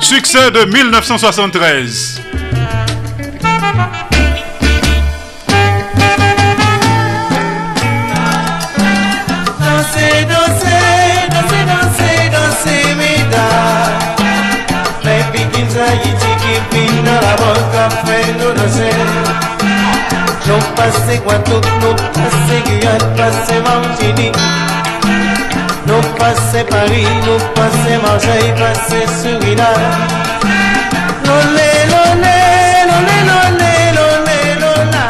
Succès 0.00 0.50
de 0.50 0.64
1973. 0.64 2.22
boca 17.44 17.90
feito 18.06 18.46
nascer 18.54 18.94
Não 20.46 20.60
passe 20.74 21.18
quanto 21.20 21.60
não 21.80 21.94
passe 22.12 22.56
guiar, 22.66 23.02
passe 23.16 23.54
maldini 23.60 24.32
Não 25.86 26.02
passe 26.14 26.64
Paris, 26.64 27.08
não 27.26 27.38
passe 27.54 27.98
Marseille, 28.02 28.54
passe 28.58 29.06
Suriname 29.20 29.88
Lolé, 31.26 31.72
lolé, 31.92 32.40
lolé, 32.88 33.18
lolé, 33.28 33.74
lolé, 33.92 34.40
lolá 34.60 35.06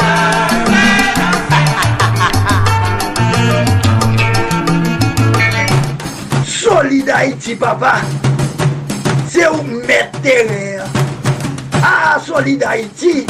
Solidarity, 6.44 7.54
papá! 7.56 7.94
Seu 9.28 9.54
meter 9.64 10.73
Solid 12.34 12.64
Haïti. 12.64 13.24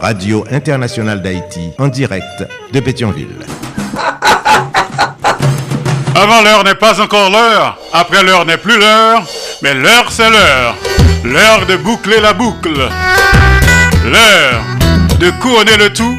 Radio 0.00 0.44
Internationale 0.50 1.22
d'Haïti, 1.22 1.70
en 1.78 1.86
direct 1.86 2.44
de 2.72 2.80
Pétionville. 2.80 3.36
Avant 6.16 6.42
l'heure 6.42 6.64
n'est 6.64 6.74
pas 6.74 7.00
encore 7.00 7.30
l'heure, 7.30 7.78
après 7.92 8.24
l'heure 8.24 8.44
n'est 8.44 8.56
plus 8.56 8.80
l'heure, 8.80 9.22
mais 9.62 9.74
l'heure 9.74 10.10
c'est 10.10 10.28
l'heure. 10.28 10.74
L'heure 11.24 11.66
de 11.66 11.76
boucler 11.76 12.20
la 12.20 12.32
boucle. 12.32 12.88
L'heure 14.04 14.62
de 15.20 15.30
couronner 15.40 15.76
le 15.76 15.92
tout. 15.92 16.16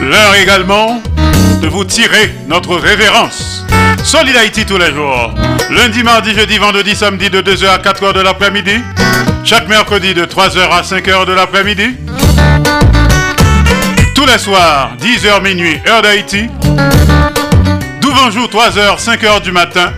L'heure 0.00 0.36
également 0.40 1.02
de 1.60 1.66
vous 1.66 1.84
tirer 1.84 2.32
notre 2.46 2.76
révérence. 2.76 3.66
Solid 4.04 4.36
Haïti 4.36 4.64
tous 4.64 4.78
les 4.78 4.92
jours. 4.92 5.34
Lundi, 5.70 6.04
mardi, 6.04 6.34
jeudi, 6.34 6.58
vendredi, 6.58 6.94
samedi 6.94 7.30
de 7.30 7.42
2h 7.42 7.66
à 7.66 7.78
4h 7.78 8.14
de 8.14 8.20
l'après-midi. 8.20 8.76
Chaque 9.44 9.68
mercredi 9.68 10.14
de 10.14 10.24
3h 10.24 10.70
à 10.70 10.82
5h 10.82 11.26
de 11.26 11.32
l'après-midi. 11.32 11.96
Tous 14.14 14.26
les 14.26 14.38
soirs, 14.38 14.92
10h 15.00 15.42
minuit, 15.42 15.80
heure 15.86 16.02
d'Haïti. 16.02 16.48
jour, 18.30 18.48
3h, 18.48 19.02
5h 19.02 19.42
du 19.42 19.50
matin. 19.50 19.92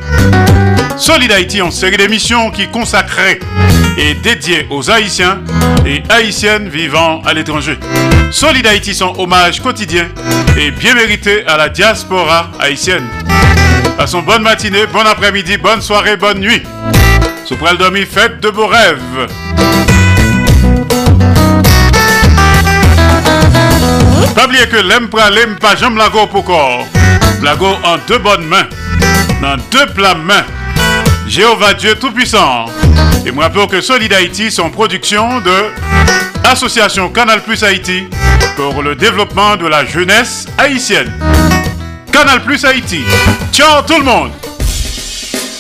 Solid 0.97 1.31
Haïti, 1.31 1.61
en 1.61 1.71
série 1.71 1.99
d'émissions 1.99 2.51
qui 2.51 2.69
consacrée 2.69 3.39
et 3.99 4.15
dédiée 4.15 4.67
aux 4.71 4.91
Haïtiens 4.91 5.41
et 5.85 6.03
Haïtiennes 6.09 6.69
vivant 6.69 7.21
à 7.27 7.35
l'étranger. 7.35 7.79
Solid 8.31 8.67
Haïti, 8.67 8.95
son 8.95 9.13
hommage 9.19 9.61
quotidien 9.61 10.09
et 10.57 10.71
bien 10.71 10.95
mérité 10.95 11.45
à 11.47 11.59
la 11.59 11.69
diaspora 11.69 12.51
haïtienne. 12.59 13.05
Passons 13.99 14.23
bonne 14.23 14.43
matinée, 14.43 14.87
bon 14.87 15.01
après-midi, 15.07 15.59
bonne 15.59 15.83
soirée, 15.83 16.17
bonne 16.17 16.39
nuit. 16.39 16.63
Sous 17.47 17.57
le 17.57 17.77
dormi, 17.77 18.07
faites 18.07 18.41
de 18.41 18.49
beaux 18.49 18.67
rêves. 18.67 19.27
Pas 24.35 24.47
oublier 24.47 24.67
que 24.67 24.77
l'aime 24.77 25.09
pas 25.09 25.77
jambe 25.77 25.99
lago 25.99 26.27
pour 26.27 26.45
corps. 26.45 26.87
Lago 27.43 27.67
en 27.85 27.99
deux 28.09 28.19
bonnes 28.19 28.47
mains, 28.47 28.67
dans 29.43 29.57
deux 29.71 29.87
plats 29.93 30.15
mains. 30.15 30.45
Jéhovah 31.27 31.75
Dieu 31.75 31.95
Tout-Puissant. 31.97 32.67
Et 33.27 33.31
me 33.31 33.41
rappelle 33.41 33.67
que 33.67 33.81
Solid 33.81 34.13
Haïti 34.13 34.51
sont 34.51 34.71
production 34.71 35.41
de 35.41 35.71
Association 36.45 37.11
Canal 37.11 37.43
Plus 37.43 37.63
Haïti 37.63 38.05
pour 38.57 38.83
le 38.83 38.95
développement 38.95 39.57
de 39.57 39.67
la 39.67 39.85
jeunesse 39.85 40.47
haïtienne. 40.57 41.13
Canal 42.11 42.43
Plus 42.43 42.65
Haïti. 42.65 43.03
Ciao 43.53 43.83
tout 43.87 43.99
le 43.99 44.05
monde. 44.05 44.31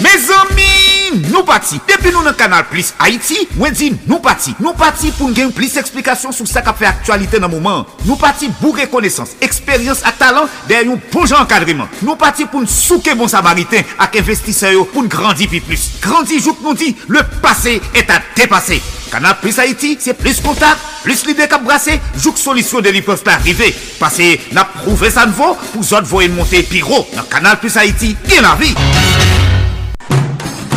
Mes 0.01 0.09
amis, 0.09 0.84
di 1.23 1.32
nou 1.32 1.45
pati. 1.47 1.81
Depi 1.89 2.12
nou 2.15 2.24
nan 2.24 2.36
kanal 2.39 2.65
Plus 2.70 2.93
Haiti, 2.99 3.45
mwen 3.59 3.77
di 3.77 3.91
nou 4.09 4.20
pati. 4.24 4.55
Nou 4.62 4.74
pati 4.78 5.12
pou 5.19 5.35
gen 5.36 5.53
plis 5.55 5.77
eksplikasyon 5.81 6.35
sou 6.35 6.49
sa 6.49 6.65
ka 6.65 6.74
fe 6.77 6.89
aktualite 6.91 7.41
nan 7.43 7.53
mouman. 7.53 7.85
Nou 8.05 8.19
pati 8.20 8.51
pou 8.61 8.74
rekonesans, 8.77 9.36
eksperyans 9.45 10.05
ak 10.09 10.19
talant 10.23 10.59
der 10.70 10.89
yon 10.89 11.01
pou 11.12 11.28
jan 11.28 11.47
kadriman. 11.51 11.91
Nou 12.03 12.19
pati 12.20 12.49
pou 12.49 12.65
nou 12.65 12.70
souke 12.70 13.15
bon 13.19 13.31
samariten 13.31 13.86
ak 14.01 14.20
investiseyo 14.23 14.89
pou 14.91 15.05
nou 15.05 15.12
grandi 15.12 15.49
pi 15.51 15.62
plus. 15.65 15.91
Grandi 16.05 16.41
jouk 16.41 16.65
nou 16.65 16.77
di, 16.78 16.95
le 17.09 17.23
pase 17.45 17.78
et 17.95 18.11
a 18.11 18.20
depase. 18.36 18.81
Kanal 19.15 19.36
Plus 19.41 19.59
Haiti, 19.62 19.95
se 20.03 20.11
plis 20.19 20.41
kontak, 20.43 20.81
plis 21.05 21.23
lide 21.28 21.47
kap 21.51 21.62
brase, 21.62 22.01
jouk 22.19 22.41
solisyon 22.41 22.82
de 22.82 22.91
li 22.97 23.05
pos 23.07 23.23
pa 23.23 23.36
arrive. 23.39 23.70
Pase 24.01 24.32
na 24.57 24.66
prouve 24.66 25.12
sanvo 25.15 25.53
pou 25.70 25.86
zot 25.86 26.11
voyen 26.11 26.35
monte 26.35 26.65
pi 26.66 26.82
ro. 26.82 27.05
Nan 27.15 27.31
Kanal 27.31 27.61
Plus 27.62 27.78
Haiti, 27.78 28.16
gen 28.27 28.43
la 28.43 28.57
vi. 28.59 28.74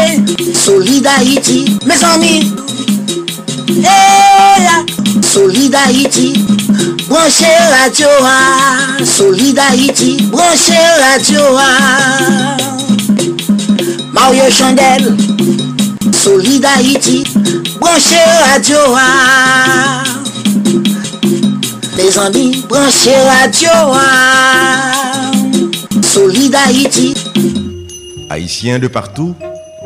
Hey, 0.00 0.18
Solid 0.54 1.06
Haïti, 1.06 1.76
mes 1.84 2.02
amis. 2.04 2.54
Hey, 3.68 4.66
Solid 5.22 5.74
Haïti, 5.74 6.32
branchez 7.06 7.58
radio, 7.70 8.08
ah. 8.22 9.04
Solid 9.04 9.58
Haïti, 9.58 10.22
branchez 10.32 10.72
ah. 11.58 12.56
Mario 14.12 14.44
Chandel, 14.50 15.16
Solid 16.12 16.64
Haïti, 16.64 17.24
branchez 17.78 18.24
ah. 18.96 20.02
Mes 21.98 22.18
amis, 22.18 22.64
branchez 22.66 23.16
radio. 23.28 23.70
ah. 23.92 25.30
Solid 26.02 26.54
Haïti. 26.54 27.14
Haïtiens 28.30 28.78
de 28.78 28.86
partout, 28.86 29.34